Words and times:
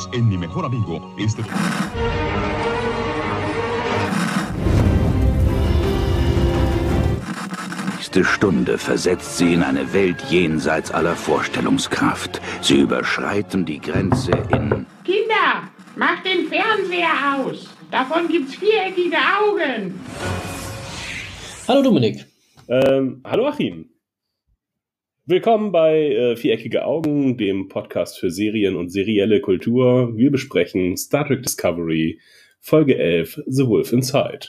Unidos 0.00 0.08
en 0.12 0.28
Mi 0.28 0.36
Mejor 0.36 0.64
Amigo. 0.64 1.14
Este... 1.18 1.42
nächste 7.96 8.24
Stunde 8.24 8.78
versetzt 8.78 9.38
sie 9.38 9.54
in 9.54 9.62
eine 9.62 9.92
Welt 9.92 10.20
jenseits 10.30 10.90
aller 10.90 11.14
Vorstellungskraft. 11.14 12.40
Sie 12.60 12.80
überschreiten 12.80 13.64
die 13.64 13.80
Grenze 13.80 14.32
in... 14.50 14.86
Kinder, 15.04 15.68
macht 15.96 16.24
den 16.24 16.48
Fernseher 16.48 17.36
aus. 17.36 17.68
Davon 17.90 18.28
gibt's 18.28 18.54
viereckige 18.54 19.16
Augen. 19.16 20.00
Hallo 21.68 21.82
Dominik. 21.82 22.24
Ähm, 22.68 23.22
hallo 23.24 23.48
Achim. 23.48 23.89
Willkommen 25.30 25.70
bei 25.70 26.08
äh, 26.08 26.36
Viereckige 26.36 26.84
Augen, 26.84 27.36
dem 27.36 27.68
Podcast 27.68 28.18
für 28.18 28.32
Serien 28.32 28.74
und 28.74 28.88
serielle 28.88 29.40
Kultur. 29.40 30.16
Wir 30.16 30.28
besprechen 30.32 30.96
Star 30.96 31.24
Trek 31.24 31.44
Discovery, 31.44 32.18
Folge 32.58 32.98
11, 32.98 33.40
The 33.46 33.68
Wolf 33.68 33.92
Inside. 33.92 34.48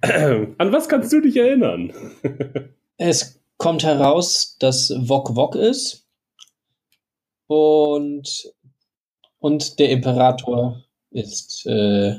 An 0.00 0.72
was 0.72 0.88
kannst 0.88 1.12
du 1.12 1.20
dich 1.20 1.36
erinnern? 1.36 1.92
Es 2.96 3.38
kommt 3.58 3.84
heraus, 3.84 4.56
dass 4.58 4.90
Wok 4.96 5.36
Wok 5.36 5.54
ist 5.54 6.06
und, 7.46 8.50
und 9.40 9.78
der 9.78 9.90
Imperator 9.90 10.84
ist, 11.10 11.66
äh, 11.66 12.14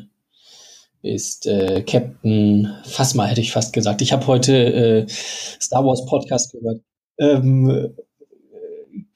ist 1.02 1.48
äh, 1.48 1.82
Captain 1.82 2.72
Phasma, 2.86 3.26
hätte 3.26 3.42
ich 3.42 3.52
fast 3.52 3.74
gesagt. 3.74 4.04
Ich 4.04 4.12
habe 4.12 4.28
heute 4.28 4.54
äh, 4.54 5.08
Star 5.10 5.84
Wars 5.84 6.06
Podcast 6.06 6.52
gehört. 6.52 6.84
Ähm, 7.20 7.96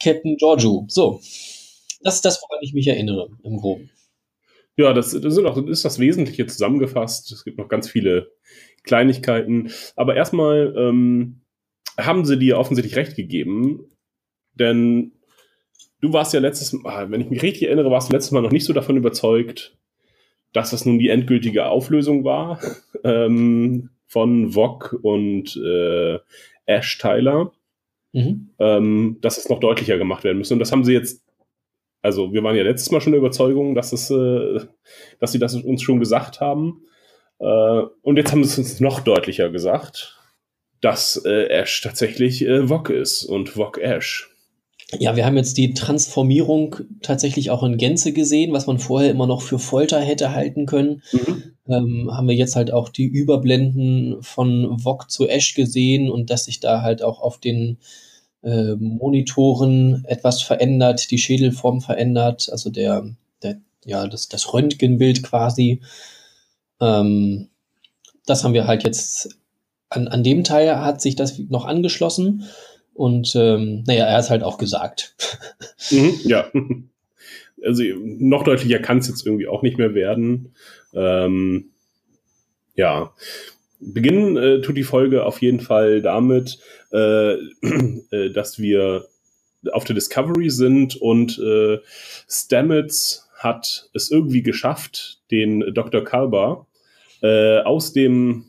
Captain 0.01 0.35
Giorgio. 0.37 0.85
So, 0.89 1.21
das 2.01 2.15
ist 2.15 2.25
das, 2.25 2.41
woran 2.41 2.61
ich 2.61 2.73
mich 2.73 2.87
erinnere, 2.87 3.29
im 3.43 3.57
Groben. 3.57 3.89
Ja, 4.75 4.93
das, 4.93 5.11
das, 5.11 5.35
sind 5.35 5.45
auch, 5.45 5.57
ist 5.67 5.85
das 5.85 5.99
Wesentliche 5.99 6.45
zusammengefasst. 6.47 7.31
Es 7.31 7.43
gibt 7.43 7.57
noch 7.57 7.69
ganz 7.69 7.89
viele 7.89 8.31
Kleinigkeiten. 8.83 9.71
Aber 9.95 10.15
erstmal 10.15 10.73
ähm, 10.77 11.41
haben 11.97 12.25
sie 12.25 12.39
dir 12.39 12.57
offensichtlich 12.57 12.95
recht 12.95 13.15
gegeben, 13.15 13.85
denn 14.53 15.13
du 16.01 16.11
warst 16.11 16.33
ja 16.33 16.39
letztes 16.39 16.73
Mal, 16.73 17.11
wenn 17.11 17.21
ich 17.21 17.29
mich 17.29 17.43
richtig 17.43 17.63
erinnere, 17.63 17.91
warst 17.91 18.09
du 18.09 18.13
letztes 18.13 18.31
Mal 18.31 18.41
noch 18.41 18.51
nicht 18.51 18.65
so 18.65 18.73
davon 18.73 18.97
überzeugt, 18.97 19.77
dass 20.53 20.71
das 20.71 20.85
nun 20.85 20.99
die 20.99 21.09
endgültige 21.09 21.67
Auflösung 21.67 22.23
war 22.23 22.59
ähm, 23.03 23.89
von 24.07 24.51
Vog 24.51 24.97
und 25.01 25.55
äh, 25.57 26.19
Ash 26.65 26.97
Tyler, 26.97 27.51
mhm. 28.13 28.49
ähm, 28.59 29.17
dass 29.21 29.37
es 29.37 29.49
noch 29.49 29.59
deutlicher 29.59 29.97
gemacht 29.97 30.23
werden 30.23 30.37
müsste. 30.37 30.53
Und 30.53 30.59
das 30.59 30.71
haben 30.71 30.85
sie 30.85 30.93
jetzt, 30.93 31.21
also 32.01 32.33
wir 32.33 32.43
waren 32.43 32.55
ja 32.55 32.63
letztes 32.63 32.91
Mal 32.91 33.01
schon 33.01 33.11
der 33.11 33.19
Überzeugung, 33.19 33.75
dass, 33.75 33.91
es, 33.91 34.09
äh, 34.09 34.61
dass 35.19 35.33
sie 35.33 35.39
das 35.39 35.55
uns 35.55 35.81
schon 35.81 35.99
gesagt 35.99 36.39
haben. 36.39 36.83
Äh, 37.39 37.81
und 38.01 38.17
jetzt 38.17 38.31
haben 38.31 38.43
sie 38.43 38.49
es 38.49 38.57
uns 38.57 38.79
noch 38.79 39.01
deutlicher 39.01 39.49
gesagt 39.49 40.19
dass 40.83 41.21
äh, 41.25 41.45
Ash 41.47 41.81
tatsächlich 41.81 42.45
äh, 42.45 42.69
Vok 42.69 42.89
ist 42.89 43.23
und 43.23 43.55
Vok 43.55 43.77
Ash. 43.77 44.29
Ja, 44.99 45.15
wir 45.15 45.25
haben 45.25 45.37
jetzt 45.37 45.57
die 45.57 45.73
Transformierung 45.73 46.75
tatsächlich 47.01 47.49
auch 47.49 47.63
in 47.63 47.77
Gänze 47.77 48.11
gesehen, 48.11 48.51
was 48.51 48.67
man 48.67 48.79
vorher 48.79 49.09
immer 49.09 49.25
noch 49.25 49.41
für 49.41 49.59
Folter 49.59 50.01
hätte 50.01 50.33
halten 50.33 50.65
können. 50.65 51.01
Mhm. 51.13 51.52
Ähm, 51.67 52.09
haben 52.11 52.27
wir 52.27 52.35
jetzt 52.35 52.55
halt 52.55 52.73
auch 52.73 52.89
die 52.89 53.05
Überblenden 53.05 54.21
von 54.21 54.83
Vok 54.83 55.09
zu 55.09 55.27
Ash 55.27 55.53
gesehen 55.53 56.09
und 56.09 56.29
dass 56.29 56.45
sich 56.45 56.59
da 56.59 56.81
halt 56.81 57.01
auch 57.01 57.21
auf 57.21 57.39
den 57.39 57.77
äh, 58.43 58.75
Monitoren 58.75 60.03
etwas 60.05 60.41
verändert, 60.41 61.09
die 61.11 61.17
Schädelform 61.17 61.79
verändert, 61.79 62.49
also 62.51 62.69
der, 62.69 63.05
der 63.41 63.61
ja, 63.85 64.07
das, 64.07 64.27
das 64.27 64.53
Röntgenbild 64.53 65.23
quasi. 65.23 65.81
Ähm, 66.81 67.47
das 68.25 68.43
haben 68.43 68.53
wir 68.53 68.67
halt 68.67 68.83
jetzt 68.83 69.37
an, 69.89 70.07
an 70.07 70.23
dem 70.23 70.43
Teil 70.43 70.77
hat 70.77 71.01
sich 71.01 71.15
das 71.15 71.39
noch 71.39 71.65
angeschlossen. 71.65 72.43
Und 72.93 73.35
ähm, 73.35 73.83
naja, 73.87 74.05
er 74.05 74.17
hat 74.17 74.29
halt 74.29 74.43
auch 74.43 74.57
gesagt. 74.57 75.15
Mhm, 75.91 76.19
ja. 76.23 76.45
Also 77.65 77.81
noch 78.03 78.43
deutlicher 78.43 78.79
kann 78.79 78.97
es 78.97 79.07
jetzt 79.07 79.25
irgendwie 79.25 79.47
auch 79.47 79.61
nicht 79.61 79.77
mehr 79.77 79.93
werden. 79.93 80.53
Ähm, 80.93 81.71
ja. 82.75 83.13
Beginnen 83.79 84.37
äh, 84.37 84.61
tut 84.61 84.77
die 84.77 84.83
Folge 84.83 85.25
auf 85.25 85.41
jeden 85.41 85.59
Fall 85.59 86.01
damit, 86.01 86.59
äh, 86.91 87.33
äh, 88.11 88.29
dass 88.31 88.59
wir 88.59 89.05
auf 89.71 89.83
der 89.83 89.95
Discovery 89.95 90.49
sind 90.49 90.95
und 90.95 91.39
äh, 91.39 91.79
Stamets 92.29 93.29
hat 93.37 93.89
es 93.93 94.09
irgendwie 94.09 94.41
geschafft, 94.41 95.21
den 95.31 95.73
Dr. 95.73 96.03
Kalber 96.03 96.67
äh, 97.21 97.59
aus 97.59 97.93
dem 97.93 98.45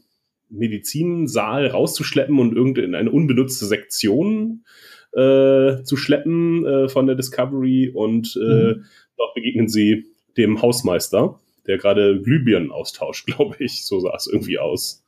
Medizinsaal 0.51 1.67
rauszuschleppen 1.67 2.39
und 2.39 2.55
irgendeine 2.55 2.97
eine 2.97 3.11
unbenutzte 3.11 3.67
Sektion 3.67 4.65
äh, 5.13 5.83
zu 5.83 5.97
schleppen 5.97 6.65
äh, 6.67 6.89
von 6.89 7.07
der 7.07 7.17
Discovery 7.17 7.91
und 7.93 8.37
äh, 8.37 8.75
mhm. 8.75 8.85
dort 9.17 9.35
begegnen 9.35 9.69
sie 9.69 10.07
dem 10.37 10.61
Hausmeister, 10.61 11.41
der 11.67 11.79
gerade 11.79 12.21
Glühbirnen 12.23 12.71
austauscht, 12.71 13.27
glaube 13.35 13.57
ich. 13.59 13.85
So 13.85 14.01
sah 14.01 14.15
es 14.15 14.27
irgendwie 14.27 14.59
aus. 14.59 15.03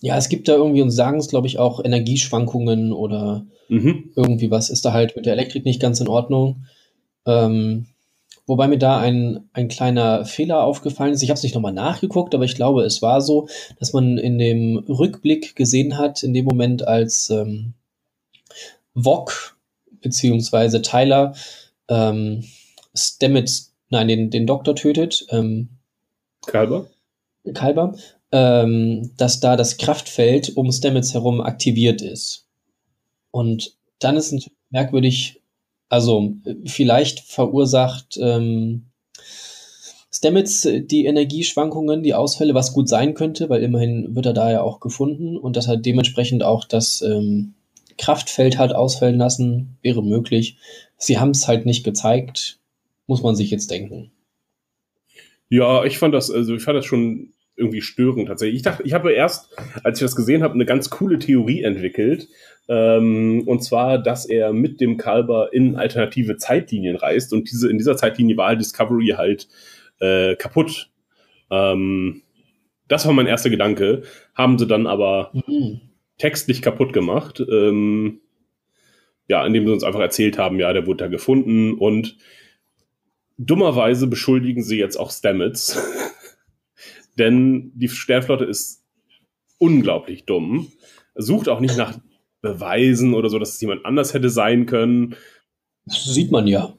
Ja, 0.00 0.16
es 0.16 0.28
gibt 0.28 0.48
da 0.48 0.54
irgendwie, 0.54 0.82
und 0.82 0.90
sagen 0.90 1.18
es, 1.18 1.28
glaube 1.28 1.46
ich, 1.46 1.58
auch 1.58 1.84
Energieschwankungen 1.84 2.92
oder 2.92 3.46
mhm. 3.68 4.10
irgendwie 4.16 4.50
was 4.50 4.68
ist 4.68 4.84
da 4.84 4.92
halt 4.92 5.14
mit 5.14 5.26
der 5.26 5.34
Elektrik 5.34 5.64
nicht 5.64 5.80
ganz 5.80 6.00
in 6.00 6.08
Ordnung. 6.08 6.66
Ähm, 7.24 7.86
Wobei 8.46 8.66
mir 8.66 8.78
da 8.78 8.98
ein, 8.98 9.48
ein 9.52 9.68
kleiner 9.68 10.24
Fehler 10.24 10.64
aufgefallen 10.64 11.12
ist. 11.12 11.22
Ich 11.22 11.30
habe 11.30 11.36
es 11.36 11.44
nicht 11.44 11.54
nochmal 11.54 11.72
nachgeguckt, 11.72 12.34
aber 12.34 12.44
ich 12.44 12.56
glaube, 12.56 12.82
es 12.82 13.00
war 13.00 13.20
so, 13.20 13.48
dass 13.78 13.92
man 13.92 14.18
in 14.18 14.36
dem 14.38 14.78
Rückblick 14.78 15.54
gesehen 15.54 15.96
hat, 15.96 16.24
in 16.24 16.34
dem 16.34 16.44
Moment, 16.44 16.86
als 16.86 17.30
ähm, 17.30 17.74
Vok 18.94 19.56
beziehungsweise 20.00 20.82
Tyler 20.82 21.34
ähm, 21.88 22.44
Stamets, 22.94 23.74
nein, 23.90 24.08
den, 24.08 24.30
den 24.30 24.46
Doktor 24.46 24.74
tötet. 24.74 25.24
Ähm, 25.30 25.68
Kalber? 26.46 26.86
Kalber. 27.54 27.94
Ähm, 28.30 29.10
dass 29.16 29.40
da 29.40 29.56
das 29.56 29.76
Kraftfeld 29.76 30.56
um 30.56 30.72
Stamets 30.72 31.12
herum 31.12 31.40
aktiviert 31.40 32.00
ist. 32.00 32.46
Und 33.30 33.76
dann 33.98 34.16
ist 34.16 34.32
es 34.32 34.50
merkwürdig 34.70 35.42
also 35.92 36.32
vielleicht 36.64 37.20
verursacht 37.20 38.18
ähm, 38.18 38.86
Stamets 40.10 40.66
die 40.66 41.04
Energieschwankungen, 41.04 42.02
die 42.02 42.14
Ausfälle, 42.14 42.54
was 42.54 42.72
gut 42.72 42.88
sein 42.88 43.12
könnte, 43.12 43.50
weil 43.50 43.62
immerhin 43.62 44.16
wird 44.16 44.24
er 44.24 44.32
da 44.32 44.50
ja 44.50 44.62
auch 44.62 44.80
gefunden 44.80 45.36
und 45.36 45.54
dass 45.54 45.68
er 45.68 45.76
dementsprechend 45.76 46.44
auch 46.44 46.64
das 46.64 47.02
ähm, 47.02 47.52
Kraftfeld 47.98 48.56
hat 48.56 48.74
ausfallen 48.74 49.18
lassen, 49.18 49.76
wäre 49.82 50.02
möglich. 50.02 50.56
Sie 50.96 51.18
haben 51.18 51.32
es 51.32 51.46
halt 51.46 51.66
nicht 51.66 51.84
gezeigt, 51.84 52.58
muss 53.06 53.22
man 53.22 53.36
sich 53.36 53.50
jetzt 53.50 53.70
denken. 53.70 54.10
Ja, 55.52 55.84
ich 55.84 55.98
fand 55.98 56.14
das, 56.14 56.30
also 56.30 56.54
ich 56.54 56.62
fand 56.62 56.78
das 56.78 56.86
schon 56.86 57.34
irgendwie 57.56 57.82
störend 57.82 58.26
tatsächlich. 58.26 58.56
Ich 58.56 58.62
dachte, 58.62 58.84
ich 58.84 58.94
habe 58.94 59.12
erst, 59.12 59.54
als 59.84 59.98
ich 59.98 60.02
das 60.02 60.16
gesehen 60.16 60.42
habe, 60.42 60.54
eine 60.54 60.64
ganz 60.64 60.88
coole 60.88 61.18
Theorie 61.18 61.62
entwickelt, 61.62 62.26
ähm, 62.70 63.42
und 63.44 63.62
zwar, 63.62 63.98
dass 63.98 64.24
er 64.24 64.54
mit 64.54 64.80
dem 64.80 64.96
Kalber 64.96 65.52
in 65.52 65.76
alternative 65.76 66.38
Zeitlinien 66.38 66.96
reist 66.96 67.34
und 67.34 67.50
diese, 67.50 67.68
in 67.70 67.76
dieser 67.76 67.98
Zeitlinie 67.98 68.38
war 68.38 68.56
Discovery 68.56 69.08
halt 69.18 69.46
äh, 70.00 70.36
kaputt. 70.36 70.90
Ähm, 71.50 72.22
das 72.88 73.04
war 73.04 73.12
mein 73.12 73.26
erster 73.26 73.50
Gedanke. 73.50 74.04
Haben 74.34 74.58
sie 74.58 74.66
dann 74.66 74.86
aber 74.86 75.32
mhm. 75.34 75.82
textlich 76.16 76.62
kaputt 76.62 76.94
gemacht. 76.94 77.44
Ähm, 77.46 78.22
ja, 79.28 79.44
indem 79.44 79.66
sie 79.66 79.72
uns 79.74 79.84
einfach 79.84 80.00
erzählt 80.00 80.38
haben, 80.38 80.58
ja, 80.58 80.72
der 80.72 80.86
wurde 80.86 81.04
da 81.04 81.08
gefunden 81.08 81.74
und 81.74 82.16
dummerweise 83.46 84.06
beschuldigen 84.06 84.62
sie 84.62 84.78
jetzt 84.78 84.96
auch 84.96 85.10
Stamets. 85.10 85.78
Denn 87.18 87.72
die 87.74 87.88
Sternflotte 87.88 88.44
ist 88.44 88.84
unglaublich 89.58 90.24
dumm. 90.24 90.72
Sucht 91.14 91.48
auch 91.48 91.60
nicht 91.60 91.76
nach 91.76 91.98
beweisen 92.40 93.14
oder 93.14 93.28
so, 93.28 93.38
dass 93.38 93.54
es 93.54 93.60
jemand 93.60 93.84
anders 93.84 94.14
hätte 94.14 94.30
sein 94.30 94.66
können. 94.66 95.16
Das 95.84 96.04
sieht 96.04 96.30
man 96.30 96.46
ja. 96.46 96.74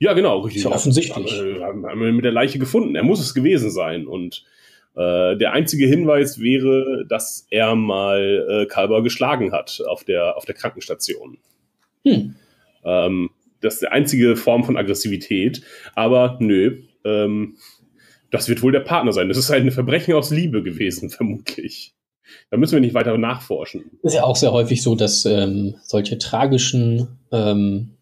Ja, 0.00 0.12
genau, 0.12 0.40
richtig. 0.40 0.62
Ist 0.62 0.70
ja 0.70 0.74
offensichtlich. 0.74 1.32
Äh, 1.32 1.60
haben 1.60 1.82
wir 1.82 2.12
mit 2.12 2.24
der 2.24 2.32
Leiche 2.32 2.58
gefunden. 2.58 2.94
Er 2.94 3.02
muss 3.02 3.20
es 3.20 3.34
gewesen 3.34 3.70
sein. 3.70 4.06
Und 4.06 4.44
äh, 4.94 5.36
der 5.36 5.52
einzige 5.52 5.86
Hinweis 5.86 6.40
wäre, 6.40 7.04
dass 7.08 7.46
er 7.50 7.74
mal 7.74 8.46
äh, 8.48 8.66
Kalber 8.66 9.02
geschlagen 9.02 9.52
hat 9.52 9.82
auf 9.88 10.04
der, 10.04 10.36
auf 10.36 10.44
der 10.44 10.54
Krankenstation. 10.54 11.38
Hm. 12.04 12.36
Ähm, 12.84 13.30
das 13.60 13.74
ist 13.74 13.82
die 13.82 13.88
einzige 13.88 14.36
Form 14.36 14.64
von 14.64 14.76
Aggressivität. 14.76 15.62
Aber 15.94 16.36
nö, 16.40 16.82
ähm, 17.04 17.56
das 18.30 18.48
wird 18.48 18.62
wohl 18.62 18.72
der 18.72 18.80
Partner 18.80 19.12
sein. 19.12 19.28
Das 19.28 19.38
ist 19.38 19.50
ein 19.50 19.70
Verbrechen 19.70 20.14
aus 20.14 20.30
Liebe 20.30 20.62
gewesen, 20.62 21.10
vermutlich. 21.10 21.94
Da 22.50 22.58
müssen 22.58 22.74
wir 22.74 22.80
nicht 22.80 22.94
weiter 22.94 23.16
nachforschen. 23.16 23.98
Ist 24.02 24.14
ja 24.14 24.24
auch 24.24 24.36
sehr 24.36 24.52
häufig 24.52 24.82
so, 24.82 24.94
dass 24.94 25.24
ähm, 25.24 25.76
solche 25.82 26.18
tragischen 26.18 27.18
ähm, 27.32 27.96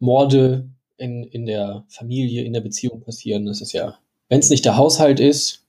Morde 0.00 0.68
in, 0.96 1.22
in 1.24 1.46
der 1.46 1.84
Familie, 1.88 2.42
in 2.42 2.52
der 2.52 2.60
Beziehung 2.60 3.00
passieren. 3.02 3.46
Das 3.46 3.60
ist 3.60 3.72
ja, 3.72 3.98
wenn 4.28 4.40
es 4.40 4.50
nicht 4.50 4.64
der 4.64 4.76
Haushalt 4.76 5.20
ist, 5.20 5.64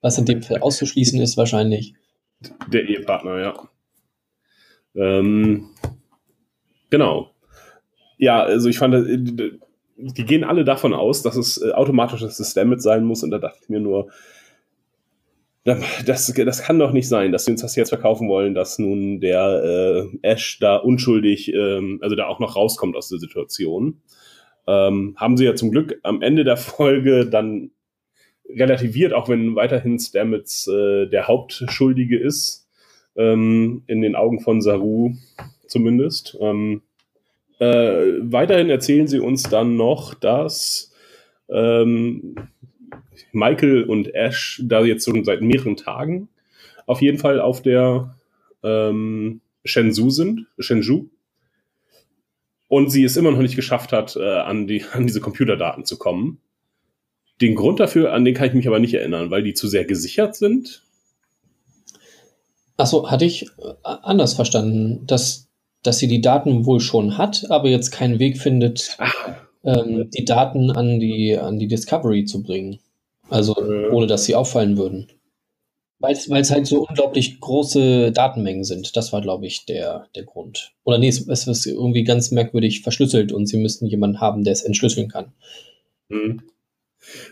was 0.00 0.18
in 0.18 0.24
dem 0.24 0.42
Fall 0.42 0.58
auszuschließen 0.58 1.20
ist 1.20 1.36
wahrscheinlich. 1.36 1.94
Der 2.72 2.88
Ehepartner, 2.88 3.38
ja. 3.40 3.68
Ähm, 4.94 5.68
genau. 6.90 7.31
Ja, 8.22 8.40
also 8.40 8.68
ich 8.68 8.78
fand, 8.78 8.94
äh, 8.94 9.50
die 9.96 10.24
gehen 10.24 10.44
alle 10.44 10.64
davon 10.64 10.94
aus, 10.94 11.22
dass 11.22 11.34
es 11.34 11.60
äh, 11.60 11.72
automatisch 11.72 12.20
das 12.20 12.54
Damage 12.54 12.80
sein 12.80 13.02
muss 13.02 13.24
und 13.24 13.32
da 13.32 13.38
dachte 13.38 13.58
ich 13.60 13.68
mir 13.68 13.80
nur, 13.80 14.12
das, 15.64 16.32
das 16.32 16.62
kann 16.62 16.78
doch 16.78 16.92
nicht 16.92 17.08
sein, 17.08 17.32
dass 17.32 17.46
sie 17.46 17.50
uns 17.50 17.62
das 17.62 17.74
jetzt 17.74 17.88
verkaufen 17.88 18.28
wollen, 18.28 18.54
dass 18.54 18.78
nun 18.78 19.20
der 19.20 19.64
äh, 19.64 20.18
Ash 20.22 20.60
da 20.60 20.76
unschuldig, 20.76 21.52
ähm, 21.52 21.98
also 22.00 22.14
da 22.14 22.28
auch 22.28 22.38
noch 22.38 22.54
rauskommt 22.54 22.94
aus 22.94 23.08
der 23.08 23.18
Situation. 23.18 24.00
Ähm, 24.68 25.16
haben 25.16 25.36
sie 25.36 25.44
ja 25.44 25.56
zum 25.56 25.72
Glück 25.72 25.98
am 26.04 26.22
Ende 26.22 26.44
der 26.44 26.56
Folge 26.56 27.26
dann 27.26 27.72
relativiert, 28.48 29.14
auch 29.14 29.28
wenn 29.28 29.56
weiterhin 29.56 29.98
Stamets 29.98 30.68
äh, 30.68 31.08
der 31.08 31.26
Hauptschuldige 31.26 32.20
ist, 32.20 32.68
ähm, 33.16 33.82
in 33.88 34.00
den 34.00 34.14
Augen 34.14 34.38
von 34.38 34.60
Saru 34.60 35.14
zumindest. 35.66 36.38
Ähm, 36.40 36.82
äh, 37.58 38.18
weiterhin 38.20 38.70
erzählen 38.70 39.06
sie 39.06 39.20
uns 39.20 39.44
dann 39.44 39.76
noch, 39.76 40.14
dass 40.14 40.92
ähm, 41.48 42.36
Michael 43.32 43.84
und 43.84 44.14
Ash 44.14 44.60
da 44.64 44.84
jetzt 44.84 45.04
schon 45.04 45.24
seit 45.24 45.42
mehreren 45.42 45.76
Tagen 45.76 46.28
auf 46.86 47.00
jeden 47.00 47.18
Fall 47.18 47.40
auf 47.40 47.62
der 47.62 48.16
ähm, 48.62 49.40
Shenzhou 49.64 50.10
sind, 50.10 50.46
Shenzhou. 50.58 51.08
Und 52.68 52.90
sie 52.90 53.04
es 53.04 53.16
immer 53.16 53.30
noch 53.30 53.38
nicht 53.38 53.56
geschafft 53.56 53.92
hat, 53.92 54.16
äh, 54.16 54.38
an, 54.38 54.66
die, 54.66 54.84
an 54.92 55.06
diese 55.06 55.20
Computerdaten 55.20 55.84
zu 55.84 55.98
kommen. 55.98 56.40
Den 57.40 57.54
Grund 57.54 57.80
dafür, 57.80 58.12
an 58.12 58.24
den 58.24 58.34
kann 58.34 58.48
ich 58.48 58.54
mich 58.54 58.66
aber 58.66 58.78
nicht 58.78 58.94
erinnern, 58.94 59.30
weil 59.30 59.42
die 59.42 59.54
zu 59.54 59.68
sehr 59.68 59.84
gesichert 59.84 60.36
sind. 60.36 60.82
Achso, 62.76 63.10
hatte 63.10 63.24
ich 63.24 63.44
äh, 63.58 63.74
anders 63.84 64.34
verstanden, 64.34 65.06
dass, 65.06 65.48
dass 65.82 65.98
sie 65.98 66.08
die 66.08 66.20
Daten 66.20 66.66
wohl 66.66 66.80
schon 66.80 67.18
hat, 67.18 67.50
aber 67.50 67.68
jetzt 67.68 67.90
keinen 67.90 68.18
Weg 68.18 68.38
findet, 68.38 68.96
ähm, 69.64 70.10
die 70.10 70.24
Daten 70.24 70.70
an 70.70 71.00
die, 71.00 71.36
an 71.36 71.58
die 71.58 71.68
Discovery 71.68 72.24
zu 72.24 72.42
bringen. 72.42 72.78
Also 73.28 73.56
ohne 73.56 74.06
dass 74.06 74.24
sie 74.24 74.34
auffallen 74.34 74.76
würden. 74.76 75.08
Weil 76.00 76.12
es 76.12 76.50
halt 76.50 76.66
so 76.66 76.84
unglaublich 76.84 77.40
große 77.40 78.10
Datenmengen 78.12 78.64
sind. 78.64 78.96
Das 78.96 79.12
war, 79.12 79.22
glaube 79.22 79.46
ich, 79.46 79.64
der, 79.66 80.08
der 80.16 80.24
Grund. 80.24 80.72
Oder 80.82 80.98
nee, 80.98 81.08
es, 81.08 81.26
es 81.28 81.46
ist 81.46 81.64
irgendwie 81.64 82.02
ganz 82.02 82.32
merkwürdig 82.32 82.82
verschlüsselt 82.82 83.32
und 83.32 83.46
sie 83.46 83.56
müssten 83.56 83.86
jemanden 83.86 84.20
haben, 84.20 84.42
der 84.42 84.52
es 84.52 84.62
entschlüsseln 84.62 85.08
kann. 85.08 85.32
Mhm. 86.08 86.42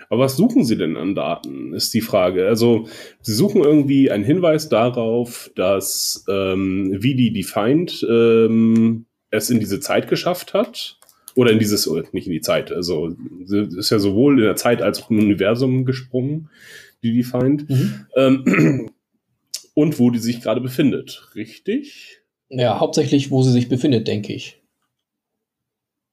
Aber 0.09 0.25
was 0.25 0.37
suchen 0.37 0.65
Sie 0.65 0.77
denn 0.77 0.97
an 0.97 1.15
Daten, 1.15 1.75
ist 1.75 1.95
die 1.95 2.01
Frage. 2.01 2.47
Also 2.47 2.89
Sie 3.21 3.35
suchen 3.35 3.63
irgendwie 3.63 4.11
einen 4.11 4.25
Hinweis 4.25 4.69
darauf, 4.69 5.51
dass 5.55 6.25
ähm, 6.29 6.97
wie 7.01 7.15
die 7.15 7.33
Defined 7.33 8.05
ähm, 8.09 9.07
es 9.31 9.51
in 9.51 9.61
diese 9.61 9.81
Zeit 9.81 10.09
geschafft 10.09 10.55
hat. 10.55 10.97
Oder 11.37 11.53
in 11.53 11.61
dieses, 11.61 11.89
nicht 12.13 12.27
in 12.27 12.33
die 12.33 12.41
Zeit, 12.41 12.73
also 12.73 13.15
ist 13.47 13.91
ja 13.91 14.01
sowohl 14.01 14.41
in 14.41 14.45
der 14.45 14.57
Zeit 14.57 14.83
als 14.83 15.01
auch 15.01 15.11
im 15.11 15.21
Universum 15.21 15.85
gesprungen, 15.85 16.51
die 17.05 17.17
Defined. 17.17 17.71
Mhm. 17.71 18.07
Ähm, 18.17 18.91
und 19.75 19.99
wo 19.99 20.11
die 20.11 20.19
sich 20.19 20.41
gerade 20.41 20.61
befindet, 20.61 21.29
richtig? 21.37 22.21
Ja, 22.49 22.81
hauptsächlich, 22.81 23.31
wo 23.31 23.43
sie 23.43 23.53
sich 23.53 23.69
befindet, 23.69 24.09
denke 24.09 24.33
ich. 24.33 24.61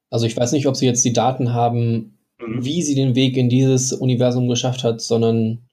Also 0.08 0.26
ich 0.26 0.36
weiß 0.36 0.52
nicht, 0.52 0.66
ob 0.66 0.76
sie 0.76 0.86
jetzt 0.86 1.04
die 1.04 1.12
Daten 1.12 1.52
haben, 1.52 2.17
mhm. 2.40 2.64
wie 2.64 2.82
sie 2.82 2.94
den 2.94 3.14
Weg 3.14 3.36
in 3.36 3.48
dieses 3.48 3.92
Universum 3.92 4.48
geschafft 4.48 4.84
hat, 4.84 5.00
sondern 5.00 5.68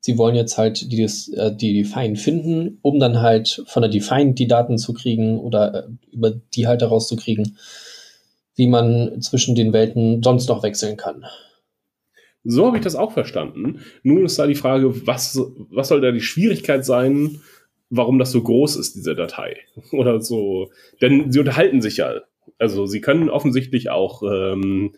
sie 0.00 0.18
wollen 0.18 0.34
jetzt 0.34 0.58
halt 0.58 0.90
die, 0.92 1.02
äh, 1.02 1.54
die 1.54 1.82
Defined 1.82 2.18
finden, 2.18 2.78
um 2.82 2.98
dann 2.98 3.20
halt 3.20 3.62
von 3.66 3.82
der 3.82 3.90
Defined 3.90 4.38
die 4.38 4.48
Daten 4.48 4.78
zu 4.78 4.92
kriegen 4.92 5.38
oder 5.38 5.74
äh, 5.74 5.88
über 6.12 6.30
die 6.30 6.66
halt 6.66 6.82
herauszukriegen, 6.82 7.58
wie 8.56 8.66
man 8.66 9.20
zwischen 9.20 9.54
den 9.54 9.72
Welten 9.72 10.22
sonst 10.22 10.48
noch 10.48 10.62
wechseln 10.62 10.96
kann. 10.96 11.24
So 12.44 12.66
habe 12.66 12.78
ich 12.78 12.84
das 12.84 12.96
auch 12.96 13.12
verstanden. 13.12 13.80
Nun 14.02 14.24
ist 14.24 14.38
da 14.38 14.46
die 14.46 14.54
Frage, 14.54 15.06
was, 15.06 15.38
was 15.70 15.88
soll 15.88 16.00
da 16.00 16.12
die 16.12 16.20
Schwierigkeit 16.20 16.84
sein, 16.84 17.40
warum 17.90 18.18
das 18.18 18.32
so 18.32 18.42
groß 18.42 18.76
ist, 18.76 18.94
diese 18.94 19.14
Datei? 19.14 19.56
Oder 19.92 20.20
so. 20.20 20.70
Denn 21.00 21.30
sie 21.32 21.40
unterhalten 21.40 21.82
sich 21.82 21.98
ja. 21.98 22.20
Also 22.58 22.86
sie 22.86 23.00
können 23.00 23.28
offensichtlich 23.28 23.90
auch 23.90 24.22
ähm, 24.22 24.94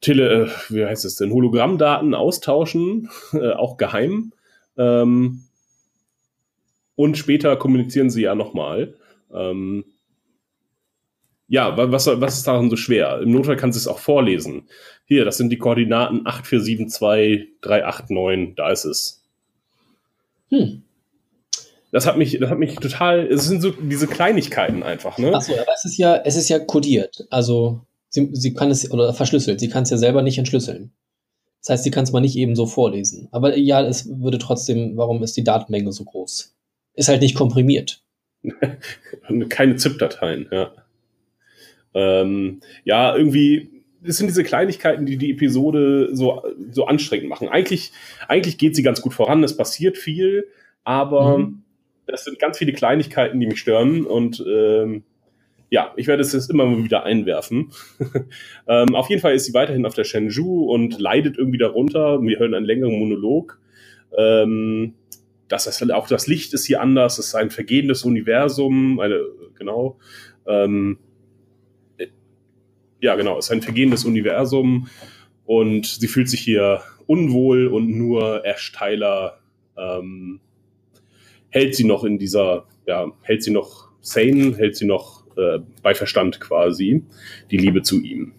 Tele, 0.00 0.44
äh, 0.44 0.48
wie 0.68 0.84
heißt 0.84 1.04
es 1.04 1.16
denn, 1.16 1.32
Hologrammdaten 1.32 2.14
austauschen, 2.14 3.10
äh, 3.32 3.52
auch 3.52 3.76
geheim. 3.76 4.32
Ähm, 4.76 5.42
und 6.94 7.18
später 7.18 7.56
kommunizieren 7.56 8.10
sie 8.10 8.22
ja 8.22 8.34
nochmal. 8.34 8.94
Ähm, 9.32 9.84
ja, 11.48 11.76
was, 11.76 12.06
was 12.06 12.38
ist 12.38 12.48
daran 12.48 12.70
so 12.70 12.76
schwer? 12.76 13.20
Im 13.20 13.30
Notfall 13.30 13.56
kannst 13.56 13.76
du 13.76 13.80
es 13.80 13.86
auch 13.86 14.00
vorlesen. 14.00 14.68
Hier, 15.04 15.24
das 15.24 15.36
sind 15.36 15.50
die 15.50 15.58
Koordinaten 15.58 16.26
8472389, 16.26 18.56
da 18.56 18.70
ist 18.70 18.84
es. 18.84 19.22
Hm. 20.48 20.82
Das 21.92 22.04
hat 22.06 22.18
mich, 22.18 22.36
das 22.40 22.50
hat 22.50 22.58
mich 22.58 22.74
total, 22.76 23.28
es 23.28 23.44
sind 23.44 23.62
so 23.62 23.70
diese 23.70 24.08
Kleinigkeiten 24.08 24.82
einfach, 24.82 25.18
ne? 25.18 25.32
Achso, 25.32 25.52
aber 25.54 25.72
es 25.72 25.84
ist 25.84 25.98
ja, 25.98 26.16
es 26.16 26.34
ist 26.36 26.48
ja 26.48 26.58
kodiert. 26.58 27.28
Also 27.30 27.82
sie, 28.16 28.30
sie 28.32 28.54
kann 28.54 28.70
es, 28.70 28.90
oder 28.90 29.12
verschlüsselt, 29.12 29.60
sie 29.60 29.68
kann 29.68 29.84
es 29.84 29.90
ja 29.90 29.98
selber 29.98 30.22
nicht 30.22 30.38
entschlüsseln. 30.38 30.90
Das 31.60 31.70
heißt, 31.70 31.84
sie 31.84 31.90
kann 31.90 32.04
es 32.04 32.12
mal 32.12 32.20
nicht 32.20 32.36
eben 32.36 32.56
so 32.56 32.66
vorlesen. 32.66 33.28
Aber 33.32 33.56
ja, 33.56 33.84
es 33.84 34.08
würde 34.20 34.38
trotzdem, 34.38 34.96
warum 34.96 35.22
ist 35.22 35.36
die 35.36 35.44
Datenmenge 35.44 35.92
so 35.92 36.04
groß? 36.04 36.56
Ist 36.94 37.08
halt 37.08 37.20
nicht 37.20 37.34
komprimiert. 37.34 38.02
Keine 39.48 39.76
ZIP-Dateien, 39.76 40.48
ja. 40.50 40.72
Ähm, 41.94 42.60
ja, 42.84 43.16
irgendwie, 43.16 43.82
es 44.02 44.16
sind 44.16 44.28
diese 44.28 44.44
Kleinigkeiten, 44.44 45.06
die 45.06 45.16
die 45.16 45.32
Episode 45.32 46.10
so, 46.12 46.42
so 46.70 46.86
anstrengend 46.86 47.28
machen. 47.28 47.48
Eigentlich, 47.48 47.92
eigentlich 48.28 48.58
geht 48.58 48.76
sie 48.76 48.82
ganz 48.82 49.02
gut 49.02 49.14
voran, 49.14 49.42
es 49.42 49.56
passiert 49.56 49.98
viel, 49.98 50.46
aber 50.84 51.38
mhm. 51.38 51.62
es 52.06 52.24
sind 52.24 52.38
ganz 52.38 52.58
viele 52.58 52.72
Kleinigkeiten, 52.72 53.40
die 53.40 53.46
mich 53.46 53.58
stören 53.58 54.06
und 54.06 54.44
ähm, 54.46 55.04
ja, 55.70 55.92
ich 55.96 56.06
werde 56.06 56.22
es 56.22 56.32
jetzt 56.32 56.50
immer 56.50 56.66
mal 56.66 56.84
wieder 56.84 57.04
einwerfen. 57.04 57.72
ähm, 58.68 58.94
auf 58.94 59.10
jeden 59.10 59.20
Fall 59.20 59.34
ist 59.34 59.46
sie 59.46 59.54
weiterhin 59.54 59.86
auf 59.86 59.94
der 59.94 60.04
Shenzhou 60.04 60.70
und 60.72 60.98
leidet 60.98 61.38
irgendwie 61.38 61.58
darunter. 61.58 62.22
Wir 62.22 62.38
hören 62.38 62.54
einen 62.54 62.66
längeren 62.66 62.98
Monolog. 62.98 63.58
Ähm, 64.16 64.94
das 65.48 65.66
ist 65.66 65.92
auch 65.92 66.08
das 66.08 66.26
Licht 66.26 66.54
ist 66.54 66.66
hier 66.66 66.80
anders, 66.80 67.18
es 67.18 67.28
ist 67.28 67.34
ein 67.34 67.50
vergehendes 67.50 68.04
Universum, 68.04 68.98
eine, 69.00 69.20
genau. 69.56 69.98
Ähm, 70.46 70.98
ja, 73.00 73.14
genau, 73.14 73.38
es 73.38 73.46
ist 73.46 73.52
ein 73.52 73.62
vergehendes 73.62 74.04
Universum 74.04 74.88
und 75.44 75.86
sie 75.86 76.08
fühlt 76.08 76.28
sich 76.28 76.40
hier 76.40 76.82
unwohl 77.06 77.68
und 77.68 77.88
nur 77.90 78.44
Ash 78.44 78.72
Tyler 78.72 79.38
ähm, 79.76 80.40
hält 81.50 81.74
sie 81.74 81.84
noch 81.84 82.04
in 82.04 82.18
dieser, 82.18 82.66
ja, 82.86 83.12
hält 83.22 83.42
sie 83.42 83.52
noch 83.52 83.90
sane, 84.00 84.56
hält 84.56 84.76
sie 84.76 84.86
noch 84.86 85.25
äh, 85.36 85.58
bei 85.82 85.94
Verstand 85.94 86.40
quasi, 86.40 87.02
die 87.50 87.56
Liebe 87.56 87.82
zu 87.82 88.00
ihm. 88.00 88.32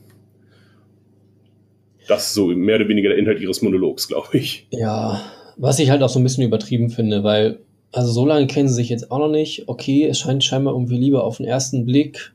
Das 2.07 2.27
ist 2.27 2.33
so 2.33 2.47
mehr 2.47 2.77
oder 2.77 2.87
weniger 2.87 3.09
der 3.09 3.17
Inhalt 3.17 3.41
ihres 3.41 3.61
Monologs, 3.61 4.07
glaube 4.07 4.37
ich. 4.37 4.67
Ja, 4.71 5.21
was 5.57 5.79
ich 5.79 5.89
halt 5.89 6.01
auch 6.03 6.09
so 6.09 6.19
ein 6.19 6.23
bisschen 6.23 6.43
übertrieben 6.43 6.89
finde, 6.89 7.23
weil, 7.23 7.59
also 7.91 8.11
so 8.11 8.25
lange 8.25 8.47
kennen 8.47 8.69
sie 8.69 8.75
sich 8.75 8.89
jetzt 8.89 9.11
auch 9.11 9.19
noch 9.19 9.29
nicht. 9.29 9.67
Okay, 9.67 10.05
es 10.05 10.19
scheint 10.19 10.43
scheinbar 10.43 10.73
irgendwie 10.73 10.97
Liebe 10.97 11.21
auf 11.21 11.37
den 11.37 11.45
ersten 11.45 11.85
Blick 11.85 12.33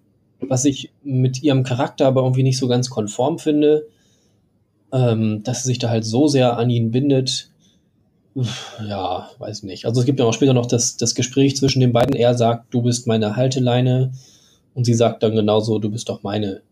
was 0.48 0.64
ich 0.64 0.90
mit 1.02 1.42
ihrem 1.42 1.62
Charakter 1.62 2.06
aber 2.06 2.22
irgendwie 2.22 2.42
nicht 2.42 2.58
so 2.58 2.68
ganz 2.68 2.90
konform 2.90 3.38
finde, 3.38 3.86
ähm, 4.92 5.42
dass 5.42 5.62
sie 5.62 5.68
sich 5.68 5.78
da 5.78 5.88
halt 5.88 6.04
so 6.04 6.28
sehr 6.28 6.56
an 6.58 6.70
ihn 6.70 6.90
bindet. 6.90 7.50
Ja, 8.88 9.28
weiß 9.38 9.62
nicht. 9.64 9.84
Also 9.84 10.00
es 10.00 10.06
gibt 10.06 10.18
ja 10.18 10.24
auch 10.24 10.32
später 10.32 10.54
noch 10.54 10.66
das, 10.66 10.96
das 10.96 11.14
Gespräch 11.14 11.56
zwischen 11.56 11.80
den 11.80 11.92
beiden. 11.92 12.16
Er 12.16 12.34
sagt, 12.34 12.72
du 12.72 12.82
bist 12.82 13.06
meine 13.06 13.36
Halteleine 13.36 14.12
und 14.74 14.84
sie 14.84 14.94
sagt 14.94 15.22
dann 15.22 15.34
genauso, 15.34 15.78
du 15.78 15.90
bist 15.90 16.08
doch 16.08 16.22
meine. 16.22 16.62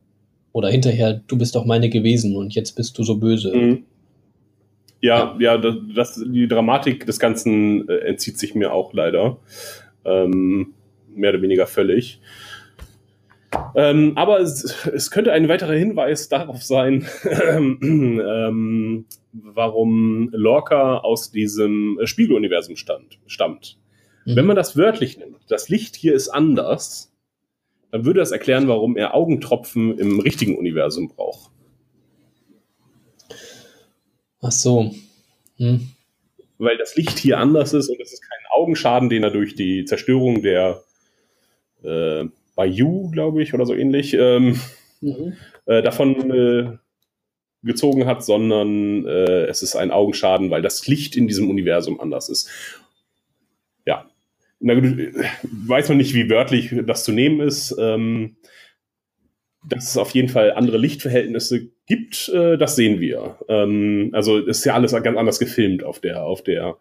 Oder 0.52 0.68
hinterher, 0.68 1.20
du 1.26 1.38
bist 1.38 1.54
doch 1.54 1.64
meine 1.64 1.90
gewesen 1.90 2.34
und 2.34 2.54
jetzt 2.54 2.72
bist 2.72 2.98
du 2.98 3.04
so 3.04 3.16
böse. 3.16 3.54
Mhm. 3.54 3.84
Ja, 5.00 5.36
ja, 5.38 5.56
das, 5.56 5.74
das, 5.94 6.24
die 6.26 6.48
Dramatik 6.48 7.06
des 7.06 7.18
Ganzen 7.18 7.88
äh, 7.88 7.98
entzieht 7.98 8.38
sich 8.38 8.54
mir 8.54 8.72
auch 8.72 8.92
leider. 8.92 9.38
Ähm, 10.04 10.74
mehr 11.14 11.30
oder 11.30 11.42
weniger 11.42 11.66
völlig. 11.66 12.20
Ähm, 13.74 14.12
aber 14.16 14.40
es, 14.40 14.86
es, 14.86 15.10
könnte 15.10 15.32
ein 15.32 15.48
weiterer 15.48 15.72
Hinweis 15.72 16.28
darauf 16.28 16.62
sein, 16.62 17.06
ähm, 17.58 19.06
warum 19.32 20.28
Lorca 20.32 20.98
aus 20.98 21.32
diesem 21.32 21.98
Spiegeluniversum 22.04 22.76
stand, 22.76 23.18
stammt. 23.26 23.76
Mhm. 24.24 24.36
Wenn 24.36 24.46
man 24.46 24.56
das 24.56 24.76
wörtlich 24.76 25.18
nimmt, 25.18 25.38
das 25.48 25.68
Licht 25.68 25.96
hier 25.96 26.14
ist 26.14 26.28
anders, 26.28 27.09
dann 27.90 28.04
würde 28.04 28.20
das 28.20 28.30
erklären, 28.30 28.68
warum 28.68 28.96
er 28.96 29.14
Augentropfen 29.14 29.98
im 29.98 30.20
richtigen 30.20 30.56
Universum 30.56 31.08
braucht. 31.08 31.50
Ach 34.42 34.52
so. 34.52 34.92
Hm. 35.56 35.88
Weil 36.58 36.78
das 36.78 36.96
Licht 36.96 37.18
hier 37.18 37.38
anders 37.38 37.72
ist 37.72 37.88
und 37.88 38.00
es 38.00 38.12
ist 38.12 38.22
kein 38.22 38.38
Augenschaden, 38.50 39.08
den 39.08 39.22
er 39.22 39.30
durch 39.30 39.54
die 39.54 39.84
Zerstörung 39.84 40.42
der 40.42 40.82
äh, 41.82 42.24
Bayou, 42.54 43.10
glaube 43.10 43.42
ich, 43.42 43.54
oder 43.54 43.66
so 43.66 43.74
ähnlich, 43.74 44.14
ähm, 44.14 44.60
mhm. 45.00 45.34
äh, 45.66 45.82
davon 45.82 46.30
äh, 46.30 46.76
gezogen 47.62 48.06
hat, 48.06 48.24
sondern 48.24 49.06
äh, 49.06 49.44
es 49.46 49.62
ist 49.62 49.76
ein 49.76 49.90
Augenschaden, 49.90 50.50
weil 50.50 50.62
das 50.62 50.86
Licht 50.86 51.16
in 51.16 51.26
diesem 51.26 51.50
Universum 51.50 52.00
anders 52.00 52.28
ist. 52.28 52.48
Na 54.60 54.74
gut, 54.74 54.84
weiß 55.42 55.88
man 55.88 55.98
nicht, 55.98 56.14
wie 56.14 56.28
wörtlich 56.28 56.74
das 56.86 57.04
zu 57.04 57.12
nehmen 57.12 57.40
ist. 57.40 57.74
Ähm, 57.78 58.36
dass 59.68 59.90
es 59.90 59.96
auf 59.98 60.12
jeden 60.12 60.30
Fall 60.30 60.52
andere 60.52 60.78
Lichtverhältnisse 60.78 61.68
gibt, 61.86 62.30
äh, 62.30 62.56
das 62.56 62.76
sehen 62.76 62.98
wir. 62.98 63.38
Ähm, 63.48 64.10
also 64.14 64.38
ist 64.38 64.64
ja 64.64 64.74
alles 64.74 64.92
ganz 64.92 65.18
anders 65.18 65.38
gefilmt 65.38 65.84
auf 65.84 66.00
der, 66.00 66.24
auf 66.24 66.42
der, 66.42 66.78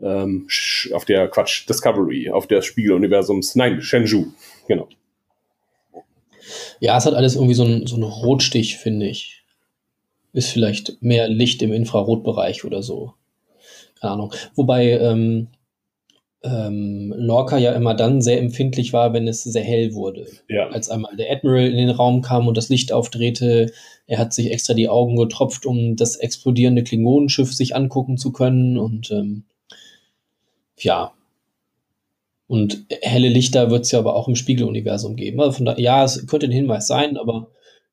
ähm, 0.00 0.48
auf 0.92 1.04
der 1.04 1.28
Quatsch, 1.28 1.68
Discovery, 1.68 2.30
auf 2.30 2.48
der 2.48 2.60
Spiegeluniversums, 2.60 3.54
nein, 3.54 3.80
Shenzhou, 3.82 4.32
genau. 4.66 4.88
Ja, 6.80 6.98
es 6.98 7.06
hat 7.06 7.14
alles 7.14 7.36
irgendwie 7.36 7.54
so 7.54 7.64
einen 7.64 7.86
so 7.86 7.96
Rotstich, 7.96 8.78
finde 8.78 9.06
ich 9.06 9.42
ist 10.32 10.50
vielleicht 10.50 11.02
mehr 11.02 11.28
Licht 11.28 11.62
im 11.62 11.72
Infrarotbereich 11.72 12.64
oder 12.64 12.82
so. 12.82 13.14
Keine 14.00 14.14
Ahnung. 14.14 14.34
Wobei 14.54 14.90
ähm, 14.92 15.48
ähm, 16.44 17.14
Lorca 17.16 17.56
ja 17.56 17.72
immer 17.72 17.94
dann 17.94 18.20
sehr 18.20 18.40
empfindlich 18.40 18.92
war, 18.92 19.12
wenn 19.12 19.28
es 19.28 19.44
sehr 19.44 19.62
hell 19.62 19.94
wurde. 19.94 20.26
Ja. 20.48 20.68
Als 20.68 20.88
einmal 20.88 21.16
der 21.16 21.30
Admiral 21.30 21.66
in 21.66 21.76
den 21.76 21.90
Raum 21.90 22.22
kam 22.22 22.48
und 22.48 22.56
das 22.56 22.68
Licht 22.68 22.92
aufdrehte, 22.92 23.72
er 24.06 24.18
hat 24.18 24.32
sich 24.32 24.50
extra 24.50 24.74
die 24.74 24.88
Augen 24.88 25.16
getropft, 25.16 25.66
um 25.66 25.96
das 25.96 26.16
explodierende 26.16 26.82
Klingonenschiff 26.82 27.52
sich 27.52 27.76
angucken 27.76 28.16
zu 28.16 28.32
können. 28.32 28.76
Und 28.76 29.10
ähm, 29.10 29.44
ja. 30.78 31.12
Und 32.48 32.84
helle 33.02 33.28
Lichter 33.28 33.70
wird 33.70 33.84
es 33.84 33.92
ja 33.92 34.00
aber 34.00 34.16
auch 34.16 34.28
im 34.28 34.36
Spiegeluniversum 34.36 35.16
geben. 35.16 35.40
Also 35.40 35.52
von 35.52 35.64
da, 35.64 35.76
ja, 35.78 36.04
es 36.04 36.26
könnte 36.26 36.46
ein 36.46 36.52
Hinweis 36.52 36.86
sein, 36.86 37.16
aber 37.16 37.48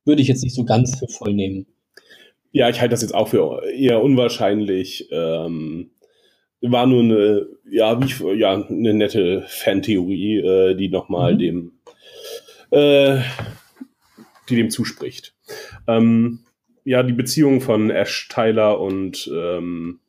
würde 0.05 0.21
ich 0.21 0.27
jetzt 0.27 0.43
nicht 0.43 0.55
so 0.55 0.65
ganz 0.65 0.97
für 0.97 1.07
voll 1.07 1.33
nehmen. 1.33 1.67
Ja, 2.51 2.67
ich 2.67 2.81
halte 2.81 2.91
das 2.91 3.03
jetzt 3.03 3.13
auch 3.13 3.27
für 3.27 3.61
eher 3.71 4.01
unwahrscheinlich. 4.01 5.07
Ähm, 5.11 5.91
war 6.61 6.85
nur 6.85 7.03
eine, 7.03 7.47
ja, 7.69 8.01
wie 8.01 8.37
ja, 8.37 8.65
eine 8.65 8.93
nette 8.93 9.45
Fantheorie, 9.47 10.37
äh, 10.39 10.75
die 10.75 10.89
nochmal 10.89 11.35
mhm. 11.35 11.39
dem, 11.39 11.71
äh, 12.71 13.19
die 14.49 14.55
dem 14.55 14.69
zuspricht. 14.69 15.35
Ähm, 15.87 16.39
ja, 16.83 17.03
die 17.03 17.13
Beziehung 17.13 17.61
von 17.61 17.89
Ash 17.89 18.27
Tyler 18.29 18.79
und 18.79 19.29
ähm, 19.33 19.99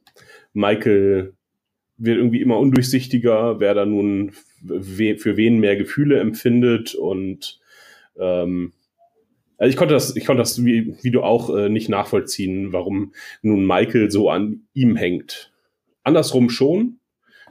Michael 0.52 1.34
wird 1.96 2.16
irgendwie 2.16 2.40
immer 2.40 2.58
undurchsichtiger, 2.58 3.60
wer 3.60 3.74
da 3.74 3.84
nun 3.84 4.32
we 4.62 5.16
für 5.16 5.36
wen 5.36 5.58
mehr 5.58 5.76
Gefühle 5.76 6.20
empfindet 6.20 6.94
und 6.94 7.60
ähm, 8.18 8.72
also 9.60 9.70
ich 9.70 9.76
konnte 9.76 9.92
das, 9.92 10.16
ich 10.16 10.24
konnte 10.24 10.40
das, 10.40 10.64
wie, 10.64 10.96
wie 11.02 11.10
du 11.10 11.22
auch, 11.22 11.54
äh, 11.54 11.68
nicht 11.68 11.90
nachvollziehen, 11.90 12.72
warum 12.72 13.12
nun 13.42 13.66
Michael 13.66 14.10
so 14.10 14.30
an 14.30 14.62
ihm 14.72 14.96
hängt. 14.96 15.49
Andersrum 16.02 16.50
schon, 16.50 16.98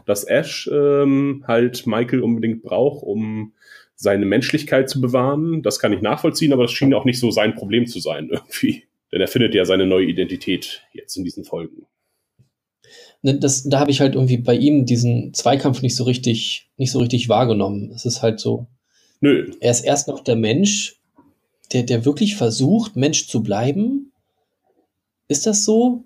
dass 0.05 0.23
Ash 0.23 0.69
ähm, 0.71 1.43
halt 1.47 1.85
Michael 1.85 2.21
unbedingt 2.21 2.63
braucht, 2.63 3.03
um 3.03 3.53
seine 3.95 4.25
Menschlichkeit 4.25 4.89
zu 4.89 5.01
bewahren. 5.01 5.61
Das 5.61 5.79
kann 5.79 5.93
ich 5.93 6.01
nachvollziehen, 6.01 6.53
aber 6.53 6.63
das 6.63 6.71
schien 6.71 6.93
auch 6.93 7.05
nicht 7.05 7.19
so 7.19 7.31
sein 7.31 7.55
Problem 7.55 7.85
zu 7.85 7.99
sein 7.99 8.29
irgendwie. 8.31 8.85
Denn 9.11 9.21
er 9.21 9.27
findet 9.27 9.55
ja 9.55 9.65
seine 9.65 9.85
neue 9.85 10.05
Identität 10.05 10.83
jetzt 10.93 11.15
in 11.17 11.23
diesen 11.23 11.43
Folgen. 11.43 11.85
Ne, 13.21 13.37
das, 13.37 13.63
da 13.67 13.79
habe 13.79 13.91
ich 13.91 14.01
halt 14.01 14.15
irgendwie 14.15 14.37
bei 14.37 14.55
ihm 14.55 14.85
diesen 14.85 15.33
Zweikampf 15.33 15.81
nicht 15.81 15.95
so 15.95 16.05
richtig, 16.05 16.69
nicht 16.77 16.91
so 16.91 16.99
richtig 16.99 17.27
wahrgenommen. 17.27 17.91
Es 17.93 18.05
ist 18.05 18.21
halt 18.21 18.39
so. 18.39 18.67
Nö. 19.19 19.51
Er 19.59 19.71
ist 19.71 19.81
erst 19.81 20.07
noch 20.07 20.23
der 20.23 20.37
Mensch, 20.37 20.95
der, 21.73 21.83
der 21.83 22.05
wirklich 22.05 22.35
versucht, 22.35 22.95
Mensch 22.95 23.27
zu 23.27 23.43
bleiben? 23.43 24.11
Ist 25.27 25.45
das 25.45 25.65
so? 25.65 26.05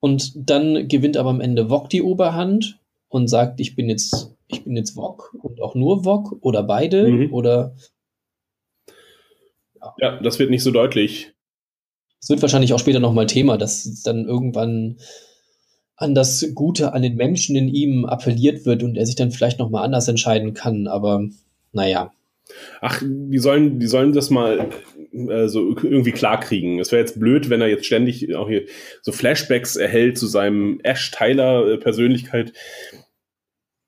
Und 0.00 0.32
dann 0.34 0.88
gewinnt 0.88 1.16
aber 1.16 1.30
am 1.30 1.40
Ende 1.40 1.70
Wok 1.70 1.88
die 1.88 2.02
Oberhand 2.02 2.78
und 3.08 3.28
sagt, 3.28 3.60
ich 3.60 3.74
bin 3.74 3.88
jetzt, 3.88 4.34
ich 4.48 4.64
bin 4.64 4.76
jetzt 4.76 4.96
Wok 4.96 5.34
und 5.42 5.60
auch 5.60 5.74
nur 5.74 6.04
Wok 6.04 6.36
oder 6.40 6.62
beide 6.62 7.08
mhm. 7.08 7.32
oder. 7.32 7.74
Ja. 9.80 9.94
ja, 9.98 10.20
das 10.20 10.38
wird 10.38 10.50
nicht 10.50 10.62
so 10.62 10.70
deutlich. 10.70 11.32
Es 12.20 12.28
wird 12.28 12.42
wahrscheinlich 12.42 12.72
auch 12.72 12.78
später 12.78 13.00
nochmal 13.00 13.26
Thema, 13.26 13.56
dass 13.56 14.02
dann 14.02 14.24
irgendwann 14.26 14.98
an 15.96 16.14
das 16.14 16.46
Gute 16.54 16.92
an 16.92 17.02
den 17.02 17.16
Menschen 17.16 17.56
in 17.56 17.68
ihm 17.68 18.04
appelliert 18.04 18.66
wird 18.66 18.82
und 18.82 18.96
er 18.96 19.06
sich 19.06 19.16
dann 19.16 19.30
vielleicht 19.30 19.58
nochmal 19.58 19.84
anders 19.84 20.08
entscheiden 20.08 20.52
kann. 20.52 20.88
Aber 20.88 21.26
naja, 21.72 22.12
Ach, 22.80 23.02
die 23.02 23.38
sollen, 23.38 23.80
die 23.80 23.86
sollen 23.86 24.12
das 24.12 24.30
mal 24.30 24.70
äh, 25.12 25.48
so 25.48 25.76
irgendwie 25.82 26.12
klarkriegen. 26.12 26.78
Es 26.78 26.92
wäre 26.92 27.00
jetzt 27.00 27.18
blöd, 27.18 27.50
wenn 27.50 27.60
er 27.60 27.68
jetzt 27.68 27.86
ständig 27.86 28.34
auch 28.34 28.48
hier 28.48 28.66
so 29.02 29.12
Flashbacks 29.12 29.76
erhält 29.76 30.18
zu 30.18 30.26
seinem 30.26 30.80
Ash 30.82 31.10
Tyler 31.10 31.66
äh, 31.66 31.78
Persönlichkeit. 31.78 32.52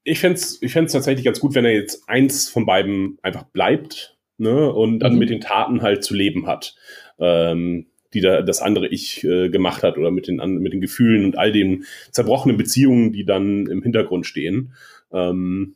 Ich 0.04 0.20
fände 0.20 0.36
es 0.36 0.60
ich 0.62 0.72
fänd's 0.72 0.92
tatsächlich 0.92 1.24
ganz 1.24 1.40
gut, 1.40 1.54
wenn 1.54 1.64
er 1.64 1.74
jetzt 1.74 2.08
eins 2.08 2.48
von 2.48 2.66
beiden 2.66 3.18
einfach 3.22 3.44
bleibt 3.44 4.16
ne, 4.38 4.72
und 4.72 5.00
dann 5.00 5.14
mhm. 5.14 5.18
mit 5.18 5.30
den 5.30 5.40
Taten 5.40 5.82
halt 5.82 6.02
zu 6.02 6.14
leben 6.14 6.46
hat, 6.46 6.74
ähm, 7.18 7.86
die 8.14 8.20
da 8.20 8.42
das 8.42 8.62
andere 8.62 8.88
Ich 8.88 9.22
äh, 9.24 9.50
gemacht 9.50 9.82
hat 9.82 9.98
oder 9.98 10.10
mit 10.10 10.28
den, 10.28 10.36
mit 10.60 10.72
den 10.72 10.80
Gefühlen 10.80 11.24
und 11.24 11.36
all 11.36 11.52
den 11.52 11.84
zerbrochenen 12.10 12.56
Beziehungen, 12.56 13.12
die 13.12 13.24
dann 13.24 13.66
im 13.66 13.82
Hintergrund 13.82 14.26
stehen. 14.26 14.72
Ähm, 15.12 15.74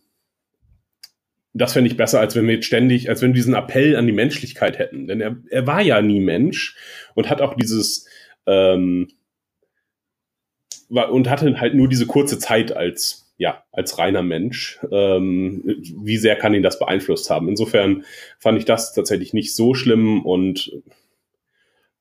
das 1.54 1.74
fände 1.74 1.90
ich 1.90 1.96
besser, 1.96 2.20
als 2.20 2.34
wenn 2.34 2.46
wir 2.46 2.54
jetzt 2.54 2.66
ständig, 2.66 3.08
als 3.08 3.20
wenn 3.22 3.30
wir 3.30 3.36
diesen 3.36 3.54
Appell 3.54 3.96
an 3.96 4.06
die 4.06 4.12
Menschlichkeit 4.12 4.78
hätten. 4.78 5.06
Denn 5.06 5.20
er, 5.20 5.36
er 5.50 5.66
war 5.66 5.82
ja 5.82 6.00
nie 6.00 6.20
Mensch 6.20 6.76
und 7.14 7.28
hat 7.28 7.40
auch 7.40 7.54
dieses 7.54 8.08
ähm, 8.46 9.08
war, 10.88 11.12
und 11.12 11.28
hatte 11.28 11.60
halt 11.60 11.74
nur 11.74 11.88
diese 11.88 12.06
kurze 12.06 12.38
Zeit 12.38 12.74
als 12.74 13.32
ja 13.36 13.64
als 13.72 13.98
reiner 13.98 14.22
Mensch. 14.22 14.78
Ähm, 14.90 15.62
wie 16.02 16.16
sehr 16.16 16.36
kann 16.36 16.54
ihn 16.54 16.62
das 16.62 16.78
beeinflusst 16.78 17.28
haben? 17.28 17.48
Insofern 17.48 18.04
fand 18.38 18.58
ich 18.58 18.64
das 18.64 18.94
tatsächlich 18.94 19.34
nicht 19.34 19.54
so 19.54 19.74
schlimm 19.74 20.24
und 20.24 20.72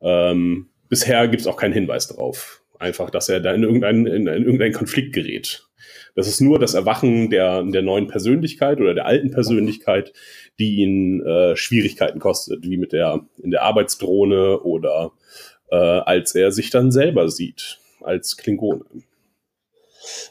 ähm, 0.01 0.69
bisher 0.87 1.27
gibt 1.27 1.41
es 1.41 1.47
auch 1.47 1.57
keinen 1.57 1.73
Hinweis 1.73 2.07
darauf. 2.07 2.63
Einfach, 2.79 3.09
dass 3.09 3.29
er 3.29 3.39
da 3.39 3.53
in 3.53 3.63
irgendeinen, 3.63 4.07
in, 4.07 4.27
in 4.27 4.43
irgendeinen 4.43 4.73
Konflikt 4.73 5.13
gerät. 5.13 5.67
Das 6.15 6.27
ist 6.27 6.41
nur 6.41 6.59
das 6.59 6.73
Erwachen 6.73 7.29
der, 7.29 7.63
der 7.63 7.81
neuen 7.81 8.07
Persönlichkeit 8.07 8.79
oder 8.79 8.93
der 8.93 9.05
alten 9.05 9.31
Persönlichkeit, 9.31 10.13
die 10.59 10.77
ihn 10.77 11.21
äh, 11.25 11.55
Schwierigkeiten 11.55 12.19
kostet, 12.19 12.63
wie 12.63 12.77
mit 12.77 12.91
der 12.91 13.21
in 13.41 13.51
der 13.51 13.63
Arbeitsdrohne 13.63 14.59
oder 14.59 15.11
äh, 15.69 15.75
als 15.75 16.35
er 16.35 16.51
sich 16.51 16.69
dann 16.69 16.91
selber 16.91 17.29
sieht 17.29 17.79
als 18.01 18.37
Klingone. 18.37 18.85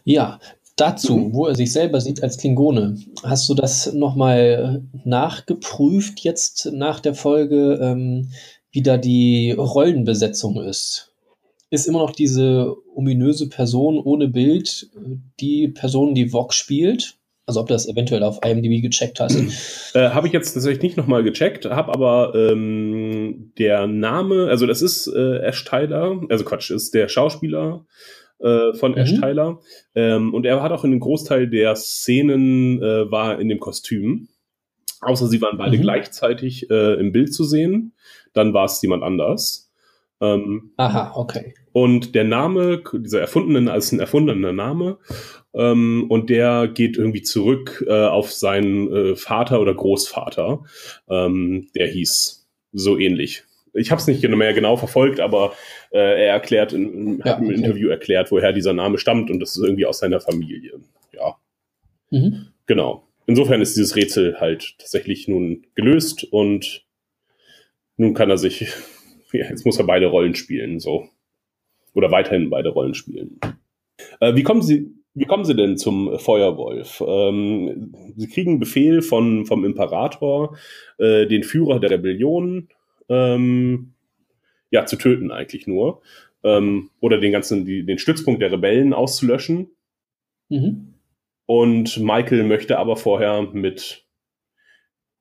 Ja, 0.05 0.41
dazu, 0.77 1.17
mhm. 1.17 1.35
wo 1.35 1.47
er 1.47 1.55
sich 1.55 1.73
selber 1.73 2.01
sieht 2.01 2.23
als 2.23 2.39
Klingone. 2.39 2.97
Hast 3.23 3.49
du 3.49 3.55
das 3.55 3.93
nochmal 3.93 4.83
nachgeprüft 5.05 6.21
jetzt 6.21 6.71
nach 6.73 7.01
der 7.01 7.15
Folge, 7.15 7.79
ähm, 7.83 8.31
wie 8.71 8.83
da 8.83 8.97
die 8.97 9.53
Rollenbesetzung 9.53 10.63
ist? 10.63 11.10
Ist 11.71 11.87
immer 11.87 12.01
noch 12.01 12.11
diese 12.11 12.75
ominöse 12.95 13.49
Person 13.49 13.99
ohne 13.99 14.29
Bild, 14.29 14.91
die 15.41 15.69
Person, 15.69 16.15
die 16.15 16.33
Vox 16.33 16.57
spielt. 16.57 17.17
Also 17.47 17.61
ob 17.61 17.69
das 17.69 17.89
eventuell 17.89 18.23
auf 18.23 18.39
IMDb 18.45 18.81
gecheckt 18.83 19.19
hast. 19.19 19.37
Äh, 19.93 20.11
habe 20.11 20.29
ich 20.29 20.33
jetzt 20.33 20.55
tatsächlich 20.55 20.83
nicht 20.83 20.97
nochmal 20.97 21.25
gecheckt, 21.25 21.65
habe 21.65 21.93
aber 21.93 22.33
ähm, 22.37 23.53
der 23.59 23.89
Name, 23.89 24.47
also 24.47 24.67
das 24.67 24.83
ist 24.83 25.09
äh, 25.09 25.39
Ash 25.39 25.65
Tyler, 25.65 26.21
also 26.29 26.45
Quatsch, 26.45 26.71
ist 26.71 26.95
der 26.95 27.09
Schauspieler 27.09 27.87
äh, 28.39 28.73
von 28.75 28.93
mhm. 28.93 28.99
Ash 28.99 29.15
Tyler. 29.19 29.59
Ähm, 29.97 30.33
und 30.33 30.47
er 30.47 30.63
hat 30.63 30.71
auch 30.71 30.85
in 30.85 30.93
einem 30.93 31.01
Großteil 31.01 31.49
der 31.49 31.75
Szenen 31.75 32.81
äh, 32.81 33.11
war 33.11 33.41
in 33.41 33.49
dem 33.49 33.59
Kostüm. 33.59 34.29
Außer 35.01 35.27
sie 35.27 35.43
waren 35.43 35.59
beide 35.59 35.77
mhm. 35.77 35.83
gleichzeitig 35.83 36.71
äh, 36.71 36.95
im 37.01 37.11
Bild 37.11 37.35
zu 37.35 37.43
sehen. 37.43 37.95
Dann 38.33 38.55
war 38.55 38.67
es 38.67 38.81
jemand 38.81 39.03
anders. 39.03 39.73
Ähm, 40.21 40.73
Aha, 40.77 41.13
okay. 41.17 41.55
Und 41.73 42.15
der 42.15 42.25
Name, 42.25 42.83
dieser 42.93 43.21
erfundene, 43.21 43.71
als 43.71 43.93
ein 43.93 44.01
erfundener 44.01 44.53
Name, 44.53 44.99
ähm, 45.53 46.07
und 46.09 46.31
der 46.31 46.69
geht 46.69 46.97
irgendwie 46.97 47.23
zurück 47.23 47.85
äh, 47.89 48.07
auf 48.07 48.33
seinen 48.33 48.93
äh, 48.93 49.17
Vater 49.17 49.61
oder 49.61 49.75
Großvater. 49.75 50.65
Ähm, 51.09 51.69
der 51.75 51.89
hieß 51.89 52.49
so 52.73 52.99
ähnlich. 52.99 53.45
Ich 53.73 53.91
habe 53.91 54.01
es 54.01 54.07
nicht 54.07 54.27
mehr 54.27 54.53
genau 54.53 54.77
verfolgt, 54.77 55.21
aber 55.21 55.53
äh, 55.93 55.99
er 55.99 56.33
erklärt, 56.33 56.73
in, 56.73 57.19
ja, 57.19 57.33
hat 57.33 57.39
im 57.39 57.47
okay. 57.47 57.55
Interview 57.55 57.89
erklärt, 57.89 58.31
woher 58.31 58.53
dieser 58.53 58.73
Name 58.73 58.99
stammt 58.99 59.31
und 59.31 59.41
das 59.41 59.57
ist 59.57 59.63
irgendwie 59.63 59.87
aus 59.87 60.01
seiner 60.01 60.21
Familie. 60.21 60.81
Ja. 61.13 61.37
Mhm. 62.11 62.49
Genau. 62.67 63.05
insofern 63.27 63.61
ist 63.61 63.77
dieses 63.77 63.97
Rätsel 63.97 64.41
halt 64.41 64.77
tatsächlich 64.79 65.27
nun 65.27 65.67
gelöst 65.75 66.25
und 66.25 66.85
nun 67.97 68.15
kann 68.15 68.31
er 68.31 68.39
sich, 68.39 68.61
ja, 69.33 69.47
jetzt 69.49 69.67
muss 69.67 69.79
er 69.79 69.87
beide 69.87 70.07
Rollen 70.07 70.35
spielen, 70.35 70.81
so. 70.81 71.09
Oder 71.95 72.11
weiterhin 72.11 72.51
beide 72.51 72.71
Rollen 72.71 72.95
spielen. 72.95 73.41
Äh, 74.21 74.35
wie 74.35 74.43
kommen 74.43 74.63
Sie, 74.63 74.93
wie 75.15 75.25
kommen 75.25 75.45
Sie 75.45 75.57
denn 75.57 75.77
zum 75.77 76.19
Feuerwolf? 76.19 77.03
Ähm, 77.07 77.95
Sie 78.17 78.29
kriegen 78.29 78.61
Befehl 78.61 79.03
von, 79.03 79.45
vom 79.47 79.65
Imperator, 79.65 80.57
äh, 80.99 81.27
den 81.27 81.43
Führer 81.43 81.81
der 81.81 81.91
Rebellion, 81.91 82.69
ähm, 83.09 83.95
ja, 84.71 84.87
zu 84.87 84.97
töten 84.97 85.31
eigentlich 85.33 85.67
nur. 85.67 86.01
Ähm, 86.45 86.91
oder 87.01 87.19
den 87.19 87.33
ganzen, 87.33 87.65
die, 87.65 87.85
den 87.85 87.99
Stützpunkt 87.99 88.41
der 88.41 88.53
Rebellen 88.53 88.95
auszulöschen. 88.95 89.71
Mhm. 90.49 90.95
Und 91.47 91.99
Michael 91.99 92.45
möchte 92.45 92.79
aber 92.79 92.97
vorher 92.97 93.43
mit 93.43 94.07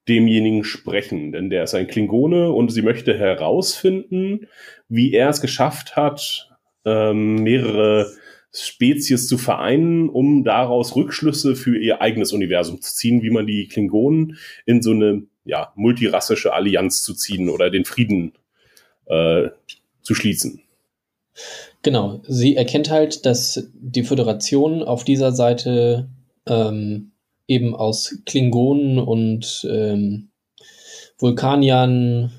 demjenigen 0.08 0.64
sprechen, 0.64 1.32
denn 1.32 1.50
der 1.50 1.64
ist 1.64 1.76
ein 1.76 1.88
Klingone 1.88 2.52
und 2.52 2.70
sie 2.72 2.82
möchte 2.82 3.18
herausfinden, 3.18 4.48
wie 4.88 5.14
er 5.14 5.30
es 5.30 5.42
geschafft 5.42 5.96
hat, 5.96 6.49
ähm, 6.90 7.36
mehrere 7.44 8.12
Spezies 8.52 9.28
zu 9.28 9.38
vereinen, 9.38 10.10
um 10.10 10.44
daraus 10.44 10.96
Rückschlüsse 10.96 11.56
für 11.56 11.78
ihr 11.78 12.02
eigenes 12.02 12.34
Universum 12.34 12.82
zu 12.82 12.96
ziehen, 12.96 13.22
wie 13.22 13.30
man 13.30 13.46
die 13.46 13.68
Klingonen 13.68 14.38
in 14.66 14.82
so 14.82 14.92
eine 14.92 15.24
ja, 15.46 15.72
multirassische 15.76 16.54
Allianz 16.54 17.04
zu 17.04 17.14
ziehen 17.14 17.50
oder 17.50 17.70
den 17.70 17.86
Frieden 17.86 18.34
äh, 19.06 19.50
zu 20.02 20.16
schließen. 20.16 20.62
Genau, 21.82 22.22
sie 22.28 22.56
erkennt 22.56 22.90
halt, 22.90 23.26
dass 23.26 23.70
die 23.74 24.04
Föderation 24.04 24.84
auf 24.84 25.04
dieser 25.04 25.32
Seite 25.32 26.10
ähm, 26.48 27.12
eben 27.48 27.76
aus 27.76 28.18
Klingonen 28.26 29.00
und 29.00 29.68
ähm, 29.70 30.30
Vulkaniern, 31.18 32.32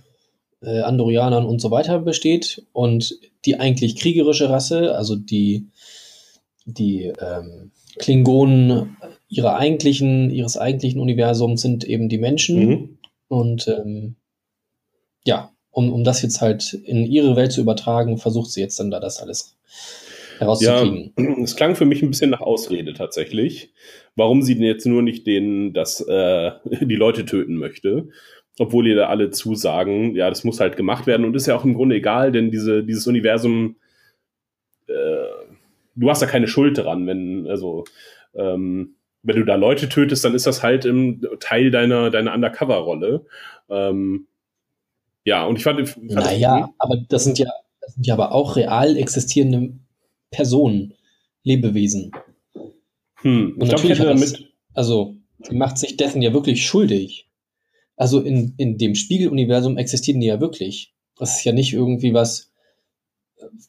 äh, 0.62 0.80
Andorianern 0.80 1.46
und 1.46 1.60
so 1.60 1.70
weiter 1.70 2.00
besteht 2.00 2.66
und 2.72 3.18
die 3.44 3.58
eigentlich 3.58 3.96
kriegerische 3.96 4.50
Rasse, 4.50 4.94
also 4.94 5.16
die, 5.16 5.68
die 6.64 7.12
ähm, 7.20 7.70
Klingonen 7.98 8.96
ihrer 9.28 9.56
eigentlichen, 9.56 10.30
ihres 10.30 10.56
eigentlichen 10.56 11.00
Universums 11.00 11.62
sind 11.62 11.84
eben 11.84 12.08
die 12.08 12.18
Menschen. 12.18 12.66
Mhm. 12.66 12.98
Und 13.28 13.68
ähm, 13.68 14.16
ja, 15.24 15.52
um, 15.70 15.92
um 15.92 16.04
das 16.04 16.22
jetzt 16.22 16.40
halt 16.40 16.72
in 16.72 17.06
ihre 17.06 17.36
Welt 17.36 17.52
zu 17.52 17.60
übertragen, 17.60 18.18
versucht 18.18 18.50
sie 18.50 18.60
jetzt 18.60 18.78
dann 18.80 18.90
da 18.90 18.98
das 19.00 19.20
alles 19.20 19.56
herauszukriegen. 20.38 21.12
Ja, 21.16 21.24
es 21.42 21.56
klang 21.56 21.76
für 21.76 21.84
mich 21.84 22.02
ein 22.02 22.10
bisschen 22.10 22.30
nach 22.30 22.40
Ausrede 22.40 22.92
tatsächlich, 22.92 23.72
warum 24.16 24.42
sie 24.42 24.54
jetzt 24.54 24.86
nur 24.86 25.02
nicht 25.02 25.26
den, 25.26 25.72
das, 25.72 26.00
äh, 26.00 26.50
die 26.80 26.96
Leute 26.96 27.24
töten 27.24 27.56
möchte. 27.56 28.08
Obwohl 28.60 28.86
ihr 28.86 28.94
da 28.94 29.08
alle 29.08 29.30
zusagen, 29.30 30.14
ja, 30.14 30.28
das 30.28 30.44
muss 30.44 30.60
halt 30.60 30.76
gemacht 30.76 31.06
werden 31.06 31.24
und 31.24 31.34
ist 31.34 31.46
ja 31.46 31.56
auch 31.56 31.64
im 31.64 31.72
Grunde 31.72 31.96
egal, 31.96 32.30
denn 32.30 32.50
diese, 32.50 32.84
dieses 32.84 33.06
Universum, 33.06 33.76
äh, 34.86 34.92
du 35.96 36.10
hast 36.10 36.20
da 36.20 36.26
keine 36.26 36.46
Schuld 36.46 36.76
dran, 36.76 37.06
wenn, 37.06 37.46
also, 37.48 37.84
ähm, 38.34 38.96
wenn 39.22 39.36
du 39.36 39.46
da 39.46 39.54
Leute 39.54 39.88
tötest, 39.88 40.26
dann 40.26 40.34
ist 40.34 40.46
das 40.46 40.62
halt 40.62 40.84
im 40.84 41.26
Teil 41.40 41.70
deiner, 41.70 42.10
deiner 42.10 42.34
Undercover-Rolle. 42.34 43.24
Ähm, 43.70 44.26
ja, 45.24 45.46
und 45.46 45.56
ich 45.56 45.64
fand. 45.64 45.88
fand 45.88 46.10
naja, 46.10 46.68
aber 46.76 46.98
das 47.08 47.24
sind 47.24 47.38
ja, 47.38 47.48
das 47.80 47.94
sind 47.94 48.06
ja 48.06 48.12
aber 48.12 48.32
auch 48.32 48.56
real 48.56 48.98
existierende 48.98 49.72
Personen, 50.30 50.92
Lebewesen. 51.44 52.12
Hm, 53.22 53.56
und 53.58 53.68
natürlich 53.68 54.00
glaub, 54.00 54.08
damit. 54.08 54.32
Das, 54.32 54.44
also, 54.74 55.16
sie 55.38 55.56
macht 55.56 55.78
sich 55.78 55.96
dessen 55.96 56.20
ja 56.20 56.34
wirklich 56.34 56.66
schuldig. 56.66 57.29
Also 58.00 58.20
in, 58.20 58.54
in 58.56 58.78
dem 58.78 58.94
Spiegeluniversum 58.94 59.76
existieren 59.76 60.20
die 60.20 60.28
ja 60.28 60.40
wirklich. 60.40 60.94
Das 61.18 61.36
ist 61.36 61.44
ja 61.44 61.52
nicht 61.52 61.74
irgendwie 61.74 62.14
was, 62.14 62.50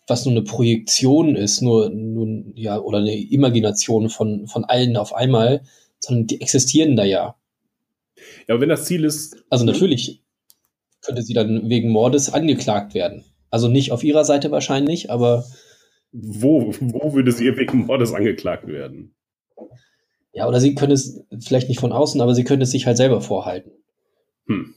was 0.07 0.25
nur 0.25 0.31
eine 0.31 0.43
Projektion 0.43 1.35
ist, 1.35 1.59
nur, 1.59 1.89
nur 1.89 2.45
ja, 2.55 2.79
oder 2.79 2.99
eine 2.99 3.13
Imagination 3.13 4.07
von, 4.07 4.47
von 4.47 4.63
allen 4.63 4.95
auf 4.95 5.13
einmal, 5.13 5.63
sondern 5.99 6.27
die 6.27 6.39
existieren 6.39 6.95
da 6.95 7.03
ja. 7.03 7.35
Ja, 8.47 8.53
aber 8.53 8.61
wenn 8.61 8.69
das 8.69 8.85
Ziel 8.85 9.03
ist. 9.03 9.43
Also 9.49 9.65
natürlich 9.65 10.23
könnte 11.01 11.23
sie 11.23 11.33
dann 11.33 11.67
wegen 11.67 11.89
Mordes 11.89 12.31
angeklagt 12.31 12.93
werden. 12.93 13.25
Also 13.49 13.67
nicht 13.67 13.91
auf 13.91 14.01
ihrer 14.01 14.23
Seite 14.23 14.49
wahrscheinlich, 14.49 15.11
aber. 15.11 15.43
Wo, 16.13 16.73
wo 16.79 17.13
würde 17.13 17.33
sie 17.33 17.57
wegen 17.57 17.85
Mordes 17.85 18.13
angeklagt 18.13 18.65
werden? 18.67 19.13
Ja, 20.31 20.47
oder 20.47 20.61
sie 20.61 20.73
könnte 20.73 20.93
es 20.93 21.21
vielleicht 21.41 21.67
nicht 21.67 21.81
von 21.81 21.91
außen, 21.91 22.21
aber 22.21 22.33
sie 22.33 22.45
könnte 22.45 22.63
es 22.63 22.71
sich 22.71 22.85
halt 22.85 22.95
selber 22.95 23.19
vorhalten. 23.19 23.71
Hm. 24.51 24.75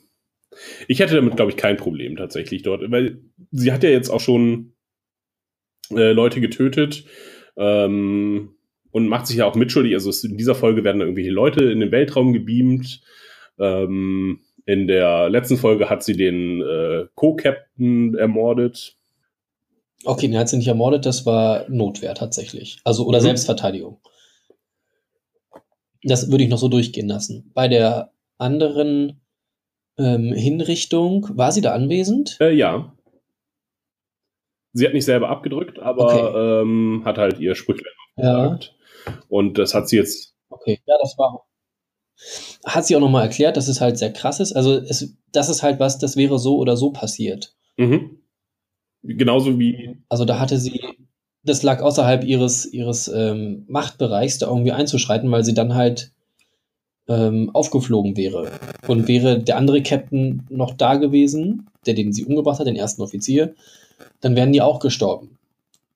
Ich 0.86 1.00
hätte 1.00 1.16
damit, 1.16 1.36
glaube 1.36 1.50
ich, 1.50 1.56
kein 1.56 1.76
Problem 1.76 2.16
tatsächlich 2.16 2.62
dort, 2.62 2.88
weil 2.90 3.18
sie 3.50 3.72
hat 3.72 3.82
ja 3.82 3.90
jetzt 3.90 4.08
auch 4.08 4.20
schon 4.20 4.72
äh, 5.90 6.12
Leute 6.12 6.40
getötet 6.40 7.04
ähm, 7.56 8.54
und 8.92 9.08
macht 9.08 9.26
sich 9.26 9.38
ja 9.38 9.46
auch 9.46 9.56
mitschuldig. 9.56 9.94
Also 9.94 10.10
in 10.26 10.36
dieser 10.36 10.54
Folge 10.54 10.84
werden 10.84 11.00
da 11.00 11.06
irgendwelche 11.06 11.32
Leute 11.32 11.64
in 11.64 11.80
den 11.80 11.90
Weltraum 11.90 12.32
gebeamt. 12.32 13.02
Ähm, 13.58 14.40
in 14.66 14.86
der 14.86 15.28
letzten 15.28 15.56
Folge 15.56 15.90
hat 15.90 16.04
sie 16.04 16.16
den 16.16 16.62
äh, 16.62 17.06
Co-Captain 17.14 18.14
ermordet. 18.14 18.96
Okay, 20.04 20.28
den 20.28 20.38
hat 20.38 20.48
sie 20.48 20.56
nicht 20.56 20.68
ermordet, 20.68 21.06
das 21.06 21.26
war 21.26 21.68
Notwehr 21.68 22.14
tatsächlich. 22.14 22.78
Also, 22.84 23.06
oder 23.06 23.18
mhm. 23.18 23.24
Selbstverteidigung. 23.24 23.98
Das 26.02 26.30
würde 26.30 26.44
ich 26.44 26.50
noch 26.50 26.58
so 26.58 26.68
durchgehen 26.68 27.08
lassen. 27.08 27.50
Bei 27.54 27.66
der 27.66 28.12
anderen 28.38 29.23
ähm, 29.98 30.32
Hinrichtung, 30.32 31.28
war 31.32 31.52
sie 31.52 31.60
da 31.60 31.72
anwesend? 31.72 32.36
Äh, 32.40 32.52
ja. 32.52 32.92
Sie 34.72 34.86
hat 34.86 34.94
nicht 34.94 35.04
selber 35.04 35.28
abgedrückt, 35.28 35.78
aber 35.78 36.04
okay. 36.04 36.62
ähm, 36.62 37.02
hat 37.04 37.18
halt 37.18 37.38
ihr 37.38 37.54
Sprüchlein 37.54 37.92
gesagt. 38.16 38.74
Ja. 39.06 39.12
Und 39.28 39.58
das 39.58 39.74
hat 39.74 39.88
sie 39.88 39.96
jetzt. 39.96 40.34
Okay, 40.48 40.80
ja, 40.86 40.94
das 41.00 41.16
war 41.16 41.44
hat 42.64 42.86
sie 42.86 42.96
auch 42.96 43.00
nochmal 43.00 43.24
erklärt, 43.24 43.56
dass 43.56 43.68
es 43.68 43.80
halt 43.80 43.98
sehr 43.98 44.12
krass 44.12 44.40
ist. 44.40 44.52
Also 44.52 44.76
es, 44.76 45.16
das 45.32 45.48
ist 45.48 45.62
halt 45.62 45.80
was, 45.80 45.98
das 45.98 46.16
wäre 46.16 46.38
so 46.38 46.58
oder 46.58 46.76
so 46.76 46.90
passiert. 46.90 47.54
Mhm. 47.76 48.18
Genauso 49.02 49.58
wie. 49.58 49.98
Also 50.08 50.24
da 50.24 50.38
hatte 50.38 50.58
sie, 50.58 50.80
das 51.42 51.62
lag 51.62 51.82
außerhalb 51.82 52.24
ihres, 52.24 52.64
ihres 52.72 53.08
ähm, 53.08 53.64
Machtbereichs, 53.68 54.38
da 54.38 54.46
irgendwie 54.46 54.72
einzuschreiten, 54.72 55.30
weil 55.30 55.44
sie 55.44 55.54
dann 55.54 55.74
halt 55.74 56.12
ähm, 57.08 57.50
aufgeflogen 57.54 58.16
wäre. 58.16 58.50
Und 58.86 59.08
wäre 59.08 59.40
der 59.40 59.56
andere 59.56 59.82
Captain 59.82 60.44
noch 60.48 60.74
da 60.74 60.96
gewesen, 60.96 61.66
der 61.86 61.94
den 61.94 62.12
sie 62.12 62.24
umgebracht 62.24 62.58
hat, 62.58 62.66
den 62.66 62.76
ersten 62.76 63.02
Offizier, 63.02 63.54
dann 64.20 64.36
wären 64.36 64.52
die 64.52 64.62
auch 64.62 64.80
gestorben. 64.80 65.38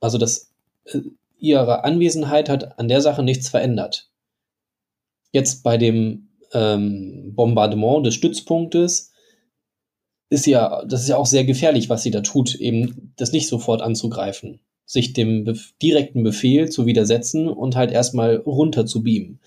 Also 0.01 0.19
das, 0.19 0.51
äh, 0.85 1.01
ihre 1.39 1.85
Anwesenheit 1.85 2.49
hat 2.49 2.79
an 2.79 2.89
der 2.89 3.01
Sache 3.01 3.23
nichts 3.23 3.49
verändert 3.49 4.09
jetzt 5.33 5.63
bei 5.63 5.77
dem 5.77 6.29
ähm, 6.53 7.33
Bombardement 7.35 8.07
des 8.07 8.15
Stützpunktes 8.15 9.13
ist 10.31 10.47
ja, 10.47 10.85
das 10.85 11.03
ist 11.03 11.09
ja 11.09 11.17
auch 11.17 11.27
sehr 11.27 11.45
gefährlich, 11.45 11.89
was 11.89 12.03
sie 12.03 12.11
da 12.11 12.21
tut, 12.21 12.55
eben 12.55 13.13
das 13.17 13.33
nicht 13.33 13.49
sofort 13.49 13.81
anzugreifen, 13.81 14.61
sich 14.85 15.15
dem 15.15 15.45
Bef 15.45 15.73
direkten 15.83 16.23
Befehl 16.23 16.69
zu 16.69 16.87
widersetzen 16.87 17.49
und 17.49 17.77
halt 17.77 17.91
erstmal 17.91 18.37
runter 18.37 18.85
zu 18.85 19.03
beamen. 19.03 19.41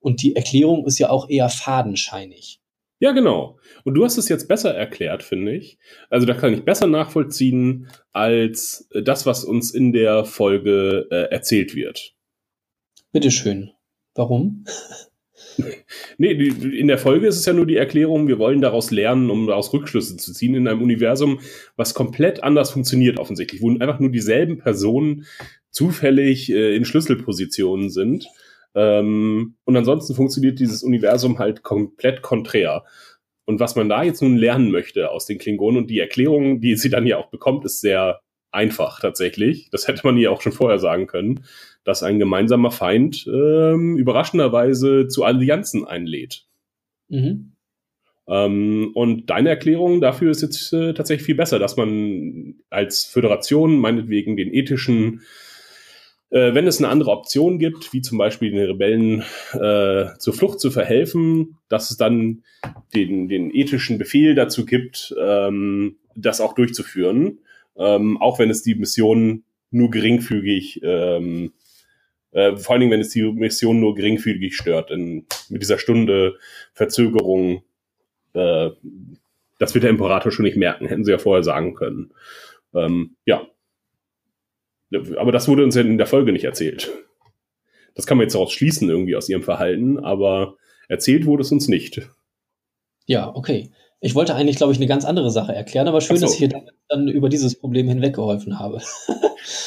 Und 0.00 0.22
die 0.22 0.36
Erklärung 0.36 0.86
ist 0.86 0.98
ja 0.98 1.10
auch 1.10 1.28
eher 1.28 1.48
fadenscheinig. 1.48 2.60
Ja, 3.00 3.12
genau. 3.12 3.58
Und 3.84 3.94
du 3.94 4.04
hast 4.04 4.18
es 4.18 4.28
jetzt 4.28 4.48
besser 4.48 4.74
erklärt, 4.74 5.22
finde 5.22 5.54
ich. 5.54 5.78
Also 6.10 6.26
da 6.26 6.34
kann 6.34 6.52
ich 6.52 6.64
besser 6.64 6.88
nachvollziehen 6.88 7.88
als 8.12 8.88
das, 8.92 9.24
was 9.24 9.44
uns 9.44 9.72
in 9.72 9.92
der 9.92 10.24
Folge 10.24 11.06
äh, 11.10 11.30
erzählt 11.30 11.76
wird. 11.76 12.14
Bitteschön. 13.12 13.70
Warum? 14.14 14.64
nee, 16.18 16.32
in 16.32 16.88
der 16.88 16.98
Folge 16.98 17.28
ist 17.28 17.36
es 17.36 17.46
ja 17.46 17.52
nur 17.52 17.66
die 17.66 17.76
Erklärung, 17.76 18.26
wir 18.26 18.38
wollen 18.38 18.60
daraus 18.60 18.90
lernen, 18.90 19.30
um 19.30 19.46
daraus 19.46 19.72
Rückschlüsse 19.72 20.16
zu 20.16 20.32
ziehen 20.32 20.56
in 20.56 20.66
einem 20.66 20.82
Universum, 20.82 21.40
was 21.76 21.94
komplett 21.94 22.42
anders 22.42 22.70
funktioniert 22.70 23.20
offensichtlich, 23.20 23.62
wo 23.62 23.70
einfach 23.70 24.00
nur 24.00 24.10
dieselben 24.10 24.58
Personen 24.58 25.26
zufällig 25.70 26.50
äh, 26.50 26.74
in 26.74 26.84
Schlüsselpositionen 26.84 27.90
sind. 27.90 28.26
Ähm, 28.78 29.56
und 29.64 29.76
ansonsten 29.76 30.14
funktioniert 30.14 30.60
dieses 30.60 30.82
Universum 30.82 31.38
halt 31.38 31.62
komplett 31.62 32.22
konträr. 32.22 32.84
Und 33.44 33.60
was 33.60 33.76
man 33.76 33.88
da 33.88 34.02
jetzt 34.02 34.22
nun 34.22 34.36
lernen 34.36 34.70
möchte 34.70 35.10
aus 35.10 35.26
den 35.26 35.38
Klingonen 35.38 35.82
und 35.82 35.90
die 35.90 35.98
Erklärung, 35.98 36.60
die 36.60 36.76
sie 36.76 36.90
dann 36.90 37.06
ja 37.06 37.16
auch 37.16 37.30
bekommt, 37.30 37.64
ist 37.64 37.80
sehr 37.80 38.20
einfach 38.50 39.00
tatsächlich. 39.00 39.68
Das 39.70 39.88
hätte 39.88 40.02
man 40.04 40.16
ja 40.16 40.30
auch 40.30 40.40
schon 40.40 40.52
vorher 40.52 40.78
sagen 40.78 41.06
können 41.06 41.44
dass 41.88 42.02
ein 42.02 42.18
gemeinsamer 42.18 42.70
Feind 42.70 43.26
ähm, 43.26 43.96
überraschenderweise 43.96 45.08
zu 45.08 45.24
Allianzen 45.24 45.86
einlädt. 45.86 46.44
Mhm. 47.08 47.52
Ähm, 48.28 48.90
und 48.92 49.30
deine 49.30 49.48
Erklärung 49.48 50.02
dafür 50.02 50.30
ist 50.30 50.42
jetzt 50.42 50.70
äh, 50.74 50.92
tatsächlich 50.92 51.24
viel 51.24 51.34
besser, 51.34 51.58
dass 51.58 51.78
man 51.78 52.56
als 52.68 53.04
Föderation 53.04 53.78
meinetwegen 53.78 54.36
den 54.36 54.52
ethischen 54.52 55.22
äh, 56.30 56.54
wenn 56.54 56.66
es 56.66 56.78
eine 56.78 56.88
andere 56.88 57.10
Option 57.10 57.58
gibt, 57.58 57.92
wie 57.92 58.02
zum 58.02 58.18
Beispiel 58.18 58.50
den 58.50 58.64
Rebellen 58.64 59.22
äh, 59.52 60.06
zur 60.18 60.34
Flucht 60.34 60.60
zu 60.60 60.70
verhelfen, 60.70 61.56
dass 61.68 61.90
es 61.90 61.96
dann 61.96 62.42
den, 62.94 63.28
den 63.28 63.54
ethischen 63.54 63.98
Befehl 63.98 64.34
dazu 64.34 64.66
gibt, 64.66 65.14
ähm, 65.18 65.96
das 66.14 66.40
auch 66.40 66.54
durchzuführen, 66.54 67.38
ähm, 67.76 68.18
auch 68.18 68.38
wenn 68.38 68.50
es 68.50 68.62
die 68.62 68.74
Mission 68.74 69.44
nur 69.70 69.90
geringfügig, 69.90 70.80
ähm, 70.82 71.52
äh, 72.32 72.56
vor 72.56 72.72
allen 72.72 72.80
Dingen, 72.80 72.92
wenn 72.92 73.00
es 73.00 73.10
die 73.10 73.22
Mission 73.22 73.80
nur 73.80 73.94
geringfügig 73.94 74.54
stört. 74.54 74.90
In, 74.90 75.26
mit 75.48 75.62
dieser 75.62 75.78
Stunde 75.78 76.36
Verzögerung, 76.72 77.62
äh, 78.34 78.70
das 79.58 79.74
wird 79.74 79.84
der 79.84 79.90
Imperator 79.90 80.30
schon 80.30 80.44
nicht 80.44 80.56
merken, 80.56 80.86
hätten 80.86 81.04
sie 81.04 81.10
ja 81.10 81.18
vorher 81.18 81.42
sagen 81.42 81.74
können. 81.74 82.12
Ähm, 82.74 83.16
ja, 83.24 83.46
aber 85.16 85.32
das 85.32 85.48
wurde 85.48 85.64
uns 85.64 85.74
ja 85.74 85.82
in 85.82 85.98
der 85.98 86.06
Folge 86.06 86.32
nicht 86.32 86.44
erzählt. 86.44 86.90
Das 87.94 88.06
kann 88.06 88.16
man 88.16 88.24
jetzt 88.24 88.34
daraus 88.34 88.52
schließen, 88.52 88.88
irgendwie 88.88 89.16
aus 89.16 89.28
ihrem 89.28 89.42
Verhalten, 89.42 89.98
aber 89.98 90.56
erzählt 90.88 91.26
wurde 91.26 91.42
es 91.42 91.52
uns 91.52 91.68
nicht. 91.68 92.08
Ja, 93.06 93.34
okay. 93.34 93.70
Ich 94.00 94.14
wollte 94.14 94.36
eigentlich, 94.36 94.56
glaube 94.56 94.72
ich, 94.72 94.78
eine 94.78 94.86
ganz 94.86 95.04
andere 95.04 95.30
Sache 95.30 95.52
erklären, 95.52 95.88
aber 95.88 96.00
schön, 96.00 96.18
so. 96.18 96.26
dass 96.26 96.34
ich 96.34 96.38
hier 96.38 96.62
dann 96.88 97.08
über 97.08 97.28
dieses 97.28 97.58
Problem 97.58 97.88
hinweggeholfen 97.88 98.60
habe. 98.60 98.80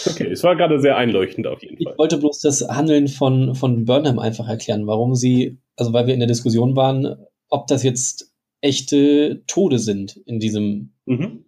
okay, 0.05 0.31
es 0.31 0.43
war 0.43 0.55
gerade 0.55 0.79
sehr 0.79 0.95
einleuchtend 0.95 1.47
auf 1.47 1.61
jeden 1.61 1.83
Fall. 1.83 1.91
Ich 1.91 1.99
wollte 1.99 2.17
bloß 2.17 2.39
das 2.39 2.65
Handeln 2.69 3.09
von, 3.09 3.55
von 3.55 3.83
Burnham 3.83 4.19
einfach 4.19 4.47
erklären, 4.47 4.87
warum 4.87 5.15
sie, 5.15 5.59
also 5.75 5.91
weil 5.91 6.07
wir 6.07 6.13
in 6.13 6.21
der 6.21 6.29
Diskussion 6.29 6.77
waren, 6.77 7.17
ob 7.49 7.67
das 7.67 7.83
jetzt 7.83 8.31
echte 8.61 9.43
Tode 9.47 9.79
sind 9.79 10.15
in 10.25 10.39
diesem, 10.39 10.93
mhm. 11.05 11.43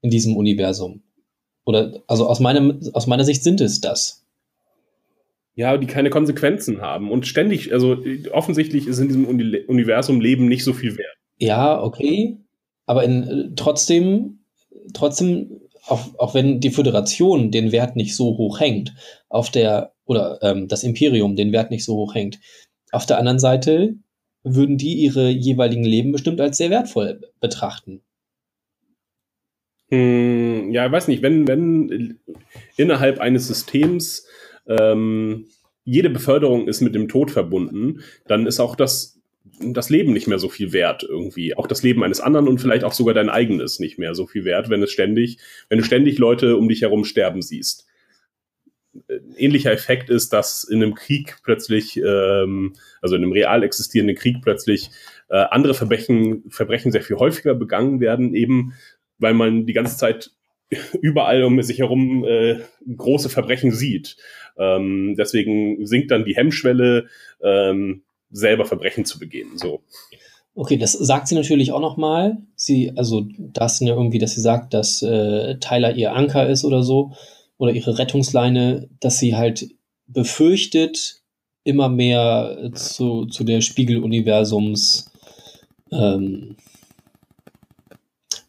in 0.00 0.10
diesem 0.10 0.36
Universum. 0.36 1.04
Oder, 1.68 2.00
also 2.06 2.26
aus, 2.26 2.40
meinem, 2.40 2.80
aus 2.94 3.06
meiner 3.06 3.24
Sicht 3.24 3.42
sind 3.42 3.60
es 3.60 3.82
das. 3.82 4.24
Ja, 5.54 5.76
die 5.76 5.86
keine 5.86 6.08
Konsequenzen 6.08 6.80
haben 6.80 7.10
und 7.10 7.26
ständig, 7.26 7.74
also 7.74 7.98
offensichtlich 8.32 8.86
ist 8.86 8.98
in 9.00 9.08
diesem 9.08 9.26
Uni 9.26 9.64
Universum 9.66 10.22
Leben 10.22 10.48
nicht 10.48 10.64
so 10.64 10.72
viel 10.72 10.96
wert. 10.96 11.14
Ja, 11.36 11.82
okay. 11.82 12.38
Aber 12.86 13.04
in, 13.04 13.52
trotzdem, 13.54 14.38
trotzdem, 14.94 15.60
auch, 15.86 16.06
auch 16.16 16.32
wenn 16.32 16.60
die 16.60 16.70
Föderation 16.70 17.50
den 17.50 17.70
Wert 17.70 17.96
nicht 17.96 18.16
so 18.16 18.38
hoch 18.38 18.60
hängt, 18.60 18.94
auf 19.28 19.50
der, 19.50 19.92
oder 20.06 20.38
ähm, 20.40 20.68
das 20.68 20.84
Imperium 20.84 21.36
den 21.36 21.52
Wert 21.52 21.70
nicht 21.70 21.84
so 21.84 21.96
hoch 21.96 22.14
hängt, 22.14 22.40
auf 22.92 23.04
der 23.04 23.18
anderen 23.18 23.38
Seite 23.38 23.96
würden 24.42 24.78
die 24.78 24.94
ihre 24.94 25.28
jeweiligen 25.28 25.84
Leben 25.84 26.12
bestimmt 26.12 26.40
als 26.40 26.56
sehr 26.56 26.70
wertvoll 26.70 27.20
betrachten. 27.40 28.00
Hm, 29.90 30.70
ja, 30.72 30.86
ich 30.86 30.92
weiß 30.92 31.08
nicht, 31.08 31.22
wenn, 31.22 31.48
wenn 31.48 32.18
innerhalb 32.76 33.20
eines 33.20 33.46
Systems 33.48 34.26
ähm, 34.66 35.46
jede 35.84 36.10
Beförderung 36.10 36.68
ist 36.68 36.82
mit 36.82 36.94
dem 36.94 37.08
Tod 37.08 37.30
verbunden, 37.30 38.02
dann 38.26 38.46
ist 38.46 38.60
auch 38.60 38.76
das, 38.76 39.18
das 39.60 39.88
Leben 39.88 40.12
nicht 40.12 40.26
mehr 40.26 40.38
so 40.38 40.50
viel 40.50 40.74
wert 40.74 41.02
irgendwie. 41.02 41.56
Auch 41.56 41.66
das 41.66 41.82
Leben 41.82 42.04
eines 42.04 42.20
anderen 42.20 42.48
und 42.48 42.60
vielleicht 42.60 42.84
auch 42.84 42.92
sogar 42.92 43.14
dein 43.14 43.30
eigenes 43.30 43.80
nicht 43.80 43.98
mehr 43.98 44.14
so 44.14 44.26
viel 44.26 44.44
wert, 44.44 44.68
wenn 44.68 44.82
es 44.82 44.92
ständig, 44.92 45.38
wenn 45.70 45.78
du 45.78 45.84
ständig 45.84 46.18
Leute 46.18 46.58
um 46.58 46.68
dich 46.68 46.82
herum 46.82 47.04
sterben 47.04 47.40
siehst. 47.40 47.86
Ähnlicher 49.36 49.72
Effekt 49.72 50.10
ist, 50.10 50.32
dass 50.32 50.64
in 50.64 50.82
einem 50.82 50.94
Krieg 50.94 51.36
plötzlich, 51.42 51.96
ähm, 51.96 52.74
also 53.00 53.16
in 53.16 53.22
einem 53.22 53.32
real 53.32 53.62
existierenden 53.62 54.16
Krieg 54.16 54.42
plötzlich 54.42 54.90
äh, 55.28 55.36
andere 55.36 55.72
Verbrechen, 55.72 56.44
Verbrechen 56.50 56.92
sehr 56.92 57.02
viel 57.02 57.16
häufiger 57.16 57.54
begangen 57.54 58.00
werden, 58.00 58.34
eben 58.34 58.74
weil 59.18 59.34
man 59.34 59.66
die 59.66 59.72
ganze 59.72 59.96
Zeit 59.96 60.30
überall 61.00 61.44
um 61.44 61.60
sich 61.62 61.78
herum 61.78 62.24
äh, 62.24 62.58
große 62.96 63.28
Verbrechen 63.28 63.72
sieht. 63.72 64.16
Ähm, 64.58 65.14
deswegen 65.16 65.86
sinkt 65.86 66.10
dann 66.10 66.24
die 66.24 66.36
Hemmschwelle, 66.36 67.06
ähm, 67.42 68.02
selber 68.30 68.66
Verbrechen 68.66 69.04
zu 69.04 69.18
begehen. 69.18 69.56
So. 69.56 69.80
Okay, 70.54 70.76
das 70.76 70.92
sagt 70.92 71.28
sie 71.28 71.34
natürlich 71.34 71.72
auch 71.72 71.80
nochmal. 71.80 72.38
Sie, 72.56 72.92
also 72.96 73.26
das 73.38 73.80
ja 73.80 73.94
irgendwie, 73.94 74.18
dass 74.18 74.34
sie 74.34 74.40
sagt, 74.40 74.74
dass 74.74 75.02
äh, 75.02 75.56
Tyler 75.60 75.94
ihr 75.94 76.12
Anker 76.12 76.48
ist 76.48 76.64
oder 76.64 76.82
so, 76.82 77.12
oder 77.58 77.72
ihre 77.72 77.98
Rettungsleine, 77.98 78.88
dass 79.00 79.18
sie 79.18 79.34
halt 79.34 79.68
befürchtet, 80.06 81.22
immer 81.64 81.88
mehr 81.88 82.70
zu, 82.74 83.26
zu 83.26 83.44
der 83.44 83.60
Spiegeluniversums 83.60 85.10
ähm, 85.92 86.56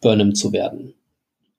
Burnham 0.01 0.35
zu 0.35 0.53
werden. 0.53 0.93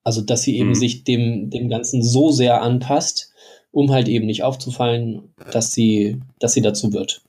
Also, 0.03 0.22
dass 0.22 0.42
sie 0.42 0.57
eben 0.57 0.70
mhm. 0.70 0.74
sich 0.74 1.05
dem, 1.05 1.50
dem 1.50 1.68
Ganzen 1.68 2.03
so 2.03 2.31
sehr 2.31 2.62
anpasst, 2.62 3.33
um 3.70 3.90
halt 3.92 4.09
eben 4.09 4.26
nicht 4.26 4.42
aufzufallen, 4.42 5.22
dass 5.53 5.72
sie, 5.72 6.20
dass 6.38 6.55
sie 6.55 6.62
dazu 6.62 6.92
wird. 6.92 7.22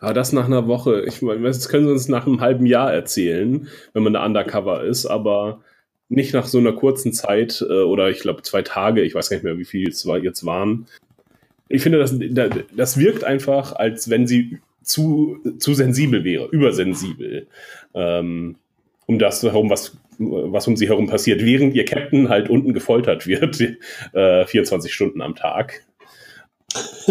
Aber 0.00 0.14
das 0.14 0.32
nach 0.32 0.46
einer 0.46 0.68
Woche, 0.68 1.04
ich 1.06 1.22
meine, 1.22 1.42
das 1.42 1.68
können 1.68 1.86
sie 1.86 1.92
uns 1.92 2.08
nach 2.08 2.26
einem 2.26 2.40
halben 2.40 2.66
Jahr 2.66 2.92
erzählen, 2.92 3.66
wenn 3.92 4.02
man 4.04 4.12
da 4.12 4.24
undercover 4.24 4.84
ist, 4.84 5.06
aber 5.06 5.60
nicht 6.08 6.32
nach 6.32 6.46
so 6.46 6.58
einer 6.58 6.72
kurzen 6.72 7.12
Zeit 7.12 7.64
äh, 7.68 7.82
oder 7.82 8.08
ich 8.08 8.20
glaube 8.20 8.42
zwei 8.42 8.62
Tage, 8.62 9.02
ich 9.02 9.14
weiß 9.14 9.28
gar 9.28 9.36
nicht 9.36 9.44
mehr, 9.44 9.58
wie 9.58 9.64
viel 9.64 9.88
es 9.88 10.08
jetzt 10.22 10.46
waren. 10.46 10.86
Ich 11.68 11.82
finde, 11.82 11.98
das, 11.98 12.14
das 12.74 12.96
wirkt 12.96 13.24
einfach, 13.24 13.72
als 13.74 14.08
wenn 14.08 14.26
sie 14.26 14.58
zu, 14.82 15.38
zu 15.58 15.74
sensibel 15.74 16.24
wäre, 16.24 16.46
übersensibel. 16.46 17.46
Ähm, 17.92 18.56
um 19.08 19.18
das 19.18 19.42
herum, 19.42 19.70
was, 19.70 19.96
was 20.18 20.68
um 20.68 20.76
sie 20.76 20.86
herum 20.86 21.08
passiert, 21.08 21.44
während 21.44 21.74
ihr 21.74 21.86
Captain 21.86 22.28
halt 22.28 22.50
unten 22.50 22.74
gefoltert 22.74 23.26
wird, 23.26 23.58
äh, 24.12 24.44
24 24.44 24.92
Stunden 24.92 25.22
am 25.22 25.34
Tag. 25.34 25.84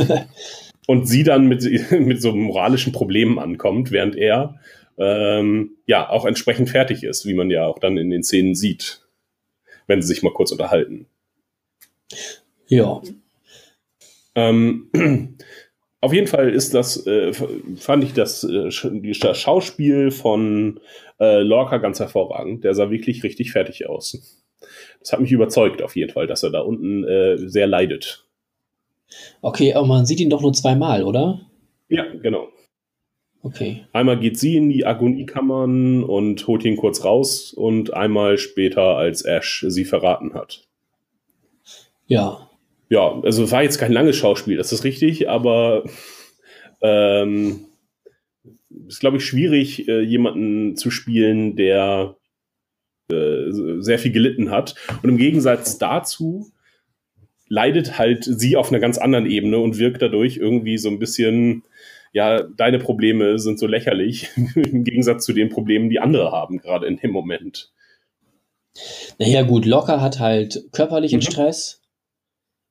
und 0.88 1.08
sie 1.08 1.24
dann 1.24 1.48
mit, 1.48 1.64
mit 1.92 2.22
so 2.22 2.34
moralischen 2.34 2.94
Problemen 2.94 3.40
ankommt, 3.40 3.92
während 3.92 4.16
er 4.16 4.60
ähm, 5.00 5.72
ja 5.88 6.08
auch 6.08 6.26
entsprechend 6.26 6.70
fertig 6.70 7.04
ist, 7.04 7.26
wie 7.26 7.34
man 7.34 7.50
ja 7.50 7.66
auch 7.66 7.80
dann 7.80 7.98
in 7.98 8.12
den 8.12 8.24
Szenen 8.24 8.54
sieht, 8.54 9.02
wenn 9.88 10.02
sie 10.02 10.08
sich 10.08 10.22
mal 10.22 10.34
kurz 10.34 10.52
unterhalten. 10.52 11.08
Ja. 12.68 13.02
Ähm, 14.36 14.90
auf 16.02 16.14
jeden 16.14 16.28
Fall 16.28 16.50
ist 16.50 16.74
das, 16.74 17.06
äh, 17.08 17.34
fand 17.78 18.04
ich 18.04 18.14
das, 18.14 18.44
äh, 18.44 18.70
das 19.20 19.40
Schauspiel 19.40 20.12
von 20.12 20.80
äh, 21.20 21.42
Lorca 21.42 21.78
ganz 21.78 22.00
hervorragend. 22.00 22.64
Der 22.64 22.76
sah 22.76 22.92
wirklich 22.92 23.24
richtig 23.24 23.52
fertig 23.52 23.90
aus. 23.90 24.44
Das 25.00 25.14
hat 25.14 25.20
mich 25.20 25.32
überzeugt 25.32 25.82
auf 25.82 25.96
jeden 25.96 26.12
Fall, 26.12 26.28
dass 26.28 26.44
er 26.44 26.52
da 26.52 26.62
unten 26.62 27.04
äh, 27.04 27.38
sehr 27.38 27.68
leidet. 27.68 28.26
Okay, 29.42 29.74
aber 29.74 29.88
man 29.88 30.06
sieht 30.06 30.20
ihn 30.20 30.30
doch 30.30 30.42
nur 30.42 30.54
zweimal, 30.54 31.04
oder? 31.04 31.42
Ja, 31.90 32.06
genau. 32.22 32.50
Okay. 33.42 33.86
Einmal 33.94 34.20
geht 34.20 34.38
sie 34.38 34.58
in 34.58 34.70
die 34.70 34.86
Agoniekammern 34.86 36.04
und 36.04 36.46
holt 36.48 36.66
ihn 36.66 36.76
kurz 36.76 37.06
raus 37.06 37.54
und 37.54 37.94
einmal 37.94 38.38
später, 38.38 38.98
als 38.98 39.22
Ash 39.24 39.66
sie 39.68 39.86
verraten 39.86 40.34
hat. 40.34 40.68
Ja, 42.08 42.47
ja, 42.90 43.20
also 43.22 43.50
war 43.52 43.64
jetzt 43.64 43.80
kein 43.80 43.92
langes 43.92 44.16
Schauspiel, 44.16 44.58
das 44.58 44.72
ist 44.72 44.84
richtig, 44.84 45.30
aber 45.30 45.84
ähm, 46.82 47.66
ist, 48.88 49.00
glaube 49.00 49.18
ich, 49.18 49.26
schwierig, 49.26 49.88
äh, 49.88 50.02
jemanden 50.02 50.76
zu 50.76 50.92
spielen, 50.92 51.56
der 51.56 52.16
äh, 53.12 53.52
sehr 53.80 54.00
viel 54.00 54.12
gelitten 54.12 54.52
hat. 54.52 54.76
Und 55.02 55.10
im 55.10 55.18
Gegensatz 55.18 55.78
dazu 55.78 56.52
leidet 57.48 57.98
halt 57.98 58.24
sie 58.26 58.58
auf 58.58 58.70
einer 58.70 58.80
ganz 58.80 58.98
anderen 58.98 59.26
Ebene 59.26 59.60
und 59.60 59.78
wirkt 59.78 60.02
dadurch 60.02 60.38
irgendwie 60.38 60.78
so 60.78 60.90
ein 60.90 61.00
bisschen, 61.00 61.64
ja, 62.14 62.44
deine 62.44 62.80
Probleme 62.80 63.40
sind 63.40 63.60
so 63.60 63.68
lächerlich 63.68 64.30
im 64.56 64.84
Gegensatz 64.84 65.26
zu 65.26 65.34
den 65.34 65.50
Problemen, 65.50 65.90
die 65.90 66.00
andere 66.00 66.32
haben, 66.32 66.58
gerade 66.58 66.88
in 66.88 66.98
dem 66.98 67.12
Moment. 67.12 67.72
Naja, 69.18 69.42
gut, 69.42 69.66
Locker 69.66 70.02
hat 70.02 70.20
halt 70.20 70.66
körperlichen 70.72 71.20
mhm. 71.20 71.24
Stress 71.24 71.82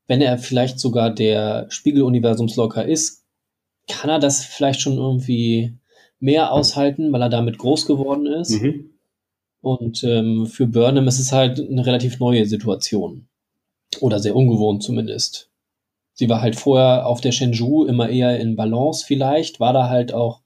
wenn 0.06 0.20
er 0.20 0.38
vielleicht 0.38 0.78
sogar 0.78 1.10
der 1.10 1.66
Spiegeluniversumslocker 1.68 2.84
ist, 2.84 3.24
kann 3.88 4.10
er 4.10 4.18
das 4.18 4.44
vielleicht 4.44 4.80
schon 4.80 4.96
irgendwie 4.96 5.74
mehr 6.18 6.52
aushalten, 6.52 7.12
weil 7.12 7.22
er 7.22 7.28
damit 7.28 7.58
groß 7.58 7.86
geworden 7.86 8.26
ist. 8.26 8.62
Mhm. 8.62 8.90
Und 9.60 10.04
ähm, 10.04 10.46
für 10.46 10.66
Burnham 10.66 11.08
ist 11.08 11.18
es 11.18 11.32
halt 11.32 11.58
eine 11.58 11.84
relativ 11.84 12.18
neue 12.18 12.46
Situation. 12.46 13.26
Oder 14.00 14.18
sehr 14.20 14.36
ungewohnt 14.36 14.82
zumindest. 14.82 15.50
Sie 16.14 16.28
war 16.28 16.40
halt 16.40 16.56
vorher 16.56 17.06
auf 17.06 17.20
der 17.20 17.32
Shenzhou 17.32 17.84
immer 17.84 18.08
eher 18.08 18.38
in 18.40 18.56
Balance 18.56 19.04
vielleicht, 19.06 19.60
war 19.60 19.72
da 19.72 19.88
halt 19.88 20.14
auch 20.14 20.40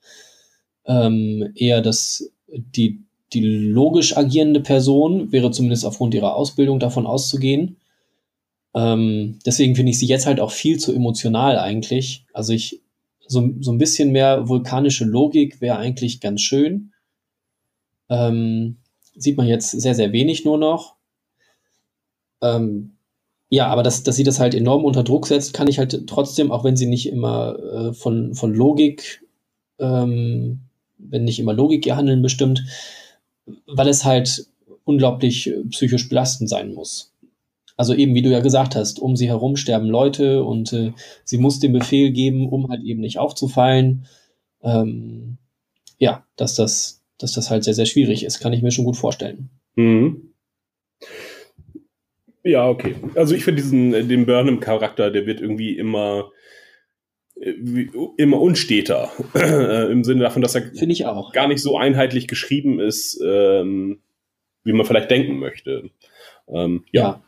ähm, 0.87 1.53
eher 1.55 1.81
das, 1.81 2.31
die, 2.49 3.05
die 3.33 3.43
logisch 3.43 4.17
agierende 4.17 4.61
Person, 4.61 5.31
wäre 5.33 5.51
zumindest 5.53 5.85
aufgrund 5.85 6.15
ihrer 6.15 6.35
Ausbildung 6.35 6.81
davon 6.81 7.07
auszugehen. 7.07 7.77
Ähm, 8.75 9.39
deswegen 9.47 9.75
finde 9.77 9.91
ich 9.91 9.99
sie 9.99 10.07
jetzt 10.07 10.27
halt 10.27 10.41
auch 10.41 10.53
viel 10.53 10.79
zu 10.79 10.93
emotional 10.95 11.59
eigentlich. 11.59 12.25
Also 12.33 12.53
ich, 12.53 12.81
so, 13.27 13.51
so 13.61 13.73
ein 13.73 13.79
bisschen 13.79 14.13
mehr 14.13 14.49
vulkanische 14.49 15.05
Logik 15.05 15.61
wäre 15.61 15.79
eigentlich 15.79 16.21
ganz 16.21 16.41
schön. 16.43 16.93
Ähm, 18.09 18.77
sieht 19.17 19.37
man 19.37 19.47
jetzt 19.47 19.71
sehr, 19.71 19.95
sehr 19.95 20.13
wenig 20.13 20.45
nur 20.45 20.59
noch. 20.59 20.97
Ähm, 22.43 22.93
Ja, 23.51 23.69
aber 23.69 23.83
dass, 23.83 24.03
dass 24.05 24.17
sie 24.17 24.25
das 24.25 24.41
halt 24.41 24.55
enorm 24.55 24.85
unter 24.85 25.03
Druck 25.05 25.27
setzt, 25.27 25.55
kann 25.55 25.69
ich 25.69 25.79
halt 25.79 26.07
trotzdem, 26.09 26.53
auch 26.53 26.65
wenn 26.65 26.77
sie 26.77 26.87
nicht 26.87 27.09
immer 27.09 27.59
äh, 27.59 27.93
von, 27.95 28.35
von 28.35 28.55
Logik, 28.55 29.25
ähm, 29.81 30.61
wenn 30.99 31.25
nicht 31.25 31.41
immer 31.41 31.53
Logik 31.55 31.87
ihr 31.87 31.97
Handeln 31.97 32.23
bestimmt, 32.23 32.65
weil 33.67 33.89
es 33.89 34.05
halt 34.05 34.47
unglaublich 34.85 35.53
psychisch 35.71 36.09
belastend 36.09 36.49
sein 36.49 36.75
muss. 36.75 37.10
Also 37.81 37.95
eben, 37.95 38.15
wie 38.15 38.21
du 38.21 38.29
ja 38.29 38.41
gesagt 38.41 38.77
hast, 38.77 38.99
um 39.01 39.17
sie 39.17 39.29
herum 39.29 39.57
sterben 39.57 39.87
Leute 39.87 40.45
und 40.45 40.71
äh, 40.75 40.93
sie 41.25 41.39
muss 41.39 41.61
den 41.61 41.73
Befehl 41.73 42.11
geben, 42.11 42.47
um 42.47 42.69
halt 42.69 42.85
eben 42.85 43.01
nicht 43.01 43.19
aufzufallen. 43.19 44.05
Ähm, 44.63 45.39
ja, 45.97 46.27
dass 46.37 46.55
das, 46.55 47.03
dass 47.17 47.33
das 47.33 47.51
halt 47.51 47.65
sehr, 47.65 47.73
sehr 47.73 47.87
schwierig 47.87 48.23
ist, 48.23 48.39
kann 48.39 48.53
ich 48.53 48.61
mir 48.61 48.71
schon 48.71 48.85
gut 48.85 48.99
vorstellen. 48.99 49.49
Mhm. 49.77 50.35
Ja, 52.45 52.69
okay. 52.69 52.97
Also 53.15 53.35
ich 53.35 53.45
finde 53.45 53.63
diesen, 53.63 53.95
äh, 53.95 54.05
den 54.05 54.27
Burnham-Charakter, 54.27 55.11
der 55.11 55.25
wird 55.25 55.41
irgendwie 55.41 55.79
immer, 55.79 56.33
äh, 57.41 57.55
immer 58.19 58.43
unsteter. 58.43 59.11
Äh, 59.35 59.91
Im 59.91 60.05
Sinne 60.05 60.21
davon, 60.21 60.43
dass 60.43 60.55
er 60.55 60.71
ich 60.71 61.07
auch. 61.07 61.33
gar 61.33 61.49
nicht 61.49 61.63
so 61.63 61.79
einheitlich 61.79 62.29
geschrieben 62.29 62.79
ist, 62.79 63.19
ähm, 63.27 64.03
wie 64.65 64.75
man 64.75 64.85
vielleicht 64.85 65.11
denken 65.11 65.39
möchte. 65.39 65.89
Ähm, 66.47 66.85
ja. 66.93 67.03
ja. 67.03 67.23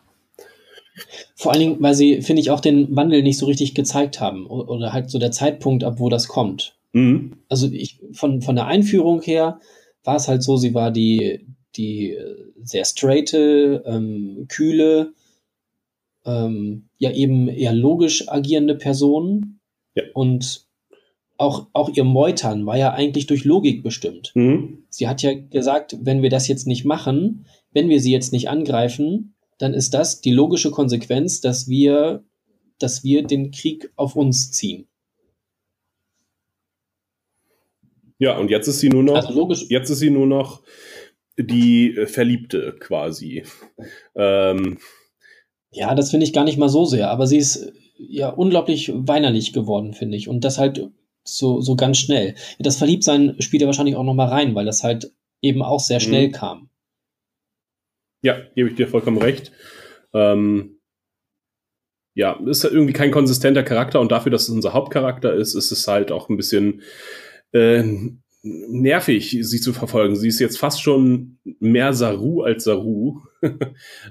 Vor 1.34 1.52
allen 1.52 1.60
Dingen, 1.60 1.76
weil 1.80 1.94
sie, 1.94 2.22
finde 2.22 2.40
ich, 2.40 2.50
auch 2.50 2.60
den 2.60 2.94
Wandel 2.94 3.22
nicht 3.22 3.38
so 3.38 3.46
richtig 3.46 3.74
gezeigt 3.74 4.20
haben. 4.20 4.46
Oder 4.46 4.92
halt 4.92 5.10
so 5.10 5.18
der 5.18 5.30
Zeitpunkt, 5.30 5.84
ab 5.84 5.98
wo 5.98 6.08
das 6.08 6.28
kommt. 6.28 6.76
Mhm. 6.92 7.32
Also 7.48 7.68
ich, 7.70 7.98
von, 8.12 8.42
von 8.42 8.56
der 8.56 8.66
Einführung 8.66 9.22
her 9.22 9.60
war 10.04 10.16
es 10.16 10.28
halt 10.28 10.42
so, 10.42 10.56
sie 10.56 10.74
war 10.74 10.90
die, 10.90 11.46
die 11.76 12.16
sehr 12.62 12.84
straighte, 12.84 13.82
ähm, 13.86 14.46
kühle, 14.48 15.12
ähm, 16.24 16.88
ja 16.98 17.10
eben 17.12 17.48
eher 17.48 17.72
logisch 17.72 18.28
agierende 18.28 18.74
Person. 18.74 19.58
Ja. 19.94 20.04
Und 20.14 20.66
auch, 21.38 21.66
auch 21.72 21.88
ihr 21.88 22.04
Meutern 22.04 22.66
war 22.66 22.76
ja 22.76 22.92
eigentlich 22.92 23.26
durch 23.26 23.44
Logik 23.44 23.82
bestimmt. 23.82 24.32
Mhm. 24.34 24.84
Sie 24.88 25.08
hat 25.08 25.22
ja 25.22 25.32
gesagt, 25.34 25.96
wenn 26.02 26.22
wir 26.22 26.30
das 26.30 26.46
jetzt 26.46 26.66
nicht 26.66 26.84
machen, 26.84 27.46
wenn 27.72 27.88
wir 27.88 28.00
sie 28.00 28.12
jetzt 28.12 28.32
nicht 28.32 28.48
angreifen, 28.48 29.34
dann 29.58 29.74
ist 29.74 29.94
das 29.94 30.20
die 30.20 30.32
logische 30.32 30.70
Konsequenz, 30.70 31.40
dass 31.40 31.68
wir, 31.68 32.24
dass 32.78 33.04
wir 33.04 33.22
den 33.24 33.50
Krieg 33.50 33.92
auf 33.96 34.16
uns 34.16 34.50
ziehen. 34.50 34.88
Ja, 38.18 38.38
und 38.38 38.50
jetzt 38.50 38.68
ist 38.68 38.80
sie 38.80 38.88
nur 38.88 39.02
noch, 39.02 39.16
also 39.16 39.64
jetzt 39.68 39.90
ist 39.90 39.98
sie 39.98 40.10
nur 40.10 40.26
noch 40.26 40.62
die 41.36 41.96
äh, 41.96 42.06
Verliebte 42.06 42.76
quasi. 42.78 43.42
Ähm, 44.14 44.78
ja, 45.72 45.94
das 45.94 46.10
finde 46.10 46.24
ich 46.24 46.32
gar 46.32 46.44
nicht 46.44 46.58
mal 46.58 46.68
so 46.68 46.84
sehr, 46.84 47.10
aber 47.10 47.26
sie 47.26 47.38
ist 47.38 47.72
ja 47.96 48.28
unglaublich 48.28 48.92
weinerlich 48.94 49.52
geworden, 49.52 49.94
finde 49.94 50.16
ich. 50.16 50.28
Und 50.28 50.44
das 50.44 50.58
halt 50.58 50.90
so, 51.24 51.60
so 51.60 51.76
ganz 51.76 51.98
schnell. 51.98 52.34
Das 52.58 52.76
Verliebtsein 52.76 53.36
spielt 53.40 53.62
ja 53.62 53.66
wahrscheinlich 53.66 53.96
auch 53.96 54.04
noch 54.04 54.14
mal 54.14 54.28
rein, 54.28 54.54
weil 54.54 54.66
das 54.66 54.82
halt 54.82 55.12
eben 55.40 55.62
auch 55.62 55.80
sehr 55.80 56.00
schnell 56.00 56.28
mhm. 56.28 56.32
kam. 56.32 56.70
Ja, 58.22 58.36
gebe 58.54 58.70
ich 58.70 58.76
dir 58.76 58.88
vollkommen 58.88 59.18
recht. 59.18 59.52
Ähm, 60.14 60.78
ja, 62.14 62.38
ist 62.46 62.64
halt 62.64 62.74
irgendwie 62.74 62.92
kein 62.92 63.10
konsistenter 63.10 63.62
Charakter 63.62 64.00
und 64.00 64.12
dafür, 64.12 64.30
dass 64.30 64.44
es 64.44 64.50
unser 64.50 64.72
Hauptcharakter 64.72 65.34
ist, 65.34 65.54
ist 65.54 65.72
es 65.72 65.88
halt 65.88 66.12
auch 66.12 66.28
ein 66.28 66.36
bisschen 66.36 66.82
äh, 67.52 67.82
nervig, 68.42 69.38
sie 69.40 69.60
zu 69.60 69.72
verfolgen. 69.72 70.16
Sie 70.16 70.28
ist 70.28 70.40
jetzt 70.40 70.58
fast 70.58 70.82
schon 70.82 71.38
mehr 71.60 71.94
Saru 71.94 72.42
als 72.42 72.64
Saru. 72.64 73.20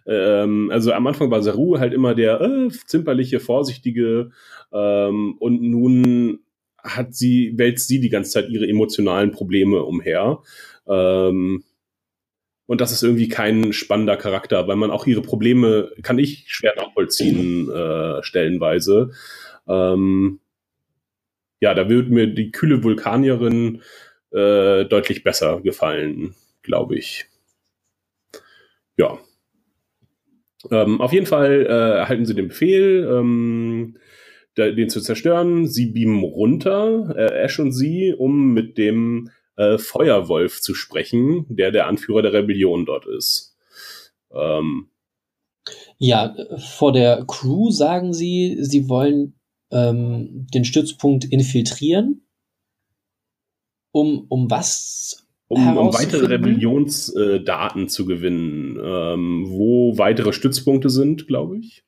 ähm, 0.08 0.70
also 0.72 0.94
am 0.94 1.08
Anfang 1.08 1.30
war 1.32 1.44
Saru 1.44 1.80
halt 1.80 1.94
immer 1.94 2.16
der 2.16 2.42
äh, 2.42 2.70
zimperliche, 2.86 3.40
vorsichtige 3.40 4.32
ähm, 4.74 5.36
und 5.40 5.62
nun 5.62 6.40
hat 6.78 7.14
sie, 7.14 7.54
wälzt 7.58 7.88
sie 7.88 8.00
die 8.00 8.10
ganze 8.10 8.32
Zeit 8.32 8.50
ihre 8.50 8.68
emotionalen 8.68 9.32
Probleme 9.32 9.84
umher. 9.84 10.40
Ähm, 10.88 11.64
und 12.72 12.80
das 12.80 12.94
ist 12.94 13.04
irgendwie 13.04 13.28
kein 13.28 13.74
spannender 13.74 14.16
Charakter, 14.16 14.66
weil 14.66 14.78
man 14.78 14.92
auch 14.92 15.06
ihre 15.06 15.22
Probleme, 15.22 15.92
kann 16.04 16.18
ich 16.18 16.46
schwer 16.48 16.74
nachvollziehen, 16.78 17.70
äh, 17.70 18.24
stellenweise. 18.24 19.12
Ähm, 19.68 20.40
ja, 21.60 21.74
da 21.74 21.90
würde 21.90 22.14
mir 22.14 22.28
die 22.28 22.50
kühle 22.52 22.82
Vulkanierin 22.82 23.82
äh, 24.32 24.86
deutlich 24.86 25.22
besser 25.26 25.60
gefallen, 25.60 26.34
glaube 26.62 26.96
ich. 26.96 27.26
Ja. 28.96 29.20
Ähm, 30.72 31.02
auf 31.02 31.12
jeden 31.12 31.26
Fall 31.26 31.66
äh, 31.66 31.98
erhalten 31.98 32.26
sie 32.26 32.36
den 32.36 32.48
Befehl, 32.48 33.06
ähm, 33.12 33.98
den 34.56 34.88
zu 34.88 35.02
zerstören. 35.02 35.68
Sie 35.68 35.88
beamen 35.88 36.24
runter, 36.24 37.14
äh, 37.18 37.44
Ash 37.44 37.60
und 37.60 37.74
sie, 37.74 38.16
um 38.18 38.54
mit 38.54 38.78
dem 38.78 39.30
äh, 39.56 39.78
Feuerwolf 39.78 40.62
zu 40.62 40.74
sprechen, 40.74 41.46
der 41.50 41.72
der 41.72 41.88
Anführer 41.88 42.22
der 42.22 42.34
Rebellion 42.34 42.86
dort 42.86 43.06
ist. 43.06 43.58
Ähm, 44.34 44.90
ja, 45.98 46.36
vor 46.58 46.94
der 46.94 47.26
Crew 47.26 47.70
sagen 47.72 48.14
sie, 48.14 48.58
sie 48.62 48.90
wollen 48.90 49.40
ähm, 49.72 50.48
den 50.54 50.66
Stützpunkt 50.66 51.26
infiltrieren 51.26 52.22
um, 53.92 54.26
um 54.30 54.50
was? 54.50 55.28
Um, 55.48 55.78
um 55.78 55.94
weitere 55.94 56.28
Rebellionsdaten 56.28 57.84
äh, 57.84 57.88
zu 57.88 58.06
gewinnen, 58.06 58.80
ähm, 58.82 59.46
wo 59.50 59.98
weitere 59.98 60.32
Stützpunkte 60.32 60.90
sind, 60.90 61.28
glaube 61.28 61.60
ich. 61.60 61.84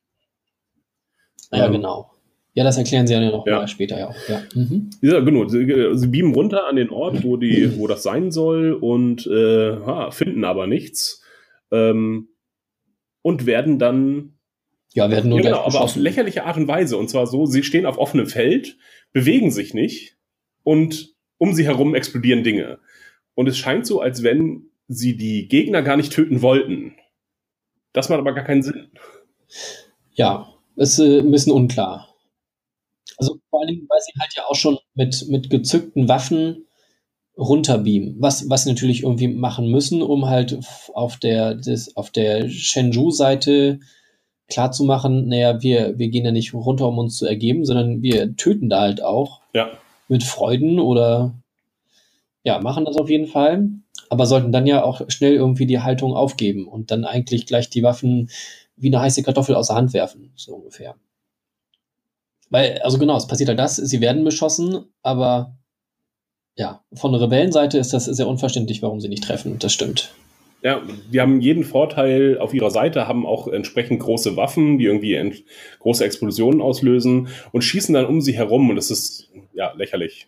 Ja, 1.52 1.68
ähm, 1.68 1.72
genau. 1.72 2.12
Ja, 2.56 2.64
das 2.64 2.78
erklären 2.78 3.08
sie 3.08 3.14
ja 3.14 3.20
noch 3.20 3.48
ja. 3.48 3.68
später 3.68 3.98
ja 3.98 4.10
auch. 4.10 4.30
Ja, 4.30 4.44
mhm. 4.54 4.92
ja 5.02 5.20
genau. 5.22 5.48
Sie, 5.48 5.62
äh, 5.62 5.96
sie, 5.96 6.08
beamen 6.08 6.36
runter 6.36 6.68
an 6.68 6.76
den 6.76 6.92
Ort, 6.92 7.24
wo, 7.24 7.36
die, 7.36 7.78
wo 7.80 7.88
das 7.88 8.04
sein 8.04 8.32
soll 8.32 8.74
und 8.74 9.26
äh, 9.26 9.76
ha, 9.86 10.12
finden 10.12 10.44
aber 10.44 10.68
nichts. 10.68 11.24
Ähm, 11.72 12.30
und 13.24 13.46
werden 13.48 13.80
dann. 13.80 14.38
Ja, 14.94 15.10
werden 15.10 15.32
nur 15.32 15.40
ja, 15.40 15.46
genau, 15.46 15.64
aber 15.64 15.82
auf 15.82 15.96
lächerliche 15.96 16.46
Art 16.46 16.58
und 16.58 16.68
Weise. 16.68 16.98
Und 16.98 17.10
zwar 17.10 17.26
so, 17.26 17.48
sie 17.48 17.64
stehen 17.64 17.88
auf 17.88 17.98
offenem 17.98 18.28
Feld, 18.28 18.78
bewegen 19.12 19.50
sich 19.50 19.74
nicht 19.74 20.18
und 20.62 21.16
um 21.40 21.54
sie 21.56 21.66
herum 21.66 21.96
explodieren 21.96 22.44
Dinge. 22.44 22.78
Und 23.34 23.48
es 23.48 23.58
scheint 23.58 23.88
so, 23.88 24.02
als 24.02 24.22
wenn 24.22 24.68
sie 24.88 25.18
die 25.18 25.48
Gegner 25.48 25.82
gar 25.82 25.98
nicht 25.98 26.14
töten 26.14 26.44
wollten. 26.44 26.94
Das 27.92 28.10
macht 28.10 28.20
aber 28.20 28.36
gar 28.36 28.44
keinen 28.44 28.62
Sinn. 28.62 28.90
Ja, 30.12 30.54
ist 30.76 31.00
äh, 31.00 31.20
ein 31.20 31.32
bisschen 31.32 31.52
unklar. 31.52 32.13
Also 33.18 33.38
vor 33.50 33.62
allen 33.62 33.70
Dingen, 33.70 33.86
weil 33.90 34.00
sie 34.02 34.20
halt 34.20 34.34
ja 34.36 34.44
auch 34.48 34.56
schon 34.56 34.78
mit, 34.94 35.28
mit 35.30 35.50
gezückten 35.50 36.08
Waffen 36.08 36.68
runterbeamen, 37.38 38.18
was, 38.20 38.50
was 38.50 38.64
sie 38.64 38.70
natürlich 38.70 39.04
irgendwie 39.04 39.28
machen 39.28 39.68
müssen, 39.68 40.02
um 40.04 40.28
halt 40.28 40.60
auf 40.94 41.18
der, 41.18 41.56
des, 41.56 41.98
auf 41.98 42.12
der 42.12 42.48
Shenzhou-Seite 42.48 43.80
klarzumachen, 44.50 45.30
naja, 45.30 45.64
wir, 45.64 45.98
wir 45.98 46.10
gehen 46.10 46.26
ja 46.26 46.32
nicht 46.32 46.54
runter, 46.54 46.88
um 46.88 47.00
uns 47.00 47.18
zu 47.18 47.26
ergeben, 47.26 47.66
sondern 47.66 48.04
wir 48.04 48.36
töten 48.36 48.70
da 48.70 48.82
halt 48.82 49.02
auch. 49.02 49.42
Ja 49.56 49.72
mit 50.08 50.24
Freuden 50.24 50.80
oder 50.80 51.34
ja, 52.44 52.60
machen 52.60 52.86
das 52.86 52.98
auf 52.98 53.10
jeden 53.10 53.28
Fall, 53.28 53.70
aber 54.10 54.26
sollten 54.26 54.52
dann 54.52 54.68
ja 54.68 54.84
auch 54.84 55.02
schnell 55.10 55.34
irgendwie 55.34 55.66
die 55.66 55.80
Haltung 55.80 56.14
aufgeben 56.14 56.68
und 56.68 56.92
dann 56.92 57.06
eigentlich 57.06 57.46
gleich 57.46 57.70
die 57.70 57.84
Waffen 57.84 58.30
wie 58.76 58.88
eine 58.88 59.02
heiße 59.02 59.24
Kartoffel 59.24 59.56
aus 59.56 59.68
der 59.68 59.78
Hand 59.78 59.94
werfen, 59.94 60.32
so 60.36 60.56
ungefähr. 60.56 60.96
Weil, 62.54 62.78
also 62.84 63.00
genau, 63.00 63.18
es 63.18 63.26
passiert 63.26 63.50
halt 63.50 63.58
das, 63.58 63.78
sie 63.78 64.00
werden 64.00 64.24
beschossen, 64.24 64.86
aber 65.02 65.58
ja, 66.56 66.84
von 66.94 67.12
der 67.12 67.22
Rebellenseite 67.22 67.80
ist 67.80 67.94
das 67.94 68.06
sehr 68.06 68.28
unverständlich, 68.28 68.84
warum 68.84 69.02
sie 69.02 69.10
nicht 69.10 69.24
treffen, 69.24 69.58
das 69.58 69.74
stimmt. 69.74 70.14
Ja, 70.62 70.84
die 71.12 71.20
haben 71.20 71.42
jeden 71.42 71.64
Vorteil 71.64 72.38
auf 72.38 72.54
ihrer 72.54 72.70
Seite, 72.70 73.08
haben 73.08 73.26
auch 73.26 73.48
entsprechend 73.48 74.02
große 74.02 74.38
Waffen, 74.38 74.78
die 74.78 74.86
irgendwie 74.86 75.46
große 75.80 76.06
Explosionen 76.06 76.62
auslösen 76.62 77.30
und 77.54 77.64
schießen 77.64 77.96
dann 77.96 78.06
um 78.06 78.22
sie 78.22 78.34
herum 78.34 78.70
und 78.70 78.76
das 78.76 78.92
ist 78.92 79.32
ja 79.56 79.74
lächerlich. 79.74 80.28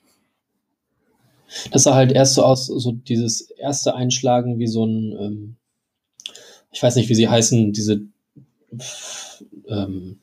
Das 1.69 1.83
sah 1.83 1.93
halt 1.93 2.11
erst 2.11 2.33
so 2.33 2.43
aus, 2.43 2.65
so 2.65 2.91
dieses 2.91 3.51
erste 3.51 3.93
Einschlagen 3.93 4.57
wie 4.57 4.65
so 4.65 4.83
ein, 4.83 5.15
ähm, 5.19 5.55
ich 6.71 6.81
weiß 6.81 6.95
nicht, 6.95 7.07
wie 7.07 7.15
sie 7.15 7.29
heißen, 7.29 7.71
diese 7.71 8.01
ähm, 9.67 10.21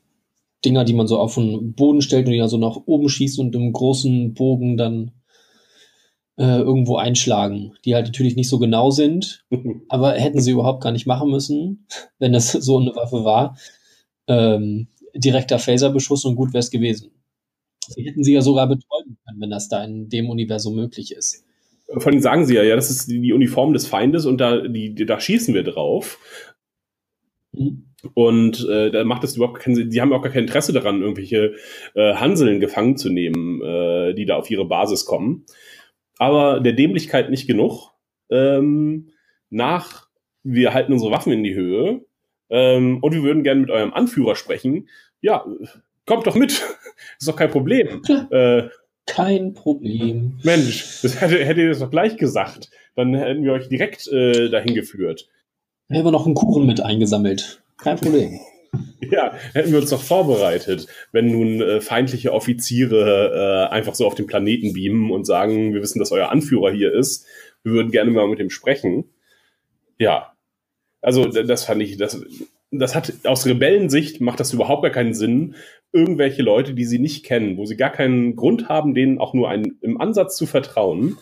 Dinger, 0.64 0.84
die 0.84 0.94
man 0.94 1.06
so 1.06 1.18
auf 1.18 1.34
den 1.34 1.74
Boden 1.74 2.02
stellt 2.02 2.26
und 2.26 2.32
die 2.32 2.38
dann 2.38 2.48
so 2.48 2.58
nach 2.58 2.76
oben 2.86 3.08
schießt 3.08 3.38
und 3.38 3.54
im 3.54 3.72
großen 3.72 4.34
Bogen 4.34 4.76
dann 4.76 5.12
äh, 6.38 6.58
irgendwo 6.58 6.96
einschlagen, 6.96 7.74
die 7.84 7.94
halt 7.94 8.06
natürlich 8.06 8.36
nicht 8.36 8.48
so 8.48 8.58
genau 8.58 8.90
sind, 8.90 9.44
aber 9.88 10.12
hätten 10.12 10.40
sie 10.40 10.52
überhaupt 10.52 10.82
gar 10.82 10.92
nicht 10.92 11.06
machen 11.06 11.30
müssen, 11.30 11.86
wenn 12.18 12.32
das 12.32 12.52
so 12.52 12.78
eine 12.78 12.94
Waffe 12.94 13.24
war. 13.24 13.56
Ähm, 14.28 14.88
direkter 15.14 15.58
Phaserbeschuss 15.58 16.24
und 16.24 16.36
gut 16.36 16.52
wäre 16.52 16.60
es 16.60 16.70
gewesen. 16.70 17.10
Sie 17.88 18.04
hätten 18.04 18.24
sie 18.24 18.32
ja 18.32 18.40
sogar 18.40 18.68
betäuben 18.68 19.18
können, 19.26 19.40
wenn 19.40 19.50
das 19.50 19.68
da 19.68 19.84
in 19.84 20.08
dem 20.08 20.30
Universum 20.30 20.74
möglich 20.74 21.12
ist. 21.12 21.44
Vor 21.88 22.06
allem 22.06 22.20
sagen 22.20 22.46
sie 22.46 22.54
ja, 22.54 22.62
ja, 22.62 22.76
das 22.76 22.90
ist 22.90 23.10
die, 23.10 23.32
Uniform 23.32 23.72
des 23.74 23.86
Feindes 23.86 24.24
und 24.24 24.38
da, 24.38 24.66
die, 24.66 24.94
da 24.94 25.20
schießen 25.20 25.52
wir 25.52 25.64
drauf. 25.64 26.18
Mhm. 27.52 27.91
Und 28.14 28.66
äh, 28.68 28.90
da 28.90 29.04
macht 29.04 29.24
es 29.24 29.36
überhaupt 29.36 29.60
keinen 29.60 29.74
Sinn. 29.74 29.90
Die 29.90 30.00
haben 30.00 30.12
auch 30.12 30.22
gar 30.22 30.32
kein 30.32 30.42
Interesse 30.42 30.72
daran, 30.72 31.02
irgendwelche 31.02 31.54
äh, 31.94 32.14
Hanseln 32.14 32.60
gefangen 32.60 32.96
zu 32.96 33.10
nehmen, 33.10 33.62
äh, 33.62 34.14
die 34.14 34.26
da 34.26 34.36
auf 34.36 34.50
ihre 34.50 34.66
Basis 34.66 35.04
kommen. 35.04 35.44
Aber 36.18 36.60
der 36.60 36.72
Dämlichkeit 36.72 37.30
nicht 37.30 37.46
genug. 37.46 37.90
Ähm, 38.30 39.10
nach, 39.50 40.08
wir 40.42 40.74
halten 40.74 40.92
unsere 40.92 41.12
Waffen 41.12 41.32
in 41.32 41.44
die 41.44 41.54
Höhe 41.54 42.04
ähm, 42.50 42.98
und 43.02 43.14
wir 43.14 43.22
würden 43.22 43.42
gerne 43.42 43.60
mit 43.60 43.70
eurem 43.70 43.92
Anführer 43.92 44.34
sprechen. 44.34 44.88
Ja, 45.20 45.44
kommt 46.06 46.26
doch 46.26 46.34
mit. 46.34 46.52
ist 47.18 47.28
doch 47.28 47.36
kein 47.36 47.50
Problem. 47.50 48.02
Äh, 48.30 48.68
kein 49.06 49.52
Problem. 49.52 50.38
Mensch, 50.44 51.00
das 51.02 51.20
hätte, 51.20 51.44
hätte 51.44 51.60
ihr 51.60 51.70
das 51.70 51.80
doch 51.80 51.90
gleich 51.90 52.16
gesagt. 52.16 52.70
Dann 52.94 53.14
hätten 53.14 53.42
wir 53.42 53.52
euch 53.52 53.68
direkt 53.68 54.06
äh, 54.08 54.48
dahin 54.48 54.74
geführt. 54.74 55.28
Hätten 55.88 56.04
wir 56.04 56.12
noch 56.12 56.24
einen 56.24 56.36
Kuchen 56.36 56.66
mit 56.66 56.80
eingesammelt. 56.80 57.61
Kein 57.82 57.96
Problem. 57.96 58.40
Ja, 59.10 59.34
hätten 59.52 59.72
wir 59.72 59.80
uns 59.80 59.90
doch 59.90 60.02
vorbereitet, 60.02 60.86
wenn 61.12 61.30
nun 61.30 61.60
äh, 61.60 61.80
feindliche 61.80 62.32
Offiziere 62.32 63.68
äh, 63.68 63.72
einfach 63.72 63.94
so 63.94 64.06
auf 64.06 64.14
den 64.14 64.26
Planeten 64.26 64.72
beamen 64.72 65.10
und 65.10 65.26
sagen, 65.26 65.74
wir 65.74 65.82
wissen, 65.82 65.98
dass 65.98 66.12
euer 66.12 66.30
Anführer 66.30 66.72
hier 66.72 66.92
ist. 66.92 67.26
Wir 67.62 67.72
würden 67.74 67.90
gerne 67.90 68.10
mal 68.10 68.28
mit 68.28 68.38
ihm 68.38 68.50
sprechen. 68.50 69.04
Ja. 69.98 70.32
Also, 71.02 71.26
das 71.26 71.64
fand 71.64 71.82
ich, 71.82 71.98
das, 71.98 72.24
das 72.70 72.94
hat 72.94 73.12
aus 73.24 73.44
Rebellensicht 73.44 74.20
macht 74.20 74.40
das 74.40 74.52
überhaupt 74.52 74.82
gar 74.82 74.92
keinen 74.92 75.14
Sinn, 75.14 75.56
irgendwelche 75.92 76.42
Leute, 76.42 76.72
die 76.72 76.84
sie 76.84 76.98
nicht 76.98 77.24
kennen, 77.24 77.58
wo 77.58 77.66
sie 77.66 77.76
gar 77.76 77.90
keinen 77.90 78.34
Grund 78.36 78.68
haben, 78.68 78.94
denen 78.94 79.18
auch 79.18 79.34
nur 79.34 79.50
einen, 79.50 79.78
im 79.82 80.00
Ansatz 80.00 80.36
zu 80.36 80.46
vertrauen, 80.46 81.18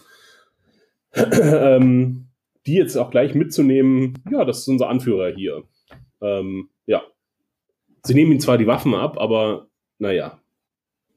ähm, 1.15 2.29
die 2.67 2.75
jetzt 2.75 2.97
auch 2.97 3.11
gleich 3.11 3.35
mitzunehmen, 3.35 4.23
ja, 4.31 4.45
das 4.45 4.61
ist 4.61 4.69
unser 4.69 4.89
Anführer 4.89 5.35
hier. 5.35 5.65
Ähm, 6.21 6.71
ja. 6.87 7.03
Sie 8.03 8.15
nehmen 8.15 8.33
ihm 8.33 8.41
zwar 8.41 8.59
die 8.59 8.67
Waffen 8.67 8.95
ab, 8.95 9.19
aber 9.19 9.69
naja. 9.99 10.41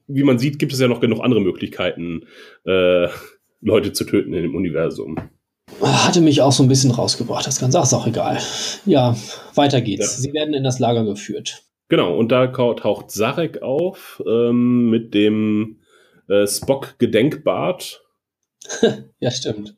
Wie 0.06 0.22
man 0.22 0.38
sieht, 0.38 0.58
gibt 0.58 0.72
es 0.72 0.80
ja 0.80 0.88
noch 0.88 1.00
genug 1.00 1.20
andere 1.20 1.40
Möglichkeiten, 1.40 2.26
äh, 2.66 3.08
Leute 3.62 3.92
zu 3.92 4.04
töten 4.04 4.34
in 4.34 4.42
dem 4.42 4.54
Universum. 4.54 5.16
Hatte 5.80 6.20
mich 6.20 6.42
auch 6.42 6.52
so 6.52 6.62
ein 6.62 6.68
bisschen 6.68 6.90
rausgebracht, 6.90 7.46
das 7.46 7.58
Ganze. 7.58 7.78
Ach, 7.78 7.84
ist 7.84 7.94
auch 7.94 8.06
egal. 8.06 8.38
Ja, 8.84 9.16
weiter 9.54 9.80
geht's. 9.80 10.16
Ja. 10.16 10.22
Sie 10.22 10.32
werden 10.34 10.52
in 10.54 10.62
das 10.62 10.78
Lager 10.78 11.04
geführt. 11.04 11.62
Genau, 11.88 12.16
und 12.16 12.32
da 12.32 12.46
taucht 12.48 13.10
Sarek 13.10 13.62
auf 13.62 14.22
ähm, 14.26 14.90
mit 14.90 15.14
dem 15.14 15.80
äh, 16.28 16.46
Spock-Gedenkbart. 16.46 18.02
ja, 19.20 19.30
stimmt. 19.30 19.76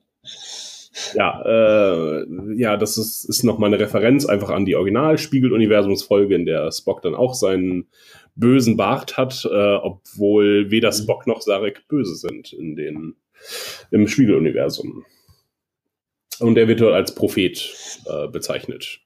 Ja, 1.14 1.42
äh, 1.44 2.26
ja, 2.54 2.76
das 2.76 2.96
ist, 2.96 3.24
ist 3.24 3.44
nochmal 3.44 3.72
eine 3.72 3.82
Referenz 3.82 4.26
einfach 4.26 4.50
an 4.50 4.64
die 4.64 4.76
Original-Spiegel-Universumsfolge, 4.76 6.34
in 6.34 6.46
der 6.46 6.72
Spock 6.72 7.02
dann 7.02 7.14
auch 7.14 7.34
seinen 7.34 7.88
bösen 8.34 8.76
Bart 8.76 9.16
hat, 9.16 9.44
äh, 9.50 9.74
obwohl 9.76 10.70
weder 10.70 10.90
mhm. 10.90 10.94
Spock 10.94 11.26
noch 11.26 11.42
Sarek 11.42 11.86
böse 11.88 12.16
sind 12.16 12.52
in 12.52 12.76
den, 12.76 13.16
im 13.90 14.08
Spiegel-Universum. 14.08 15.04
Und 16.38 16.58
er 16.58 16.68
wird 16.68 16.80
dort 16.80 16.94
als 16.94 17.14
Prophet 17.14 17.74
äh, 18.06 18.28
bezeichnet. 18.28 19.00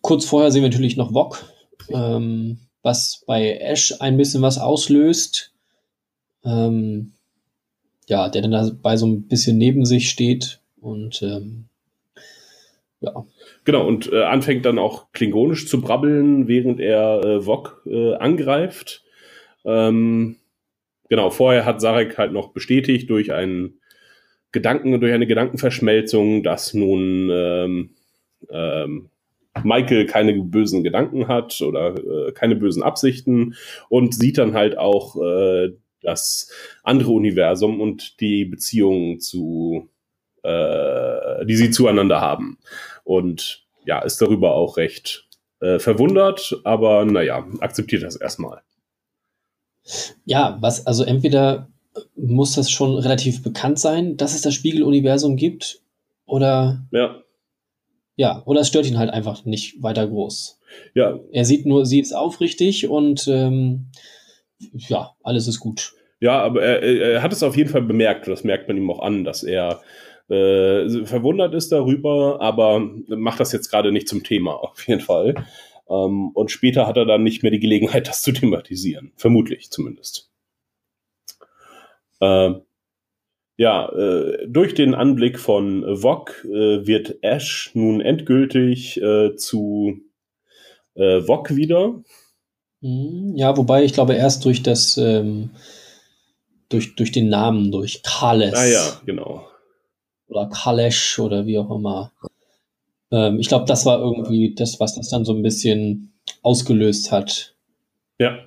Kurz 0.00 0.24
vorher 0.24 0.50
sehen 0.50 0.62
wir 0.62 0.70
natürlich 0.70 0.96
noch 0.96 1.14
Wok, 1.14 1.44
ähm, 1.90 2.58
was 2.82 3.24
bei 3.26 3.58
Ash 3.58 3.94
ein 4.00 4.16
bisschen 4.16 4.42
was 4.42 4.58
auslöst. 4.58 5.52
Ähm, 6.44 7.12
ja, 8.06 8.28
der 8.30 8.42
dann 8.42 8.52
dabei 8.52 8.96
so 8.96 9.06
ein 9.06 9.28
bisschen 9.28 9.58
neben 9.58 9.84
sich 9.84 10.08
steht 10.08 10.57
und 10.80 11.22
ähm, 11.22 11.68
ja. 13.00 13.24
Genau, 13.64 13.86
und 13.86 14.12
äh, 14.12 14.22
anfängt 14.22 14.64
dann 14.66 14.78
auch 14.78 15.12
klingonisch 15.12 15.68
zu 15.68 15.80
brabbeln, 15.80 16.48
während 16.48 16.80
er 16.80 17.22
äh, 17.24 17.46
Wok 17.46 17.82
äh, 17.86 18.14
angreift. 18.14 19.04
Ähm, 19.64 20.36
genau, 21.08 21.30
vorher 21.30 21.64
hat 21.64 21.80
Sarek 21.80 22.18
halt 22.18 22.32
noch 22.32 22.52
bestätigt 22.52 23.08
durch 23.10 23.32
einen 23.32 23.80
Gedanken, 24.50 25.00
durch 25.00 25.12
eine 25.12 25.26
Gedankenverschmelzung, 25.26 26.42
dass 26.42 26.74
nun 26.74 27.28
ähm, 27.30 27.90
ähm, 28.50 29.10
Michael 29.62 30.06
keine 30.06 30.34
bösen 30.42 30.82
Gedanken 30.82 31.28
hat 31.28 31.60
oder 31.60 31.94
äh, 31.96 32.32
keine 32.32 32.56
bösen 32.56 32.82
Absichten 32.82 33.54
und 33.88 34.14
sieht 34.14 34.38
dann 34.38 34.54
halt 34.54 34.78
auch 34.78 35.16
äh, 35.22 35.72
das 36.00 36.50
andere 36.82 37.10
Universum 37.10 37.80
und 37.80 38.20
die 38.20 38.44
Beziehungen 38.44 39.20
zu, 39.20 39.88
äh, 40.42 41.44
die 41.46 41.56
sie 41.56 41.70
zueinander 41.70 42.20
haben. 42.20 42.58
Und 43.04 43.66
ja, 43.84 44.00
ist 44.00 44.20
darüber 44.20 44.54
auch 44.54 44.76
recht 44.76 45.26
äh, 45.60 45.78
verwundert, 45.78 46.60
aber 46.64 47.04
naja, 47.04 47.46
akzeptiert 47.60 48.02
das 48.02 48.16
erstmal. 48.16 48.62
Ja, 50.24 50.58
was, 50.60 50.86
also 50.86 51.04
entweder 51.04 51.68
muss 52.14 52.54
das 52.54 52.70
schon 52.70 52.96
relativ 52.98 53.42
bekannt 53.42 53.78
sein, 53.78 54.16
dass 54.16 54.34
es 54.34 54.42
das 54.42 54.54
Spiegeluniversum 54.54 55.36
gibt, 55.36 55.80
oder 56.28 56.84
ja. 56.92 57.22
Ja, 58.16 58.42
oder 58.46 58.60
es 58.60 58.68
stört 58.68 58.86
ihn 58.86 58.98
halt 58.98 59.10
einfach 59.10 59.44
nicht 59.44 59.82
weiter 59.82 60.06
groß. 60.06 60.60
Ja. 60.94 61.18
Er 61.32 61.44
sieht 61.44 61.66
nur, 61.66 61.86
sie 61.86 62.00
ist 62.00 62.12
aufrichtig 62.12 62.88
und 62.88 63.28
ähm, 63.28 63.86
ja, 64.58 65.12
alles 65.22 65.46
ist 65.46 65.60
gut. 65.60 65.94
Ja, 66.20 66.40
aber 66.42 66.62
er, 66.62 66.82
er, 66.82 67.22
hat 67.22 67.32
es 67.32 67.44
auf 67.44 67.56
jeden 67.56 67.70
Fall 67.70 67.82
bemerkt, 67.82 68.26
das 68.26 68.42
merkt 68.42 68.66
man 68.66 68.76
ihm 68.76 68.90
auch 68.90 69.00
an, 69.00 69.22
dass 69.22 69.44
er 69.44 69.80
äh, 70.28 71.06
verwundert 71.06 71.54
ist 71.54 71.72
darüber, 71.72 72.40
aber 72.40 72.80
macht 73.08 73.40
das 73.40 73.52
jetzt 73.52 73.70
gerade 73.70 73.92
nicht 73.92 74.08
zum 74.08 74.22
Thema, 74.24 74.52
auf 74.62 74.86
jeden 74.86 75.00
Fall. 75.00 75.34
Ähm, 75.88 76.30
und 76.34 76.50
später 76.50 76.86
hat 76.86 76.96
er 76.96 77.06
dann 77.06 77.22
nicht 77.22 77.42
mehr 77.42 77.52
die 77.52 77.60
Gelegenheit, 77.60 78.08
das 78.08 78.22
zu 78.22 78.32
thematisieren. 78.32 79.12
Vermutlich 79.16 79.70
zumindest. 79.70 80.30
Äh, 82.20 82.50
ja, 83.56 83.88
äh, 83.88 84.46
durch 84.46 84.74
den 84.74 84.94
Anblick 84.94 85.38
von 85.38 85.84
Vog 86.02 86.44
äh, 86.44 86.86
wird 86.86 87.18
Ash 87.22 87.72
nun 87.74 88.00
endgültig 88.00 89.02
äh, 89.02 89.34
zu 89.34 90.00
äh, 90.94 91.22
Vog 91.22 91.56
wieder. 91.56 92.00
Mhm, 92.80 93.32
ja, 93.34 93.56
wobei 93.56 93.82
ich 93.82 93.92
glaube 93.92 94.14
erst 94.14 94.44
durch 94.44 94.62
das 94.62 94.96
ähm, 94.96 95.50
durch, 96.68 96.94
durch 96.94 97.10
den 97.10 97.28
Namen, 97.28 97.72
durch 97.72 98.02
Kales. 98.04 98.54
Ah 98.54 98.66
ja, 98.66 99.00
genau. 99.04 99.47
Oder 100.28 100.48
Kalesh 100.48 101.18
oder 101.18 101.46
wie 101.46 101.58
auch 101.58 101.70
immer. 101.70 102.12
Ähm, 103.10 103.38
ich 103.40 103.48
glaube, 103.48 103.64
das 103.64 103.86
war 103.86 103.98
irgendwie 104.00 104.54
das, 104.54 104.78
was 104.80 104.94
das 104.94 105.08
dann 105.08 105.24
so 105.24 105.34
ein 105.34 105.42
bisschen 105.42 106.12
ausgelöst 106.42 107.10
hat. 107.10 107.54
Ja. 108.18 108.38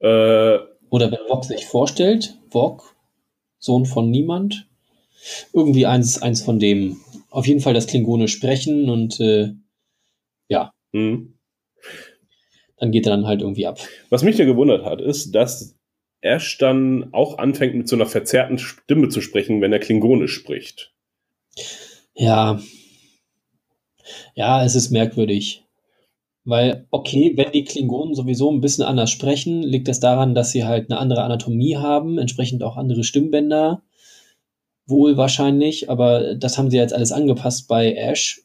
Äh, 0.00 0.58
oder 0.90 1.10
wenn 1.10 1.26
Vog 1.28 1.44
sich 1.44 1.66
vorstellt, 1.66 2.36
Vog, 2.50 2.94
Sohn 3.58 3.86
von 3.86 4.10
niemand. 4.10 4.68
Irgendwie 5.52 5.86
eins, 5.86 6.20
eins 6.20 6.42
von 6.42 6.58
dem. 6.58 7.00
Auf 7.30 7.46
jeden 7.46 7.60
Fall 7.60 7.74
das 7.74 7.86
Klingonisch 7.86 8.32
sprechen 8.32 8.90
und 8.90 9.20
äh, 9.20 9.52
ja. 10.48 10.72
Mhm. 10.90 11.38
Dann 12.76 12.90
geht 12.90 13.06
er 13.06 13.10
dann 13.10 13.26
halt 13.26 13.42
irgendwie 13.42 13.66
ab. 13.66 13.78
Was 14.10 14.24
mich 14.24 14.36
ja 14.36 14.44
gewundert 14.44 14.84
hat, 14.84 15.00
ist, 15.00 15.32
dass 15.32 15.76
Ash 16.22 16.56
dann 16.58 17.12
auch 17.12 17.38
anfängt 17.38 17.74
mit 17.74 17.88
so 17.88 17.96
einer 17.96 18.06
verzerrten 18.06 18.58
Stimme 18.58 19.08
zu 19.08 19.20
sprechen, 19.20 19.60
wenn 19.60 19.72
er 19.72 19.80
Klingonisch 19.80 20.34
spricht. 20.34 20.92
Ja. 22.14 22.60
Ja, 24.34 24.64
es 24.64 24.74
ist 24.74 24.90
merkwürdig. 24.90 25.64
Weil, 26.44 26.86
okay, 26.90 27.32
wenn 27.36 27.52
die 27.52 27.64
Klingonen 27.64 28.14
sowieso 28.14 28.50
ein 28.50 28.60
bisschen 28.60 28.84
anders 28.84 29.10
sprechen, 29.10 29.62
liegt 29.62 29.86
das 29.86 30.00
daran, 30.00 30.34
dass 30.34 30.50
sie 30.50 30.64
halt 30.64 30.90
eine 30.90 30.98
andere 30.98 31.22
Anatomie 31.22 31.76
haben, 31.76 32.18
entsprechend 32.18 32.62
auch 32.64 32.76
andere 32.76 33.04
Stimmbänder. 33.04 33.82
Wohl 34.86 35.16
wahrscheinlich, 35.16 35.88
aber 35.88 36.34
das 36.34 36.58
haben 36.58 36.70
sie 36.70 36.78
jetzt 36.78 36.94
alles 36.94 37.12
angepasst 37.12 37.68
bei 37.68 37.94
Ash. 37.94 38.42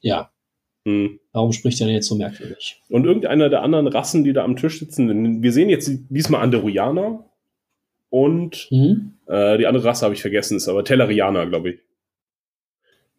Ja. 0.00 0.30
Hm. 0.88 1.20
Warum 1.32 1.52
spricht 1.52 1.80
er 1.80 1.86
denn 1.86 1.96
jetzt 1.96 2.08
so 2.08 2.14
merkwürdig? 2.14 2.82
Und 2.88 3.04
irgendeiner 3.04 3.50
der 3.50 3.62
anderen 3.62 3.86
Rassen, 3.88 4.24
die 4.24 4.32
da 4.32 4.42
am 4.42 4.56
Tisch 4.56 4.78
sitzen, 4.78 5.42
wir 5.42 5.52
sehen 5.52 5.68
jetzt 5.68 5.90
diesmal 6.08 6.40
Andorianer 6.40 7.26
und 8.08 8.68
mhm. 8.70 9.18
äh, 9.26 9.58
die 9.58 9.66
andere 9.66 9.84
Rasse 9.84 10.06
habe 10.06 10.14
ich 10.14 10.22
vergessen, 10.22 10.56
ist 10.56 10.66
aber 10.66 10.84
Tellarianer, 10.84 11.46
glaube 11.46 11.70
ich. 11.70 11.78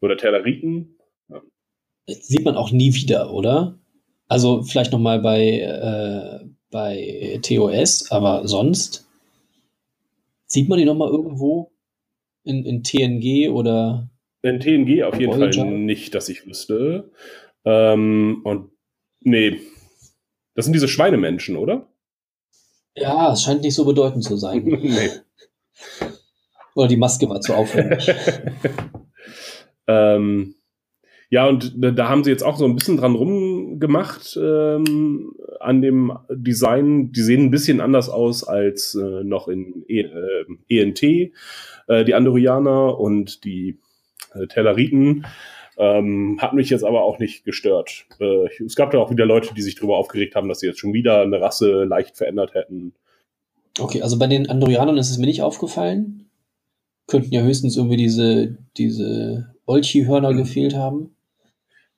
Oder 0.01 0.17
Telleriten. 0.17 0.95
Ja. 1.29 1.41
Sieht 2.07 2.43
man 2.43 2.55
auch 2.55 2.71
nie 2.71 2.95
wieder, 2.95 3.31
oder? 3.31 3.77
Also 4.27 4.63
vielleicht 4.63 4.91
noch 4.91 4.99
mal 4.99 5.19
bei, 5.19 5.59
äh, 5.59 6.47
bei 6.71 7.39
TOS, 7.43 8.09
aber 8.09 8.47
sonst 8.47 9.07
sieht 10.47 10.69
man 10.69 10.79
die 10.79 10.85
noch 10.85 10.95
mal 10.95 11.09
irgendwo 11.09 11.71
in, 12.43 12.65
in 12.65 12.83
TNG 12.83 13.49
oder 13.49 14.09
in 14.41 14.59
TNG 14.59 15.03
auf 15.03 15.19
jeden 15.19 15.33
Voyager? 15.33 15.61
Fall 15.61 15.71
nicht, 15.71 16.15
dass 16.15 16.29
ich 16.29 16.45
wüsste. 16.45 17.11
Ähm, 17.69 18.41
und 18.43 18.71
nee, 19.21 19.59
das 20.55 20.65
sind 20.65 20.73
diese 20.73 20.87
Schweinemenschen, 20.87 21.55
oder? 21.55 21.87
Ja, 22.95 23.31
es 23.31 23.43
scheint 23.43 23.61
nicht 23.61 23.75
so 23.75 23.85
bedeutend 23.85 24.23
zu 24.23 24.37
sein. 24.37 24.63
nee. 24.65 25.09
Oder 26.73 26.87
die 26.87 26.97
Maske 26.97 27.29
war 27.29 27.41
zu 27.41 27.53
aufwendig. 27.53 28.11
ähm, 29.87 30.55
Ja, 31.29 31.45
und 31.45 31.73
da 31.77 32.09
haben 32.09 32.23
sie 32.23 32.31
jetzt 32.31 32.41
auch 32.43 32.57
so 32.57 32.65
ein 32.65 32.75
bisschen 32.75 32.97
dran 32.97 33.13
rumgemacht 33.13 34.35
ähm, 34.41 35.33
an 35.59 35.81
dem 35.83 36.17
Design. 36.31 37.11
Die 37.11 37.21
sehen 37.21 37.45
ein 37.45 37.51
bisschen 37.51 37.81
anders 37.81 38.09
aus 38.09 38.43
als 38.43 38.95
äh, 38.95 39.23
noch 39.23 39.47
in 39.47 39.85
e 39.87 40.01
äh, 40.01 40.45
ENT, 40.69 41.03
äh, 41.03 42.03
die 42.03 42.15
Andorianer 42.15 42.99
und 42.99 43.43
die 43.43 43.77
äh, 44.33 44.47
Telleriten. 44.47 45.27
Ähm, 45.79 46.37
hat 46.41 46.53
mich 46.53 46.69
jetzt 46.69 46.83
aber 46.83 47.03
auch 47.03 47.19
nicht 47.19 47.45
gestört. 47.45 48.05
Äh, 48.19 48.47
es 48.65 48.75
gab 48.75 48.91
da 48.91 48.99
auch 48.99 49.11
wieder 49.11 49.25
Leute, 49.25 49.53
die 49.53 49.61
sich 49.61 49.75
darüber 49.75 49.97
aufgeregt 49.97 50.35
haben, 50.35 50.49
dass 50.49 50.59
sie 50.59 50.67
jetzt 50.67 50.79
schon 50.79 50.91
wieder 50.91 51.21
eine 51.21 51.39
Rasse 51.39 51.85
leicht 51.85 52.17
verändert 52.17 52.53
hätten. 52.53 52.93
Okay, 53.79 54.01
also 54.01 54.19
bei 54.19 54.27
den 54.27 54.49
Andorianern 54.49 54.97
ist 54.97 55.09
es 55.09 55.17
mir 55.17 55.25
nicht 55.25 55.41
aufgefallen. 55.41 56.29
Könnten 57.07 57.33
ja 57.33 57.41
höchstens 57.41 57.77
irgendwie 57.77 57.95
diese, 57.95 58.57
diese 58.75 59.55
Olchi-Hörner 59.67 60.33
gefehlt 60.33 60.75
haben. 60.75 61.15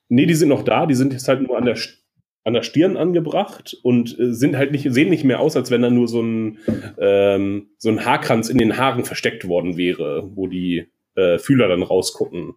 Nee, 0.10 0.28
die 0.28 0.36
sind 0.36 0.50
noch 0.50 0.64
da, 0.64 0.86
die 0.86 0.94
sind 0.94 1.12
jetzt 1.12 1.28
halt 1.28 1.42
nur 1.42 1.58
an 1.58 1.66
der, 1.66 1.78
an 2.44 2.54
der 2.54 2.62
Stirn 2.62 2.98
angebracht 2.98 3.76
und 3.82 4.18
äh, 4.20 4.32
sind 4.32 4.58
halt 4.58 4.74
nicht, 4.74 4.94
sehen 4.94 5.10
nicht 5.10 5.24
mehr 5.24 5.40
aus, 5.40 5.56
als 5.56 5.72
wenn 5.72 5.82
da 5.82 5.90
nur 5.90 6.08
so 6.08 6.22
ein, 6.22 6.60
ähm, 7.00 7.70
so 7.80 7.90
ein 7.90 8.06
Haarkranz 8.06 8.50
in 8.50 8.60
den 8.60 8.78
Haaren 8.78 9.06
versteckt 9.06 9.48
worden 9.48 9.76
wäre, 9.76 10.30
wo 10.36 10.46
die 10.46 10.88
äh, 11.16 11.40
Fühler 11.40 11.68
dann 11.68 11.82
rausgucken. 11.82 12.54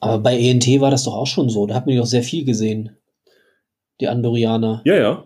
Aber 0.00 0.18
bei 0.18 0.38
ENT 0.38 0.66
war 0.80 0.90
das 0.90 1.04
doch 1.04 1.14
auch 1.14 1.26
schon 1.26 1.48
so. 1.48 1.66
Da 1.66 1.74
hat 1.74 1.86
man 1.86 1.96
doch 1.96 2.06
sehr 2.06 2.22
viel 2.22 2.44
gesehen. 2.44 2.96
Die 4.00 4.08
Andorianer. 4.08 4.82
Ja, 4.84 4.96
ja. 4.96 5.24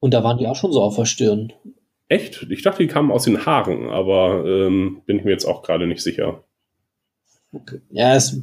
Und 0.00 0.14
da 0.14 0.22
waren 0.22 0.38
die 0.38 0.46
auch 0.46 0.56
schon 0.56 0.72
so 0.72 0.82
auf 0.82 0.96
der 0.96 1.06
Stirn. 1.06 1.52
Echt? 2.08 2.46
Ich 2.50 2.62
dachte, 2.62 2.82
die 2.82 2.88
kamen 2.88 3.10
aus 3.10 3.24
den 3.24 3.44
Haaren, 3.44 3.88
aber 3.88 4.44
ähm, 4.46 5.02
bin 5.06 5.18
ich 5.18 5.24
mir 5.24 5.30
jetzt 5.30 5.44
auch 5.44 5.62
gerade 5.62 5.86
nicht 5.86 6.02
sicher. 6.02 6.44
Okay. 7.52 7.80
Ja, 7.90 8.14
es 8.14 8.40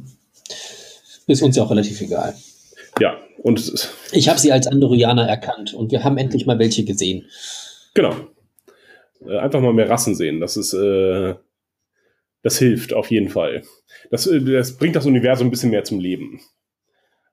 ist 1.26 1.42
uns 1.42 1.56
ja 1.56 1.62
auch 1.62 1.70
relativ 1.70 2.00
egal. 2.00 2.34
Ja, 3.00 3.18
und 3.42 3.88
ich 4.12 4.28
habe 4.28 4.38
sie 4.38 4.52
als 4.52 4.66
Andorianer 4.66 5.28
erkannt 5.28 5.74
und 5.74 5.92
wir 5.92 6.04
haben 6.04 6.18
endlich 6.18 6.46
mal 6.46 6.58
welche 6.58 6.84
gesehen. 6.84 7.26
Genau. 7.94 8.14
Äh, 9.26 9.38
einfach 9.38 9.60
mal 9.60 9.72
mehr 9.72 9.88
Rassen 9.88 10.14
sehen. 10.14 10.40
Das 10.40 10.56
ist, 10.56 10.72
äh, 10.72 11.34
das 12.46 12.58
hilft 12.60 12.94
auf 12.94 13.10
jeden 13.10 13.28
Fall. 13.28 13.62
Das, 14.08 14.28
äh, 14.28 14.40
das 14.40 14.76
bringt 14.76 14.94
das 14.94 15.04
Universum 15.04 15.48
ein 15.48 15.50
bisschen 15.50 15.72
mehr 15.72 15.82
zum 15.82 15.98
Leben. 15.98 16.40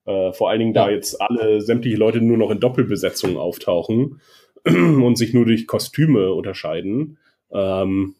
Äh, 0.05 0.33
vor 0.33 0.49
allen 0.49 0.57
Dingen, 0.57 0.73
ja. 0.73 0.85
da 0.85 0.91
jetzt 0.91 1.21
alle 1.21 1.61
sämtliche 1.61 1.97
Leute 1.97 2.19
nur 2.19 2.35
noch 2.35 2.49
in 2.49 2.59
Doppelbesetzungen 2.59 3.37
auftauchen 3.37 4.21
und 4.65 5.15
sich 5.15 5.35
nur 5.35 5.45
durch 5.45 5.67
Kostüme 5.67 6.33
unterscheiden. 6.33 7.19
Ähm, 7.51 8.15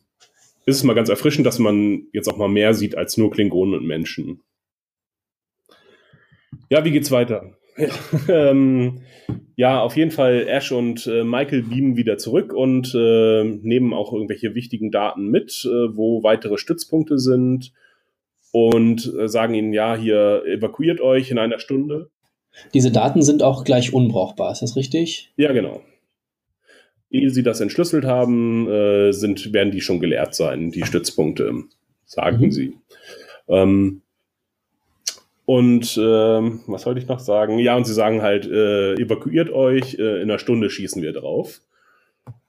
ist 0.68 0.76
es 0.76 0.84
mal 0.84 0.94
ganz 0.94 1.10
erfrischend, 1.10 1.48
dass 1.48 1.58
man 1.58 2.04
jetzt 2.14 2.30
auch 2.30 2.38
mal 2.38 2.48
mehr 2.48 2.76
sieht 2.76 2.96
als 2.96 3.18
nur 3.18 3.32
Klingonen 3.32 3.74
und 3.74 3.88
Menschen. 3.88 4.42
Ja, 6.70 6.86
wie 6.86 6.92
geht's 6.92 7.10
weiter? 7.10 7.58
ähm, 8.28 9.02
ja, 9.56 9.82
auf 9.82 9.98
jeden 9.98 10.12
Fall 10.12 10.48
Ash 10.48 10.72
und 10.72 11.06
äh, 11.08 11.24
Michael 11.24 11.64
beamen 11.64 11.98
wieder 11.98 12.18
zurück 12.18 12.54
und 12.54 12.94
äh, 12.96 13.44
nehmen 13.44 13.94
auch 13.94 14.14
irgendwelche 14.14 14.56
wichtigen 14.56 14.92
Daten 14.92 15.28
mit, 15.28 15.66
äh, 15.66 15.96
wo 15.96 16.24
weitere 16.24 16.58
Stützpunkte 16.58 17.20
sind 17.20 17.72
und 18.52 19.12
äh, 19.20 19.28
sagen 19.28 19.56
ihnen, 19.56 19.74
ja, 19.74 19.96
hier 19.96 20.44
evakuiert 20.46 21.02
euch 21.02 21.32
in 21.32 21.40
einer 21.40 21.60
Stunde. 21.60 22.10
Diese 22.74 22.92
Daten 22.92 23.24
sind 23.24 23.42
auch 23.42 23.64
gleich 23.64 23.94
unbrauchbar, 23.94 24.52
ist 24.52 24.62
das 24.62 24.76
richtig? 24.76 25.34
Ja, 25.38 25.52
genau. 25.54 25.82
Ehe 27.10 27.32
sie 27.32 27.44
das 27.44 27.62
entschlüsselt 27.62 28.06
haben, 28.06 28.68
äh, 28.70 29.12
sind, 29.12 29.54
werden 29.54 29.72
die 29.72 29.82
schon 29.82 30.00
geleert 30.00 30.36
sein, 30.36 30.72
die 30.72 30.84
Stützpunkte, 30.86 31.52
sagen 32.06 32.46
mhm. 32.46 32.52
sie. 32.52 32.78
Ähm, 33.48 34.03
und 35.46 36.00
ähm, 36.02 36.62
was 36.68 36.86
wollte 36.86 37.02
ich 37.02 37.08
noch 37.08 37.20
sagen? 37.20 37.60
Ja, 37.60 37.76
und 37.76 37.86
sie 37.86 37.94
sagen 37.94 38.22
halt, 38.22 38.46
äh, 38.46 38.94
evakuiert 38.94 39.50
euch, 39.50 39.96
äh, 39.96 40.22
in 40.22 40.30
einer 40.30 40.40
Stunde 40.40 40.70
schießen 40.70 41.02
wir 41.02 41.12
drauf. 41.12 41.62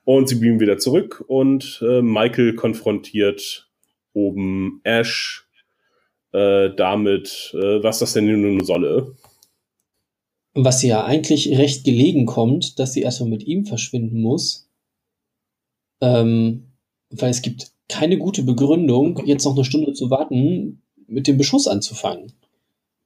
Und 0.05 0.29
sie 0.29 0.35
beamen 0.35 0.59
wieder 0.59 0.77
zurück 0.77 1.23
und 1.27 1.83
äh, 1.85 2.01
Michael 2.01 2.53
konfrontiert 2.53 3.69
oben 4.13 4.79
Ash 4.83 5.47
äh, 6.31 6.69
damit, 6.75 7.53
äh, 7.55 7.83
was 7.83 7.99
das 7.99 8.13
denn 8.13 8.25
nun 8.41 8.63
solle. 8.63 9.15
Was 10.53 10.83
ja 10.83 11.03
eigentlich 11.03 11.57
recht 11.57 11.83
gelegen 11.83 12.25
kommt, 12.25 12.79
dass 12.79 12.93
sie 12.93 13.01
erstmal 13.01 13.29
mit 13.29 13.43
ihm 13.43 13.65
verschwinden 13.65 14.21
muss. 14.21 14.69
Ähm, 16.01 16.71
weil 17.09 17.31
es 17.31 17.41
gibt 17.41 17.71
keine 17.89 18.17
gute 18.17 18.43
Begründung, 18.43 19.21
jetzt 19.25 19.43
noch 19.43 19.55
eine 19.55 19.65
Stunde 19.65 19.93
zu 19.93 20.09
warten, 20.09 20.81
mit 21.07 21.27
dem 21.27 21.37
Beschuss 21.37 21.67
anzufangen. 21.67 22.31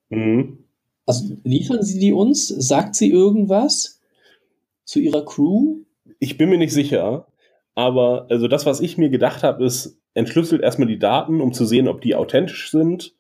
Mhm. 0.09 0.59
Also 1.05 1.37
liefern 1.43 1.81
sie 1.83 1.99
die 1.99 2.13
uns? 2.13 2.47
Sagt 2.47 2.95
sie 2.95 3.09
irgendwas 3.09 4.01
zu 4.83 4.99
ihrer 4.99 5.25
Crew? 5.25 5.77
Ich 6.19 6.37
bin 6.37 6.49
mir 6.49 6.57
nicht 6.57 6.73
sicher, 6.73 7.27
aber 7.75 8.27
also 8.29 8.47
das, 8.47 8.65
was 8.65 8.79
ich 8.81 8.97
mir 8.97 9.09
gedacht 9.09 9.43
habe, 9.43 9.63
ist, 9.63 9.97
entschlüsselt 10.13 10.61
erstmal 10.61 10.87
die 10.87 10.99
Daten, 10.99 11.41
um 11.41 11.53
zu 11.53 11.65
sehen, 11.65 11.87
ob 11.87 12.01
die 12.01 12.15
authentisch 12.15 12.71
sind 12.71 13.15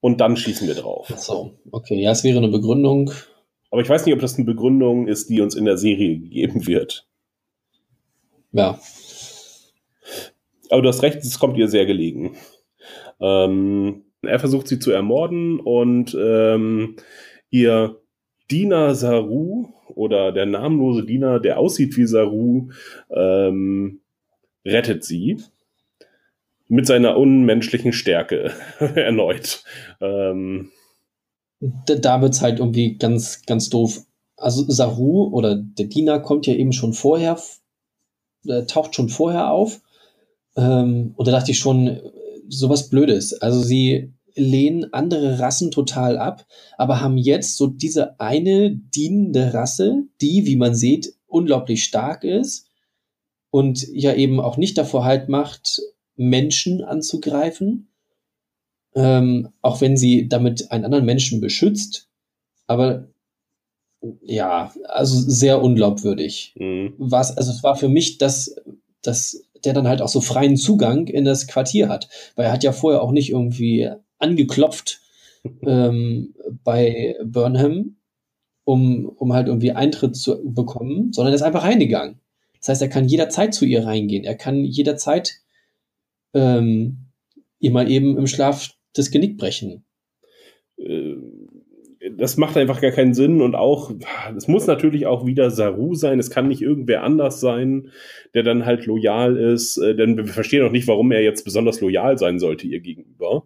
und 0.00 0.20
dann 0.20 0.36
schießen 0.36 0.68
wir 0.68 0.74
drauf. 0.74 1.08
Ach 1.12 1.18
so, 1.18 1.58
okay, 1.70 2.00
ja, 2.00 2.12
es 2.12 2.24
wäre 2.24 2.38
eine 2.38 2.48
Begründung. 2.48 3.10
Aber 3.70 3.82
ich 3.82 3.88
weiß 3.88 4.06
nicht, 4.06 4.14
ob 4.14 4.20
das 4.20 4.36
eine 4.36 4.44
Begründung 4.44 5.08
ist, 5.08 5.30
die 5.30 5.40
uns 5.40 5.54
in 5.54 5.64
der 5.64 5.76
Serie 5.76 6.18
gegeben 6.18 6.66
wird. 6.66 7.08
Ja. 8.52 8.78
Aber 10.70 10.82
du 10.82 10.88
hast 10.88 11.02
recht, 11.02 11.18
es 11.18 11.38
kommt 11.38 11.56
ihr 11.56 11.68
sehr 11.68 11.86
gelegen. 11.86 12.36
Ähm, 13.20 14.04
er 14.26 14.38
versucht 14.38 14.68
sie 14.68 14.78
zu 14.78 14.90
ermorden 14.90 15.60
und 15.60 16.16
ähm, 16.18 16.96
ihr 17.50 18.00
Diener 18.50 18.94
Saru 18.94 19.68
oder 19.94 20.32
der 20.32 20.46
namenlose 20.46 21.04
Diener, 21.04 21.40
der 21.40 21.58
aussieht 21.58 21.96
wie 21.96 22.06
Saru, 22.06 22.70
ähm, 23.10 24.00
rettet 24.64 25.04
sie 25.04 25.38
mit 26.68 26.86
seiner 26.86 27.16
unmenschlichen 27.16 27.92
Stärke 27.92 28.52
erneut. 28.78 29.64
Ähm, 30.00 30.70
da, 31.86 32.20
wird 32.20 32.34
es 32.34 32.42
halt 32.42 32.58
irgendwie 32.58 32.96
ganz, 32.98 33.42
ganz 33.46 33.70
doof. 33.70 34.04
Also 34.36 34.64
Saru 34.68 35.28
oder 35.28 35.54
der 35.56 35.86
Diener 35.86 36.20
kommt 36.20 36.46
ja 36.46 36.54
eben 36.54 36.72
schon 36.72 36.92
vorher, 36.92 37.38
äh, 38.46 38.64
taucht 38.64 38.94
schon 38.94 39.08
vorher 39.08 39.50
auf. 39.50 39.80
Ähm, 40.56 41.14
und 41.16 41.26
da 41.26 41.32
dachte 41.32 41.52
ich 41.52 41.58
schon, 41.58 42.00
sowas 42.48 42.88
Blödes. 42.88 43.34
Also 43.34 43.62
sie 43.62 44.12
lehnen 44.34 44.92
andere 44.92 45.38
Rassen 45.38 45.70
total 45.70 46.18
ab, 46.18 46.46
aber 46.76 47.00
haben 47.00 47.18
jetzt 47.18 47.56
so 47.56 47.66
diese 47.66 48.18
eine 48.20 48.74
dienende 48.74 49.54
Rasse, 49.54 50.04
die, 50.20 50.46
wie 50.46 50.56
man 50.56 50.74
sieht, 50.74 51.14
unglaublich 51.26 51.84
stark 51.84 52.24
ist 52.24 52.68
und 53.50 53.86
ja 53.92 54.14
eben 54.14 54.40
auch 54.40 54.56
nicht 54.56 54.76
davor 54.76 55.04
halt 55.04 55.28
macht, 55.28 55.80
Menschen 56.16 56.82
anzugreifen, 56.82 57.88
ähm, 58.94 59.50
auch 59.62 59.80
wenn 59.80 59.96
sie 59.96 60.28
damit 60.28 60.70
einen 60.70 60.84
anderen 60.84 61.04
Menschen 61.04 61.40
beschützt. 61.40 62.08
Aber 62.66 63.08
ja, 64.22 64.72
also 64.88 65.18
sehr 65.18 65.62
unglaubwürdig. 65.62 66.54
Mhm. 66.58 66.94
Was, 66.98 67.36
also 67.36 67.52
es 67.52 67.62
war 67.62 67.76
für 67.76 67.88
mich, 67.88 68.18
dass, 68.18 68.56
dass 69.02 69.43
der 69.64 69.72
dann 69.72 69.88
halt 69.88 70.02
auch 70.02 70.08
so 70.08 70.20
freien 70.20 70.56
Zugang 70.56 71.06
in 71.06 71.24
das 71.24 71.46
Quartier 71.46 71.88
hat. 71.88 72.08
Weil 72.36 72.46
er 72.46 72.52
hat 72.52 72.64
ja 72.64 72.72
vorher 72.72 73.02
auch 73.02 73.12
nicht 73.12 73.30
irgendwie 73.30 73.90
angeklopft 74.18 75.00
ähm, 75.62 76.34
bei 76.64 77.16
Burnham, 77.24 77.96
um, 78.64 79.06
um 79.06 79.32
halt 79.32 79.48
irgendwie 79.48 79.72
Eintritt 79.72 80.16
zu 80.16 80.40
bekommen, 80.44 81.12
sondern 81.12 81.32
er 81.32 81.36
ist 81.36 81.42
einfach 81.42 81.64
reingegangen. 81.64 82.20
Das 82.60 82.70
heißt, 82.70 82.82
er 82.82 82.88
kann 82.88 83.06
jederzeit 83.06 83.52
zu 83.52 83.66
ihr 83.66 83.84
reingehen. 83.84 84.24
Er 84.24 84.36
kann 84.36 84.64
jederzeit 84.64 85.34
ähm, 86.32 86.98
ihr 87.58 87.70
mal 87.70 87.90
eben 87.90 88.16
im 88.16 88.26
Schlaf 88.26 88.74
das 88.94 89.10
Genick 89.10 89.36
brechen. 89.36 89.84
Äh, 90.78 91.16
das 92.12 92.36
macht 92.36 92.56
einfach 92.56 92.80
gar 92.80 92.90
keinen 92.90 93.14
Sinn 93.14 93.40
und 93.40 93.54
auch, 93.54 93.92
es 94.36 94.48
muss 94.48 94.66
natürlich 94.66 95.06
auch 95.06 95.26
wieder 95.26 95.50
Saru 95.50 95.94
sein, 95.94 96.18
es 96.18 96.30
kann 96.30 96.48
nicht 96.48 96.62
irgendwer 96.62 97.02
anders 97.02 97.40
sein, 97.40 97.90
der 98.34 98.42
dann 98.42 98.66
halt 98.66 98.86
loyal 98.86 99.36
ist, 99.36 99.78
äh, 99.78 99.94
denn 99.94 100.16
wir 100.16 100.26
verstehen 100.26 100.66
auch 100.66 100.72
nicht, 100.72 100.88
warum 100.88 101.12
er 101.12 101.22
jetzt 101.22 101.44
besonders 101.44 101.80
loyal 101.80 102.18
sein 102.18 102.38
sollte 102.38 102.66
ihr 102.66 102.80
gegenüber. 102.80 103.44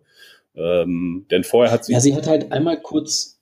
Ähm, 0.54 1.26
denn 1.30 1.44
vorher 1.44 1.72
hat 1.72 1.84
sie. 1.84 1.92
Ja, 1.92 2.00
sie 2.00 2.14
hat 2.14 2.26
halt 2.26 2.50
einmal 2.50 2.80
kurz, 2.80 3.40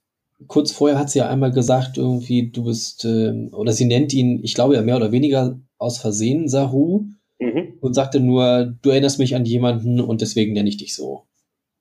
kurz 0.48 0.72
vorher 0.72 0.98
hat 0.98 1.10
sie 1.10 1.20
ja 1.20 1.28
einmal 1.28 1.52
gesagt, 1.52 1.96
irgendwie, 1.96 2.50
du 2.50 2.64
bist, 2.64 3.04
äh, 3.04 3.48
oder 3.52 3.72
sie 3.72 3.86
nennt 3.86 4.12
ihn, 4.12 4.40
ich 4.42 4.54
glaube 4.54 4.74
ja 4.74 4.82
mehr 4.82 4.96
oder 4.96 5.12
weniger 5.12 5.58
aus 5.78 5.98
Versehen 5.98 6.48
Saru 6.48 7.06
mhm. 7.38 7.74
und 7.80 7.94
sagte 7.94 8.20
nur, 8.20 8.74
du 8.82 8.90
erinnerst 8.90 9.18
mich 9.18 9.34
an 9.34 9.46
jemanden 9.46 10.00
und 10.00 10.20
deswegen 10.20 10.52
nenne 10.52 10.68
ich 10.68 10.76
dich 10.76 10.94
so. 10.94 11.22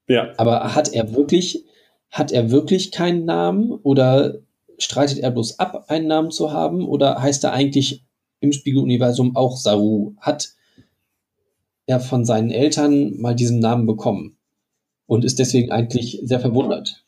Ja. 0.08 0.32
Aber 0.38 0.76
hat 0.76 0.94
er 0.94 1.16
wirklich, 1.16 1.66
hat 2.12 2.32
er 2.32 2.52
wirklich 2.52 2.92
keinen 2.92 3.26
Namen 3.26 3.72
oder 3.72 4.36
streitet 4.78 5.20
er 5.20 5.32
bloß 5.32 5.60
ab, 5.60 5.86
einen 5.88 6.08
Namen 6.08 6.32
zu 6.32 6.52
haben 6.52 6.88
oder 6.88 7.22
heißt 7.22 7.44
er 7.44 7.54
eigentlich 7.54 8.04
im 8.40 8.52
Spiegeluniversum 8.52 9.36
auch 9.36 9.58
Saru? 9.58 10.14
Hat 10.20 10.50
er 11.88 12.00
von 12.00 12.26
seinen 12.26 12.52
Eltern 12.52 13.20
mal 13.20 13.36
diesen 13.36 13.60
Namen 13.60 13.86
bekommen? 13.86 14.36
und 15.08 15.26
ist 15.26 15.40
deswegen 15.40 15.72
eigentlich 15.72 16.20
sehr 16.24 16.40
verwundert. 16.40 17.04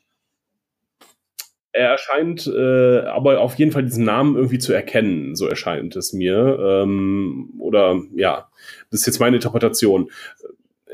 er 1.71 1.91
erscheint 1.91 2.47
äh, 2.47 3.01
aber 3.01 3.39
auf 3.41 3.55
jeden 3.55 3.71
Fall 3.71 3.83
diesen 3.83 4.03
Namen 4.03 4.35
irgendwie 4.35 4.57
zu 4.57 4.73
erkennen, 4.73 5.35
so 5.35 5.47
erscheint 5.47 5.95
es 5.95 6.13
mir. 6.13 6.57
Ähm, 6.59 7.53
oder 7.59 8.01
ja, 8.15 8.49
das 8.89 9.01
ist 9.01 9.05
jetzt 9.05 9.19
meine 9.19 9.35
Interpretation. 9.35 10.09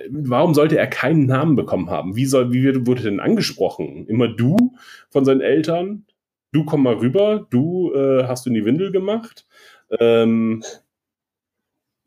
Warum 0.10 0.54
sollte 0.54 0.78
er 0.78 0.88
keinen 0.88 1.26
Namen 1.26 1.56
bekommen 1.56 1.90
haben? 1.90 2.16
Wie, 2.16 2.26
soll, 2.26 2.52
wie 2.52 2.64
wird, 2.64 2.88
wurde 2.88 3.04
denn 3.04 3.20
angesprochen? 3.20 4.08
Immer 4.08 4.28
du 4.28 4.76
von 5.10 5.26
seinen 5.26 5.42
Eltern? 5.42 6.06
Du 6.52 6.66
komm 6.66 6.84
mal 6.84 6.96
rüber, 6.96 7.48
du 7.50 7.94
äh, 7.94 8.26
hast 8.26 8.46
du 8.46 8.50
in 8.50 8.56
die 8.56 8.66
Windel 8.66 8.92
gemacht. 8.92 9.46
Ähm, 10.00 10.64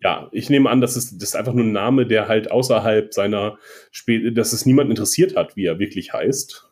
ja, 0.01 0.29
ich 0.33 0.51
nehme 0.51 0.71
an, 0.71 0.81
dass 0.81 0.97
es 0.97 1.17
das 1.17 1.31
ist 1.31 1.37
einfach 1.37 1.55
nur 1.55 1.65
ein 1.65 1.73
Name, 1.73 2.07
der 2.07 2.29
halt 2.29 2.51
außerhalb 2.51 3.13
seiner, 3.15 3.59
Sp 3.91 4.31
dass 4.35 4.53
es 4.53 4.67
niemand 4.67 4.91
interessiert 4.91 5.37
hat, 5.37 5.57
wie 5.57 5.65
er 5.65 5.79
wirklich 5.79 6.13
heißt. 6.13 6.71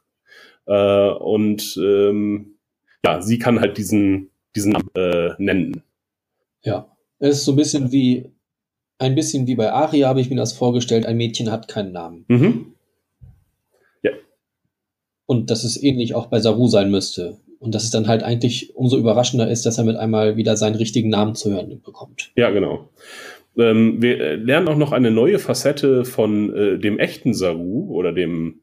Äh, 0.66 1.08
und 1.08 1.76
ähm, 1.82 2.58
ja, 3.04 3.20
sie 3.20 3.38
kann 3.38 3.60
halt 3.60 3.76
diesen, 3.76 4.30
diesen 4.54 4.72
Namen 4.72 4.90
äh, 4.94 5.34
nennen. 5.38 5.82
Ja, 6.62 6.96
es 7.18 7.38
ist 7.38 7.44
so 7.44 7.52
ein 7.52 7.56
bisschen 7.56 7.92
wie, 7.92 8.30
ein 8.98 9.14
bisschen 9.14 9.46
wie 9.46 9.54
bei 9.54 9.72
Aria 9.72 10.08
habe 10.08 10.20
ich 10.20 10.30
mir 10.30 10.36
das 10.36 10.52
vorgestellt, 10.52 11.06
ein 11.06 11.16
Mädchen 11.16 11.50
hat 11.50 11.68
keinen 11.68 11.92
Namen. 11.92 12.24
Mhm. 12.28 12.74
Ja. 14.02 14.12
Und 15.26 15.50
dass 15.50 15.64
es 15.64 15.82
ähnlich 15.82 16.14
auch 16.14 16.26
bei 16.26 16.40
Saru 16.40 16.68
sein 16.68 16.90
müsste. 16.90 17.38
Und 17.58 17.74
dass 17.74 17.84
es 17.84 17.90
dann 17.90 18.08
halt 18.08 18.22
eigentlich 18.22 18.76
umso 18.76 18.98
überraschender 18.98 19.50
ist, 19.50 19.64
dass 19.64 19.78
er 19.78 19.84
mit 19.84 19.96
einmal 19.96 20.36
wieder 20.36 20.56
seinen 20.56 20.76
richtigen 20.76 21.08
Namen 21.08 21.34
zu 21.34 21.50
hören 21.50 21.80
bekommt. 21.82 22.30
Ja, 22.36 22.50
genau. 22.50 22.90
Ähm, 23.56 24.02
wir 24.02 24.36
lernen 24.36 24.68
auch 24.68 24.76
noch 24.76 24.92
eine 24.92 25.10
neue 25.10 25.38
Facette 25.38 26.04
von 26.04 26.54
äh, 26.54 26.78
dem 26.78 26.98
echten 26.98 27.32
Saru 27.32 27.90
oder 27.90 28.12
dem 28.12 28.60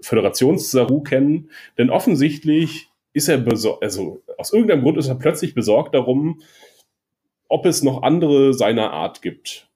Föderations-Saru 0.00 1.02
kennen, 1.02 1.50
denn 1.78 1.90
offensichtlich 1.90 2.88
ist 3.12 3.28
er 3.28 3.38
besorgt, 3.38 3.82
also 3.82 4.22
aus 4.38 4.52
irgendeinem 4.52 4.82
Grund 4.82 4.98
ist 4.98 5.08
er 5.08 5.14
plötzlich 5.14 5.54
besorgt 5.54 5.94
darum, 5.94 6.40
ob 7.54 7.66
es 7.66 7.84
noch 7.84 8.02
andere 8.02 8.52
seiner 8.52 8.90
Art 8.90 9.22
gibt 9.22 9.68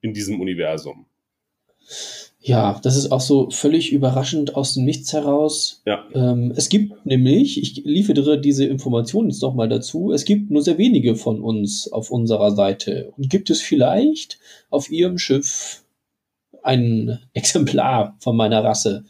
in 0.00 0.14
diesem 0.14 0.40
Universum. 0.40 1.06
Ja, 2.40 2.78
das 2.84 2.94
ist 2.94 3.10
auch 3.10 3.20
so 3.20 3.50
völlig 3.50 3.90
überraschend 3.90 4.54
aus 4.54 4.74
dem 4.74 4.84
Nichts 4.84 5.12
heraus. 5.12 5.82
Ja. 5.84 6.04
Ähm, 6.14 6.52
es 6.54 6.68
gibt 6.68 7.04
nämlich, 7.04 7.60
ich 7.60 7.84
liefere 7.84 8.40
diese 8.40 8.66
Informationen 8.66 9.30
jetzt 9.30 9.42
nochmal 9.42 9.68
dazu, 9.68 10.12
es 10.12 10.24
gibt 10.24 10.52
nur 10.52 10.62
sehr 10.62 10.78
wenige 10.78 11.16
von 11.16 11.40
uns 11.40 11.90
auf 11.90 12.12
unserer 12.12 12.52
Seite. 12.52 13.12
Und 13.16 13.30
gibt 13.30 13.50
es 13.50 13.60
vielleicht 13.60 14.38
auf 14.70 14.88
Ihrem 14.92 15.18
Schiff 15.18 15.82
ein 16.62 17.18
Exemplar 17.32 18.14
von 18.20 18.36
meiner 18.36 18.62
Rasse? 18.62 19.06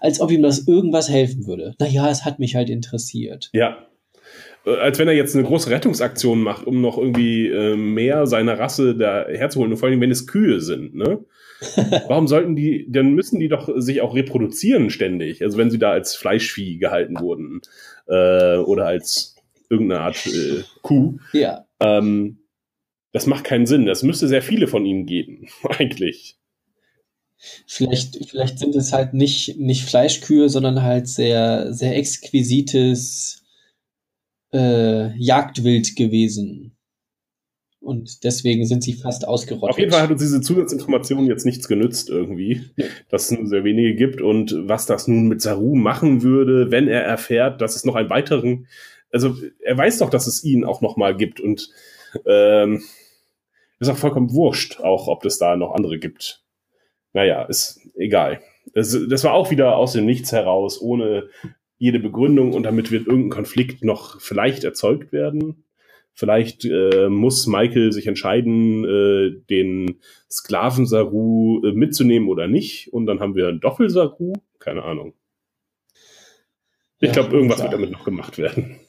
Als 0.00 0.20
ob 0.20 0.30
ihm 0.30 0.42
das 0.42 0.68
irgendwas 0.68 1.08
helfen 1.08 1.48
würde. 1.48 1.74
Naja, 1.80 2.08
es 2.10 2.24
hat 2.24 2.38
mich 2.38 2.54
halt 2.54 2.70
interessiert. 2.70 3.50
Ja. 3.52 3.76
Äh, 4.66 4.76
als 4.76 4.98
wenn 4.98 5.08
er 5.08 5.14
jetzt 5.14 5.34
eine 5.34 5.44
große 5.44 5.70
Rettungsaktion 5.70 6.42
macht, 6.42 6.66
um 6.66 6.80
noch 6.80 6.98
irgendwie 6.98 7.48
äh, 7.48 7.76
mehr 7.76 8.26
seiner 8.26 8.58
Rasse 8.58 8.96
da 8.96 9.26
herzuholen. 9.26 9.72
Und 9.72 9.78
vor 9.78 9.88
allem, 9.88 10.00
wenn 10.00 10.10
es 10.10 10.26
Kühe 10.26 10.60
sind, 10.60 10.94
ne? 10.94 11.24
Warum 12.08 12.26
sollten 12.26 12.54
die, 12.54 12.86
dann 12.90 13.14
müssen 13.14 13.40
die 13.40 13.48
doch 13.48 13.70
sich 13.76 14.02
auch 14.02 14.14
reproduzieren 14.14 14.90
ständig. 14.90 15.42
Also 15.42 15.56
wenn 15.56 15.70
sie 15.70 15.78
da 15.78 15.90
als 15.90 16.14
Fleischvieh 16.14 16.76
gehalten 16.76 17.18
wurden 17.18 17.62
äh, 18.08 18.58
oder 18.58 18.86
als 18.86 19.36
irgendeine 19.70 20.02
Art 20.02 20.26
äh, 20.26 20.62
Kuh. 20.82 21.16
Ja. 21.32 21.64
Ähm, 21.80 22.40
das 23.12 23.26
macht 23.26 23.44
keinen 23.44 23.64
Sinn. 23.64 23.86
Das 23.86 24.02
müsste 24.02 24.28
sehr 24.28 24.42
viele 24.42 24.66
von 24.66 24.84
ihnen 24.84 25.06
geben, 25.06 25.48
eigentlich. 25.78 26.36
Vielleicht, 27.66 28.18
vielleicht 28.28 28.58
sind 28.58 28.74
es 28.76 28.92
halt 28.92 29.14
nicht, 29.14 29.58
nicht 29.58 29.84
Fleischkühe, 29.84 30.50
sondern 30.50 30.82
halt 30.82 31.08
sehr, 31.08 31.72
sehr 31.72 31.96
exquisites 31.96 33.45
äh, 34.56 35.14
Jagdwild 35.16 35.96
gewesen. 35.96 36.72
Und 37.80 38.24
deswegen 38.24 38.66
sind 38.66 38.82
sie 38.82 38.94
fast 38.94 39.28
ausgerottet. 39.28 39.70
Auf 39.70 39.78
jeden 39.78 39.92
Fall 39.92 40.02
hat 40.02 40.10
uns 40.10 40.20
diese 40.20 40.40
Zusatzinformation 40.40 41.26
jetzt 41.26 41.46
nichts 41.46 41.68
genützt 41.68 42.10
irgendwie, 42.10 42.64
ja. 42.76 42.86
dass 43.10 43.30
es 43.30 43.38
nur 43.38 43.46
sehr 43.46 43.62
wenige 43.62 43.94
gibt 43.94 44.20
und 44.20 44.56
was 44.66 44.86
das 44.86 45.06
nun 45.06 45.28
mit 45.28 45.40
Saru 45.40 45.76
machen 45.76 46.22
würde, 46.22 46.72
wenn 46.72 46.88
er 46.88 47.02
erfährt, 47.02 47.60
dass 47.60 47.76
es 47.76 47.84
noch 47.84 47.94
einen 47.94 48.10
weiteren, 48.10 48.66
also 49.12 49.36
er 49.62 49.78
weiß 49.78 49.98
doch, 49.98 50.10
dass 50.10 50.26
es 50.26 50.42
ihn 50.42 50.64
auch 50.64 50.80
noch 50.80 50.96
mal 50.96 51.16
gibt 51.16 51.38
und 51.38 51.70
ähm, 52.24 52.82
ist 53.78 53.88
auch 53.88 53.96
vollkommen 53.96 54.32
wurscht, 54.32 54.80
auch 54.80 55.06
ob 55.06 55.24
es 55.24 55.38
da 55.38 55.54
noch 55.54 55.72
andere 55.72 55.98
gibt. 55.98 56.42
Naja, 57.12 57.44
ist 57.44 57.80
egal. 57.94 58.40
Das, 58.74 58.98
das 59.08 59.22
war 59.22 59.32
auch 59.32 59.50
wieder 59.50 59.76
aus 59.76 59.92
dem 59.92 60.06
Nichts 60.06 60.32
heraus, 60.32 60.80
ohne 60.80 61.28
jede 61.78 61.98
Begründung 61.98 62.52
und 62.52 62.62
damit 62.62 62.90
wird 62.90 63.06
irgendein 63.06 63.30
Konflikt 63.30 63.84
noch 63.84 64.20
vielleicht 64.20 64.64
erzeugt 64.64 65.12
werden. 65.12 65.64
Vielleicht 66.14 66.64
äh, 66.64 67.10
muss 67.10 67.46
Michael 67.46 67.92
sich 67.92 68.06
entscheiden, 68.06 68.84
äh, 68.84 69.42
den 69.50 70.00
Sklaven-Saru 70.30 71.62
äh, 71.62 71.72
mitzunehmen 71.72 72.28
oder 72.30 72.48
nicht. 72.48 72.90
Und 72.92 73.04
dann 73.04 73.20
haben 73.20 73.34
wir 73.34 73.48
einen 73.48 73.60
Doppel-Saru. 73.60 74.32
Keine 74.58 74.82
Ahnung. 74.82 75.12
Ich 77.00 77.08
ja, 77.08 77.12
glaube, 77.12 77.36
irgendwas 77.36 77.62
wird 77.62 77.74
damit 77.74 77.90
noch 77.90 78.06
gemacht 78.06 78.38
werden. 78.38 78.80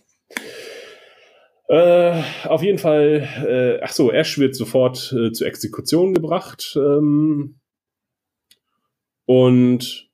Äh, 1.68 2.24
auf 2.46 2.64
jeden 2.64 2.78
Fall, 2.78 3.28
äh, 3.46 3.84
ach 3.84 3.92
so, 3.92 4.10
Ash 4.10 4.40
wird 4.40 4.56
sofort 4.56 5.12
äh, 5.12 5.34
zur 5.34 5.48
Exekution 5.48 6.14
gebracht. 6.14 6.78
Ähm, 6.78 7.60
und 9.26 10.10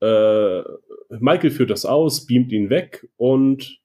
äh, 0.00 0.62
Michael 1.08 1.50
führt 1.50 1.70
das 1.70 1.84
aus, 1.84 2.26
beamt 2.26 2.52
ihn 2.52 2.70
weg 2.70 3.08
und 3.16 3.80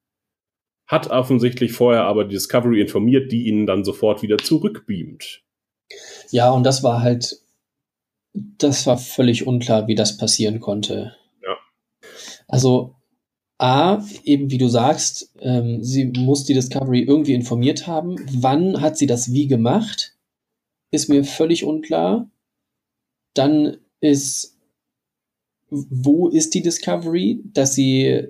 hat 0.88 1.12
offensichtlich 1.12 1.74
vorher 1.74 2.04
aber 2.04 2.24
die 2.24 2.34
Discovery 2.34 2.82
informiert, 2.82 3.32
die 3.32 3.48
ihn 3.48 3.66
dann 3.66 3.84
sofort 3.84 4.24
wieder 4.24 4.38
zurückbeamt. 4.38 5.44
Ja, 6.32 6.52
und 6.52 6.64
das 6.64 6.84
war 6.84 7.02
halt, 7.02 7.42
das 8.34 8.88
war 8.88 8.98
völlig 8.98 9.46
unklar, 9.46 9.88
wie 9.88 9.96
das 9.96 10.18
passieren 10.18 10.60
konnte. 10.60 11.16
Ja. 11.44 11.58
Also, 12.48 12.96
A, 13.60 14.04
eben 14.24 14.52
wie 14.52 14.58
du 14.58 14.70
sagst, 14.70 15.36
ähm, 15.40 15.84
sie 15.84 16.06
muss 16.06 16.46
die 16.46 16.54
Discovery 16.54 17.02
irgendwie 17.02 17.34
informiert 17.34 17.88
haben. 17.88 18.16
Wann 18.32 18.82
hat 18.82 18.98
sie 18.98 19.06
das 19.06 19.34
wie 19.34 19.48
gemacht? 19.48 20.16
Ist 20.92 21.10
mir 21.10 21.26
völlig 21.26 21.66
unklar. 21.66 22.32
Dann 23.34 23.78
ist, 24.00 24.59
wo 25.70 26.28
ist 26.28 26.54
die 26.54 26.62
Discovery, 26.62 27.42
dass 27.54 27.76
sie 27.76 28.28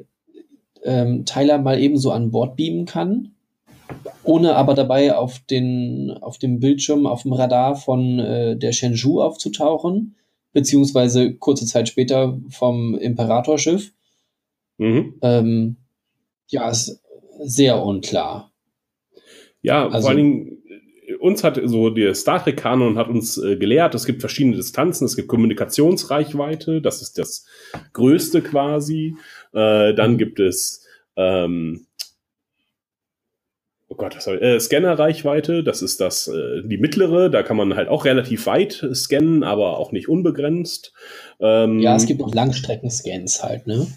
ähm, 0.83 1.25
Tyler 1.25 1.57
mal 1.57 1.79
ebenso 1.79 2.11
an 2.11 2.31
Bord 2.31 2.55
beamen 2.55 2.85
kann, 2.85 3.31
ohne 4.23 4.55
aber 4.55 4.73
dabei 4.73 5.15
auf, 5.15 5.39
den, 5.39 6.11
auf 6.21 6.37
dem 6.37 6.59
Bildschirm, 6.59 7.05
auf 7.05 7.23
dem 7.23 7.33
Radar 7.33 7.75
von 7.75 8.19
äh, 8.19 8.57
der 8.57 8.71
Shenzhou 8.71 9.21
aufzutauchen, 9.21 10.15
beziehungsweise 10.53 11.33
kurze 11.33 11.65
Zeit 11.65 11.87
später 11.87 12.39
vom 12.49 12.95
Imperatorschiff. 12.95 13.93
Mhm. 14.77 15.15
Ähm, 15.21 15.75
ja, 16.47 16.69
ist 16.69 17.01
sehr 17.41 17.83
unklar. 17.83 18.51
Ja, 19.61 19.87
also, 19.87 20.01
vor 20.01 20.09
allen 20.09 20.17
Dingen, 20.17 20.63
uns 21.19 21.43
hat 21.43 21.59
so 21.63 21.89
der 21.89 22.15
Star 22.15 22.43
Trek 22.43 22.57
Kanon 22.57 22.97
hat 22.97 23.09
uns 23.09 23.37
äh, 23.37 23.55
gelehrt, 23.57 23.93
es 23.95 24.05
gibt 24.05 24.21
verschiedene 24.21 24.55
Distanzen, 24.55 25.05
es 25.05 25.15
gibt 25.15 25.27
Kommunikationsreichweite, 25.27 26.81
das 26.81 27.01
ist 27.01 27.17
das 27.17 27.45
größte 27.93 28.41
quasi. 28.41 29.15
Äh, 29.53 29.93
dann 29.93 30.17
gibt 30.17 30.39
es 30.39 30.85
ähm, 31.15 31.87
oh 33.89 33.95
Gott, 33.95 34.15
was 34.15 34.23
soll 34.23 34.37
ich, 34.37 34.41
äh, 34.41 34.59
Scannerreichweite, 34.59 35.63
das 35.63 35.81
ist 35.81 35.99
das 35.99 36.27
äh, 36.27 36.61
die 36.63 36.77
mittlere, 36.77 37.29
da 37.29 37.43
kann 37.43 37.57
man 37.57 37.75
halt 37.75 37.89
auch 37.89 38.05
relativ 38.05 38.45
weit 38.45 38.87
scannen, 38.93 39.43
aber 39.43 39.77
auch 39.77 39.91
nicht 39.91 40.07
unbegrenzt. 40.07 40.93
Ähm, 41.39 41.79
ja, 41.79 41.95
es 41.95 42.05
gibt 42.05 42.21
noch 42.21 42.33
Langstreckenscans 42.33 43.43
halt, 43.43 43.67
ne? 43.67 43.87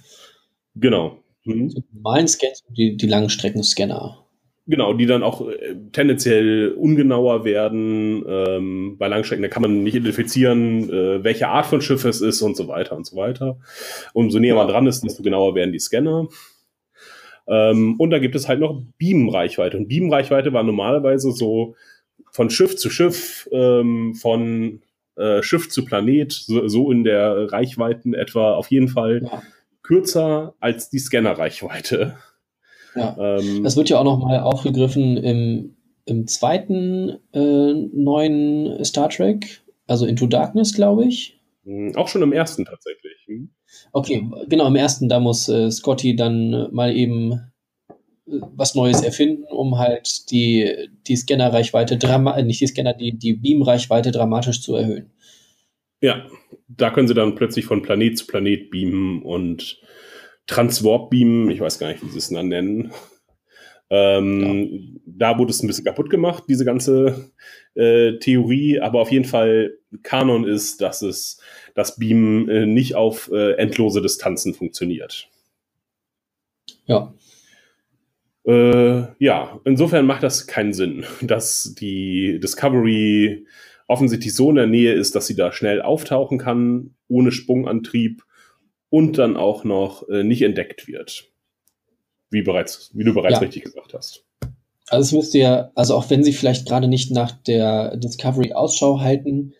Genau. 0.74 1.18
Mhm. 1.44 1.68
Die 1.68 1.84
normalen 1.92 2.28
Scans 2.28 2.62
und 2.66 2.76
die, 2.76 2.96
die 2.96 3.06
Langstreckenscanner. 3.06 4.21
Genau, 4.66 4.94
die 4.94 5.06
dann 5.06 5.24
auch 5.24 5.48
äh, 5.48 5.74
tendenziell 5.90 6.72
ungenauer 6.72 7.44
werden. 7.44 8.24
Ähm, 8.26 8.96
bei 8.96 9.08
Langstrecken, 9.08 9.42
da 9.42 9.48
kann 9.48 9.62
man 9.62 9.82
nicht 9.82 9.96
identifizieren, 9.96 10.88
äh, 10.88 11.24
welche 11.24 11.48
Art 11.48 11.66
von 11.66 11.80
Schiff 11.80 12.04
es 12.04 12.20
ist 12.20 12.42
und 12.42 12.56
so 12.56 12.68
weiter 12.68 12.96
und 12.96 13.04
so 13.04 13.16
weiter. 13.16 13.58
Umso 14.12 14.38
näher 14.38 14.54
man 14.54 14.68
dran 14.68 14.86
ist, 14.86 15.02
desto 15.02 15.24
genauer 15.24 15.56
werden 15.56 15.72
die 15.72 15.80
Scanner. 15.80 16.28
Ähm, 17.48 17.96
und 17.98 18.10
da 18.10 18.20
gibt 18.20 18.36
es 18.36 18.48
halt 18.48 18.60
noch 18.60 18.80
Beam-Reichweite. 18.98 19.76
Und 19.76 19.88
Beam-Reichweite 19.88 20.52
war 20.52 20.62
normalerweise 20.62 21.32
so 21.32 21.74
von 22.30 22.48
Schiff 22.48 22.76
zu 22.76 22.88
Schiff, 22.88 23.48
ähm, 23.50 24.14
von 24.14 24.80
äh, 25.16 25.42
Schiff 25.42 25.68
zu 25.68 25.84
Planet, 25.84 26.32
so, 26.32 26.68
so, 26.68 26.92
in 26.92 27.02
der 27.02 27.52
Reichweiten 27.52 28.14
etwa 28.14 28.54
auf 28.54 28.70
jeden 28.70 28.88
Fall 28.88 29.22
ja. 29.24 29.42
kürzer 29.82 30.54
als 30.60 30.88
die 30.88 31.00
Scanner-Reichweite. 31.00 32.16
Ja. 32.94 33.16
Ähm, 33.18 33.62
das 33.62 33.76
wird 33.76 33.88
ja 33.88 33.98
auch 33.98 34.04
nochmal 34.04 34.40
aufgegriffen 34.40 35.16
im, 35.16 35.76
im 36.04 36.26
zweiten 36.26 37.18
äh, 37.32 37.72
neuen 37.92 38.84
Star 38.84 39.08
Trek, 39.08 39.62
also 39.86 40.06
Into 40.06 40.26
Darkness, 40.26 40.74
glaube 40.74 41.04
ich. 41.04 41.40
Hm, 41.64 41.94
auch 41.96 42.08
schon 42.08 42.22
im 42.22 42.32
ersten 42.32 42.64
tatsächlich. 42.64 43.16
Hm? 43.26 43.50
Okay, 43.92 44.28
genau, 44.48 44.66
im 44.66 44.76
ersten, 44.76 45.08
da 45.08 45.20
muss 45.20 45.48
äh, 45.48 45.70
Scotty 45.70 46.16
dann 46.16 46.52
äh, 46.52 46.68
mal 46.70 46.94
eben 46.94 47.32
äh, 47.88 47.94
was 48.54 48.74
Neues 48.74 49.02
erfinden, 49.02 49.44
um 49.44 49.78
halt 49.78 50.30
die, 50.30 50.88
die 51.06 51.16
Scannerreichweite, 51.16 51.94
äh, 51.94 52.42
nicht 52.42 52.60
die 52.60 52.66
Scanner, 52.66 52.94
die, 52.94 53.16
die 53.16 53.34
Beamreichweite 53.34 54.10
dramatisch 54.10 54.60
zu 54.60 54.74
erhöhen. 54.74 55.10
Ja, 56.00 56.26
da 56.66 56.90
können 56.90 57.06
sie 57.06 57.14
dann 57.14 57.36
plötzlich 57.36 57.64
von 57.64 57.82
Planet 57.82 58.18
zu 58.18 58.26
Planet 58.26 58.70
beamen 58.70 59.22
und 59.22 59.80
Transwarp 60.46 61.10
beamen, 61.10 61.50
ich 61.50 61.60
weiß 61.60 61.78
gar 61.78 61.88
nicht, 61.88 62.02
wie 62.02 62.08
sie 62.10 62.18
es 62.18 62.28
dann 62.28 62.48
nennen. 62.48 62.92
Ähm, 63.90 64.40
ja. 64.40 65.00
Da 65.04 65.38
wurde 65.38 65.50
es 65.50 65.62
ein 65.62 65.66
bisschen 65.66 65.84
kaputt 65.84 66.08
gemacht, 66.08 66.44
diese 66.48 66.64
ganze 66.64 67.30
äh, 67.74 68.18
Theorie, 68.18 68.80
aber 68.80 69.00
auf 69.00 69.12
jeden 69.12 69.26
Fall 69.26 69.76
Kanon 70.02 70.44
ist, 70.44 70.80
dass 70.80 71.02
es 71.02 71.40
das 71.74 71.96
Beamen 71.96 72.48
äh, 72.48 72.64
nicht 72.64 72.94
auf 72.94 73.30
äh, 73.30 73.52
endlose 73.52 74.00
Distanzen 74.00 74.54
funktioniert. 74.54 75.28
Ja. 76.86 77.12
Äh, 78.44 79.04
ja, 79.18 79.60
insofern 79.64 80.06
macht 80.06 80.22
das 80.22 80.46
keinen 80.46 80.72
Sinn, 80.72 81.04
dass 81.20 81.74
die 81.78 82.40
Discovery 82.42 83.46
offensichtlich 83.88 84.34
so 84.34 84.48
in 84.50 84.56
der 84.56 84.66
Nähe 84.66 84.94
ist, 84.94 85.14
dass 85.14 85.26
sie 85.26 85.36
da 85.36 85.52
schnell 85.52 85.82
auftauchen 85.82 86.38
kann, 86.38 86.94
ohne 87.08 87.30
Sprungantrieb 87.30 88.22
und 88.92 89.16
dann 89.16 89.38
auch 89.38 89.64
noch 89.64 90.06
äh, 90.10 90.22
nicht 90.22 90.42
entdeckt 90.42 90.86
wird. 90.86 91.30
Wie 92.28 92.42
bereits, 92.42 92.90
wie 92.92 93.04
du 93.04 93.14
bereits 93.14 93.34
ja. 93.34 93.38
richtig 93.38 93.64
gesagt 93.64 93.94
hast. 93.94 94.26
Also 94.88 95.06
es 95.06 95.12
müsste 95.12 95.38
ja, 95.38 95.70
also 95.74 95.94
auch 95.94 96.10
wenn 96.10 96.22
sie 96.22 96.34
vielleicht 96.34 96.68
gerade 96.68 96.88
nicht 96.88 97.10
nach 97.10 97.32
der 97.32 97.96
Discovery 97.96 98.52
Ausschau 98.52 99.00
halten, 99.00 99.54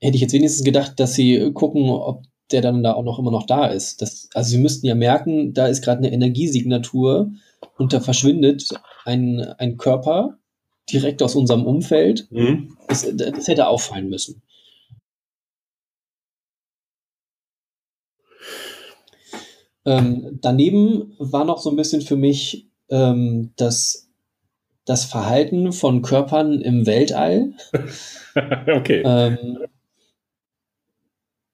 hätte 0.00 0.14
ich 0.14 0.22
jetzt 0.22 0.32
wenigstens 0.32 0.64
gedacht, 0.64 0.98
dass 0.98 1.12
sie 1.14 1.52
gucken, 1.52 1.90
ob 1.90 2.24
der 2.50 2.62
dann 2.62 2.82
da 2.82 2.94
auch 2.94 3.04
noch 3.04 3.18
immer 3.18 3.30
noch 3.30 3.44
da 3.44 3.66
ist. 3.66 4.00
Das, 4.00 4.30
also 4.32 4.48
sie 4.48 4.58
müssten 4.58 4.86
ja 4.86 4.94
merken, 4.94 5.52
da 5.52 5.66
ist 5.66 5.84
gerade 5.84 5.98
eine 5.98 6.12
Energiesignatur 6.12 7.30
und 7.76 7.92
da 7.92 8.00
verschwindet 8.00 8.70
ein, 9.04 9.40
ein 9.58 9.76
Körper 9.76 10.38
direkt 10.90 11.22
aus 11.22 11.36
unserem 11.36 11.66
Umfeld. 11.66 12.26
Mhm. 12.30 12.74
Das, 12.88 13.06
das 13.14 13.48
hätte 13.48 13.68
auffallen 13.68 14.08
müssen. 14.08 14.40
Ähm, 19.84 20.38
daneben 20.40 21.14
war 21.18 21.44
noch 21.44 21.58
so 21.58 21.70
ein 21.70 21.76
bisschen 21.76 22.02
für 22.02 22.16
mich 22.16 22.68
ähm, 22.90 23.52
das, 23.56 24.08
das 24.84 25.04
Verhalten 25.04 25.72
von 25.72 26.02
Körpern 26.02 26.60
im 26.60 26.86
Weltall. 26.86 27.54
okay. 28.34 29.02
Ähm, 29.04 29.58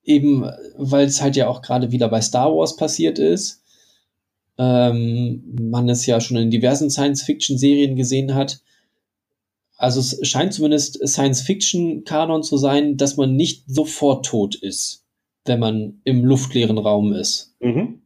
eben, 0.03 0.51
weil 0.77 1.07
es 1.07 1.21
halt 1.21 1.37
ja 1.37 1.49
auch 1.49 1.63
gerade 1.63 1.93
wieder 1.93 2.09
bei 2.09 2.21
Star 2.21 2.55
Wars 2.55 2.77
passiert 2.77 3.19
ist. 3.19 3.63
Ähm, 4.59 5.43
man 5.61 5.89
es 5.89 6.07
ja 6.07 6.21
schon 6.21 6.39
in 6.39 6.51
diversen 6.51 6.91
Science-Fiction-Serien 6.91 7.95
gesehen 7.95 8.35
hat. 8.35 8.63
Also 9.77 10.01
es 10.01 10.19
scheint 10.27 10.55
zumindest 10.55 11.07
Science-Fiction-Kanon 11.07 12.43
zu 12.43 12.57
sein, 12.57 12.97
dass 12.97 13.19
man 13.19 13.37
nicht 13.37 13.65
sofort 13.67 14.25
tot 14.25 14.55
ist, 14.55 15.05
wenn 15.45 15.61
man 15.61 16.01
im 16.05 16.25
luftleeren 16.25 16.79
Raum 16.79 17.13
ist. 17.13 17.55
Mhm. 17.61 18.01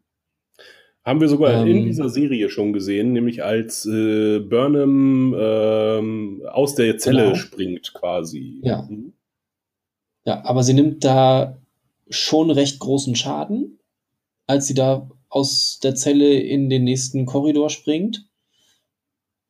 Haben 1.10 1.20
wir 1.20 1.28
sogar 1.28 1.62
ähm, 1.62 1.66
in 1.66 1.84
dieser 1.86 2.08
Serie 2.08 2.48
schon 2.50 2.72
gesehen, 2.72 3.12
nämlich 3.12 3.42
als 3.42 3.84
äh, 3.84 4.38
Burnham 4.38 5.34
ähm, 5.36 6.42
aus 6.52 6.76
der 6.76 6.98
Zelle 6.98 7.24
genau. 7.24 7.34
springt 7.34 7.92
quasi. 7.94 8.60
Ja. 8.62 8.82
Mhm. 8.82 9.12
Ja, 10.24 10.44
aber 10.44 10.62
sie 10.62 10.72
nimmt 10.72 11.04
da 11.04 11.58
schon 12.10 12.52
recht 12.52 12.78
großen 12.78 13.16
Schaden, 13.16 13.80
als 14.46 14.68
sie 14.68 14.74
da 14.74 15.10
aus 15.28 15.80
der 15.82 15.96
Zelle 15.96 16.32
in 16.38 16.70
den 16.70 16.84
nächsten 16.84 17.26
Korridor 17.26 17.70
springt. 17.70 18.28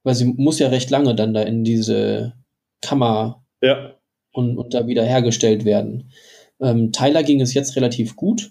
Weil 0.03 0.15
sie 0.15 0.25
muss 0.25 0.61
ja 0.61 0.69
recht 0.69 0.89
lange 0.89 1.15
dann 1.15 1.35
da 1.35 1.43
in 1.43 1.63
diese 1.63 2.33
Kammer 2.81 3.45
ja. 3.61 3.97
und, 4.33 4.57
und 4.57 4.73
da 4.73 4.87
wieder 4.87 5.05
hergestellt 5.05 5.67
werden. 5.67 6.11
Ähm, 6.59 6.91
Tyler 6.91 7.23
ging 7.23 7.43
es 7.43 7.53
jetzt 7.53 7.77
relativ 7.77 8.17
gut. 8.17 8.51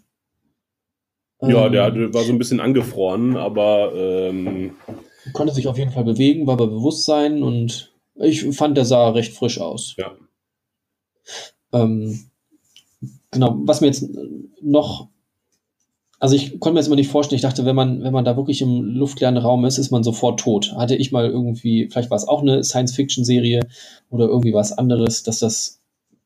Ja, 1.42 1.68
ähm, 1.68 1.72
der 1.72 2.14
war 2.14 2.24
so 2.24 2.32
ein 2.32 2.38
bisschen 2.38 2.60
angefroren, 2.60 3.38
aber 3.38 3.94
ähm, 3.96 4.76
konnte 5.34 5.54
sich 5.54 5.68
auf 5.68 5.78
jeden 5.78 5.92
Fall 5.92 6.04
bewegen, 6.04 6.48
war 6.48 6.58
bei 6.58 6.66
Bewusstsein 6.66 7.44
und 7.44 7.94
ich 8.16 8.44
fand, 8.56 8.76
der 8.78 8.86
sah 8.86 9.10
recht 9.10 9.34
frisch 9.34 9.60
aus. 9.60 9.96
Ja. 9.98 10.12
Ähm, 11.72 12.30
genau, 13.32 13.58
was 13.64 13.82
mir 13.82 13.88
jetzt 13.88 14.06
noch, 14.62 15.08
also 16.20 16.36
ich 16.36 16.60
konnte 16.60 16.74
mir 16.74 16.80
jetzt 16.80 16.88
immer 16.88 16.98
nicht 16.98 17.10
vorstellen, 17.10 17.38
ich 17.38 17.44
dachte, 17.44 17.66
wenn 17.66 17.76
man, 17.76 18.04
wenn 18.04 18.12
man 18.12 18.26
da 18.26 18.36
wirklich 18.36 18.62
im 18.62 18.82
luftleeren 18.82 19.38
Raum 19.38 19.64
ist, 19.64 19.78
ist 19.78 19.92
man 19.92 20.04
sofort 20.04 20.40
tot. 20.42 20.74
Hatte 20.76 20.96
ich 20.96 21.12
mal 21.12 21.30
irgendwie, 21.30 21.88
vielleicht 21.90 22.10
war 22.10 22.18
es 22.18 22.28
auch 22.28 22.42
eine 22.42 22.64
Science-Fiction-Serie 22.64 23.62
oder 24.10 24.28
irgendwie 24.28 24.54
was 24.54 24.78
anderes, 24.78 25.24
dass 25.24 25.40
das, 25.40 25.80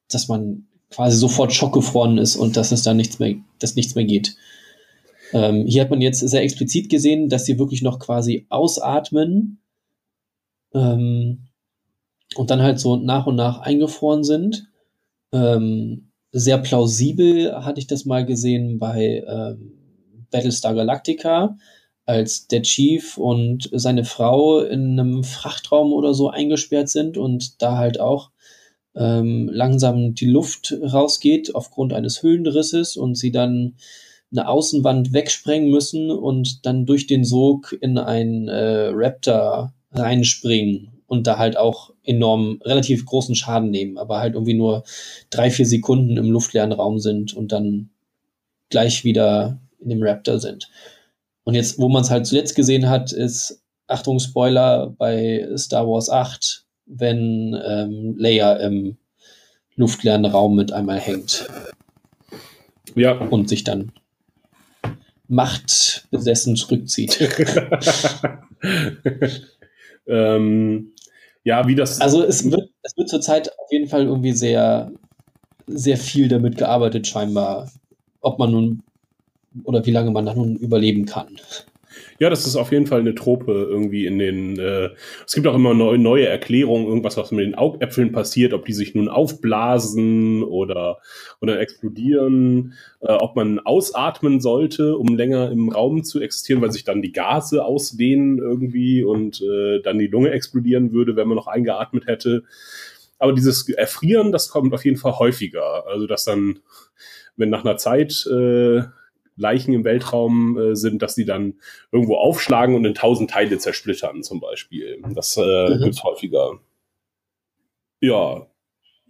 dass 0.10 0.28
man 0.28 0.66
quasi 0.90 1.18
sofort 1.18 1.54
schockgefroren 1.54 2.18
ist 2.18 2.36
und 2.36 2.58
dass 2.58 2.72
es 2.72 2.84
da 2.84 2.94
nichts 2.94 3.20
mehr, 3.20 3.36
dass 3.60 3.76
nichts 3.76 3.94
mehr 3.94 4.06
geht. 4.06 4.36
Ähm, 5.34 5.66
hier 5.66 5.82
hat 5.82 5.90
man 5.90 6.02
jetzt 6.02 6.20
sehr 6.20 6.44
explizit 6.44 6.90
gesehen, 6.90 7.28
dass 7.28 7.46
sie 7.46 7.58
wirklich 7.58 7.82
noch 7.82 8.00
quasi 8.00 8.46
ausatmen 8.50 9.60
ähm, 10.74 11.48
und 12.36 12.52
dann 12.52 12.62
halt 12.62 12.80
so 12.80 12.96
nach 12.96 13.26
und 13.26 13.36
nach 13.36 13.60
eingefroren 13.60 14.24
sind. 14.24 14.68
Ähm, 15.32 16.12
sehr 16.32 16.60
plausibel 16.60 17.66
hatte 17.66 17.80
ich 17.80 17.88
das 17.88 18.06
mal 18.06 18.26
gesehen 18.26 18.78
bei 18.80 19.24
ähm, 19.28 19.74
Battlestar 20.32 20.76
Galactica, 20.76 21.58
als 22.06 22.48
der 22.48 22.62
Chief 22.62 23.18
und 23.18 23.70
seine 23.72 24.04
Frau 24.04 24.60
in 24.60 25.00
einem 25.00 25.24
Frachtraum 25.24 25.94
oder 25.94 26.14
so 26.14 26.30
eingesperrt 26.30 26.90
sind 26.90 27.18
und 27.18 27.62
da 27.62 27.78
halt 27.78 28.00
auch 28.00 28.30
ähm, 28.96 29.50
langsam 29.52 30.14
die 30.14 30.30
Luft 30.30 30.76
rausgeht 30.82 31.56
aufgrund 31.56 31.94
eines 31.94 32.22
Höhlenrisses 32.22 32.98
und 32.98 33.16
sie 33.16 33.32
dann 33.32 33.76
eine 34.34 34.48
Außenwand 34.48 35.14
wegsprengen 35.14 35.70
müssen 35.70 36.12
und 36.12 36.66
dann 36.66 36.86
durch 36.86 37.08
den 37.08 37.24
Sog 37.24 37.76
in 37.80 37.98
ein 37.98 38.48
äh, 38.48 38.90
Raptor 38.92 39.74
reinspringen 39.92 40.90
und 41.06 41.28
da 41.28 41.38
halt 41.38 41.56
auch 41.56 41.92
enorm 42.04 42.60
relativ 42.64 43.06
großen 43.06 43.36
Schaden 43.36 43.70
nehmen, 43.70 43.98
aber 43.98 44.20
halt 44.20 44.34
irgendwie 44.34 44.56
nur 44.56 44.84
drei, 45.30 45.52
vier 45.52 45.66
Sekunden 45.66 46.18
im 46.18 46.32
luftleeren 46.32 46.72
Raum 46.72 47.00
sind 47.00 47.34
und 47.34 47.52
dann 47.52 47.90
gleich 48.70 49.04
wieder 49.04 49.60
in 49.80 49.90
dem 49.90 50.02
Raptor 50.02 50.40
sind. 50.40 50.70
Und 51.44 51.54
jetzt, 51.56 51.78
wo 51.78 51.88
man 51.90 52.02
es 52.02 52.10
halt 52.10 52.26
zuletzt 52.26 52.56
gesehen 52.56 52.90
hat, 52.90 53.12
ist, 53.12 53.62
Achtung, 53.88 54.20
Spoiler, 54.20 54.96
bei 54.98 55.48
Star 55.58 55.88
Wars 55.88 56.10
8, 56.10 56.66
wenn 56.86 57.56
ähm, 57.66 58.16
Leia 58.18 58.54
im 58.54 58.98
luftleeren 59.76 60.26
Raum 60.26 60.56
mit 60.56 60.72
einmal 60.72 61.00
hängt. 61.00 61.48
Ja. 62.96 63.14
Und 63.14 63.50
sich 63.50 63.64
dann 63.64 63.92
machtbesessen 65.28 66.56
zurückzieht. 66.56 67.20
ähm, 70.08 70.94
ja, 71.44 71.68
wie 71.68 71.76
das. 71.76 72.00
Also 72.02 72.24
es 72.24 72.50
wird, 72.50 72.70
es 72.84 72.98
wird 72.98 73.10
zurzeit 73.10 73.52
auf 73.60 73.72
jeden 73.72 73.88
Fall 73.88 74.04
irgendwie 74.04 74.34
sehr, 74.34 74.92
sehr 75.68 75.98
viel 75.98 76.28
damit 76.28 76.58
gearbeitet, 76.58 77.08
scheinbar, 77.08 77.72
ob 78.22 78.40
man 78.40 78.52
nun 78.52 78.84
oder 79.64 79.86
wie 79.86 79.92
lange 79.92 80.12
man 80.12 80.26
da 80.26 80.34
nun 80.34 80.56
überleben 80.56 81.06
kann. 81.06 81.40
Ja, 82.20 82.30
das 82.30 82.46
ist 82.46 82.56
auf 82.56 82.72
jeden 82.72 82.86
Fall 82.86 83.00
eine 83.00 83.16
Trope 83.16 83.52
irgendwie 83.52 84.06
in 84.06 84.20
den. 84.20 84.60
Äh, 84.60 84.90
es 85.26 85.34
gibt 85.34 85.48
auch 85.48 85.56
immer 85.56 85.74
neu, 85.74 85.98
neue 85.98 86.28
Erklärungen, 86.28 86.88
irgendwas, 86.88 87.18
was 87.18 87.32
mit 87.32 87.46
den 87.46 87.56
Augäpfeln 87.56 88.12
passiert, 88.12 88.54
ob 88.54 88.66
die 88.66 88.74
sich 88.74 88.96
nun 88.96 89.10
aufblasen 89.10 90.44
oder, 90.44 91.00
oder 91.42 91.60
explodieren, 91.60 92.74
äh, 93.02 93.12
ob 93.12 93.36
man 93.36 93.60
ausatmen 93.60 94.42
sollte, 94.42 94.98
um 94.98 95.16
länger 95.16 95.52
im 95.52 95.70
Raum 95.70 96.04
zu 96.04 96.22
existieren, 96.22 96.62
weil 96.62 96.72
sich 96.72 96.84
dann 96.84 97.02
die 97.02 97.12
Gase 97.12 97.66
ausdehnen 97.66 98.38
irgendwie 98.38 99.04
und 99.04 99.42
äh, 99.42 99.82
dann 99.82 100.00
die 100.00 100.08
Lunge 100.08 100.32
explodieren 100.32 100.92
würde, 100.92 101.16
wenn 101.16 101.28
man 101.28 101.36
noch 101.38 101.48
eingeatmet 101.48 102.08
hätte. 102.08 102.44
Aber 103.20 103.34
dieses 103.34 103.70
Erfrieren, 103.70 104.32
das 104.32 104.50
kommt 104.50 104.74
auf 104.74 104.86
jeden 104.86 104.98
Fall 104.98 105.18
häufiger. 105.18 105.88
Also, 105.88 106.08
dass 106.08 106.26
dann, 106.26 106.60
wenn 107.38 107.50
nach 107.50 107.64
einer 107.64 107.78
Zeit 107.78 108.28
äh, 108.28 108.84
Leichen 109.36 109.74
im 109.74 109.84
Weltraum 109.84 110.58
äh, 110.58 110.76
sind, 110.76 111.02
dass 111.02 111.16
die 111.16 111.26
dann 111.26 111.56
irgendwo 111.92 112.16
aufschlagen 112.16 112.76
und 112.76 112.86
in 112.86 112.94
tausend 112.94 113.30
Teile 113.32 113.58
zersplittern, 113.58 114.24
zum 114.24 114.40
Beispiel. 114.40 115.02
Das 115.14 115.38
äh, 115.38 115.42
mhm. 115.42 115.84
gibt 115.84 115.96
es 115.96 116.04
häufiger. 116.04 116.60
Ja, 118.00 118.48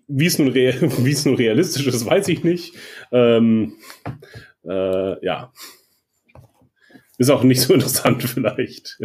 wie 0.07 0.25
es 0.25 0.39
nun, 0.39 0.55
es 0.55 1.25
nun 1.25 1.35
realistisch 1.35 1.87
ist, 1.87 2.05
weiß 2.05 2.27
ich 2.27 2.43
nicht. 2.43 2.75
Ähm, 3.11 3.75
äh, 4.65 5.25
ja. 5.25 5.51
Ist 7.17 7.29
auch 7.29 7.43
nicht 7.43 7.61
so 7.61 7.73
interessant 7.73 8.23
vielleicht. 8.23 8.99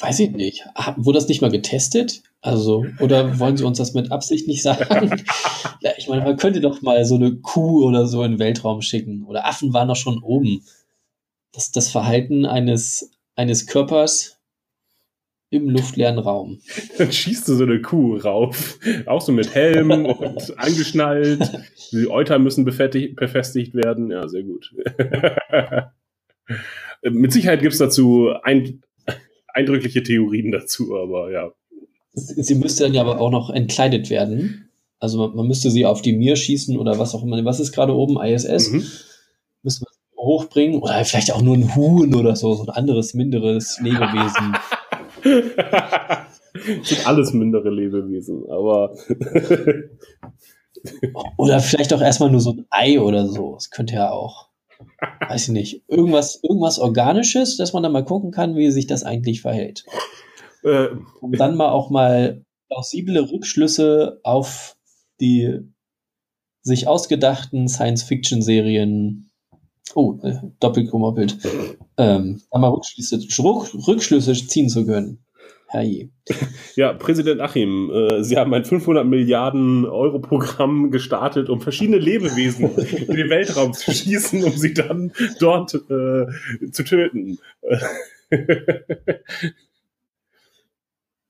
Weiß 0.00 0.18
ich 0.20 0.32
nicht. 0.32 0.66
Wurde 0.96 1.18
das 1.18 1.28
nicht 1.28 1.40
mal 1.40 1.50
getestet? 1.50 2.22
Also, 2.40 2.84
oder 3.00 3.38
wollen 3.38 3.56
Sie 3.56 3.64
uns 3.64 3.78
das 3.78 3.94
mit 3.94 4.10
Absicht 4.10 4.48
nicht 4.48 4.62
sagen? 4.62 5.24
ja, 5.80 5.92
ich 5.96 6.08
meine, 6.08 6.22
man 6.22 6.36
könnte 6.36 6.60
doch 6.60 6.82
mal 6.82 7.04
so 7.04 7.14
eine 7.14 7.36
Kuh 7.36 7.86
oder 7.86 8.06
so 8.06 8.22
in 8.24 8.32
den 8.32 8.38
Weltraum 8.40 8.82
schicken. 8.82 9.24
Oder 9.24 9.46
Affen 9.46 9.72
waren 9.72 9.88
doch 9.88 9.96
schon 9.96 10.22
oben. 10.22 10.64
Das, 11.52 11.70
das 11.70 11.88
Verhalten 11.88 12.44
eines, 12.44 13.12
eines 13.36 13.66
Körpers 13.66 14.40
im 15.50 15.70
luftleeren 15.70 16.18
Raum. 16.18 16.60
Dann 16.98 17.12
schießt 17.12 17.46
du 17.48 17.54
so 17.54 17.62
eine 17.62 17.80
Kuh 17.80 18.16
rauf. 18.16 18.78
Auch 19.06 19.20
so 19.20 19.30
mit 19.30 19.54
Helm 19.54 19.90
und 19.90 20.58
angeschnallt. 20.58 21.50
Die 21.92 22.10
Euter 22.10 22.40
müssen 22.40 22.64
befestigt 22.64 23.74
werden. 23.74 24.10
Ja, 24.10 24.26
sehr 24.26 24.42
gut. 24.42 24.74
mit 27.02 27.32
Sicherheit 27.32 27.60
gibt 27.60 27.74
es 27.74 27.78
dazu 27.78 28.32
ein, 28.42 28.82
eindrückliche 29.54 30.02
Theorien 30.02 30.52
dazu, 30.52 30.96
aber 30.96 31.32
ja. 31.32 31.52
Sie 32.12 32.54
müsste 32.54 32.84
dann 32.84 32.94
ja 32.94 33.00
aber 33.00 33.20
auch 33.20 33.30
noch 33.30 33.50
entkleidet 33.50 34.10
werden. 34.10 34.68
Also 35.00 35.18
man, 35.18 35.34
man 35.34 35.46
müsste 35.46 35.70
sie 35.70 35.86
auf 35.86 36.02
die 36.02 36.12
Mir 36.12 36.36
schießen 36.36 36.78
oder 36.78 36.98
was 36.98 37.14
auch 37.14 37.22
immer. 37.22 37.42
Was 37.44 37.60
ist 37.60 37.72
gerade 37.72 37.94
oben? 37.94 38.22
ISS? 38.22 38.70
Mhm. 38.70 38.86
Müssen 39.62 39.84
wir 39.84 40.24
hochbringen. 40.24 40.80
Oder 40.80 41.04
vielleicht 41.04 41.32
auch 41.32 41.42
nur 41.42 41.56
ein 41.56 41.74
Huhn 41.74 42.14
oder 42.14 42.36
so, 42.36 42.54
so 42.54 42.64
ein 42.64 42.70
anderes, 42.70 43.14
minderes 43.14 43.80
Lebewesen. 43.80 44.56
sind 46.82 47.06
alles 47.06 47.32
mindere 47.32 47.70
Lebewesen, 47.70 48.44
aber. 48.48 48.94
oder 51.36 51.60
vielleicht 51.60 51.92
auch 51.92 52.00
erstmal 52.00 52.30
nur 52.30 52.40
so 52.40 52.52
ein 52.52 52.66
Ei 52.70 53.00
oder 53.00 53.26
so. 53.26 53.54
Das 53.54 53.70
könnte 53.70 53.94
ja 53.94 54.10
auch. 54.10 54.48
Weiß 55.28 55.44
ich 55.44 55.52
nicht. 55.52 55.82
Irgendwas, 55.88 56.40
irgendwas 56.42 56.78
Organisches, 56.78 57.56
dass 57.56 57.72
man 57.72 57.82
dann 57.82 57.92
mal 57.92 58.04
gucken 58.04 58.30
kann, 58.30 58.56
wie 58.56 58.70
sich 58.70 58.86
das 58.86 59.04
eigentlich 59.04 59.42
verhält. 59.42 59.84
Äh, 60.62 60.88
um 61.20 61.32
dann 61.32 61.56
mal 61.56 61.70
auch 61.70 61.90
mal 61.90 62.44
plausible 62.68 63.30
Rückschlüsse 63.30 64.20
auf 64.22 64.76
die 65.20 65.60
sich 66.62 66.88
ausgedachten 66.88 67.68
Science-Fiction-Serien, 67.68 69.30
oh, 69.94 70.18
äh, 70.22 70.38
doppelt 70.60 70.90
gemoppelt, 70.90 71.36
ähm, 71.98 72.40
mal 72.50 72.68
Rückschlüsse, 72.68 73.18
Rückschlüsse 73.18 74.32
ziehen 74.32 74.68
zu 74.68 74.86
können. 74.86 75.24
Herrje. 75.74 76.08
Ja, 76.76 76.92
Präsident 76.92 77.40
Achim, 77.40 77.90
äh, 77.90 78.24
Sie 78.24 78.36
haben 78.36 78.52
ein 78.52 78.64
500 78.64 79.06
Milliarden 79.06 79.84
Euro 79.84 80.18
Programm 80.18 80.90
gestartet, 80.90 81.48
um 81.48 81.60
verschiedene 81.60 81.98
Lebewesen 81.98 82.76
in 83.06 83.14
den 83.14 83.30
Weltraum 83.30 83.74
zu 83.74 83.92
schießen, 83.92 84.42
um 84.42 84.56
sie 84.56 84.74
dann 84.74 85.12
dort 85.38 85.74
äh, 85.74 86.70
zu 86.72 86.82
töten. 86.82 87.38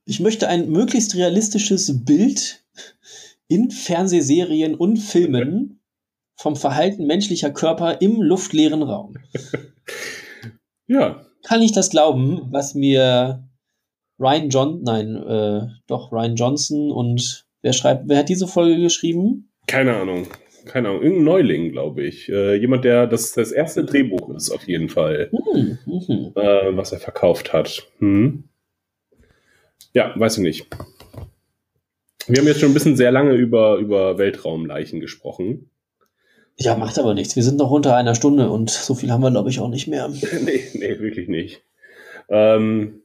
ich 0.07 0.21
möchte 0.21 0.49
ein 0.49 0.71
möglichst 0.71 1.15
realistisches 1.15 2.05
Bild 2.05 2.65
in 3.49 3.71
Fernsehserien 3.71 4.75
und 4.75 4.97
Filmen 4.97 5.81
vom 6.37 6.57
Verhalten 6.57 7.07
menschlicher 7.07 7.51
Körper 7.51 8.01
im 8.01 8.23
luftleeren 8.23 8.83
Raum. 8.83 9.17
Ja. 10.87 11.25
Kann 11.45 11.63
ich 11.63 11.73
das 11.73 11.89
glauben, 11.89 12.43
was 12.51 12.75
mir 12.75 13.49
Ryan 14.19 14.49
John, 14.49 14.83
nein, 14.83 15.17
äh, 15.17 15.67
doch 15.87 16.13
Ryan 16.13 16.37
Johnson 16.37 16.91
und 16.91 17.47
wer 17.63 17.73
schreibt, 17.73 18.09
wer 18.09 18.19
hat 18.19 18.29
diese 18.29 18.47
Folge 18.47 18.81
geschrieben? 18.81 19.51
Keine 19.67 19.97
Ahnung. 19.97 20.27
Keine 20.67 20.89
Ahnung, 20.89 21.03
irgendein 21.03 21.25
Neuling, 21.25 21.73
glaube 21.73 22.03
ich. 22.03 22.29
Äh, 22.29 22.55
jemand, 22.55 22.85
der 22.85 23.07
das, 23.07 23.33
das 23.33 23.53
erste 23.53 23.85
Drehbuch 23.85 24.31
ist, 24.31 24.51
auf 24.51 24.67
jeden 24.67 24.89
Fall. 24.89 25.31
Hm, 25.31 25.79
mhm. 25.85 26.33
äh, 26.37 26.77
was 26.77 26.93
er 26.93 27.01
verkauft 27.01 27.53
hat. 27.53 27.87
Hm. 27.99 28.45
Ja, 29.93 30.13
weiß 30.17 30.39
ich 30.39 30.43
nicht. 30.43 30.67
Wir 32.27 32.39
haben 32.39 32.47
jetzt 32.47 32.61
schon 32.61 32.71
ein 32.71 32.75
bisschen 32.75 32.97
sehr 32.97 33.13
lange 33.13 33.35
über, 33.35 33.77
über 33.77 34.17
Weltraumleichen 34.17 35.01
gesprochen. 35.01 35.71
Ja, 36.57 36.77
macht 36.77 36.99
aber 36.99 37.15
nichts. 37.15 37.37
Wir 37.37 37.43
sind 37.43 37.59
noch 37.59 37.71
unter 37.71 37.97
einer 37.97 38.15
Stunde 38.15 38.49
und 38.49 38.71
so 38.71 38.95
viel 38.95 39.11
haben 39.11 39.23
wir, 39.23 39.31
glaube 39.31 39.51
ich, 39.51 39.61
auch 39.61 39.69
nicht 39.69 39.89
mehr. 39.89 40.09
nee, 40.45 40.63
nee, 40.73 40.99
wirklich 41.01 41.29
nicht. 41.29 41.63
Ähm, 42.29 43.03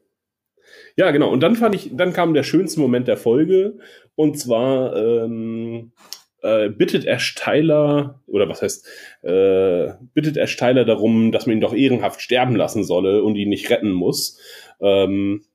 ja, 0.99 1.11
genau. 1.11 1.29
Und 1.29 1.39
dann 1.39 1.55
fand 1.55 1.75
ich, 1.75 1.91
dann 1.93 2.11
kam 2.11 2.33
der 2.33 2.43
schönste 2.43 2.81
Moment 2.81 3.07
der 3.07 3.15
Folge. 3.15 3.77
Und 4.15 4.37
zwar 4.37 4.93
ähm, 4.97 5.93
äh, 6.41 6.67
bittet 6.67 7.05
Ash 7.05 7.35
Tyler, 7.35 8.19
oder 8.27 8.49
was 8.49 8.61
heißt, 8.61 8.85
äh, 9.21 9.93
bittet 10.13 10.35
Ash 10.35 10.57
Tyler 10.57 10.83
darum, 10.83 11.31
dass 11.31 11.45
man 11.45 11.55
ihn 11.55 11.61
doch 11.61 11.73
ehrenhaft 11.73 12.19
sterben 12.19 12.57
lassen 12.57 12.83
solle 12.83 13.23
und 13.23 13.37
ihn 13.37 13.47
nicht 13.47 13.69
retten 13.69 13.91
muss. 13.91 14.41
Ähm, 14.81 15.45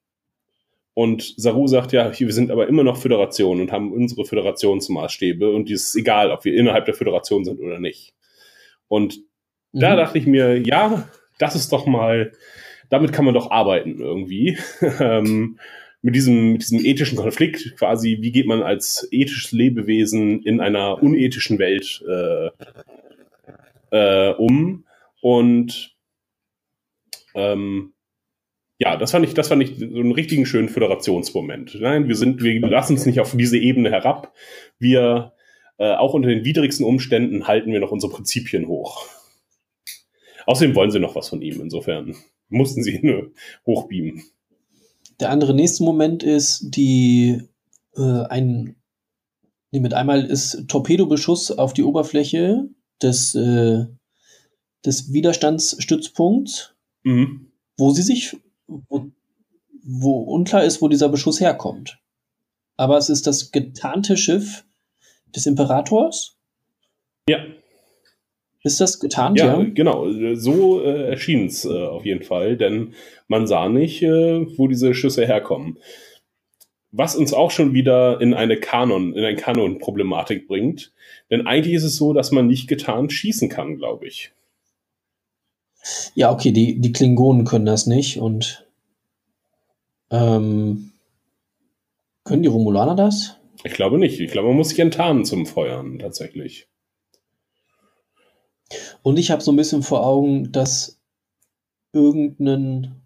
und 0.94 1.34
Saru 1.36 1.66
sagt, 1.66 1.92
ja, 1.92 2.18
wir 2.18 2.32
sind 2.32 2.50
aber 2.50 2.66
immer 2.66 2.82
noch 2.82 2.96
Föderation 2.96 3.60
und 3.60 3.70
haben 3.70 3.92
unsere 3.92 4.24
Föderationsmaßstäbe 4.24 5.50
und 5.50 5.70
es 5.70 5.88
ist 5.88 5.96
egal, 5.96 6.30
ob 6.30 6.46
wir 6.46 6.54
innerhalb 6.54 6.86
der 6.86 6.94
Föderation 6.94 7.44
sind 7.44 7.60
oder 7.60 7.80
nicht. 7.80 8.14
Und 8.88 9.18
mhm. 9.72 9.80
da 9.80 9.94
dachte 9.94 10.16
ich 10.16 10.26
mir, 10.26 10.58
ja, 10.58 11.06
das 11.38 11.54
ist 11.54 11.70
doch 11.70 11.84
mal, 11.84 12.32
damit 12.90 13.12
kann 13.12 13.24
man 13.24 13.34
doch 13.34 13.50
arbeiten 13.50 14.00
irgendwie. 14.00 14.58
ähm, 15.00 15.58
mit 16.02 16.14
diesem, 16.14 16.52
mit 16.52 16.62
diesem 16.62 16.84
ethischen 16.84 17.16
Konflikt 17.16 17.76
quasi, 17.78 18.18
wie 18.20 18.30
geht 18.30 18.46
man 18.46 18.62
als 18.62 19.08
ethisches 19.10 19.52
Lebewesen 19.52 20.42
in 20.42 20.60
einer 20.60 21.02
unethischen 21.02 21.58
Welt 21.58 22.04
äh, 22.06 22.50
äh, 23.90 24.34
um? 24.34 24.84
Und 25.22 25.96
ähm, 27.34 27.94
ja, 28.78 28.96
das 28.98 29.12
fand 29.12 29.24
ich, 29.24 29.32
das 29.32 29.48
fand 29.48 29.62
ich 29.62 29.78
so 29.78 29.84
einen 29.84 30.12
richtigen 30.12 30.44
schönen 30.44 30.68
Föderationsmoment. 30.68 31.80
Nein, 31.80 32.06
wir 32.08 32.16
sind, 32.16 32.42
wir 32.42 32.60
lassen 32.60 32.92
uns 32.92 33.06
nicht 33.06 33.20
auf 33.20 33.34
diese 33.34 33.56
Ebene 33.56 33.90
herab. 33.90 34.34
Wir, 34.78 35.32
äh, 35.78 35.94
auch 35.94 36.12
unter 36.12 36.28
den 36.28 36.44
widrigsten 36.44 36.84
Umständen, 36.84 37.46
halten 37.46 37.72
wir 37.72 37.80
noch 37.80 37.92
unsere 37.92 38.12
Prinzipien 38.12 38.68
hoch. 38.68 39.06
Außerdem 40.44 40.74
wollen 40.74 40.90
sie 40.90 41.00
noch 41.00 41.14
was 41.14 41.30
von 41.30 41.40
ihm, 41.40 41.62
insofern 41.62 42.14
mussten 42.48 42.82
sie 42.82 42.98
nur 43.02 43.32
hochbeamen. 43.66 44.24
Der 45.20 45.30
andere 45.30 45.54
nächste 45.54 45.84
Moment 45.84 46.22
ist 46.22 46.74
die, 46.76 47.40
äh, 47.96 48.22
ein, 48.28 48.76
nee, 49.70 49.80
mit 49.80 49.94
einmal 49.94 50.24
ist 50.24 50.64
Torpedobeschuss 50.68 51.52
auf 51.52 51.72
die 51.72 51.84
Oberfläche 51.84 52.68
des, 53.00 53.34
äh, 53.34 53.86
des 54.84 55.12
Widerstandsstützpunkts, 55.12 56.74
mhm. 57.04 57.52
wo 57.76 57.90
sie 57.90 58.02
sich 58.02 58.36
wo, 58.66 59.10
wo 59.84 60.22
unklar 60.22 60.64
ist, 60.64 60.80
wo 60.80 60.88
dieser 60.88 61.08
Beschuss 61.08 61.40
herkommt. 61.40 61.98
Aber 62.76 62.96
es 62.96 63.08
ist 63.08 63.26
das 63.26 63.52
getarnte 63.52 64.16
Schiff 64.16 64.64
des 65.34 65.46
Imperators. 65.46 66.36
Ja. 67.28 67.38
Ist 68.64 68.80
das 68.80 68.98
getarnt? 68.98 69.38
Ja, 69.38 69.60
ja? 69.60 69.66
genau. 69.72 70.10
So 70.34 70.82
äh, 70.82 71.10
erschien 71.10 71.46
es 71.46 71.66
äh, 71.66 71.68
auf 71.68 72.06
jeden 72.06 72.22
Fall, 72.22 72.56
denn 72.56 72.94
man 73.28 73.46
sah 73.46 73.68
nicht, 73.68 74.02
äh, 74.02 74.46
wo 74.56 74.68
diese 74.68 74.94
Schüsse 74.94 75.26
herkommen. 75.26 75.78
Was 76.90 77.14
uns 77.14 77.34
auch 77.34 77.50
schon 77.50 77.74
wieder 77.74 78.20
in 78.22 78.32
eine 78.32 78.58
Kanon, 78.58 79.12
in 79.12 79.22
eine 79.22 79.36
Kanon-Problematik 79.36 80.48
bringt. 80.48 80.92
Denn 81.30 81.46
eigentlich 81.46 81.74
ist 81.74 81.84
es 81.84 81.96
so, 81.96 82.14
dass 82.14 82.32
man 82.32 82.46
nicht 82.46 82.66
getarnt 82.66 83.12
schießen 83.12 83.50
kann, 83.50 83.76
glaube 83.76 84.06
ich. 84.06 84.32
Ja, 86.14 86.32
okay, 86.32 86.50
die, 86.50 86.80
die 86.80 86.92
Klingonen 86.92 87.44
können 87.44 87.66
das 87.66 87.86
nicht 87.86 88.18
und 88.18 88.66
ähm, 90.10 90.92
können 92.24 92.42
die 92.42 92.48
Romulaner 92.48 92.94
das? 92.94 93.36
Ich 93.62 93.74
glaube 93.74 93.98
nicht. 93.98 94.20
Ich 94.20 94.30
glaube, 94.30 94.48
man 94.48 94.56
muss 94.56 94.70
sich 94.70 94.78
enttarnen 94.78 95.26
zum 95.26 95.44
Feuern, 95.44 95.98
tatsächlich. 95.98 96.68
Und 99.04 99.18
ich 99.18 99.30
habe 99.30 99.42
so 99.42 99.52
ein 99.52 99.56
bisschen 99.56 99.82
vor 99.82 100.06
Augen, 100.06 100.50
dass 100.50 100.98
irgendein, 101.92 103.02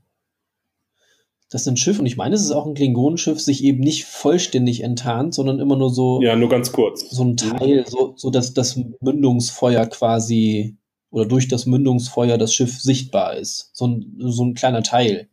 dass 1.50 1.66
ein 1.66 1.76
Schiff, 1.76 1.98
und 1.98 2.06
ich 2.06 2.16
meine, 2.16 2.36
es 2.36 2.42
ist 2.42 2.52
auch 2.52 2.66
ein 2.66 2.74
Klingonenschiff, 2.74 3.40
sich 3.40 3.64
eben 3.64 3.80
nicht 3.80 4.04
vollständig 4.04 4.84
enttarnt, 4.84 5.34
sondern 5.34 5.58
immer 5.58 5.74
nur 5.74 5.90
so. 5.90 6.22
Ja, 6.22 6.36
nur 6.36 6.48
ganz 6.48 6.70
kurz. 6.70 7.10
So 7.10 7.24
ein 7.24 7.36
Teil, 7.36 7.84
so, 7.88 8.12
so 8.14 8.30
dass 8.30 8.54
das 8.54 8.80
Mündungsfeuer 9.00 9.86
quasi 9.86 10.76
oder 11.10 11.26
durch 11.26 11.48
das 11.48 11.66
Mündungsfeuer 11.66 12.38
das 12.38 12.54
Schiff 12.54 12.80
sichtbar 12.80 13.36
ist. 13.36 13.70
So 13.72 13.88
ein, 13.88 14.14
so 14.20 14.44
ein 14.44 14.54
kleiner 14.54 14.84
Teil. 14.84 15.28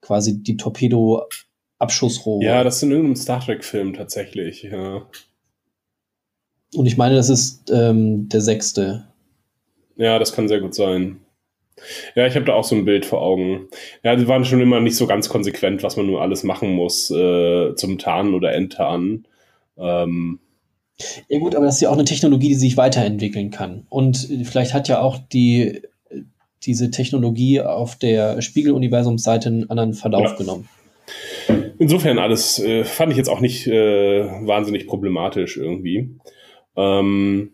Quasi 0.00 0.40
die 0.40 0.56
Torpedo-Abschussrohre. 0.56 2.44
Ja, 2.44 2.62
das 2.62 2.76
ist 2.76 2.84
in 2.84 2.92
irgendeinem 2.92 3.16
Star 3.16 3.40
Trek-Film 3.40 3.94
tatsächlich, 3.94 4.62
ja. 4.62 5.08
Und 6.76 6.86
ich 6.86 6.96
meine, 6.96 7.16
das 7.16 7.30
ist 7.30 7.68
ähm, 7.72 8.28
der 8.28 8.42
sechste. 8.42 9.08
Ja, 9.96 10.18
das 10.18 10.32
kann 10.34 10.48
sehr 10.48 10.60
gut 10.60 10.74
sein. 10.74 11.20
Ja, 12.14 12.26
ich 12.26 12.34
habe 12.34 12.44
da 12.44 12.54
auch 12.54 12.64
so 12.64 12.76
ein 12.76 12.84
Bild 12.84 13.04
vor 13.04 13.20
Augen. 13.20 13.68
Ja, 14.02 14.16
die 14.16 14.28
waren 14.28 14.44
schon 14.44 14.60
immer 14.60 14.80
nicht 14.80 14.96
so 14.96 15.06
ganz 15.06 15.28
konsequent, 15.28 15.82
was 15.82 15.96
man 15.96 16.06
nur 16.06 16.22
alles 16.22 16.44
machen 16.44 16.72
muss 16.74 17.10
äh, 17.10 17.74
zum 17.74 17.98
Tarnen 17.98 18.34
oder 18.34 18.52
Enttarnen. 18.52 19.26
Ähm, 19.76 20.38
ja 21.28 21.38
gut, 21.40 21.54
aber 21.56 21.66
das 21.66 21.76
ist 21.76 21.80
ja 21.80 21.90
auch 21.90 21.94
eine 21.94 22.04
Technologie, 22.04 22.48
die 22.48 22.54
sich 22.54 22.76
weiterentwickeln 22.76 23.50
kann. 23.50 23.86
Und 23.88 24.28
vielleicht 24.44 24.72
hat 24.74 24.88
ja 24.88 25.00
auch 25.00 25.18
die, 25.18 25.82
diese 26.62 26.90
Technologie 26.90 27.60
auf 27.60 27.96
der 27.96 28.40
Spiegeluniversumsseite 28.40 29.48
einen 29.48 29.70
anderen 29.70 29.94
Verlauf 29.94 30.30
ja. 30.30 30.36
genommen. 30.36 30.68
Insofern 31.78 32.18
alles 32.18 32.60
äh, 32.60 32.84
fand 32.84 33.12
ich 33.12 33.18
jetzt 33.18 33.28
auch 33.28 33.40
nicht 33.40 33.66
äh, 33.66 34.24
wahnsinnig 34.46 34.86
problematisch 34.86 35.56
irgendwie. 35.56 36.16
Ähm, 36.76 37.52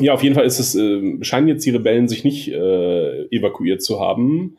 ja, 0.00 0.12
auf 0.12 0.22
jeden 0.22 0.34
Fall 0.34 0.44
ist 0.44 0.58
es, 0.58 0.74
äh, 0.74 1.22
scheinen 1.22 1.48
jetzt 1.48 1.64
die 1.64 1.70
Rebellen 1.70 2.08
sich 2.08 2.24
nicht 2.24 2.48
äh, 2.48 3.24
evakuiert 3.26 3.82
zu 3.82 4.00
haben. 4.00 4.58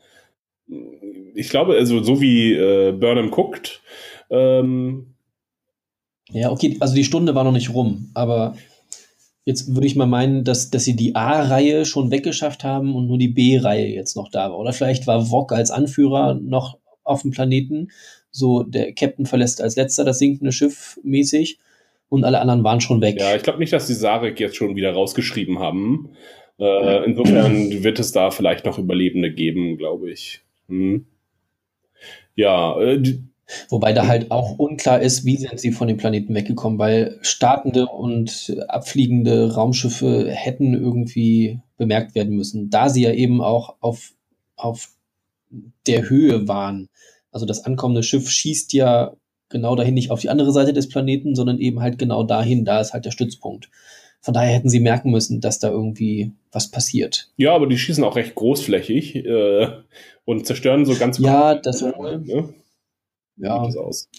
Ich 1.34 1.50
glaube, 1.50 1.76
also 1.76 2.02
so 2.02 2.22
wie 2.22 2.54
äh, 2.54 2.92
Burnham 2.92 3.32
guckt. 3.32 3.82
Ähm, 4.30 5.16
ja, 6.32 6.52
okay, 6.52 6.78
also 6.80 6.96
die 6.96 7.04
Stunde 7.04 7.36
war 7.36 7.44
noch 7.44 7.52
nicht 7.52 7.74
rum, 7.74 8.10
aber 8.14 8.56
jetzt 9.44 9.76
würde 9.76 9.86
ich 9.86 9.96
mal 9.96 10.08
meinen, 10.08 10.44
dass, 10.44 10.72
dass 10.72 10.84
sie 10.84 10.96
die 10.96 11.16
A-Reihe 11.16 11.86
schon 11.86 12.10
weggeschafft 12.10 12.64
haben 12.64 12.96
und 12.96 13.08
nur 13.08 13.20
die 13.20 13.28
B-Reihe 13.28 13.88
jetzt 13.88 14.16
noch 14.16 14.30
da 14.30 14.50
war. 14.50 14.58
Oder 14.58 14.74
vielleicht 14.74 15.06
war 15.06 15.28
Vog 15.28 15.52
als 15.52 15.70
Anführer 15.70 16.34
noch 16.34 16.80
auf 17.04 17.22
dem 17.22 17.32
Planeten. 17.32 17.90
So, 18.32 18.64
der 18.64 18.94
Captain 18.94 19.26
verlässt 19.28 19.62
als 19.62 19.76
letzter 19.76 20.04
das 20.04 20.18
sinkende 20.18 20.52
Schiff 20.52 21.00
mäßig 21.04 21.60
und 22.10 22.24
alle 22.24 22.40
anderen 22.40 22.64
waren 22.64 22.82
schon 22.82 23.02
weg. 23.02 23.20
Ja, 23.20 23.36
ich 23.36 23.44
glaube 23.44 23.60
nicht, 23.60 23.74
dass 23.74 23.88
die 23.88 23.94
Sarek 23.94 24.40
jetzt 24.40 24.56
schon 24.56 24.76
wieder 24.76 24.94
rausgeschrieben 24.94 25.60
haben. 25.60 26.10
Äh, 26.60 27.06
insofern 27.06 27.84
wird 27.84 28.00
es 28.00 28.12
da 28.12 28.32
vielleicht 28.32 28.66
noch 28.66 28.78
Überlebende 28.78 29.32
geben, 29.32 29.78
glaube 29.78 30.12
ich. 30.12 30.42
Hm. 30.68 31.06
Ja, 32.36 32.80
äh, 32.80 33.02
Wobei 33.70 33.94
da 33.94 34.08
halt 34.08 34.32
auch 34.32 34.58
unklar 34.58 35.02
ist, 35.02 35.24
wie 35.24 35.38
sind 35.38 35.60
sie 35.60 35.72
von 35.72 35.88
dem 35.88 35.98
Planeten 35.98 36.34
weggekommen, 36.34 36.80
weil 36.80 37.20
startende 37.22 37.86
und 37.86 38.56
abfliegende 38.68 39.54
Raumschiffe 39.54 40.32
hätten 40.32 40.74
irgendwie 40.74 41.60
bemerkt 41.78 42.16
werden 42.16 42.36
müssen, 42.36 42.72
da 42.72 42.90
sie 42.90 43.04
ja 43.04 43.12
eben 43.12 43.42
auch 43.42 43.76
auf, 43.82 44.14
auf 44.56 44.90
der 45.86 46.10
Höhe 46.10 46.48
waren. 46.48 46.90
Also 47.32 47.46
das 47.46 47.66
ankommende 47.66 48.02
Schiff 48.02 48.30
schießt 48.30 48.74
ja 48.74 49.16
genau 49.50 49.76
dahin, 49.76 49.94
nicht 49.94 50.12
auf 50.12 50.22
die 50.22 50.30
andere 50.30 50.52
Seite 50.52 50.74
des 50.74 50.90
Planeten, 50.90 51.36
sondern 51.36 51.60
eben 51.60 51.82
halt 51.82 51.98
genau 51.98 52.24
dahin, 52.24 52.66
da 52.66 52.82
ist 52.82 52.94
halt 52.94 53.06
der 53.06 53.12
Stützpunkt. 53.12 53.70
Von 54.22 54.34
daher 54.34 54.56
hätten 54.56 54.70
sie 54.70 54.80
merken 54.80 55.12
müssen, 55.12 55.40
dass 55.40 55.60
da 55.60 55.70
irgendwie 55.70 56.32
was 56.52 56.72
passiert. 56.72 57.30
Ja, 57.38 57.54
aber 57.54 57.68
die 57.68 57.78
schießen 57.78 58.04
auch 58.04 58.16
recht 58.16 58.34
großflächig 58.34 59.18
äh, 59.18 59.68
und 60.26 60.48
zerstören 60.48 60.86
so 60.86 60.96
ganz. 60.96 61.20
Ja, 61.20 61.54
das 61.54 61.84
wohl. 61.84 62.20
Ne? 62.22 62.54
Ja, 63.38 63.70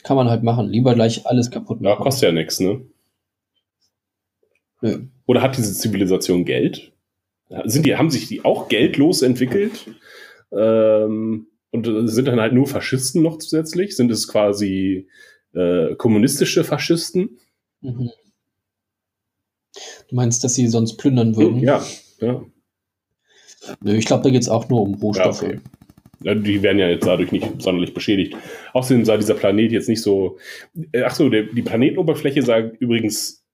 kann 0.04 0.16
man 0.16 0.30
halt 0.30 0.44
machen. 0.44 0.68
Lieber 0.68 0.94
gleich 0.94 1.26
alles 1.26 1.50
kaputt 1.50 1.80
machen. 1.80 1.98
Ja, 1.98 2.02
kostet 2.02 2.28
ja 2.28 2.32
nichts, 2.32 2.60
ne? 2.60 2.82
Nö. 4.80 5.06
Oder 5.26 5.42
hat 5.42 5.56
diese 5.56 5.74
Zivilisation 5.74 6.44
Geld? 6.44 6.92
Sind 7.64 7.86
die, 7.86 7.96
haben 7.96 8.10
sich 8.10 8.28
die 8.28 8.44
auch 8.44 8.68
geldlos 8.68 9.22
entwickelt? 9.22 9.86
Ähm, 10.52 11.46
und 11.84 12.08
sind 12.08 12.26
dann 12.26 12.40
halt 12.40 12.52
nur 12.52 12.66
Faschisten 12.66 13.22
noch 13.22 13.38
zusätzlich? 13.38 13.96
Sind 13.96 14.10
es 14.10 14.28
quasi 14.28 15.08
äh, 15.54 15.94
kommunistische 15.96 16.64
Faschisten? 16.64 17.38
Mhm. 17.80 18.10
Du 20.08 20.14
meinst, 20.14 20.42
dass 20.44 20.54
sie 20.54 20.66
sonst 20.68 20.96
plündern 20.96 21.36
würden? 21.36 21.60
Ja, 21.60 21.84
ja. 22.20 22.44
Nö, 23.82 23.94
ich 23.94 24.04
glaube, 24.04 24.24
da 24.24 24.30
geht 24.30 24.42
es 24.42 24.48
auch 24.48 24.68
nur 24.68 24.82
um 24.82 24.94
Rohstoffe. 24.94 25.42
Ja, 25.42 25.48
okay. 25.48 25.60
Die 26.42 26.62
werden 26.62 26.78
ja 26.78 26.88
jetzt 26.88 27.06
dadurch 27.06 27.30
nicht 27.30 27.60
sonderlich 27.60 27.92
beschädigt. 27.92 28.34
Außerdem 28.72 29.04
sah 29.04 29.16
dieser 29.16 29.34
Planet 29.34 29.70
jetzt 29.70 29.88
nicht 29.88 30.02
so. 30.02 30.38
Äh, 30.92 31.02
ach 31.02 31.14
so, 31.14 31.28
die 31.28 31.62
Planetenoberfläche 31.62 32.42
sah 32.42 32.58
übrigens 32.58 33.45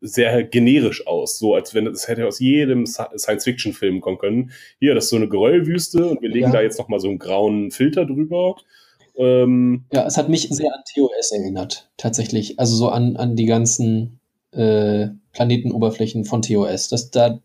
sehr 0.00 0.44
generisch 0.44 1.06
aus, 1.06 1.38
so 1.38 1.54
als 1.54 1.74
wenn 1.74 1.86
es 1.86 2.08
hätte 2.08 2.26
aus 2.26 2.40
jedem 2.40 2.86
Science-Fiction-Film 2.86 4.00
kommen 4.00 4.18
können. 4.18 4.50
Hier, 4.80 4.94
das 4.94 5.04
ist 5.04 5.10
so 5.10 5.16
eine 5.16 5.28
Geröllwüste 5.28 6.06
und 6.06 6.22
wir 6.22 6.28
legen 6.28 6.46
ja. 6.46 6.52
da 6.52 6.62
jetzt 6.62 6.78
noch 6.78 6.88
mal 6.88 7.00
so 7.00 7.08
einen 7.08 7.18
grauen 7.18 7.70
Filter 7.70 8.04
drüber. 8.04 8.56
Ähm, 9.16 9.84
ja, 9.92 10.06
es 10.06 10.16
hat 10.16 10.28
mich 10.28 10.48
sehr 10.50 10.72
an 10.72 10.82
TOS 10.94 11.32
erinnert, 11.32 11.90
tatsächlich. 11.96 12.58
Also 12.58 12.76
so 12.76 12.88
an, 12.88 13.16
an 13.16 13.36
die 13.36 13.46
ganzen 13.46 14.20
äh, 14.52 15.08
Planetenoberflächen 15.32 16.24
von 16.24 16.42
TOS. 16.42 16.88
Das, 16.88 17.10
da, 17.10 17.40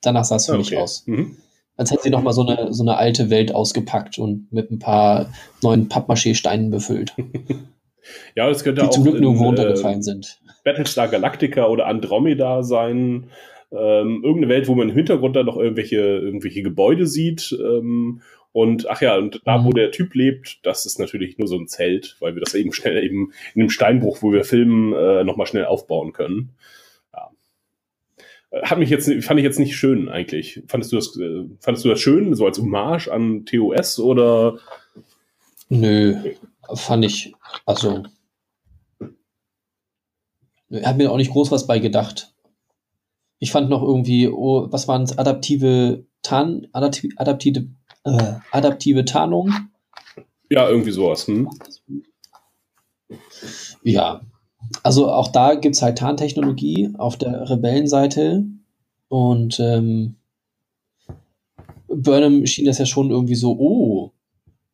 danach 0.00 0.24
sah 0.24 0.36
es 0.36 0.46
für 0.46 0.52
okay. 0.52 0.60
mich 0.60 0.76
aus. 0.76 1.06
Mhm 1.06 1.36
als 1.80 1.90
hätte 1.90 2.02
sie 2.02 2.10
noch 2.10 2.22
mal 2.22 2.34
so 2.34 2.46
eine, 2.46 2.74
so 2.74 2.82
eine 2.82 2.98
alte 2.98 3.30
Welt 3.30 3.54
ausgepackt 3.54 4.18
und 4.18 4.52
mit 4.52 4.70
ein 4.70 4.78
paar 4.78 5.32
neuen 5.62 5.88
Pappmaché-Steinen 5.88 6.70
befüllt. 6.70 7.14
ja, 8.36 8.46
das 8.50 8.62
könnte 8.62 8.82
die 8.82 8.86
auch 8.86 8.90
zum 8.90 9.04
Glück 9.04 9.18
nirgendwo 9.18 9.44
runtergefallen 9.44 10.02
sind. 10.02 10.39
Battlestar 10.64 11.08
Galactica 11.08 11.66
oder 11.66 11.86
Andromeda 11.86 12.62
sein. 12.62 13.30
Ähm, 13.72 14.22
irgendeine 14.24 14.48
Welt, 14.48 14.68
wo 14.68 14.74
man 14.74 14.88
im 14.88 14.94
Hintergrund 14.94 15.36
dann 15.36 15.46
noch 15.46 15.56
irgendwelche, 15.56 16.00
irgendwelche 16.00 16.62
Gebäude 16.62 17.06
sieht. 17.06 17.56
Ähm, 17.60 18.22
und 18.52 18.90
ach 18.90 19.00
ja, 19.00 19.16
und 19.16 19.42
da, 19.44 19.64
wo 19.64 19.68
mhm. 19.68 19.74
der 19.74 19.90
Typ 19.92 20.14
lebt, 20.14 20.58
das 20.64 20.86
ist 20.86 20.98
natürlich 20.98 21.38
nur 21.38 21.46
so 21.46 21.56
ein 21.56 21.68
Zelt, 21.68 22.16
weil 22.18 22.34
wir 22.34 22.42
das 22.42 22.54
eben 22.54 22.72
schnell 22.72 23.02
eben 23.02 23.32
in 23.54 23.62
einem 23.62 23.70
Steinbruch, 23.70 24.22
wo 24.22 24.32
wir 24.32 24.44
filmen, 24.44 24.92
äh, 24.92 25.22
nochmal 25.24 25.46
schnell 25.46 25.66
aufbauen 25.66 26.12
können 26.12 26.50
hat 28.52 28.78
mich 28.78 28.90
jetzt, 28.90 29.10
fand 29.24 29.38
ich 29.38 29.44
jetzt 29.44 29.58
nicht 29.58 29.76
schön 29.76 30.08
eigentlich. 30.08 30.62
Fandest 30.66 30.92
du 30.92 30.96
das, 30.96 31.16
äh, 31.16 31.44
fandest 31.60 31.84
du 31.84 31.88
das 31.88 32.00
schön, 32.00 32.34
so 32.34 32.46
als 32.46 32.58
Hommage 32.58 33.08
an 33.08 33.44
TOS 33.44 34.00
oder? 34.00 34.58
Nö, 35.68 36.16
fand 36.74 37.04
ich, 37.04 37.32
also, 37.64 38.02
hat 40.70 40.96
mir 40.96 41.10
auch 41.10 41.16
nicht 41.16 41.32
groß 41.32 41.50
was 41.50 41.66
bei 41.66 41.78
gedacht. 41.78 42.34
Ich 43.38 43.52
fand 43.52 43.70
noch 43.70 43.82
irgendwie, 43.82 44.28
oh, 44.28 44.66
was 44.70 44.86
waren 44.88 45.02
es, 45.02 45.16
adaptive 45.18 46.04
Tarn, 46.22 46.66
adaptive, 46.72 47.14
adaptive, 47.16 47.66
äh, 48.04 48.34
adaptive 48.52 49.04
Tarnung? 49.04 49.52
Ja, 50.50 50.68
irgendwie 50.68 50.90
sowas. 50.90 51.26
Hm? 51.26 51.48
Ja, 53.82 54.20
also 54.82 55.10
auch 55.10 55.28
da 55.28 55.54
gibt 55.54 55.74
es 55.74 55.82
halt 55.82 55.98
Tarntechnologie 55.98 56.90
auf 56.98 57.16
der 57.16 57.48
Rebellenseite. 57.48 58.44
Und 59.08 59.58
ähm, 59.58 60.16
Burnham 61.88 62.46
schien 62.46 62.66
das 62.66 62.78
ja 62.78 62.86
schon 62.86 63.10
irgendwie 63.10 63.34
so, 63.34 63.56
oh, 63.58 64.12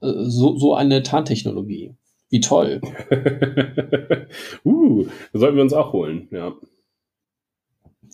äh, 0.02 0.24
so, 0.24 0.58
so 0.58 0.74
eine 0.74 1.02
Tarntechnologie. 1.02 1.94
Wie 2.36 2.40
toll. 2.40 2.80
uh, 4.64 5.04
das 5.32 5.40
sollten 5.40 5.56
wir 5.56 5.62
uns 5.62 5.72
auch 5.72 5.92
holen, 5.92 6.28
ja. 6.30 6.54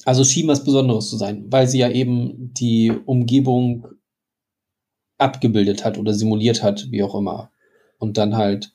Also 0.05 0.23
schien 0.25 0.47
was 0.49 0.65
Besonderes 0.65 1.11
zu 1.11 1.17
sein, 1.17 1.47
weil 1.49 1.67
sie 1.67 1.79
ja 1.79 1.91
eben 1.91 2.55
die 2.55 2.93
Umgebung 3.05 3.89
abgebildet 5.19 5.85
hat 5.85 5.99
oder 5.99 6.15
simuliert 6.15 6.63
hat, 6.63 6.87
wie 6.91 7.03
auch 7.03 7.15
immer. 7.15 7.51
Und 7.99 8.17
dann 8.17 8.37
halt 8.37 8.73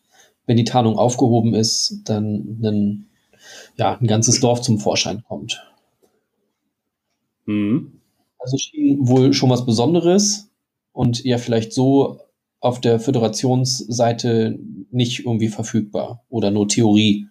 wenn 0.47 0.57
die 0.57 0.63
Tarnung 0.63 0.97
aufgehoben 0.97 1.53
ist, 1.53 2.01
dann 2.05 2.59
ein, 2.63 3.09
ja, 3.75 3.97
ein 3.97 4.07
ganzes 4.07 4.39
Dorf 4.39 4.61
zum 4.61 4.79
Vorschein 4.79 5.23
kommt. 5.27 5.61
Mhm. 7.45 8.01
Also 8.39 8.57
schien 8.57 9.07
wohl 9.07 9.33
schon 9.33 9.49
was 9.49 9.65
Besonderes 9.65 10.49
und 10.93 11.23
ja 11.23 11.37
vielleicht 11.37 11.73
so 11.73 12.21
auf 12.67 12.81
der 12.81 12.99
Föderationsseite 12.99 14.59
nicht 14.91 15.25
irgendwie 15.25 15.49
verfügbar 15.49 16.23
oder 16.29 16.51
nur 16.51 16.67
Theorie. 16.67 17.27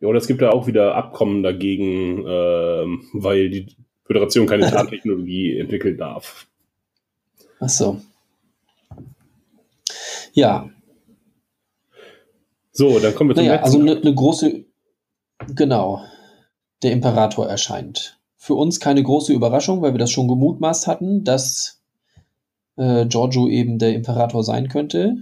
Ja, 0.00 0.08
oder 0.08 0.18
es 0.18 0.26
gibt 0.26 0.42
ja 0.42 0.50
auch 0.50 0.66
wieder 0.66 0.94
Abkommen 0.94 1.42
dagegen, 1.42 2.26
äh, 2.26 2.86
weil 3.12 3.50
die 3.50 3.66
Föderation 4.04 4.46
keine 4.46 4.66
Tarntechnologie 4.70 5.58
entwickeln 5.58 5.96
darf. 5.96 6.46
Ach 7.60 7.68
so. 7.68 8.00
Ja, 10.32 10.70
so, 12.72 12.98
dann 12.98 13.14
kommen 13.14 13.30
wir 13.30 13.36
zum 13.36 13.44
naja, 13.44 13.60
letzten. 13.60 13.64
Also 13.66 13.80
eine 13.80 14.00
ne 14.00 14.14
große, 14.14 14.64
genau, 15.54 16.00
der 16.82 16.92
Imperator 16.92 17.46
erscheint. 17.46 18.18
Für 18.36 18.54
uns 18.54 18.80
keine 18.80 19.02
große 19.02 19.32
Überraschung, 19.32 19.82
weil 19.82 19.92
wir 19.92 19.98
das 19.98 20.10
schon 20.10 20.26
gemutmaßt 20.26 20.86
hatten, 20.86 21.22
dass 21.22 21.81
äh, 22.76 23.06
Giorgio 23.06 23.48
eben 23.48 23.78
der 23.78 23.94
Imperator 23.94 24.42
sein 24.44 24.68
könnte. 24.68 25.16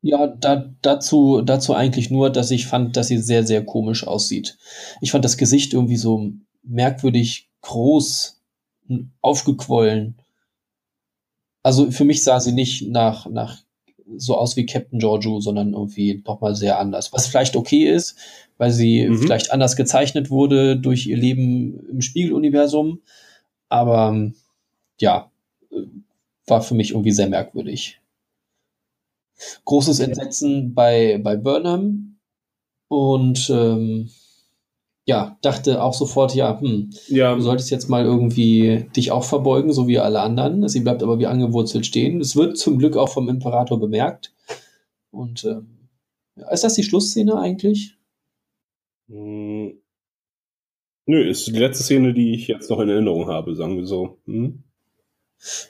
Ja, 0.00 0.28
da, 0.28 0.72
dazu, 0.80 1.42
dazu 1.42 1.74
eigentlich 1.74 2.10
nur, 2.10 2.30
dass 2.30 2.50
ich 2.50 2.66
fand, 2.66 2.96
dass 2.96 3.08
sie 3.08 3.18
sehr, 3.18 3.44
sehr 3.44 3.64
komisch 3.64 4.06
aussieht. 4.06 4.56
Ich 5.00 5.10
fand 5.10 5.24
das 5.24 5.36
Gesicht 5.36 5.74
irgendwie 5.74 5.96
so 5.96 6.32
merkwürdig 6.62 7.50
groß, 7.62 8.40
aufgequollen. 9.20 10.16
Also 11.62 11.90
für 11.90 12.04
mich 12.04 12.22
sah 12.22 12.38
sie 12.40 12.52
nicht 12.52 12.88
nach, 12.88 13.26
nach 13.26 13.62
so 14.16 14.36
aus 14.36 14.56
wie 14.56 14.66
Captain 14.66 14.98
Giorgio, 14.98 15.40
sondern 15.40 15.72
irgendwie 15.72 16.22
nochmal 16.26 16.54
sehr 16.54 16.78
anders. 16.78 17.12
Was 17.12 17.26
vielleicht 17.26 17.56
okay 17.56 17.84
ist, 17.84 18.16
weil 18.56 18.70
sie 18.70 19.06
mhm. 19.06 19.18
vielleicht 19.18 19.50
anders 19.52 19.76
gezeichnet 19.76 20.30
wurde 20.30 20.76
durch 20.78 21.06
ihr 21.06 21.16
Leben 21.16 21.88
im 21.88 22.00
Spiegeluniversum. 22.00 23.02
Aber 23.68 24.30
ja, 25.00 25.30
war 26.50 26.62
für 26.62 26.74
mich 26.74 26.90
irgendwie 26.90 27.12
sehr 27.12 27.28
merkwürdig. 27.28 28.00
Großes 29.64 30.00
Entsetzen 30.00 30.74
bei, 30.74 31.20
bei 31.22 31.36
Burnham 31.36 32.18
und 32.88 33.50
ähm, 33.50 34.10
ja, 35.08 35.38
dachte 35.40 35.82
auch 35.82 35.94
sofort, 35.94 36.34
ja, 36.34 36.60
hm, 36.60 36.90
ja, 37.08 37.34
du 37.34 37.40
solltest 37.40 37.70
jetzt 37.70 37.88
mal 37.88 38.04
irgendwie 38.04 38.86
dich 38.94 39.10
auch 39.10 39.24
verbeugen, 39.24 39.72
so 39.72 39.88
wie 39.88 39.98
alle 39.98 40.20
anderen. 40.20 40.68
Sie 40.68 40.80
bleibt 40.80 41.02
aber 41.02 41.18
wie 41.18 41.26
angewurzelt 41.26 41.86
stehen. 41.86 42.20
Es 42.20 42.36
wird 42.36 42.58
zum 42.58 42.78
Glück 42.78 42.96
auch 42.96 43.08
vom 43.08 43.30
Imperator 43.30 43.80
bemerkt. 43.80 44.34
Und 45.10 45.44
ähm, 45.44 45.88
ist 46.52 46.62
das 46.62 46.74
die 46.74 46.82
Schlussszene 46.82 47.38
eigentlich? 47.38 47.96
Hm. 49.08 49.80
Nö, 51.06 51.26
ist 51.26 51.46
die 51.46 51.52
letzte 51.52 51.84
Szene, 51.84 52.12
die 52.12 52.34
ich 52.34 52.46
jetzt 52.46 52.68
noch 52.68 52.80
in 52.80 52.90
Erinnerung 52.90 53.28
habe, 53.28 53.54
sagen 53.54 53.78
wir 53.78 53.86
so. 53.86 54.18
Hm? 54.26 54.62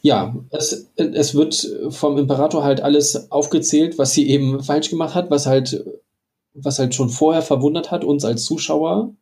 Ja, 0.03 0.35
es, 0.51 0.91
es 0.97 1.35
wird 1.35 1.77
vom 1.91 2.17
Imperator 2.17 2.65
halt 2.65 2.81
alles 2.81 3.31
aufgezählt, 3.31 3.99
was 3.99 4.13
sie 4.13 4.29
eben 4.29 4.63
falsch 4.63 4.91
gemacht 4.91 5.15
hat, 5.15 5.31
was 5.31 5.47
halt, 5.47 5.85
was 6.55 6.79
halt 6.79 6.95
schon 6.95 7.11
vorher 7.11 7.43
verwundert 7.43 7.91
hat, 7.91 8.05
uns 8.05 8.25
als 8.25 8.45
Zuschauer. 8.45 9.15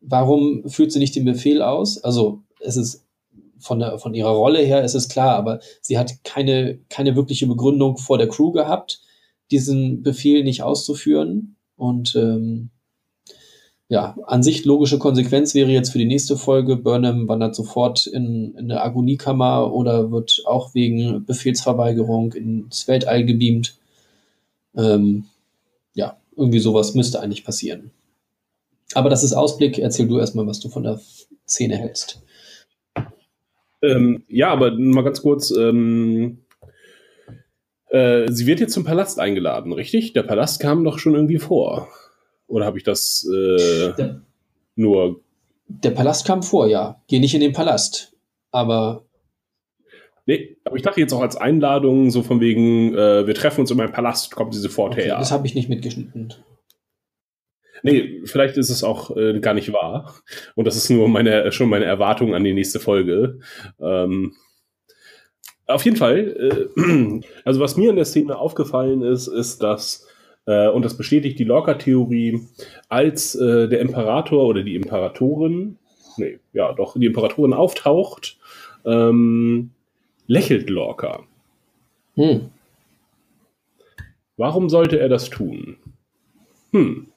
Warum 0.00 0.68
führt 0.68 0.92
sie 0.92 0.98
nicht 0.98 1.14
den 1.14 1.24
Befehl 1.24 1.60
aus? 1.60 2.02
Also, 2.02 2.42
es 2.60 2.76
ist 2.76 3.04
von, 3.58 3.80
der, 3.80 3.98
von 3.98 4.14
ihrer 4.14 4.30
Rolle 4.30 4.60
her 4.60 4.84
ist 4.84 4.94
es 4.94 5.08
klar, 5.08 5.36
aber 5.36 5.60
sie 5.82 5.98
hat 5.98 6.24
keine, 6.24 6.78
keine 6.88 7.16
wirkliche 7.16 7.46
Begründung 7.46 7.96
vor 7.96 8.18
der 8.18 8.28
Crew 8.28 8.52
gehabt, 8.52 9.02
diesen 9.50 10.02
Befehl 10.02 10.44
nicht 10.44 10.62
auszuführen. 10.62 11.56
Und 11.76 12.14
ähm, 12.16 12.70
ja, 13.88 14.16
an 14.26 14.42
sich 14.42 14.66
logische 14.66 14.98
Konsequenz 14.98 15.54
wäre 15.54 15.70
jetzt 15.70 15.90
für 15.90 15.98
die 15.98 16.04
nächste 16.04 16.36
Folge, 16.36 16.76
Burnham 16.76 17.26
wandert 17.26 17.54
sofort 17.54 18.06
in, 18.06 18.54
in 18.54 18.70
eine 18.70 18.82
Agoniekammer 18.82 19.72
oder 19.72 20.10
wird 20.10 20.42
auch 20.44 20.74
wegen 20.74 21.24
Befehlsverweigerung 21.24 22.34
ins 22.34 22.86
Weltall 22.86 23.24
gebeamt. 23.24 23.78
Ähm, 24.76 25.24
ja, 25.94 26.18
irgendwie 26.36 26.58
sowas 26.58 26.94
müsste 26.94 27.20
eigentlich 27.20 27.44
passieren. 27.44 27.90
Aber 28.92 29.08
das 29.08 29.24
ist 29.24 29.32
Ausblick. 29.32 29.78
Erzähl 29.78 30.06
du 30.06 30.18
erstmal, 30.18 30.46
was 30.46 30.60
du 30.60 30.68
von 30.68 30.82
der 30.82 31.00
Szene 31.46 31.76
hältst. 31.76 32.22
Ähm, 33.80 34.24
ja, 34.28 34.50
aber 34.50 34.72
mal 34.72 35.04
ganz 35.04 35.22
kurz. 35.22 35.50
Ähm, 35.50 36.38
äh, 37.88 38.30
sie 38.30 38.46
wird 38.46 38.60
jetzt 38.60 38.74
zum 38.74 38.84
Palast 38.84 39.18
eingeladen, 39.18 39.72
richtig? 39.72 40.12
Der 40.12 40.24
Palast 40.24 40.60
kam 40.60 40.84
doch 40.84 40.98
schon 40.98 41.14
irgendwie 41.14 41.38
vor. 41.38 41.88
Oder 42.48 42.66
habe 42.66 42.78
ich 42.78 42.84
das 42.84 43.28
äh, 43.32 43.92
der, 43.92 44.22
nur. 44.74 45.20
Der 45.68 45.90
Palast 45.90 46.26
kam 46.26 46.42
vor, 46.42 46.66
ja. 46.66 47.00
Geh 47.06 47.20
nicht 47.20 47.34
in 47.34 47.40
den 47.40 47.52
Palast. 47.52 48.16
Aber. 48.50 49.04
Nee, 50.26 50.56
aber 50.64 50.76
ich 50.76 50.82
dachte 50.82 51.00
jetzt 51.00 51.12
auch 51.12 51.22
als 51.22 51.36
Einladung, 51.36 52.10
so 52.10 52.22
von 52.22 52.40
wegen, 52.40 52.94
äh, 52.94 53.26
wir 53.26 53.34
treffen 53.34 53.60
uns 53.62 53.70
in 53.70 53.76
meinem 53.76 53.92
Palast, 53.92 54.34
kommt 54.34 54.52
sie 54.54 54.60
sofort 54.60 54.92
okay, 54.92 55.04
her. 55.04 55.18
Das 55.18 55.32
habe 55.32 55.46
ich 55.46 55.54
nicht 55.54 55.68
mitgeschnitten. 55.68 56.34
Nee, 57.82 58.22
vielleicht 58.24 58.56
ist 58.56 58.70
es 58.70 58.82
auch 58.82 59.16
äh, 59.16 59.40
gar 59.40 59.54
nicht 59.54 59.72
wahr. 59.72 60.14
Und 60.54 60.66
das 60.66 60.76
ist 60.76 60.90
nur 60.90 61.08
meine, 61.08 61.52
schon 61.52 61.68
meine 61.68 61.84
Erwartung 61.84 62.34
an 62.34 62.44
die 62.44 62.52
nächste 62.52 62.80
Folge. 62.80 63.38
Ähm, 63.80 64.34
auf 65.66 65.84
jeden 65.84 65.96
Fall, 65.96 66.68
äh, 66.76 67.20
also 67.44 67.60
was 67.60 67.76
mir 67.76 67.90
in 67.90 67.96
der 67.96 68.04
Szene 68.04 68.36
aufgefallen 68.36 69.02
ist, 69.02 69.28
ist, 69.28 69.62
dass, 69.62 70.06
äh, 70.48 70.68
und 70.68 70.82
das 70.82 70.96
bestätigt 70.96 71.38
die 71.38 71.44
Lorca-Theorie, 71.44 72.40
als 72.88 73.34
äh, 73.34 73.68
der 73.68 73.80
Imperator 73.80 74.46
oder 74.46 74.62
die 74.62 74.76
Imperatorin, 74.76 75.76
nee, 76.16 76.38
ja, 76.54 76.72
doch, 76.72 76.98
die 76.98 77.04
Imperatorin 77.06 77.52
auftaucht, 77.52 78.38
ähm, 78.86 79.70
lächelt 80.26 80.70
Lorca. 80.70 81.24
Hm. 82.14 82.48
Warum 84.38 84.70
sollte 84.70 84.98
er 84.98 85.10
das 85.10 85.28
tun? 85.28 85.76
Hm. 86.72 87.08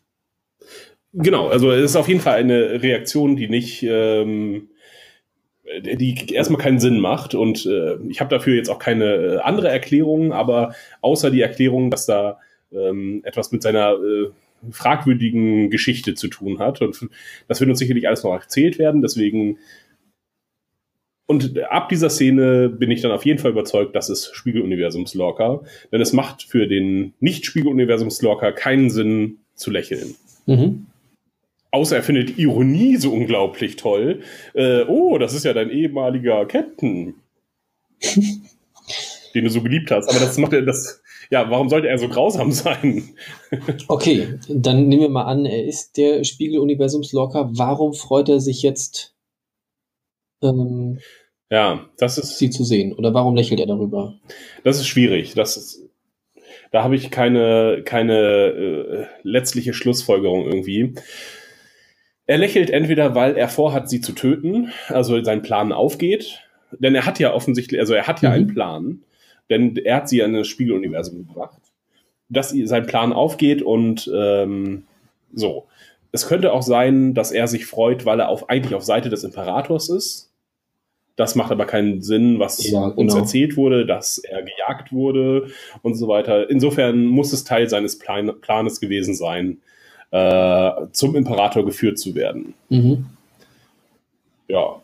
Genau, 1.14 1.48
also 1.48 1.72
es 1.72 1.92
ist 1.92 1.96
auf 1.96 2.10
jeden 2.10 2.20
Fall 2.20 2.36
eine 2.36 2.82
Reaktion, 2.84 3.38
die 3.38 3.48
nicht, 3.48 3.84
ähm, 3.84 4.70
die 5.82 6.34
erstmal 6.34 6.62
keinen 6.62 6.80
Sinn 6.80 7.00
macht. 7.00 7.34
Und 7.34 7.66
äh, 7.66 7.96
ich 8.10 8.20
habe 8.20 8.30
dafür 8.30 8.56
jetzt 8.56 8.70
auch 8.70 8.80
keine 8.80 9.06
äh, 9.06 9.38
andere 9.40 9.70
Erklärung, 9.70 10.34
aber 10.34 10.74
außer 11.02 11.32
die 11.32 11.42
Erklärung, 11.42 11.92
dass 11.92 12.06
da 12.06 12.40
ähm, 12.74 13.22
etwas 13.24 13.52
mit 13.52 13.62
seiner 13.62 13.94
äh, 13.94 14.30
fragwürdigen 14.72 15.70
Geschichte 15.70 16.14
zu 16.14 16.28
tun 16.28 16.60
hat. 16.60 16.82
Und 16.82 17.10
das 17.48 17.60
wird 17.60 17.70
uns 17.70 17.80
sicherlich 17.80 18.08
alles 18.08 18.24
noch 18.24 18.34
erzählt 18.34 18.80
werden. 18.80 19.02
Deswegen 19.02 19.58
und 21.32 21.58
ab 21.60 21.88
dieser 21.88 22.10
Szene 22.10 22.68
bin 22.68 22.92
ich 22.92 23.00
dann 23.00 23.12
auf 23.12 23.26
jeden 23.26 23.40
Fall 23.40 23.52
überzeugt, 23.52 23.96
dass 23.96 24.10
es 24.10 24.32
Spiegeluniversums-Lorca. 24.34 25.62
Denn 25.90 26.02
es 26.02 26.12
macht 26.12 26.44
für 26.44 26.68
den 26.68 27.14
Nicht-Spiegeluniversums-Lorca 27.22 28.52
keinen 28.52 28.90
Sinn 28.90 29.38
zu 29.56 29.72
lächeln. 29.72 30.16
Mhm. 30.46 30.88
Außer 31.72 31.96
er 31.96 32.04
findet 32.04 32.38
Ironie 32.38 32.98
so 32.98 33.14
unglaublich 33.14 33.78
toll. 33.78 34.20
Äh, 34.54 34.84
oh, 34.84 35.18
das 35.20 35.34
ist 35.34 35.46
ja 35.46 35.54
dein 35.54 35.70
ehemaliger 35.70 36.46
Captain. 36.46 37.14
den 39.34 39.46
du 39.46 39.50
so 39.50 39.62
geliebt 39.62 39.92
hast. 39.92 40.10
Aber 40.10 40.20
das 40.20 40.38
macht 40.38 40.54
er, 40.54 40.62
das, 40.62 41.01
ja, 41.32 41.50
warum 41.50 41.70
sollte 41.70 41.88
er 41.88 41.98
so 41.98 42.10
grausam 42.10 42.52
sein? 42.52 43.10
okay, 43.88 44.38
dann 44.48 44.88
nehmen 44.88 45.02
wir 45.02 45.10
mal 45.10 45.24
an, 45.24 45.46
er 45.46 45.66
ist 45.66 45.98
der 45.98 46.24
Spiegel-Universums-Locker. 46.24 47.52
Warum 47.54 47.94
freut 47.94 48.30
er 48.30 48.42
sich 48.42 48.62
jetzt, 48.62 49.16
ähm, 50.44 51.00
ja, 51.50 51.86
das 51.98 52.18
ist, 52.18 52.38
sie 52.38 52.50
zu 52.50 52.64
sehen? 52.66 52.94
Oder 52.94 53.14
warum 53.14 53.36
lächelt 53.36 53.62
er 53.62 53.66
darüber? 53.66 54.16
Das 54.64 54.78
ist 54.78 54.88
schwierig. 54.88 55.34
Das 55.34 55.56
ist, 55.56 55.90
da 56.72 56.84
habe 56.84 56.96
ich 56.96 57.12
keine, 57.12 57.82
keine 57.86 58.18
äh, 58.18 59.06
letztliche 59.24 59.74
Schlussfolgerung 59.74 60.46
irgendwie. 60.46 60.96
Er 62.26 62.38
lächelt 62.38 62.70
entweder, 62.70 63.16
weil 63.16 63.38
er 63.38 63.48
vorhat, 63.48 63.90
sie 63.90 64.02
zu 64.02 64.12
töten, 64.12 64.74
also 64.90 65.24
sein 65.24 65.42
Plan 65.42 65.72
aufgeht, 65.72 66.42
denn 66.78 66.94
er 66.94 67.06
hat 67.06 67.20
ja 67.20 67.34
offensichtlich, 67.34 67.80
also 67.80 67.94
er 67.94 68.08
hat 68.08 68.22
ja 68.22 68.30
mhm. 68.30 68.36
einen 68.36 68.48
Plan, 68.48 69.04
denn 69.52 69.76
er 69.76 69.98
hat 69.98 70.10
sie 70.10 70.24
an 70.24 70.34
das 70.34 70.48
Spiegeluniversum 70.48 71.28
gebracht, 71.28 71.60
dass 72.30 72.50
sein 72.50 72.86
Plan 72.88 73.14
aufgeht 73.14 73.62
und 73.62 74.10
ähm, 74.16 74.86
so. 75.34 75.68
Es 76.14 76.28
könnte 76.28 76.52
auch 76.52 76.62
sein, 76.62 77.14
dass 77.14 77.32
er 77.32 77.48
sich 77.48 77.66
freut, 77.66 78.06
weil 78.06 78.20
er 78.20 78.30
auf, 78.30 78.50
eigentlich 78.50 78.76
auf 78.76 78.84
Seite 78.84 79.10
des 79.10 79.24
Imperators 79.24 79.90
ist. 79.90 80.32
Das 81.16 81.36
macht 81.36 81.52
aber 81.52 81.66
keinen 81.66 82.02
Sinn, 82.02 82.40
was 82.40 82.70
ja, 82.70 82.88
genau. 82.88 82.96
uns 82.96 83.14
erzählt 83.14 83.58
wurde, 83.58 83.86
dass 83.86 84.18
er 84.18 84.42
gejagt 84.42 84.92
wurde 84.92 85.52
und 85.84 85.96
so 85.96 86.08
weiter. 86.08 86.50
Insofern 86.50 87.06
muss 87.06 87.34
es 87.34 87.44
Teil 87.44 87.70
seines 87.70 88.00
Plan 88.00 88.32
Planes 88.42 88.80
gewesen 88.80 89.14
sein, 89.14 89.58
äh, 90.12 90.72
zum 90.92 91.16
Imperator 91.16 91.66
geführt 91.66 92.00
zu 92.00 92.16
werden. 92.16 92.54
Mhm. 92.70 93.06
Ja. 94.48 94.82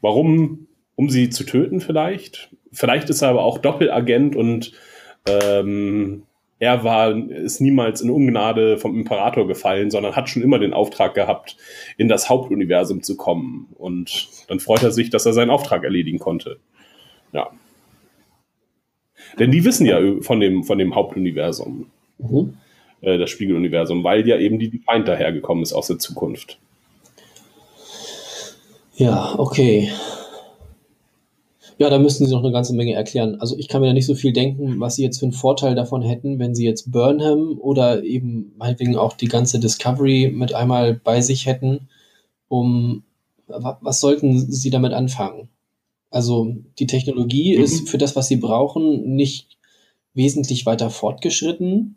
Warum? 0.00 0.66
Um 0.94 1.10
sie 1.10 1.28
zu 1.28 1.44
töten 1.44 1.80
vielleicht? 1.80 2.48
Vielleicht 2.76 3.10
ist 3.10 3.22
er 3.22 3.30
aber 3.30 3.44
auch 3.44 3.58
Doppelagent 3.58 4.36
und 4.36 4.72
ähm, 5.26 6.22
er 6.58 6.84
war, 6.84 7.14
ist 7.14 7.60
niemals 7.60 8.00
in 8.00 8.10
Ungnade 8.10 8.78
vom 8.78 8.98
Imperator 8.98 9.46
gefallen, 9.46 9.90
sondern 9.90 10.14
hat 10.14 10.28
schon 10.28 10.42
immer 10.42 10.58
den 10.58 10.72
Auftrag 10.72 11.14
gehabt, 11.14 11.56
in 11.96 12.08
das 12.08 12.28
Hauptuniversum 12.28 13.02
zu 13.02 13.16
kommen. 13.16 13.68
Und 13.76 14.28
dann 14.48 14.60
freut 14.60 14.82
er 14.82 14.90
sich, 14.90 15.10
dass 15.10 15.26
er 15.26 15.32
seinen 15.32 15.50
Auftrag 15.50 15.84
erledigen 15.84 16.18
konnte. 16.18 16.58
Ja. 17.32 17.50
Denn 19.38 19.50
die 19.50 19.64
wissen 19.64 19.86
ja 19.86 19.98
von 20.20 20.40
dem, 20.40 20.64
von 20.64 20.78
dem 20.78 20.94
Hauptuniversum. 20.94 21.90
Mhm. 22.18 22.56
Äh, 23.00 23.18
das 23.18 23.30
Spiegeluniversum, 23.30 24.04
weil 24.04 24.26
ja 24.26 24.38
eben 24.38 24.58
die 24.58 24.70
Defiant 24.70 25.08
dahergekommen 25.08 25.62
ist 25.62 25.72
aus 25.72 25.88
der 25.88 25.98
Zukunft. 25.98 26.58
Ja, 28.96 29.34
okay. 29.38 29.90
Ja, 31.78 31.90
da 31.90 31.98
müssten 31.98 32.24
sie 32.24 32.32
noch 32.32 32.42
eine 32.42 32.52
ganze 32.52 32.74
Menge 32.74 32.94
erklären. 32.94 33.38
Also 33.40 33.58
ich 33.58 33.68
kann 33.68 33.82
mir 33.82 33.88
da 33.88 33.92
nicht 33.92 34.06
so 34.06 34.14
viel 34.14 34.32
denken, 34.32 34.80
was 34.80 34.96
sie 34.96 35.02
jetzt 35.02 35.18
für 35.18 35.26
einen 35.26 35.32
Vorteil 35.32 35.74
davon 35.74 36.00
hätten, 36.00 36.38
wenn 36.38 36.54
sie 36.54 36.64
jetzt 36.64 36.90
Burnham 36.90 37.58
oder 37.58 38.02
eben 38.02 38.52
meinetwegen 38.56 38.96
auch 38.96 39.12
die 39.12 39.28
ganze 39.28 39.60
Discovery 39.60 40.32
mit 40.34 40.54
einmal 40.54 40.94
bei 40.94 41.20
sich 41.20 41.44
hätten, 41.46 41.88
um 42.48 43.02
was 43.46 44.00
sollten 44.00 44.50
sie 44.50 44.70
damit 44.70 44.92
anfangen? 44.92 45.48
Also 46.10 46.54
die 46.78 46.86
Technologie 46.86 47.56
mhm. 47.56 47.62
ist 47.62 47.88
für 47.88 47.98
das, 47.98 48.16
was 48.16 48.28
sie 48.28 48.36
brauchen, 48.36 49.14
nicht 49.14 49.58
wesentlich 50.14 50.66
weiter 50.66 50.90
fortgeschritten. 50.90 51.96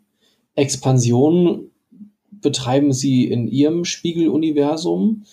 Expansion 0.54 1.70
betreiben 2.30 2.92
sie 2.92 3.24
in 3.24 3.48
ihrem 3.48 3.84
Spiegeluniversum 3.84 5.24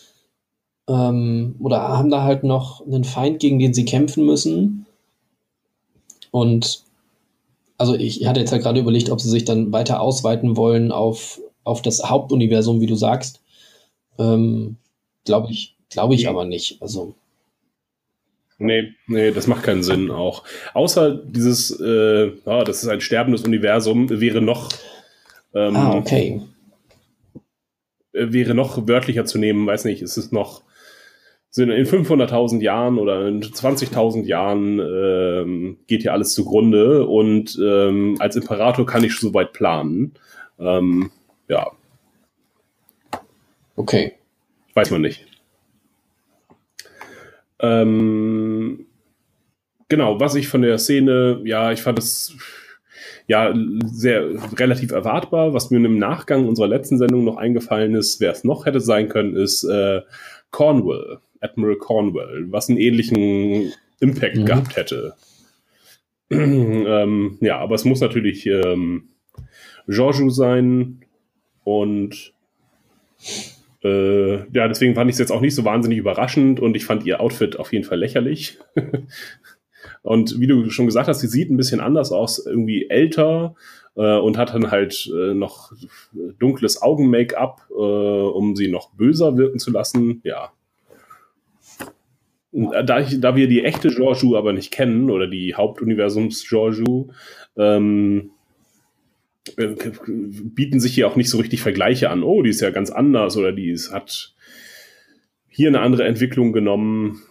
ähm, 0.87 1.55
oder 1.59 1.81
haben 1.81 2.09
da 2.09 2.23
halt 2.23 2.43
noch 2.43 2.85
einen 2.85 3.03
Feind, 3.03 3.39
gegen 3.39 3.59
den 3.59 3.73
sie 3.73 3.85
kämpfen 3.85 4.25
müssen. 4.25 4.85
Und 6.31 6.83
also 7.77 7.95
ich 7.95 8.25
hatte 8.25 8.39
jetzt 8.39 8.51
halt 8.51 8.63
gerade 8.63 8.79
überlegt, 8.79 9.09
ob 9.09 9.21
sie 9.21 9.29
sich 9.29 9.45
dann 9.45 9.71
weiter 9.71 10.01
ausweiten 10.01 10.57
wollen 10.57 10.91
auf, 10.91 11.39
auf 11.63 11.81
das 11.81 12.03
Hauptuniversum, 12.09 12.81
wie 12.81 12.87
du 12.87 12.95
sagst. 12.95 13.41
Ähm, 14.17 14.77
glaube 15.25 15.51
ich, 15.51 15.75
glaube 15.89 16.15
ich 16.15 16.27
aber 16.27 16.45
nicht. 16.45 16.81
Also. 16.81 17.13
Nee, 18.59 18.93
nee, 19.05 19.31
das 19.31 19.45
macht 19.45 19.63
keinen 19.63 19.83
Sinn 19.83 20.09
auch. 20.09 20.43
Außer 20.73 21.11
dieses, 21.11 21.69
äh, 21.79 22.31
ja, 22.45 22.63
das 22.63 22.81
ist 22.81 22.89
ein 22.89 23.01
sterbendes 23.01 23.43
Universum, 23.43 24.09
wäre 24.09 24.41
noch 24.41 24.69
ähm, 25.53 25.75
ah, 25.75 25.95
okay. 25.95 26.41
Wäre 28.13 28.53
noch 28.53 28.87
wörtlicher 28.87 29.25
zu 29.25 29.37
nehmen, 29.37 29.67
weiß 29.67 29.85
nicht, 29.85 30.01
ist 30.01 30.17
es 30.17 30.31
noch 30.31 30.63
sind 31.49 31.71
in 31.71 31.85
500.000 31.85 32.61
Jahren 32.61 32.99
oder 32.99 33.27
in 33.27 33.41
20.000 33.41 34.25
Jahren 34.25 34.79
ähm, 34.79 35.77
geht 35.87 36.01
hier 36.03 36.13
alles 36.13 36.33
zugrunde 36.33 37.07
und 37.07 37.57
ähm, 37.61 38.15
als 38.19 38.35
Imperator 38.35 38.85
kann 38.85 39.03
ich 39.03 39.17
so 39.17 39.33
weit 39.33 39.53
planen. 39.53 40.13
Ähm, 40.59 41.11
ja. 41.47 41.71
Okay. 43.75 44.13
Weiß 44.73 44.91
man 44.91 45.01
nicht. 45.01 45.25
Ähm, 47.59 48.85
genau, 49.89 50.19
was 50.19 50.35
ich 50.35 50.47
von 50.47 50.61
der 50.61 50.77
Szene, 50.77 51.41
ja, 51.45 51.71
ich 51.71 51.81
fand 51.81 51.97
es 51.97 52.35
ja 53.27 53.53
sehr 53.85 54.29
relativ 54.59 54.91
erwartbar. 54.91 55.53
Was 55.53 55.71
mir 55.71 55.83
im 55.83 55.97
Nachgang 55.97 56.47
unserer 56.47 56.67
letzten 56.67 56.97
Sendung 56.97 57.23
noch 57.23 57.37
eingefallen 57.37 57.95
ist, 57.95 58.19
wer 58.19 58.31
es 58.31 58.43
noch 58.43 58.65
hätte 58.65 58.79
sein 58.79 59.09
können, 59.09 59.35
ist 59.35 59.63
äh, 59.63 60.01
Cornwall, 60.51 61.19
Admiral 61.41 61.77
Cornwall, 61.77 62.45
was 62.49 62.69
einen 62.69 62.77
ähnlichen 62.77 63.73
Impact 63.99 64.37
mhm. 64.37 64.45
gehabt 64.45 64.75
hätte. 64.75 65.15
ähm, 66.29 67.37
ja, 67.41 67.57
aber 67.57 67.75
es 67.75 67.85
muss 67.85 68.01
natürlich 68.01 68.45
ähm, 68.45 69.09
Giorgio 69.87 70.29
sein 70.29 71.01
und 71.63 72.33
äh, 73.83 74.37
ja, 74.51 74.67
deswegen 74.67 74.95
fand 74.95 75.09
ich 75.09 75.15
es 75.15 75.19
jetzt 75.19 75.31
auch 75.31 75.41
nicht 75.41 75.55
so 75.55 75.63
wahnsinnig 75.63 75.99
überraschend 75.99 76.59
und 76.59 76.75
ich 76.75 76.85
fand 76.85 77.05
ihr 77.05 77.21
Outfit 77.21 77.57
auf 77.57 77.71
jeden 77.71 77.85
Fall 77.85 77.99
lächerlich. 77.99 78.57
und 80.01 80.39
wie 80.39 80.47
du 80.47 80.69
schon 80.69 80.85
gesagt 80.85 81.07
hast, 81.07 81.19
sie 81.19 81.27
sieht 81.27 81.49
ein 81.49 81.57
bisschen 81.57 81.79
anders 81.79 82.11
aus, 82.11 82.45
irgendwie 82.45 82.89
älter 82.89 83.55
äh, 83.95 84.17
und 84.17 84.37
hat 84.37 84.53
dann 84.53 84.71
halt 84.71 85.09
äh, 85.13 85.33
noch 85.33 85.71
dunkles 86.39 86.81
Augen-Make-up, 86.81 87.67
äh, 87.69 87.73
um 87.73 88.55
sie 88.55 88.67
noch 88.67 88.93
böser 88.93 89.37
wirken 89.37 89.59
zu 89.59 89.71
lassen. 89.71 90.21
Ja. 90.23 90.51
Da, 92.51 93.01
ich, 93.01 93.19
da 93.19 93.35
wir 93.35 93.47
die 93.47 93.63
echte 93.63 93.89
Georgiou 93.89 94.35
aber 94.35 94.53
nicht 94.53 94.71
kennen 94.71 95.09
oder 95.09 95.27
die 95.27 95.55
Hauptuniversums 95.55 96.47
Georgiou, 96.47 97.09
ähm, 97.57 98.31
äh, 99.57 99.75
bieten 100.05 100.79
sich 100.79 100.95
hier 100.95 101.07
auch 101.07 101.15
nicht 101.15 101.29
so 101.29 101.37
richtig 101.37 101.61
Vergleiche 101.61 102.09
an. 102.09 102.23
Oh, 102.23 102.41
die 102.41 102.49
ist 102.49 102.61
ja 102.61 102.69
ganz 102.69 102.89
anders 102.89 103.37
oder 103.37 103.51
die 103.51 103.69
ist, 103.69 103.91
hat 103.91 104.33
hier 105.57 105.69
eine 105.69 105.79
andere 105.79 106.03
Entwicklung 106.03 106.53
genommen. 106.53 107.23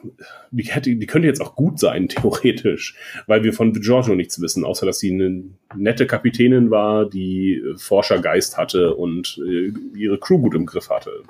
Die, 0.50 0.64
hätte, 0.64 0.96
die 0.96 1.06
könnte 1.06 1.28
jetzt 1.28 1.40
auch 1.40 1.54
gut 1.54 1.78
sein, 1.78 2.08
theoretisch, 2.08 2.96
weil 3.28 3.44
wir 3.44 3.52
von 3.52 3.72
Giorgio 3.72 4.16
nichts 4.16 4.40
wissen, 4.40 4.64
außer 4.64 4.84
dass 4.84 4.98
sie 4.98 5.12
eine 5.12 5.44
nette 5.76 6.08
Kapitänin 6.08 6.72
war, 6.72 7.08
die 7.08 7.62
Forschergeist 7.76 8.58
hatte 8.58 8.96
und 8.96 9.40
äh, 9.46 9.72
ihre 9.96 10.18
Crew 10.18 10.38
gut 10.38 10.56
im 10.56 10.66
Griff 10.66 10.90
hatte. 10.90 11.22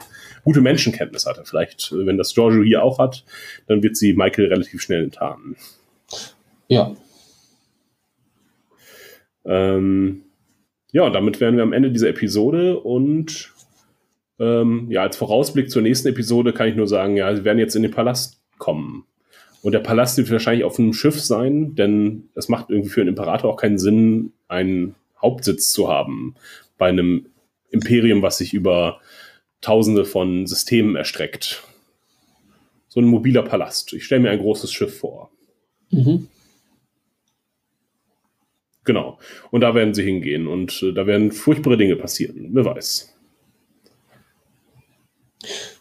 Gute 0.43 0.63
Menschenkenntnis 0.63 1.27
hatte. 1.27 1.43
Vielleicht, 1.45 1.93
äh, 1.93 2.07
wenn 2.07 2.17
das 2.17 2.33
Giorgio 2.33 2.63
hier 2.63 2.83
auch 2.83 2.99
hat, 2.99 3.27
dann 3.67 3.83
wird 3.83 3.99
sie 3.99 4.15
Michael 4.15 4.47
relativ 4.47 4.81
schnell 4.81 5.05
enttarnen. 5.05 5.55
Ja. 6.69 6.97
Ähm, 9.45 10.23
ja, 10.93 11.11
damit 11.11 11.41
wären 11.41 11.57
wir 11.57 11.63
am 11.63 11.75
Ende 11.75 11.91
dieser 11.91 12.09
Episode 12.09 12.81
und 12.81 13.53
ähm, 14.39 14.91
ja, 14.91 15.03
als 15.03 15.17
Vorausblick 15.17 15.71
zur 15.71 15.83
nächsten 15.83 16.09
Episode 16.09 16.53
kann 16.53 16.69
ich 16.69 16.77
nur 16.77 16.89
sagen, 16.89 17.17
ja, 17.17 17.35
sie 17.35 17.45
werden 17.45 17.59
jetzt 17.59 17.77
in 17.77 17.83
den 17.83 17.93
Palast 17.93 18.41
kommen. 18.59 19.05
Und 19.63 19.73
der 19.73 19.81
Palast 19.81 20.19
wird 20.19 20.31
wahrscheinlich 20.31 20.65
auf 20.65 20.79
einem 20.79 20.93
Schiff 20.93 21.21
sein, 21.21 21.75
denn 21.75 22.29
es 22.35 22.49
macht 22.49 22.71
irgendwie 22.71 22.91
für 22.91 23.01
einen 23.01 23.11
Imperator 23.11 23.51
auch 23.51 23.57
keinen 23.57 23.79
Sinn, 23.79 24.33
einen 24.49 24.95
Hauptsitz 25.21 25.73
zu 25.73 25.89
haben 25.89 26.35
bei 26.79 26.89
einem 26.89 27.27
Imperium, 27.71 28.23
was 28.23 28.39
sich 28.39 28.55
über 28.55 29.01
tausende 29.61 30.05
von 30.05 30.47
Systemen 30.47 30.95
erstreckt. 30.95 31.65
So 32.89 33.01
ein 33.01 33.07
mobiler 33.07 33.43
Palast. 33.43 33.93
Ich 33.93 34.05
stelle 34.05 34.23
mir 34.23 34.31
ein 34.31 34.39
großes 34.39 34.73
Schiff 34.73 34.99
vor. 34.99 35.31
Mhm. 35.91 36.29
Genau. 38.85 39.19
Und 39.51 39.63
da 39.63 39.75
werden 39.75 39.95
sie 39.95 40.05
hingehen 40.05 40.47
und 40.47 40.83
äh, 40.83 40.93
da 40.93 41.07
werden 41.07 41.33
furchtbare 41.33 41.77
Dinge 41.77 41.97
passieren. 41.97 42.51
Wer 42.53 42.65
weiß. 42.65 43.16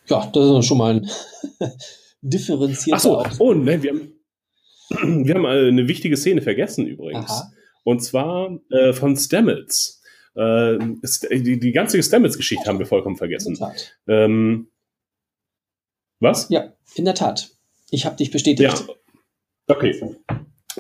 Ja, 0.08 0.30
das 0.32 0.60
ist 0.60 0.66
schon 0.66 0.78
mal 0.78 0.95
ein 0.95 1.10
differenzierter 2.22 2.95
Achso, 2.95 3.24
oh, 3.39 3.53
ne, 3.53 3.82
wir 3.82 3.91
haben, 3.91 4.14
wir 5.26 5.36
haben 5.36 5.45
eine 5.45 5.88
wichtige 5.88 6.18
Szene 6.18 6.41
vergessen 6.41 6.86
übrigens. 6.88 7.30
Aha. 7.30 7.51
Und 7.84 8.03
zwar 8.03 8.60
äh, 8.72 8.93
von 8.93 9.16
Stamets. 9.16 10.01
Äh, 10.36 10.78
die, 11.32 11.60
die 11.60 11.72
ganze 11.72 12.01
Stamets-Geschichte 12.01 12.68
haben 12.68 12.80
wir 12.80 12.86
vollkommen 12.86 13.16
vergessen. 13.16 13.53
In 13.53 13.60
der 13.60 13.68
Tat. 13.68 13.97
Ähm, 14.08 14.72
was? 16.20 16.49
Ja, 16.49 16.74
in 16.95 17.06
der 17.06 17.16
Tat. 17.16 17.51
Ich 17.91 18.06
habe 18.06 18.16
dich 18.16 18.32
bestätigt. 18.32 18.86
Ja. 18.88 18.95
Okay. 19.68 20.18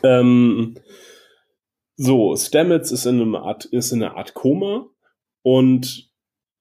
Ähm, 0.03 0.77
so, 1.95 2.35
Stamets 2.35 2.91
ist 2.91 3.05
in, 3.05 3.21
einem 3.21 3.35
Art, 3.35 3.65
ist 3.65 3.91
in 3.91 4.03
einer 4.03 4.17
Art 4.17 4.33
Koma 4.33 4.87
und 5.43 6.11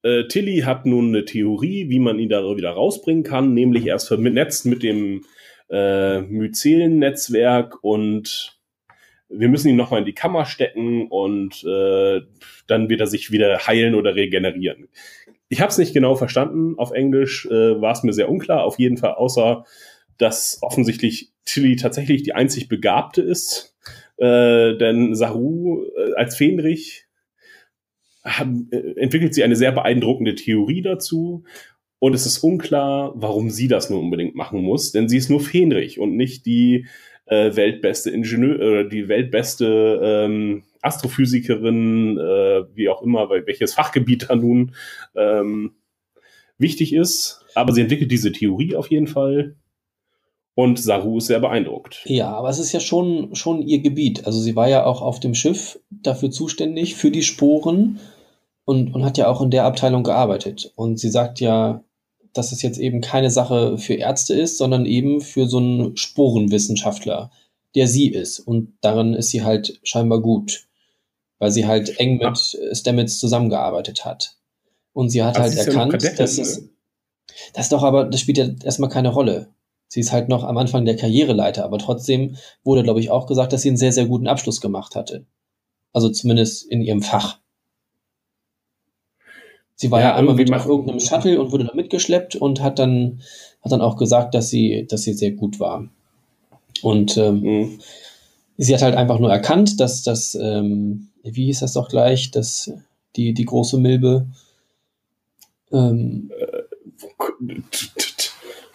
äh, 0.05 0.29
Tilly 0.29 0.61
hat 0.61 0.87
nun 0.87 1.09
eine 1.09 1.25
Theorie, 1.25 1.89
wie 1.89 1.99
man 1.99 2.19
ihn 2.19 2.29
da 2.29 2.43
wieder 2.57 2.71
rausbringen 2.71 3.25
kann, 3.25 3.55
nämlich 3.55 3.87
erst 3.87 4.09
vernetzt 4.09 4.67
mit 4.67 4.83
dem 4.83 5.25
äh, 5.71 6.21
Mycelen-Netzwerk 6.21 7.83
und 7.83 8.59
wir 9.29 9.49
müssen 9.49 9.69
ihn 9.69 9.77
nochmal 9.77 10.01
in 10.01 10.07
die 10.07 10.15
Kammer 10.15 10.45
stecken 10.45 11.09
und 11.09 11.65
äh, 11.65 12.21
dann 12.69 12.89
wird 12.89 13.01
er 13.01 13.07
sich 13.07 13.33
wieder 13.33 13.67
heilen 13.67 13.95
oder 13.95 14.15
regenerieren. 14.15 14.89
Ich 15.49 15.61
habe 15.61 15.71
es 15.71 15.79
nicht 15.79 15.95
genau 15.95 16.15
verstanden. 16.15 16.75
Auf 16.79 16.93
Englisch 16.93 17.47
äh, 17.47 17.81
war 17.81 17.93
es 17.93 18.03
mir 18.03 18.13
sehr 18.13 18.29
unklar. 18.29 18.63
Auf 18.63 18.79
jeden 18.79 18.97
Fall, 18.97 19.15
außer 19.15 19.65
dass 20.19 20.59
offensichtlich 20.63 21.33
Tilly 21.45 21.77
tatsächlich 21.77 22.23
die 22.23 22.35
einzig 22.35 22.69
Begabte 22.69 23.23
ist 23.23 23.75
äh, 24.17 24.77
denn 24.77 25.15
Saru 25.15 25.85
äh, 25.85 26.15
als 26.17 26.37
Fähnrich 26.37 27.04
haben, 28.25 28.69
äh, 28.71 28.99
entwickelt 28.99 29.35
sie 29.35 29.45
eine 29.45 29.57
sehr 29.57 29.73
beeindruckende 29.73 30.35
Theorie 30.35 30.83
dazu. 30.83 31.45
Und 31.99 32.15
es 32.15 32.27
ist 32.27 32.39
unklar, 32.39 33.13
warum 33.15 33.51
sie 33.51 33.69
das 33.69 33.89
nur 33.89 34.01
unbedingt 34.01 34.35
machen 34.35 34.63
muss, 34.63 34.93
denn 34.93 35.09
sie 35.09 35.17
ist 35.17 35.31
nur 35.31 35.41
Fähnrich 35.41 35.99
und 35.99 36.17
nicht 36.17 36.45
die 36.45 36.87
äh, 37.27 37.57
weltbeste 37.57 38.11
Ingenieur 38.11 38.57
oder 38.57 38.85
die 38.85 39.09
weltbeste 39.09 40.01
ähm, 40.03 40.65
Astrophysikerin, 40.83 42.19
äh, 42.19 42.65
wie 42.75 42.91
auch 42.91 43.01
immer, 43.03 43.31
welches 43.31 43.73
Fachgebiet 43.75 44.27
da 44.29 44.37
nun 44.37 44.75
ähm, 45.17 45.73
wichtig 46.59 46.93
ist. 46.93 47.47
Aber 47.55 47.73
sie 47.73 47.81
entwickelt 47.81 48.11
diese 48.11 48.33
Theorie 48.33 48.77
auf 48.77 48.91
jeden 48.91 49.07
Fall 49.07 49.57
und 50.55 50.79
Saru 50.79 51.19
ist 51.19 51.27
sehr 51.27 51.41
beeindruckt. 51.41 52.03
Ja, 52.05 52.33
aber 52.33 52.49
es 52.49 52.59
ist 52.59 52.73
ja 52.73 52.81
schon, 52.81 53.35
schon 53.35 53.63
ihr 53.63 53.81
Gebiet. 53.81 54.27
Also 54.27 54.41
sie 54.41 54.55
war 54.55 54.69
ja 54.69 54.85
auch 54.85 55.03
auf 55.03 55.19
dem 55.19 55.35
Schiff 55.35 55.81
dafür 55.91 56.31
zuständig, 56.31 56.95
für 56.95 57.11
die 57.11 57.23
Sporen 57.23 57.99
und, 58.65 58.95
und 58.95 59.05
hat 59.05 59.19
ja 59.19 59.29
auch 59.29 59.41
in 59.41 59.51
der 59.51 59.65
Abteilung 59.65 60.03
gearbeitet. 60.03 60.73
Und 60.77 60.99
sie 60.99 61.11
sagt 61.11 61.41
ja, 61.41 61.83
dass 62.33 62.53
es 62.53 62.63
jetzt 62.63 62.79
eben 62.79 63.01
keine 63.01 63.31
Sache 63.31 63.79
für 63.79 63.95
Ärzte 63.95 64.35
ist, 64.35 64.59
sondern 64.59 64.87
eben 64.87 65.21
für 65.21 65.47
so 65.47 65.59
einen 65.59 65.97
Sporenwissenschaftler, 65.97 67.31
der 67.75 67.87
sie 67.87 68.09
ist. 68.09 68.41
Und 68.41 68.75
darin 68.81 69.15
ist 69.15 69.31
sie 69.31 69.45
halt 69.45 69.79
scheinbar 69.85 70.21
gut, 70.21 70.67
weil 71.39 71.51
sie 71.51 71.67
halt 71.67 71.99
eng 72.01 72.19
mit 72.19 72.53
ja. 72.53 72.75
Stamets 72.75 73.19
zusammengearbeitet 73.19 74.05
hat. 74.05 74.37
Und 74.93 75.11
sie 75.11 75.23
hat 75.23 75.39
also 75.39 75.57
halt 75.57 75.69
erkannt, 75.69 76.03
ja 76.03 76.11
dass 76.13 76.39
es. 76.39 76.61
Ne? 76.61 76.69
Das 77.53 77.67
ist 77.67 77.73
doch 77.73 77.83
aber, 77.83 78.05
das 78.05 78.21
spielt 78.21 78.39
ja 78.39 78.49
erstmal 78.65 78.91
keine 78.91 79.11
Rolle. 79.11 79.49
Sie 79.89 80.01
ist 80.01 80.13
halt 80.13 80.29
noch 80.29 80.45
am 80.45 80.57
Anfang 80.57 80.85
der 80.85 80.97
Karriereleiter, 80.97 81.65
aber 81.65 81.79
trotzdem 81.79 82.37
wurde, 82.65 82.83
glaube 82.83 83.01
ich, 83.01 83.11
auch 83.11 83.27
gesagt, 83.27 83.53
dass 83.53 83.63
sie 83.63 83.69
einen 83.69 83.77
sehr, 83.77 83.93
sehr 83.93 84.07
guten 84.07 84.27
Abschluss 84.27 84.61
gemacht 84.61 84.97
hatte. 84.97 85.27
Also 85.93 86.09
zumindest 86.09 86.65
in 86.67 86.83
ihrem 86.83 87.03
Fach. 87.03 87.39
Sie 89.77 89.91
war 89.91 90.01
ja, 90.01 90.09
ja 90.09 90.15
einmal 90.17 90.35
mit 90.35 90.53
auf 90.53 90.67
irgendeinem 90.67 91.01
Shuttle 91.01 91.41
und 91.41 91.53
wurde 91.53 91.65
da 91.65 91.75
mitgeschleppt 91.75 92.37
und 92.37 92.63
hat 92.63 92.79
dann, 92.79 93.21
hat 93.63 93.73
dann 93.73 93.81
auch 93.81 93.97
gesagt, 93.97 94.35
dass 94.35 94.49
sie, 94.49 94.87
dass 94.89 95.03
sie 95.03 95.15
sehr 95.15 95.33
gut 95.33 95.59
war. 95.59 95.89
Und 96.83 97.17
ähm, 97.17 97.41
mhm. 97.41 97.79
sie 98.57 98.75
hat 98.75 98.83
halt 98.83 98.97
einfach 98.97 99.19
nur 99.19 99.31
erkannt, 99.31 99.81
dass 99.81 100.03
das, 100.03 100.35
ähm, 100.35 101.09
wie 101.23 101.47
hieß 101.47 101.61
das 101.61 101.73
doch 101.73 101.89
gleich, 101.89 102.31
dass 102.31 102.73
die, 103.17 103.35
die 103.35 103.45
große 103.45 103.79
Milbe 103.79 104.27
ähm, 105.73 106.31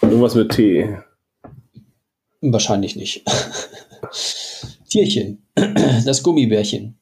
Irgendwas 0.01 0.35
mit 0.35 0.51
T. 0.51 0.97
Wahrscheinlich 2.41 2.95
nicht. 2.95 3.23
Tierchen, 4.89 5.43
das 6.05 6.23
Gummibärchen. 6.23 6.97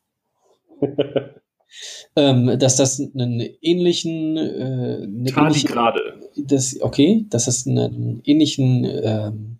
ähm, 2.18 2.57
dass 2.57 2.76
das 2.76 2.99
einen 2.99 3.41
ähnlichen 3.61 4.38
äh, 4.38 5.03
eine 5.03 5.31
Tardigrade. 5.31 6.02
Das, 6.35 6.81
okay, 6.81 7.26
dass 7.30 7.45
das 7.45 7.68
einen 7.68 8.22
ähnlichen 8.26 8.85
ähm, 8.85 9.57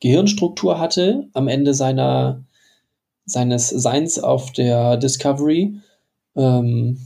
Gehirnstruktur 0.00 0.80
hatte 0.80 1.28
am 1.32 1.46
Ende 1.48 1.72
seiner 1.72 2.42
seines 3.26 3.70
Seins 3.70 4.18
auf 4.18 4.52
der 4.52 4.96
Discovery. 4.96 5.76
Ähm, 6.36 6.98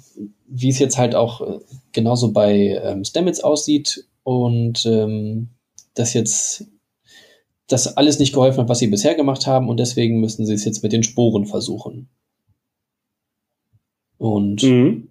wie 0.49 0.71
es 0.71 0.79
jetzt 0.79 0.97
halt 0.97 1.15
auch 1.15 1.43
äh, 1.43 1.59
genauso 1.93 2.33
bei 2.33 2.81
ähm, 2.83 3.05
Stamets 3.05 3.41
aussieht 3.41 4.07
und 4.23 4.87
ähm, 4.87 5.51
dass 5.93 6.15
jetzt 6.15 6.67
das 7.67 7.99
alles 7.99 8.19
nicht 8.19 8.33
geholfen 8.33 8.61
hat, 8.61 8.71
was 8.71 8.79
sie 8.79 8.87
bisher 8.87 9.15
gemacht 9.15 9.47
haben 9.47 9.69
und 9.69 9.79
deswegen 9.79 10.21
müssen 10.21 10.47
sie 10.47 10.55
es 10.55 10.65
jetzt 10.65 10.83
mit 10.83 10.93
den 10.93 11.03
Sporen 11.03 11.45
versuchen. 11.45 12.09
Und 14.19 14.63
mhm. 14.63 15.09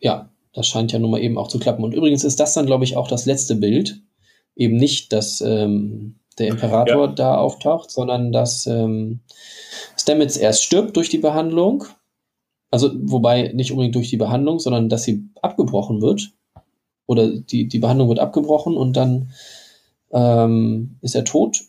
ja, 0.00 0.30
das 0.52 0.66
scheint 0.66 0.92
ja 0.92 0.98
nun 0.98 1.10
mal 1.10 1.22
eben 1.22 1.38
auch 1.38 1.48
zu 1.48 1.58
klappen. 1.58 1.82
Und 1.82 1.94
übrigens 1.94 2.24
ist 2.24 2.38
das 2.38 2.54
dann, 2.54 2.66
glaube 2.66 2.84
ich, 2.84 2.96
auch 2.96 3.08
das 3.08 3.26
letzte 3.26 3.56
Bild. 3.56 4.00
Eben 4.54 4.76
nicht, 4.76 5.12
dass 5.12 5.40
ähm, 5.40 6.16
der 6.38 6.48
Imperator 6.48 7.06
ja. 7.06 7.12
da 7.12 7.36
auftaucht, 7.36 7.90
sondern 7.90 8.32
dass 8.32 8.66
ähm, 8.66 9.20
Stamets 9.96 10.36
erst 10.36 10.62
stirbt 10.62 10.96
durch 10.96 11.08
die 11.08 11.18
Behandlung. 11.18 11.84
Also, 12.70 12.90
wobei 12.94 13.52
nicht 13.54 13.72
unbedingt 13.72 13.94
durch 13.94 14.10
die 14.10 14.16
Behandlung, 14.16 14.58
sondern 14.58 14.88
dass 14.88 15.04
sie 15.04 15.28
abgebrochen 15.40 16.02
wird. 16.02 16.32
Oder 17.06 17.28
die, 17.28 17.68
die 17.68 17.78
Behandlung 17.78 18.08
wird 18.08 18.18
abgebrochen 18.18 18.76
und 18.76 18.96
dann 18.96 19.32
ähm, 20.12 20.96
ist 21.00 21.14
er 21.14 21.24
tot. 21.24 21.62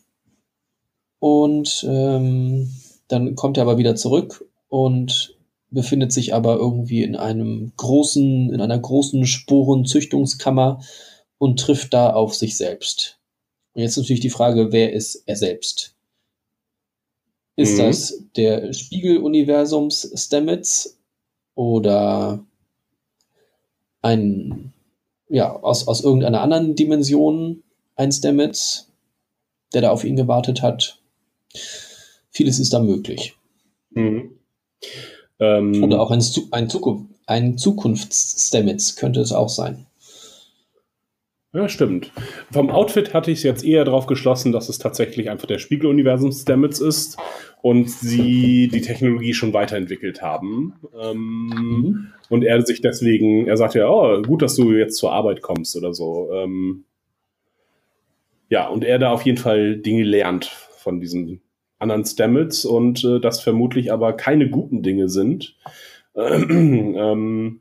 Und 1.18 1.86
ähm, 1.88 2.70
dann 3.08 3.34
kommt 3.34 3.56
er 3.56 3.62
aber 3.62 3.78
wieder 3.78 3.96
zurück 3.96 4.46
und 4.68 5.33
befindet 5.70 6.12
sich 6.12 6.34
aber 6.34 6.56
irgendwie 6.56 7.02
in 7.02 7.16
einem 7.16 7.72
großen, 7.76 8.52
in 8.52 8.60
einer 8.60 8.78
großen 8.78 9.26
Sporenzüchtungskammer 9.26 10.80
und 11.38 11.58
trifft 11.60 11.92
da 11.94 12.12
auf 12.12 12.34
sich 12.34 12.56
selbst. 12.56 13.18
Und 13.74 13.82
jetzt 13.82 13.96
natürlich 13.96 14.20
die 14.20 14.30
Frage, 14.30 14.72
wer 14.72 14.92
ist 14.92 15.24
er 15.26 15.36
selbst? 15.36 15.94
Ist 17.56 17.74
mhm. 17.74 17.78
das 17.78 18.24
der 18.36 18.72
Spiegeluniversums 18.72 20.12
Stamets 20.14 20.98
oder 21.54 22.44
ein, 24.02 24.72
ja, 25.28 25.54
aus, 25.60 25.86
aus 25.86 26.02
irgendeiner 26.02 26.40
anderen 26.40 26.74
Dimension 26.74 27.62
ein 27.96 28.12
Stamets, 28.12 28.90
der 29.72 29.82
da 29.82 29.90
auf 29.90 30.04
ihn 30.04 30.16
gewartet 30.16 30.62
hat? 30.62 31.00
Vieles 32.30 32.58
ist 32.58 32.72
da 32.72 32.80
möglich. 32.80 33.34
Mhm. 33.90 34.38
Ähm, 35.40 35.82
Oder 35.82 36.00
auch 36.00 36.10
ein, 36.10 36.22
ein, 36.52 36.68
Zukunft, 36.68 37.06
ein 37.26 37.58
Zukunfts-Stamets 37.58 38.96
könnte 38.96 39.20
es 39.20 39.32
auch 39.32 39.48
sein. 39.48 39.86
Ja, 41.54 41.68
stimmt. 41.68 42.10
Vom 42.50 42.68
Outfit 42.68 43.14
hatte 43.14 43.30
ich 43.30 43.38
es 43.38 43.44
jetzt 43.44 43.64
eher 43.64 43.84
darauf 43.84 44.06
geschlossen, 44.06 44.50
dass 44.50 44.68
es 44.68 44.78
tatsächlich 44.78 45.30
einfach 45.30 45.46
der 45.46 45.58
Spiegeluniversum 45.58 46.32
Stamets 46.32 46.80
ist 46.80 47.16
und 47.62 47.88
sie 47.88 48.66
die 48.66 48.80
Technologie 48.80 49.34
schon 49.34 49.52
weiterentwickelt 49.52 50.20
haben. 50.20 50.74
Ähm, 51.00 51.46
mhm. 51.46 52.06
Und 52.28 52.42
er 52.42 52.60
sich 52.62 52.80
deswegen, 52.80 53.46
er 53.46 53.56
sagt 53.56 53.74
ja, 53.74 53.88
oh, 53.88 54.20
gut, 54.22 54.42
dass 54.42 54.56
du 54.56 54.72
jetzt 54.72 54.96
zur 54.96 55.12
Arbeit 55.12 55.42
kommst 55.42 55.76
oder 55.76 55.94
so. 55.94 56.28
Ähm, 56.32 56.84
ja, 58.48 58.66
und 58.66 58.82
er 58.82 58.98
da 58.98 59.12
auf 59.12 59.22
jeden 59.22 59.38
Fall 59.38 59.76
Dinge 59.76 60.02
lernt 60.02 60.46
von 60.46 61.00
diesen 61.00 61.40
anderen 61.78 62.04
Stamets 62.04 62.64
und 62.64 63.04
äh, 63.04 63.20
das 63.20 63.40
vermutlich 63.40 63.92
aber 63.92 64.14
keine 64.14 64.48
guten 64.48 64.82
Dinge 64.82 65.08
sind. 65.08 65.56
ähm, 66.16 67.60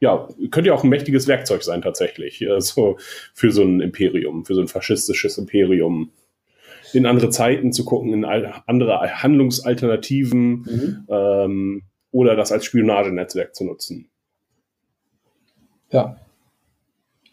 ja, 0.00 0.28
könnte 0.50 0.68
ja 0.68 0.74
auch 0.74 0.82
ein 0.82 0.90
mächtiges 0.90 1.28
Werkzeug 1.28 1.62
sein 1.62 1.82
tatsächlich, 1.82 2.48
also 2.48 2.96
für 3.34 3.52
so 3.52 3.62
ein 3.62 3.80
Imperium, 3.80 4.46
für 4.46 4.54
so 4.54 4.62
ein 4.62 4.68
faschistisches 4.68 5.36
Imperium. 5.38 6.10
In 6.92 7.06
andere 7.06 7.30
Zeiten 7.30 7.72
zu 7.72 7.84
gucken, 7.84 8.12
in 8.12 8.24
andere 8.24 9.22
Handlungsalternativen 9.22 10.50
mhm. 10.50 11.06
ähm, 11.08 11.82
oder 12.10 12.34
das 12.34 12.50
als 12.50 12.64
Spionagenetzwerk 12.64 13.54
zu 13.54 13.64
nutzen. 13.64 14.08
Ja. 15.90 16.16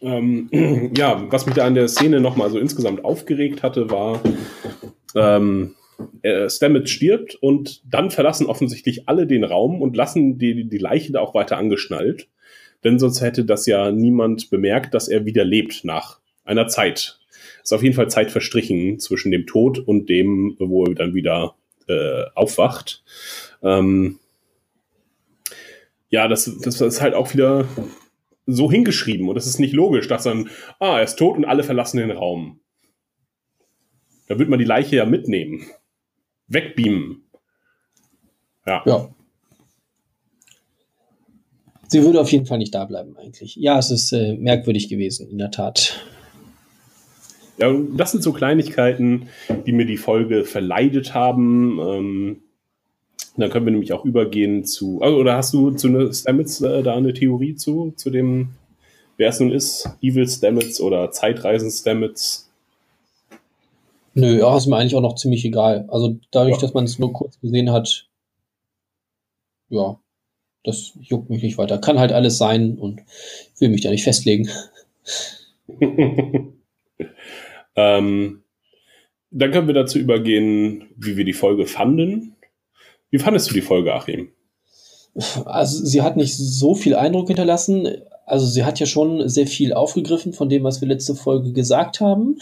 Ähm, 0.00 0.48
ja, 0.96 1.24
was 1.30 1.46
mich 1.46 1.56
da 1.56 1.66
an 1.66 1.74
der 1.74 1.88
Szene 1.88 2.20
nochmal 2.20 2.50
so 2.50 2.58
insgesamt 2.58 3.04
aufgeregt 3.04 3.62
hatte, 3.62 3.90
war, 3.90 4.20
ähm, 5.14 5.74
äh, 6.22 6.48
Stamets 6.48 6.90
stirbt 6.90 7.34
und 7.34 7.82
dann 7.92 8.10
verlassen 8.10 8.46
offensichtlich 8.46 9.08
alle 9.08 9.26
den 9.26 9.44
Raum 9.44 9.82
und 9.82 9.96
lassen 9.96 10.38
die, 10.38 10.68
die 10.68 10.78
Leiche 10.78 11.12
da 11.12 11.20
auch 11.20 11.34
weiter 11.34 11.56
angeschnallt. 11.56 12.28
Denn 12.84 12.98
sonst 12.98 13.20
hätte 13.20 13.44
das 13.44 13.66
ja 13.66 13.90
niemand 13.90 14.50
bemerkt, 14.50 14.94
dass 14.94 15.08
er 15.08 15.26
wieder 15.26 15.44
lebt 15.44 15.84
nach 15.84 16.20
einer 16.44 16.68
Zeit. 16.68 17.18
Ist 17.62 17.72
auf 17.72 17.82
jeden 17.82 17.94
Fall 17.94 18.08
Zeit 18.08 18.30
verstrichen 18.30 18.98
zwischen 19.00 19.32
dem 19.32 19.46
Tod 19.46 19.78
und 19.78 20.08
dem, 20.08 20.56
wo 20.58 20.84
er 20.84 20.94
dann 20.94 21.14
wieder 21.14 21.56
äh, 21.88 22.24
aufwacht. 22.34 23.02
Ähm, 23.62 24.18
ja, 26.10 26.28
das, 26.28 26.50
das 26.62 26.80
ist 26.80 27.00
halt 27.00 27.14
auch 27.14 27.34
wieder 27.34 27.66
so 28.46 28.70
hingeschrieben 28.70 29.28
und 29.28 29.36
es 29.36 29.46
ist 29.46 29.58
nicht 29.58 29.74
logisch, 29.74 30.08
dass 30.08 30.22
dann, 30.22 30.48
ah, 30.78 30.98
er 30.98 31.02
ist 31.02 31.16
tot 31.16 31.36
und 31.36 31.44
alle 31.44 31.64
verlassen 31.64 31.98
den 31.98 32.10
Raum. 32.10 32.60
Da 34.28 34.38
wird 34.38 34.48
man 34.48 34.58
die 34.58 34.64
Leiche 34.64 34.96
ja 34.96 35.06
mitnehmen. 35.06 35.62
Wegbeamen. 36.48 37.22
Ja. 38.66 38.82
ja. 38.86 39.08
Sie 41.88 42.02
würde 42.02 42.20
auf 42.20 42.30
jeden 42.30 42.44
Fall 42.44 42.58
nicht 42.58 42.74
da 42.74 42.84
bleiben, 42.84 43.16
eigentlich. 43.16 43.56
Ja, 43.56 43.78
es 43.78 43.90
ist 43.90 44.12
äh, 44.12 44.36
merkwürdig 44.36 44.90
gewesen, 44.90 45.30
in 45.30 45.38
der 45.38 45.50
Tat. 45.50 46.04
Ja, 47.56 47.72
das 47.96 48.12
sind 48.12 48.22
so 48.22 48.32
Kleinigkeiten, 48.32 49.28
die 49.66 49.72
mir 49.72 49.86
die 49.86 49.96
Folge 49.96 50.44
verleidet 50.44 51.14
haben. 51.14 51.78
Ähm, 51.80 52.42
dann 53.38 53.50
können 53.50 53.66
wir 53.66 53.72
nämlich 53.72 53.92
auch 53.92 54.04
übergehen 54.04 54.64
zu. 54.64 55.00
Also, 55.00 55.16
oder 55.16 55.36
hast 55.36 55.54
du 55.54 55.70
zu 55.70 55.88
ne, 55.88 56.12
Stamets 56.12 56.60
äh, 56.60 56.82
da 56.82 56.94
eine 56.94 57.14
Theorie 57.14 57.54
zu, 57.54 57.94
zu 57.96 58.10
dem, 58.10 58.50
wer 59.16 59.30
es 59.30 59.40
nun 59.40 59.50
ist? 59.50 59.88
Evil 60.02 60.28
Stamets 60.28 60.80
oder 60.80 61.10
Zeitreisen 61.10 61.70
Stamets? 61.70 62.47
Nö, 64.18 64.40
ja, 64.40 64.56
ist 64.56 64.66
mir 64.66 64.76
eigentlich 64.76 64.96
auch 64.96 65.00
noch 65.00 65.14
ziemlich 65.14 65.44
egal. 65.44 65.84
Also 65.86 66.18
dadurch, 66.32 66.56
ja. 66.56 66.60
dass 66.60 66.74
man 66.74 66.82
es 66.82 66.98
nur 66.98 67.12
kurz 67.12 67.38
gesehen 67.38 67.70
hat, 67.70 68.08
ja, 69.68 70.00
das 70.64 70.98
juckt 71.00 71.30
mich 71.30 71.40
nicht 71.44 71.56
weiter. 71.56 71.78
Kann 71.78 72.00
halt 72.00 72.10
alles 72.10 72.36
sein 72.36 72.78
und 72.78 73.00
will 73.60 73.68
mich 73.68 73.82
da 73.82 73.90
nicht 73.90 74.02
festlegen. 74.02 74.50
ähm, 77.76 78.42
dann 79.30 79.52
können 79.52 79.68
wir 79.68 79.74
dazu 79.74 80.00
übergehen, 80.00 80.88
wie 80.96 81.16
wir 81.16 81.24
die 81.24 81.32
Folge 81.32 81.66
fanden. 81.66 82.34
Wie 83.10 83.20
fandest 83.20 83.50
du 83.50 83.54
die 83.54 83.60
Folge, 83.60 83.94
Achim? 83.94 84.32
Also 85.44 85.84
sie 85.84 86.02
hat 86.02 86.16
nicht 86.16 86.36
so 86.36 86.74
viel 86.74 86.96
Eindruck 86.96 87.28
hinterlassen. 87.28 87.86
Also 88.26 88.46
sie 88.46 88.64
hat 88.64 88.80
ja 88.80 88.86
schon 88.86 89.28
sehr 89.28 89.46
viel 89.46 89.72
aufgegriffen 89.74 90.32
von 90.32 90.48
dem, 90.48 90.64
was 90.64 90.80
wir 90.80 90.88
letzte 90.88 91.14
Folge 91.14 91.52
gesagt 91.52 92.00
haben. 92.00 92.40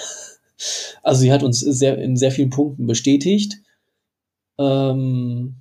Also 1.02 1.20
sie 1.20 1.32
hat 1.32 1.42
uns 1.42 1.60
sehr, 1.60 1.98
in 1.98 2.16
sehr 2.16 2.30
vielen 2.30 2.50
Punkten 2.50 2.86
bestätigt. 2.86 3.56
Ähm, 4.58 5.56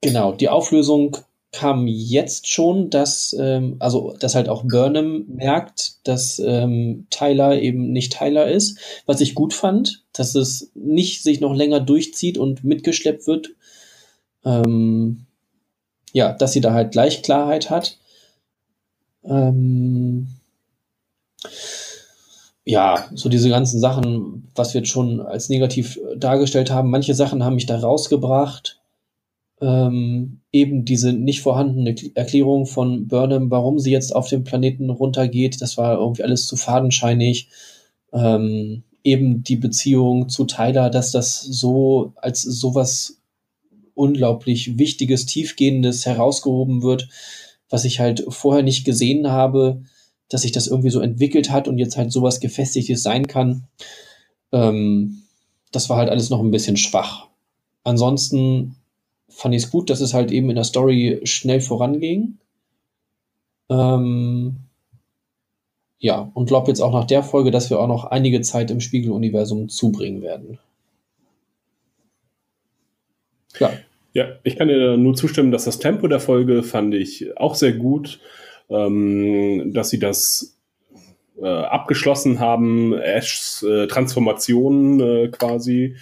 genau, 0.00 0.32
die 0.32 0.48
Auflösung 0.48 1.16
kam 1.52 1.86
jetzt 1.86 2.48
schon, 2.48 2.90
dass, 2.90 3.34
ähm, 3.38 3.76
also, 3.78 4.14
dass 4.20 4.34
halt 4.34 4.48
auch 4.48 4.64
Burnham 4.64 5.24
merkt, 5.26 6.06
dass 6.06 6.38
ähm, 6.38 7.06
Tyler 7.10 7.60
eben 7.60 7.92
nicht 7.92 8.12
Tyler 8.12 8.48
ist, 8.48 8.78
was 9.06 9.22
ich 9.22 9.34
gut 9.34 9.54
fand, 9.54 10.04
dass 10.12 10.34
es 10.34 10.70
nicht 10.74 11.22
sich 11.22 11.40
noch 11.40 11.54
länger 11.54 11.80
durchzieht 11.80 12.36
und 12.36 12.62
mitgeschleppt 12.62 13.26
wird. 13.26 13.54
Ähm, 14.44 15.26
ja, 16.12 16.32
dass 16.32 16.52
sie 16.52 16.60
da 16.60 16.72
halt 16.72 16.92
gleich 16.92 17.22
Klarheit 17.22 17.70
hat. 17.70 17.98
Ähm, 19.24 20.28
ja, 22.66 23.06
so 23.14 23.28
diese 23.28 23.48
ganzen 23.48 23.78
Sachen, 23.78 24.48
was 24.56 24.74
wir 24.74 24.80
jetzt 24.80 24.90
schon 24.90 25.20
als 25.20 25.48
negativ 25.48 25.98
äh, 25.98 26.18
dargestellt 26.18 26.70
haben, 26.70 26.90
manche 26.90 27.14
Sachen 27.14 27.44
haben 27.44 27.54
mich 27.54 27.66
da 27.66 27.78
rausgebracht. 27.78 28.80
Ähm, 29.60 30.40
eben 30.52 30.84
diese 30.84 31.12
nicht 31.12 31.40
vorhandene 31.40 31.94
Erklärung 32.14 32.66
von 32.66 33.06
Burnham, 33.06 33.50
warum 33.50 33.78
sie 33.78 33.92
jetzt 33.92 34.14
auf 34.14 34.28
dem 34.28 34.44
Planeten 34.44 34.90
runtergeht, 34.90 35.62
das 35.62 35.78
war 35.78 35.98
irgendwie 35.98 36.24
alles 36.24 36.46
zu 36.46 36.56
fadenscheinig. 36.56 37.48
Ähm, 38.12 38.82
eben 39.04 39.44
die 39.44 39.56
Beziehung 39.56 40.28
zu 40.28 40.44
Tyler, 40.44 40.90
dass 40.90 41.12
das 41.12 41.40
so 41.40 42.12
als 42.16 42.42
sowas 42.42 43.20
unglaublich 43.94 44.76
Wichtiges, 44.76 45.24
Tiefgehendes 45.24 46.04
herausgehoben 46.04 46.82
wird, 46.82 47.08
was 47.70 47.84
ich 47.84 48.00
halt 48.00 48.24
vorher 48.28 48.64
nicht 48.64 48.84
gesehen 48.84 49.28
habe 49.28 49.82
dass 50.28 50.42
sich 50.42 50.52
das 50.52 50.66
irgendwie 50.66 50.90
so 50.90 51.00
entwickelt 51.00 51.50
hat 51.50 51.68
und 51.68 51.78
jetzt 51.78 51.96
halt 51.96 52.12
sowas 52.12 52.40
Gefestigtes 52.40 53.02
sein 53.02 53.26
kann. 53.26 53.64
Ähm, 54.52 55.22
das 55.72 55.88
war 55.88 55.96
halt 55.96 56.10
alles 56.10 56.30
noch 56.30 56.40
ein 56.40 56.50
bisschen 56.50 56.76
schwach. 56.76 57.28
Ansonsten 57.84 58.76
fand 59.28 59.54
ich 59.54 59.64
es 59.64 59.70
gut, 59.70 59.90
dass 59.90 60.00
es 60.00 60.14
halt 60.14 60.30
eben 60.32 60.48
in 60.48 60.56
der 60.56 60.64
Story 60.64 61.20
schnell 61.24 61.60
voranging. 61.60 62.38
Ähm, 63.68 64.56
ja, 65.98 66.30
und 66.34 66.46
glaube 66.46 66.68
jetzt 66.68 66.80
auch 66.80 66.92
nach 66.92 67.06
der 67.06 67.22
Folge, 67.22 67.50
dass 67.50 67.70
wir 67.70 67.80
auch 67.80 67.88
noch 67.88 68.04
einige 68.04 68.40
Zeit 68.40 68.70
im 68.70 68.80
Spiegeluniversum 68.80 69.68
zubringen 69.68 70.22
werden. 70.22 70.58
Ja. 73.58 73.72
Ja, 74.12 74.28
ich 74.44 74.56
kann 74.56 74.68
dir 74.68 74.96
nur 74.96 75.14
zustimmen, 75.14 75.50
dass 75.50 75.64
das 75.64 75.78
Tempo 75.78 76.08
der 76.08 76.20
Folge 76.20 76.62
fand 76.62 76.94
ich 76.94 77.36
auch 77.36 77.54
sehr 77.54 77.74
gut 77.74 78.18
ähm, 78.68 79.72
dass 79.72 79.90
sie 79.90 79.98
das 79.98 80.58
äh, 81.40 81.46
abgeschlossen 81.46 82.40
haben, 82.40 82.94
Ashs 82.94 83.62
äh, 83.62 83.86
Transformation 83.86 85.00
äh, 85.00 85.28
quasi. 85.28 85.96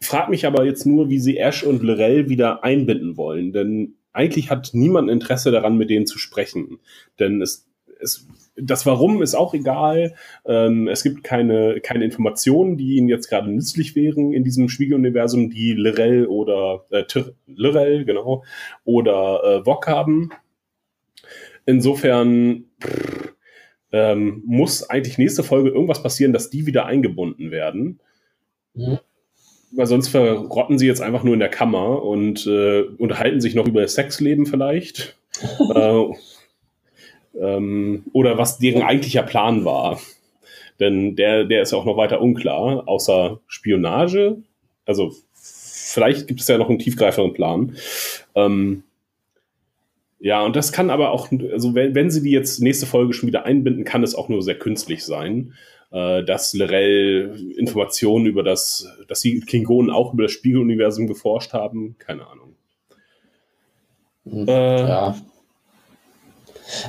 Frag 0.00 0.28
mich 0.28 0.46
aber 0.46 0.64
jetzt 0.64 0.86
nur, 0.86 1.08
wie 1.08 1.18
sie 1.18 1.38
Ash 1.38 1.62
und 1.62 1.82
Lorel 1.82 2.28
wieder 2.28 2.64
einbinden 2.64 3.16
wollen, 3.16 3.52
denn 3.52 3.94
eigentlich 4.12 4.50
hat 4.50 4.70
niemand 4.72 5.10
Interesse 5.10 5.50
daran, 5.50 5.76
mit 5.76 5.90
denen 5.90 6.06
zu 6.06 6.18
sprechen. 6.18 6.78
Denn 7.18 7.42
es, 7.42 7.66
es 8.00 8.26
das 8.56 8.86
Warum 8.86 9.22
ist 9.22 9.34
auch 9.34 9.54
egal. 9.54 10.14
Ähm, 10.46 10.88
es 10.88 11.02
gibt 11.02 11.24
keine, 11.24 11.80
keine 11.80 12.04
Informationen, 12.04 12.76
die 12.76 12.96
ihnen 12.96 13.08
jetzt 13.08 13.28
gerade 13.28 13.50
nützlich 13.50 13.96
wären 13.96 14.32
in 14.32 14.44
diesem 14.44 14.68
Spiegeluniversum, 14.68 15.50
die 15.50 15.72
Lorel 15.72 16.26
oder 16.26 16.84
äh, 16.90 17.04
Lorel, 17.46 18.04
genau, 18.04 18.44
oder 18.84 19.42
äh, 19.44 19.66
Vok 19.66 19.88
haben. 19.88 20.30
Insofern 21.66 22.64
pff, 22.82 23.34
ähm, 23.92 24.42
muss 24.44 24.90
eigentlich 24.90 25.18
nächste 25.18 25.44
Folge 25.44 25.70
irgendwas 25.70 26.02
passieren, 26.02 26.32
dass 26.32 26.50
die 26.50 26.66
wieder 26.66 26.86
eingebunden 26.86 27.52
werden. 27.52 28.00
Mhm. 28.74 28.98
Weil 29.70 29.86
sonst 29.86 30.08
verrotten 30.08 30.78
sie 30.78 30.86
jetzt 30.86 31.00
einfach 31.00 31.22
nur 31.22 31.34
in 31.34 31.40
der 31.40 31.48
Kammer 31.48 32.02
und 32.02 32.46
äh, 32.46 32.82
unterhalten 32.82 33.40
sich 33.40 33.54
noch 33.54 33.68
über 33.68 33.80
ihr 33.80 33.88
Sexleben 33.88 34.46
vielleicht. 34.46 35.16
äh, 35.74 36.04
ähm, 37.40 38.04
oder 38.12 38.36
was 38.36 38.58
deren 38.58 38.82
eigentlicher 38.82 39.22
Plan 39.22 39.64
war. 39.64 40.00
Denn 40.80 41.14
der, 41.14 41.44
der 41.44 41.62
ist 41.62 41.70
ja 41.70 41.78
auch 41.78 41.84
noch 41.84 41.96
weiter 41.96 42.20
unklar, 42.20 42.88
außer 42.88 43.40
Spionage. 43.46 44.38
Also 44.86 45.12
vielleicht 45.34 46.26
gibt 46.26 46.40
es 46.40 46.48
ja 46.48 46.58
noch 46.58 46.68
einen 46.68 46.80
tiefgreiferen 46.80 47.32
Plan. 47.32 47.76
Ähm, 48.34 48.82
ja, 50.18 50.42
und 50.42 50.56
das 50.56 50.72
kann 50.72 50.90
aber 50.90 51.10
auch, 51.10 51.30
also 51.52 51.74
wenn, 51.74 51.94
wenn 51.94 52.10
sie 52.10 52.22
die 52.22 52.30
jetzt 52.30 52.60
nächste 52.60 52.86
Folge 52.86 53.12
schon 53.12 53.26
wieder 53.26 53.44
einbinden, 53.44 53.84
kann 53.84 54.02
es 54.02 54.14
auch 54.14 54.28
nur 54.28 54.42
sehr 54.42 54.58
künstlich 54.58 55.04
sein, 55.04 55.54
äh, 55.90 56.24
dass 56.24 56.54
Lorel 56.54 57.38
Informationen 57.56 58.26
über 58.26 58.42
das, 58.42 58.88
dass 59.08 59.20
die 59.20 59.40
Klingonen 59.40 59.90
auch 59.90 60.14
über 60.14 60.24
das 60.24 60.32
Spiegeluniversum 60.32 61.06
geforscht 61.06 61.52
haben. 61.52 61.96
Keine 61.98 62.26
Ahnung. 62.26 62.56
Hm, 64.24 64.48
äh, 64.48 64.88
ja, 64.88 65.14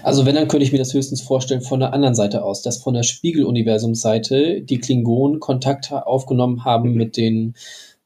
also 0.04 0.26
wenn, 0.26 0.36
dann 0.36 0.48
könnte 0.48 0.66
ich 0.66 0.72
mir 0.72 0.78
das 0.78 0.94
höchstens 0.94 1.22
vorstellen 1.22 1.62
von 1.62 1.80
der 1.80 1.94
anderen 1.94 2.16
Seite 2.16 2.44
aus, 2.44 2.62
dass 2.62 2.78
von 2.78 2.94
der 2.94 3.04
Spiegeluniversumsseite 3.04 4.62
die 4.62 4.80
Klingonen 4.80 5.40
Kontakt 5.40 5.92
aufgenommen 5.92 6.64
haben 6.64 6.92
mhm. 6.92 6.98
mit 6.98 7.18
den 7.18 7.56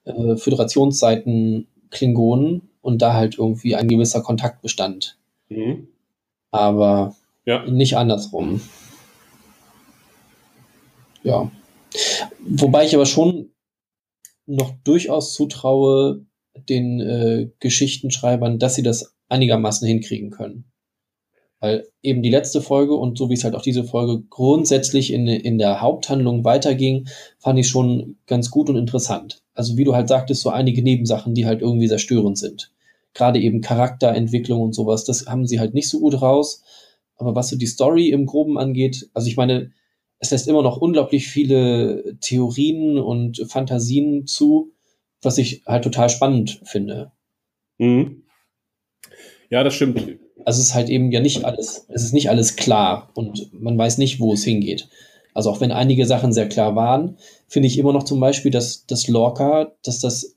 äh, 0.05 0.35
Föderationsseiten 0.35 1.67
Klingonen 1.91 2.68
und 2.81 3.01
da 3.01 3.13
halt 3.13 3.37
irgendwie 3.37 3.75
ein 3.75 3.87
gewisser 3.87 4.21
Kontakt 4.21 4.61
bestand. 4.61 5.17
Mhm. 5.49 5.87
Aber 6.51 7.15
ja. 7.45 7.65
nicht 7.65 7.97
andersrum. 7.97 8.61
Ja. 11.23 11.51
Wobei 12.39 12.85
ich 12.85 12.95
aber 12.95 13.05
schon 13.05 13.51
noch 14.45 14.73
durchaus 14.83 15.33
zutraue 15.33 16.25
den 16.67 16.99
äh, 16.99 17.49
Geschichtenschreibern, 17.59 18.59
dass 18.59 18.75
sie 18.75 18.83
das 18.83 19.15
einigermaßen 19.27 19.87
hinkriegen 19.87 20.31
können. 20.31 20.65
Weil 21.59 21.87
eben 22.01 22.23
die 22.23 22.29
letzte 22.29 22.61
Folge 22.61 22.95
und 22.95 23.17
so 23.17 23.29
wie 23.29 23.33
es 23.33 23.43
halt 23.43 23.53
auch 23.53 23.61
diese 23.61 23.83
Folge 23.83 24.23
grundsätzlich 24.29 25.11
in, 25.11 25.27
in 25.27 25.57
der 25.57 25.81
Haupthandlung 25.81 26.45
weiterging, 26.45 27.07
fand 27.37 27.59
ich 27.59 27.67
schon 27.67 28.17
ganz 28.27 28.49
gut 28.49 28.69
und 28.69 28.77
interessant. 28.77 29.43
Also 29.59 29.75
wie 29.75 29.83
du 29.83 29.93
halt 29.93 30.07
sagtest, 30.07 30.41
so 30.41 30.51
einige 30.51 30.81
Nebensachen, 30.81 31.33
die 31.33 31.45
halt 31.45 31.61
irgendwie 31.61 31.89
sehr 31.89 31.97
störend 31.97 32.37
sind. 32.37 32.71
Gerade 33.13 33.41
eben 33.41 33.59
Charakterentwicklung 33.59 34.61
und 34.61 34.73
sowas, 34.73 35.03
das 35.03 35.25
haben 35.25 35.45
sie 35.45 35.59
halt 35.59 35.73
nicht 35.73 35.89
so 35.89 35.99
gut 35.99 36.21
raus. 36.21 36.63
Aber 37.17 37.35
was 37.35 37.49
so 37.49 37.57
die 37.57 37.65
Story 37.65 38.07
im 38.07 38.25
Groben 38.25 38.57
angeht, 38.57 39.09
also 39.13 39.27
ich 39.27 39.35
meine, 39.35 39.73
es 40.19 40.31
lässt 40.31 40.47
immer 40.47 40.63
noch 40.63 40.77
unglaublich 40.77 41.27
viele 41.27 42.15
Theorien 42.21 42.97
und 42.97 43.45
Fantasien 43.49 44.27
zu, 44.27 44.71
was 45.21 45.37
ich 45.37 45.63
halt 45.65 45.83
total 45.83 46.09
spannend 46.09 46.61
finde. 46.63 47.11
Mhm. 47.79 48.23
Ja, 49.49 49.65
das 49.65 49.73
stimmt. 49.73 50.19
Also 50.45 50.61
es 50.61 50.67
ist 50.67 50.73
halt 50.73 50.87
eben 50.87 51.11
ja 51.11 51.19
nicht 51.19 51.43
alles, 51.43 51.85
es 51.89 52.05
ist 52.05 52.13
nicht 52.13 52.29
alles 52.29 52.55
klar 52.55 53.11
und 53.13 53.51
man 53.51 53.77
weiß 53.77 53.97
nicht, 53.97 54.21
wo 54.21 54.31
es 54.31 54.45
hingeht. 54.45 54.87
Also 55.33 55.49
auch 55.49 55.61
wenn 55.61 55.71
einige 55.71 56.05
Sachen 56.05 56.33
sehr 56.33 56.49
klar 56.49 56.75
waren, 56.75 57.17
finde 57.47 57.67
ich 57.67 57.77
immer 57.77 57.93
noch 57.93 58.03
zum 58.03 58.19
Beispiel, 58.19 58.51
dass 58.51 58.85
das 58.85 59.07
Lorca, 59.07 59.71
dass 59.83 59.99
das, 59.99 60.35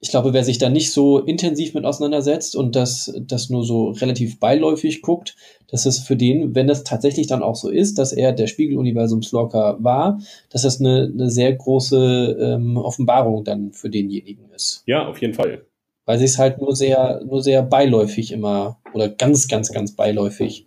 ich 0.00 0.10
glaube, 0.10 0.32
wer 0.32 0.44
sich 0.44 0.58
da 0.58 0.68
nicht 0.68 0.92
so 0.92 1.18
intensiv 1.18 1.74
mit 1.74 1.84
auseinandersetzt 1.84 2.56
und 2.56 2.74
das, 2.74 3.12
das 3.20 3.50
nur 3.50 3.64
so 3.64 3.90
relativ 3.90 4.40
beiläufig 4.40 5.02
guckt, 5.02 5.36
dass 5.68 5.86
es 5.86 6.00
für 6.00 6.16
den, 6.16 6.54
wenn 6.54 6.66
das 6.66 6.84
tatsächlich 6.84 7.26
dann 7.26 7.42
auch 7.42 7.56
so 7.56 7.68
ist, 7.68 7.98
dass 7.98 8.12
er 8.12 8.32
der 8.32 8.46
Spiegeluniversums 8.46 9.32
Lorca 9.32 9.76
war, 9.80 10.20
dass 10.50 10.62
das 10.62 10.80
eine, 10.80 11.10
eine 11.12 11.30
sehr 11.30 11.52
große 11.52 12.36
ähm, 12.40 12.76
Offenbarung 12.76 13.44
dann 13.44 13.72
für 13.72 13.90
denjenigen 13.90 14.50
ist. 14.52 14.82
Ja, 14.86 15.06
auf 15.06 15.20
jeden 15.20 15.34
Fall 15.34 15.62
weil 16.10 16.18
sie 16.18 16.24
es 16.24 16.38
halt 16.38 16.60
nur 16.60 16.74
sehr, 16.74 17.22
nur 17.24 17.40
sehr 17.40 17.62
beiläufig 17.62 18.32
immer 18.32 18.80
oder 18.94 19.08
ganz, 19.08 19.46
ganz, 19.46 19.70
ganz 19.70 19.94
beiläufig 19.94 20.66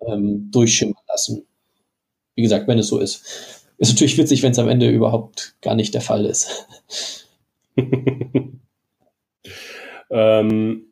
ähm, 0.00 0.48
durchschimmern 0.50 1.02
lassen. 1.06 1.46
Wie 2.34 2.42
gesagt, 2.42 2.68
wenn 2.68 2.78
es 2.78 2.88
so 2.88 2.98
ist. 2.98 3.66
Ist 3.78 3.92
natürlich 3.92 4.18
witzig, 4.18 4.42
wenn 4.42 4.52
es 4.52 4.58
am 4.58 4.68
Ende 4.68 4.90
überhaupt 4.90 5.54
gar 5.62 5.74
nicht 5.74 5.94
der 5.94 6.02
Fall 6.02 6.26
ist. 6.26 6.66
ähm, 10.10 10.90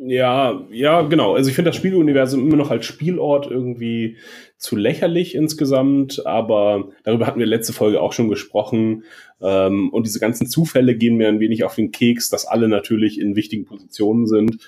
ja, 0.00 0.64
ja, 0.70 1.02
genau. 1.02 1.34
Also 1.34 1.50
ich 1.50 1.56
finde 1.56 1.70
das 1.70 1.76
Spieluniversum 1.76 2.46
immer 2.46 2.56
noch 2.56 2.70
als 2.70 2.86
Spielort 2.86 3.50
irgendwie 3.50 4.16
zu 4.56 4.76
lächerlich 4.76 5.34
insgesamt, 5.34 6.24
aber 6.24 6.90
darüber 7.02 7.26
hatten 7.26 7.40
wir 7.40 7.46
letzte 7.46 7.72
Folge 7.72 8.00
auch 8.00 8.12
schon 8.12 8.28
gesprochen. 8.28 9.02
Ähm, 9.40 9.90
und 9.90 10.06
diese 10.06 10.20
ganzen 10.20 10.46
Zufälle 10.46 10.96
gehen 10.96 11.16
mir 11.16 11.26
ein 11.26 11.40
wenig 11.40 11.64
auf 11.64 11.74
den 11.74 11.90
Keks, 11.90 12.30
dass 12.30 12.46
alle 12.46 12.68
natürlich 12.68 13.20
in 13.20 13.34
wichtigen 13.34 13.64
Positionen 13.64 14.28
sind. 14.28 14.58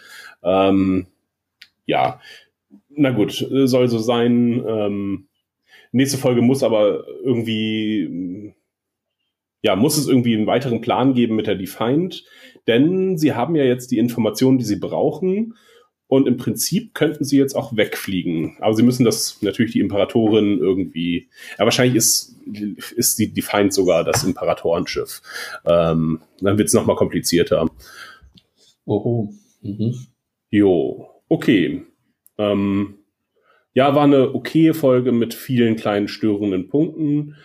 Ähm, 0.43 1.07
ja, 1.87 2.21
na 2.89 3.11
gut, 3.11 3.33
soll 3.33 3.89
so 3.89 3.99
sein. 3.99 4.65
Ähm, 4.67 5.27
nächste 5.93 6.19
Folge 6.19 6.43
muss 6.43 6.63
aber 6.63 7.05
irgendwie 7.23 8.55
ja, 9.63 9.77
muss 9.77 9.99
es 9.99 10.09
irgendwie 10.09 10.35
einen 10.35 10.47
weiteren 10.47 10.81
Plan 10.81 11.15
geben 11.15 11.37
mit 11.37 11.47
der 11.47 11.55
Defined, 11.55 12.25
denn 12.67 13.19
sie 13.19 13.35
haben 13.35 13.55
ja 13.55 13.65
jetzt 13.65 13.91
die 13.91 13.99
Informationen, 13.99 14.59
die 14.59 14.65
sie 14.65 14.77
brauchen. 14.77 15.55
Und 16.07 16.27
im 16.27 16.39
Prinzip 16.39 16.93
könnten 16.93 17.25
sie 17.25 17.39
jetzt 17.39 17.55
auch 17.55 17.77
wegfliegen. 17.77 18.57
Aber 18.59 18.75
sie 18.75 18.83
müssen 18.83 19.05
das 19.05 19.41
natürlich 19.43 19.73
die 19.73 19.79
Imperatorin 19.79 20.59
irgendwie. 20.59 21.29
Ja, 21.57 21.65
wahrscheinlich 21.65 21.95
ist, 21.95 22.37
ist 22.97 23.21
die 23.21 23.33
Defined 23.33 23.73
sogar 23.73 24.03
das 24.03 24.25
Imperatorenschiff. 24.25 25.23
Ähm, 25.65 26.21
dann 26.41 26.59
wird 26.59 26.67
es 26.67 26.75
nochmal 26.75 26.97
komplizierter. 26.97 27.71
Oho. 28.87 29.33
Mhm. 29.63 29.95
Jo, 30.51 31.11
okay. 31.29 31.83
Ähm, 32.39 32.95
ja, 33.75 33.95
war 33.95 34.05
eine 34.05 34.35
okaye 34.35 34.75
Folge 34.75 35.13
mit 35.13 35.35
vielen 35.35 35.77
kleinen 35.77 36.09
störenden 36.09 36.69
Punkten. 36.69 37.37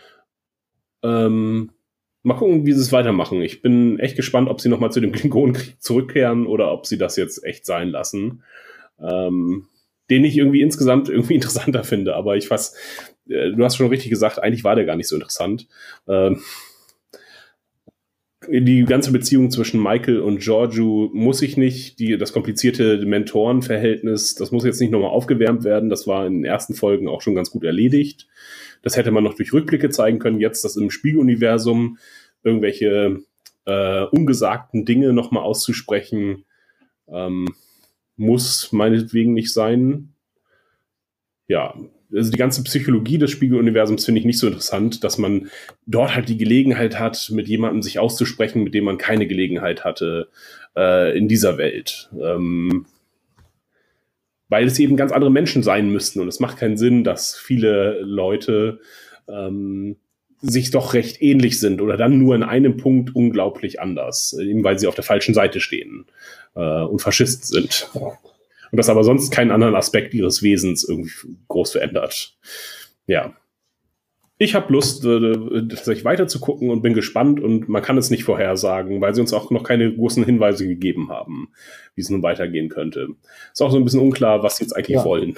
Ähm, 1.03 1.71
Mal 2.25 2.33
gucken, 2.33 2.65
wie 2.65 2.71
sie 2.71 2.81
es 2.81 2.91
weitermachen. 2.91 3.39
Ich 3.43 3.61
bin 3.61 3.99
echt 3.99 4.15
gespannt, 4.15 4.49
ob 4.49 4.59
sie 4.59 4.67
nochmal 4.67 4.91
zu 4.91 4.99
dem 4.99 5.11
Klingonenkrieg 5.13 5.79
zurückkehren 5.79 6.47
oder 6.47 6.71
ob 6.71 6.87
sie 6.87 6.97
das 6.97 7.17
jetzt 7.17 7.43
echt 7.43 7.67
sein 7.67 7.89
lassen. 7.89 8.41
Ähm, 8.99 9.67
den 10.09 10.25
ich 10.25 10.35
irgendwie 10.35 10.61
insgesamt 10.61 11.07
irgendwie 11.07 11.35
interessanter 11.35 11.83
finde. 11.83 12.15
Aber 12.15 12.35
ich 12.35 12.49
weiß, 12.49 12.75
äh, 13.29 13.51
du 13.51 13.63
hast 13.63 13.75
schon 13.75 13.89
richtig 13.89 14.09
gesagt, 14.09 14.41
eigentlich 14.41 14.63
war 14.63 14.73
der 14.73 14.85
gar 14.85 14.95
nicht 14.95 15.07
so 15.07 15.15
interessant. 15.15 15.67
Ähm, 16.07 16.41
die 18.49 18.85
ganze 18.85 19.11
Beziehung 19.11 19.51
zwischen 19.51 19.81
Michael 19.81 20.19
und 20.19 20.39
Giorgio 20.39 21.09
muss 21.13 21.41
ich 21.41 21.57
nicht, 21.57 21.99
die, 21.99 22.17
das 22.17 22.33
komplizierte 22.33 23.05
Mentorenverhältnis, 23.05 24.35
das 24.35 24.51
muss 24.51 24.65
jetzt 24.65 24.79
nicht 24.79 24.91
nochmal 24.91 25.09
aufgewärmt 25.09 25.63
werden. 25.63 25.89
Das 25.89 26.07
war 26.07 26.25
in 26.25 26.33
den 26.33 26.45
ersten 26.45 26.73
Folgen 26.73 27.07
auch 27.07 27.21
schon 27.21 27.35
ganz 27.35 27.51
gut 27.51 27.63
erledigt. 27.63 28.27
Das 28.81 28.97
hätte 28.97 29.11
man 29.11 29.23
noch 29.23 29.33
durch 29.33 29.53
Rückblicke 29.53 29.89
zeigen 29.89 30.19
können. 30.19 30.39
Jetzt 30.39 30.63
das 30.63 30.77
im 30.77 30.91
Spiegeluniversum 30.91 31.97
irgendwelche 32.43 33.21
äh, 33.65 34.03
ungesagten 34.03 34.85
Dinge 34.85 35.13
nochmal 35.13 35.43
auszusprechen, 35.43 36.45
ähm, 37.07 37.47
muss 38.15 38.71
meinetwegen 38.71 39.33
nicht 39.33 39.51
sein. 39.51 40.13
Ja, 41.47 41.75
also 42.13 42.31
die 42.31 42.37
ganze 42.37 42.63
Psychologie 42.63 43.17
des 43.17 43.31
Spiegeluniversums 43.31 44.05
finde 44.05 44.19
ich 44.19 44.25
nicht 44.25 44.39
so 44.39 44.47
interessant, 44.47 45.03
dass 45.03 45.17
man 45.17 45.49
dort 45.85 46.15
halt 46.15 46.29
die 46.29 46.37
Gelegenheit 46.37 46.99
hat, 46.99 47.29
mit 47.31 47.47
jemandem 47.47 47.81
sich 47.81 47.99
auszusprechen, 47.99 48.63
mit 48.63 48.73
dem 48.73 48.85
man 48.85 48.97
keine 48.97 49.27
Gelegenheit 49.27 49.83
hatte 49.83 50.29
äh, 50.75 51.17
in 51.17 51.27
dieser 51.27 51.57
Welt. 51.57 52.09
Ähm, 52.21 52.85
weil 54.49 54.65
es 54.65 54.79
eben 54.79 54.95
ganz 54.95 55.11
andere 55.11 55.31
Menschen 55.31 55.63
sein 55.63 55.89
müssten. 55.89 56.19
Und 56.19 56.27
es 56.27 56.39
macht 56.39 56.57
keinen 56.57 56.77
Sinn, 56.77 57.03
dass 57.03 57.35
viele 57.35 57.99
Leute 58.01 58.79
ähm, 59.27 59.97
sich 60.41 60.71
doch 60.71 60.93
recht 60.93 61.21
ähnlich 61.21 61.59
sind 61.59 61.81
oder 61.81 61.97
dann 61.97 62.19
nur 62.19 62.35
in 62.35 62.43
einem 62.43 62.77
Punkt 62.77 63.15
unglaublich 63.15 63.81
anders, 63.81 64.37
eben 64.39 64.63
weil 64.63 64.77
sie 64.77 64.87
auf 64.87 64.95
der 64.95 65.03
falschen 65.03 65.33
Seite 65.33 65.59
stehen 65.59 66.05
äh, 66.55 66.81
und 66.81 67.01
Faschisten 67.01 67.45
sind. 67.45 67.89
Und 67.93 68.17
Und 68.75 68.79
das 68.79 68.89
aber 68.89 69.05
sonst 69.05 69.31
keinen 69.31 69.51
anderen 69.51 69.73
Aspekt 69.73 70.13
ihres 70.13 70.43
Wesens 70.43 70.83
irgendwie 70.83 71.13
groß 71.47 71.71
verändert. 71.71 72.35
Ja. 73.07 73.33
Ich 74.37 74.53
habe 74.53 74.73
Lust, 74.73 75.05
äh, 75.05 75.31
tatsächlich 75.69 76.03
weiter 76.03 76.27
zu 76.27 76.41
gucken 76.41 76.69
und 76.69 76.81
bin 76.81 76.93
gespannt 76.93 77.39
und 77.39 77.69
man 77.69 77.81
kann 77.81 77.97
es 77.97 78.09
nicht 78.09 78.25
vorhersagen, 78.25 78.99
weil 78.99 79.15
sie 79.15 79.21
uns 79.21 79.31
auch 79.31 79.49
noch 79.49 79.63
keine 79.63 79.95
großen 79.95 80.25
Hinweise 80.25 80.67
gegeben 80.67 81.07
haben, 81.09 81.53
wie 81.95 82.01
es 82.01 82.09
nun 82.09 82.21
weitergehen 82.21 82.67
könnte. 82.67 83.07
Ist 83.53 83.61
auch 83.61 83.71
so 83.71 83.77
ein 83.77 83.85
bisschen 83.85 84.01
unklar, 84.01 84.43
was 84.43 84.57
sie 84.57 84.65
jetzt 84.65 84.73
eigentlich 84.73 84.97
Ja. 84.97 85.05
wollen. 85.05 85.37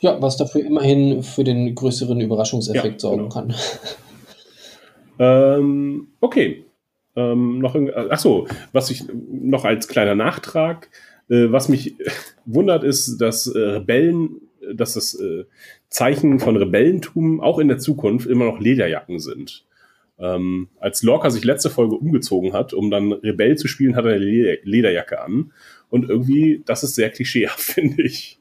Ja, 0.00 0.20
was 0.20 0.38
dafür 0.38 0.64
immerhin 0.64 1.22
für 1.22 1.44
den 1.44 1.72
größeren 1.72 2.20
Überraschungseffekt 2.20 2.94
Ja, 2.94 2.98
sorgen 2.98 3.28
genau. 3.28 3.32
kann. 3.32 3.54
Ähm, 5.20 6.08
okay. 6.20 6.64
Ähm, 7.16 7.58
noch 7.58 7.74
in, 7.74 7.90
ach 7.92 8.18
so, 8.20 8.46
was 8.72 8.90
ich 8.90 9.02
noch 9.28 9.64
als 9.64 9.88
kleiner 9.88 10.14
Nachtrag, 10.14 10.88
äh, 11.28 11.50
was 11.50 11.68
mich 11.68 11.94
wundert, 12.46 12.84
ist, 12.84 13.18
dass 13.18 13.46
äh, 13.46 13.58
Rebellen, 13.58 14.40
dass 14.74 14.94
das 14.94 15.14
äh, 15.14 15.44
Zeichen 15.88 16.40
von 16.40 16.56
Rebellentum 16.56 17.40
auch 17.40 17.58
in 17.58 17.68
der 17.68 17.78
Zukunft 17.78 18.26
immer 18.26 18.44
noch 18.44 18.60
Lederjacken 18.60 19.18
sind. 19.18 19.64
Ähm, 20.20 20.68
als 20.80 21.02
Lorca 21.02 21.30
sich 21.30 21.44
letzte 21.44 21.70
Folge 21.70 21.94
umgezogen 21.94 22.52
hat, 22.52 22.74
um 22.74 22.90
dann 22.90 23.12
Rebell 23.12 23.56
zu 23.56 23.68
spielen, 23.68 23.94
hat 23.94 24.04
er 24.04 24.12
eine 24.14 24.24
Leder 24.24 24.56
Lederjacke 24.64 25.20
an. 25.22 25.52
Und 25.90 26.08
irgendwie, 26.08 26.62
das 26.66 26.82
ist 26.82 26.96
sehr 26.96 27.10
klischeehaft, 27.10 27.60
finde 27.72 28.02
ich. 28.02 28.38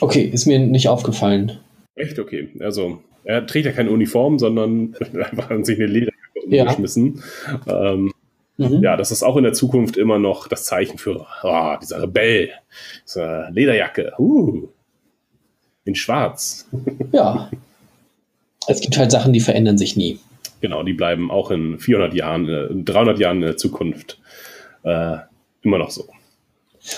Okay, 0.00 0.28
ist 0.32 0.46
mir 0.46 0.58
nicht 0.58 0.88
aufgefallen. 0.88 1.58
Echt 1.94 2.18
okay. 2.18 2.48
Also, 2.60 3.02
er 3.24 3.46
trägt 3.46 3.66
ja 3.66 3.72
keine 3.72 3.90
Uniform, 3.90 4.38
sondern 4.38 4.94
einfach 5.14 5.50
an 5.50 5.64
sich 5.64 5.78
eine 5.78 5.86
Lederjacke 5.86 6.16
Ja. 6.48 6.62
umgeschmissen. 6.64 7.22
Ähm, 7.68 8.12
Mhm. 8.60 8.82
ja, 8.82 8.96
das 8.96 9.10
ist 9.10 9.22
auch 9.22 9.36
in 9.36 9.44
der 9.44 9.54
Zukunft 9.54 9.96
immer 9.96 10.18
noch 10.18 10.46
das 10.46 10.64
Zeichen 10.64 10.98
für 10.98 11.26
ah, 11.42 11.78
dieser 11.78 12.02
Rebell. 12.02 12.50
Diese 13.06 13.48
Lederjacke. 13.50 14.12
Uh, 14.18 14.68
in 15.84 15.94
schwarz. 15.94 16.68
Ja. 17.12 17.50
Es 18.68 18.80
gibt 18.80 18.98
halt 18.98 19.10
Sachen, 19.10 19.32
die 19.32 19.40
verändern 19.40 19.78
sich 19.78 19.96
nie. 19.96 20.20
Genau, 20.60 20.82
die 20.82 20.92
bleiben 20.92 21.30
auch 21.30 21.50
in 21.50 21.78
400 21.78 22.14
Jahren, 22.14 22.48
äh, 22.48 22.66
in 22.66 22.84
300 22.84 23.18
Jahren 23.18 23.36
in 23.38 23.42
der 23.42 23.56
Zukunft 23.56 24.20
äh, 24.84 25.16
immer 25.62 25.78
noch 25.78 25.90
so. 25.90 26.06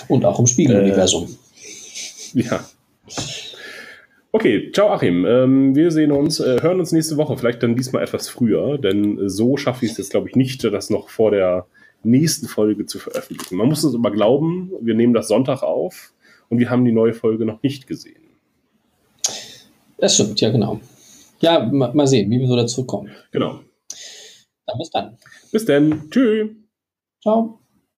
Und 0.09 0.25
auch 0.25 0.37
im 0.39 0.45
Spiegeluniversum. 0.45 1.35
Ja. 2.33 2.63
Okay, 4.35 4.71
ciao 4.71 4.89
Achim. 4.89 5.25
Ähm, 5.25 5.75
wir 5.75 5.91
sehen 5.91 6.11
uns, 6.11 6.39
äh, 6.39 6.59
hören 6.61 6.79
uns 6.79 6.91
nächste 6.91 7.17
Woche, 7.17 7.37
vielleicht 7.37 7.61
dann 7.61 7.75
diesmal 7.75 8.01
etwas 8.01 8.29
früher, 8.29 8.79
denn 8.79 9.19
äh, 9.19 9.29
so 9.29 9.57
schaffe 9.57 9.85
ich 9.85 9.91
es 9.91 9.97
jetzt, 9.99 10.09
glaube 10.09 10.27
ich, 10.27 10.35
nicht, 10.35 10.63
das 10.63 10.89
noch 10.89 11.09
vor 11.09 11.29
der 11.29 11.67
nächsten 12.01 12.47
Folge 12.47 12.87
zu 12.87 12.97
veröffentlichen. 12.97 13.55
Man 13.57 13.67
muss 13.69 13.83
es 13.83 13.93
aber 13.93 14.09
glauben, 14.09 14.71
wir 14.81 14.95
nehmen 14.95 15.13
das 15.13 15.27
Sonntag 15.27 15.61
auf 15.61 16.13
und 16.49 16.57
wir 16.57 16.71
haben 16.71 16.83
die 16.83 16.91
neue 16.91 17.13
Folge 17.13 17.45
noch 17.45 17.61
nicht 17.61 17.85
gesehen. 17.85 18.23
Das 19.99 20.15
stimmt, 20.15 20.41
ja, 20.41 20.49
genau. 20.49 20.79
Ja, 21.39 21.63
ma- 21.71 21.93
mal 21.93 22.07
sehen, 22.07 22.31
wie 22.31 22.39
wir 22.39 22.47
so 22.47 22.55
dazu 22.55 22.85
kommen. 22.85 23.11
Genau. 23.31 23.59
Dann 24.65 24.77
bis 24.79 24.89
dann. 24.89 25.17
Bis 25.51 25.65
dann. 25.65 26.09
Tschüss. 26.09 26.49
Ciao. 27.21 27.59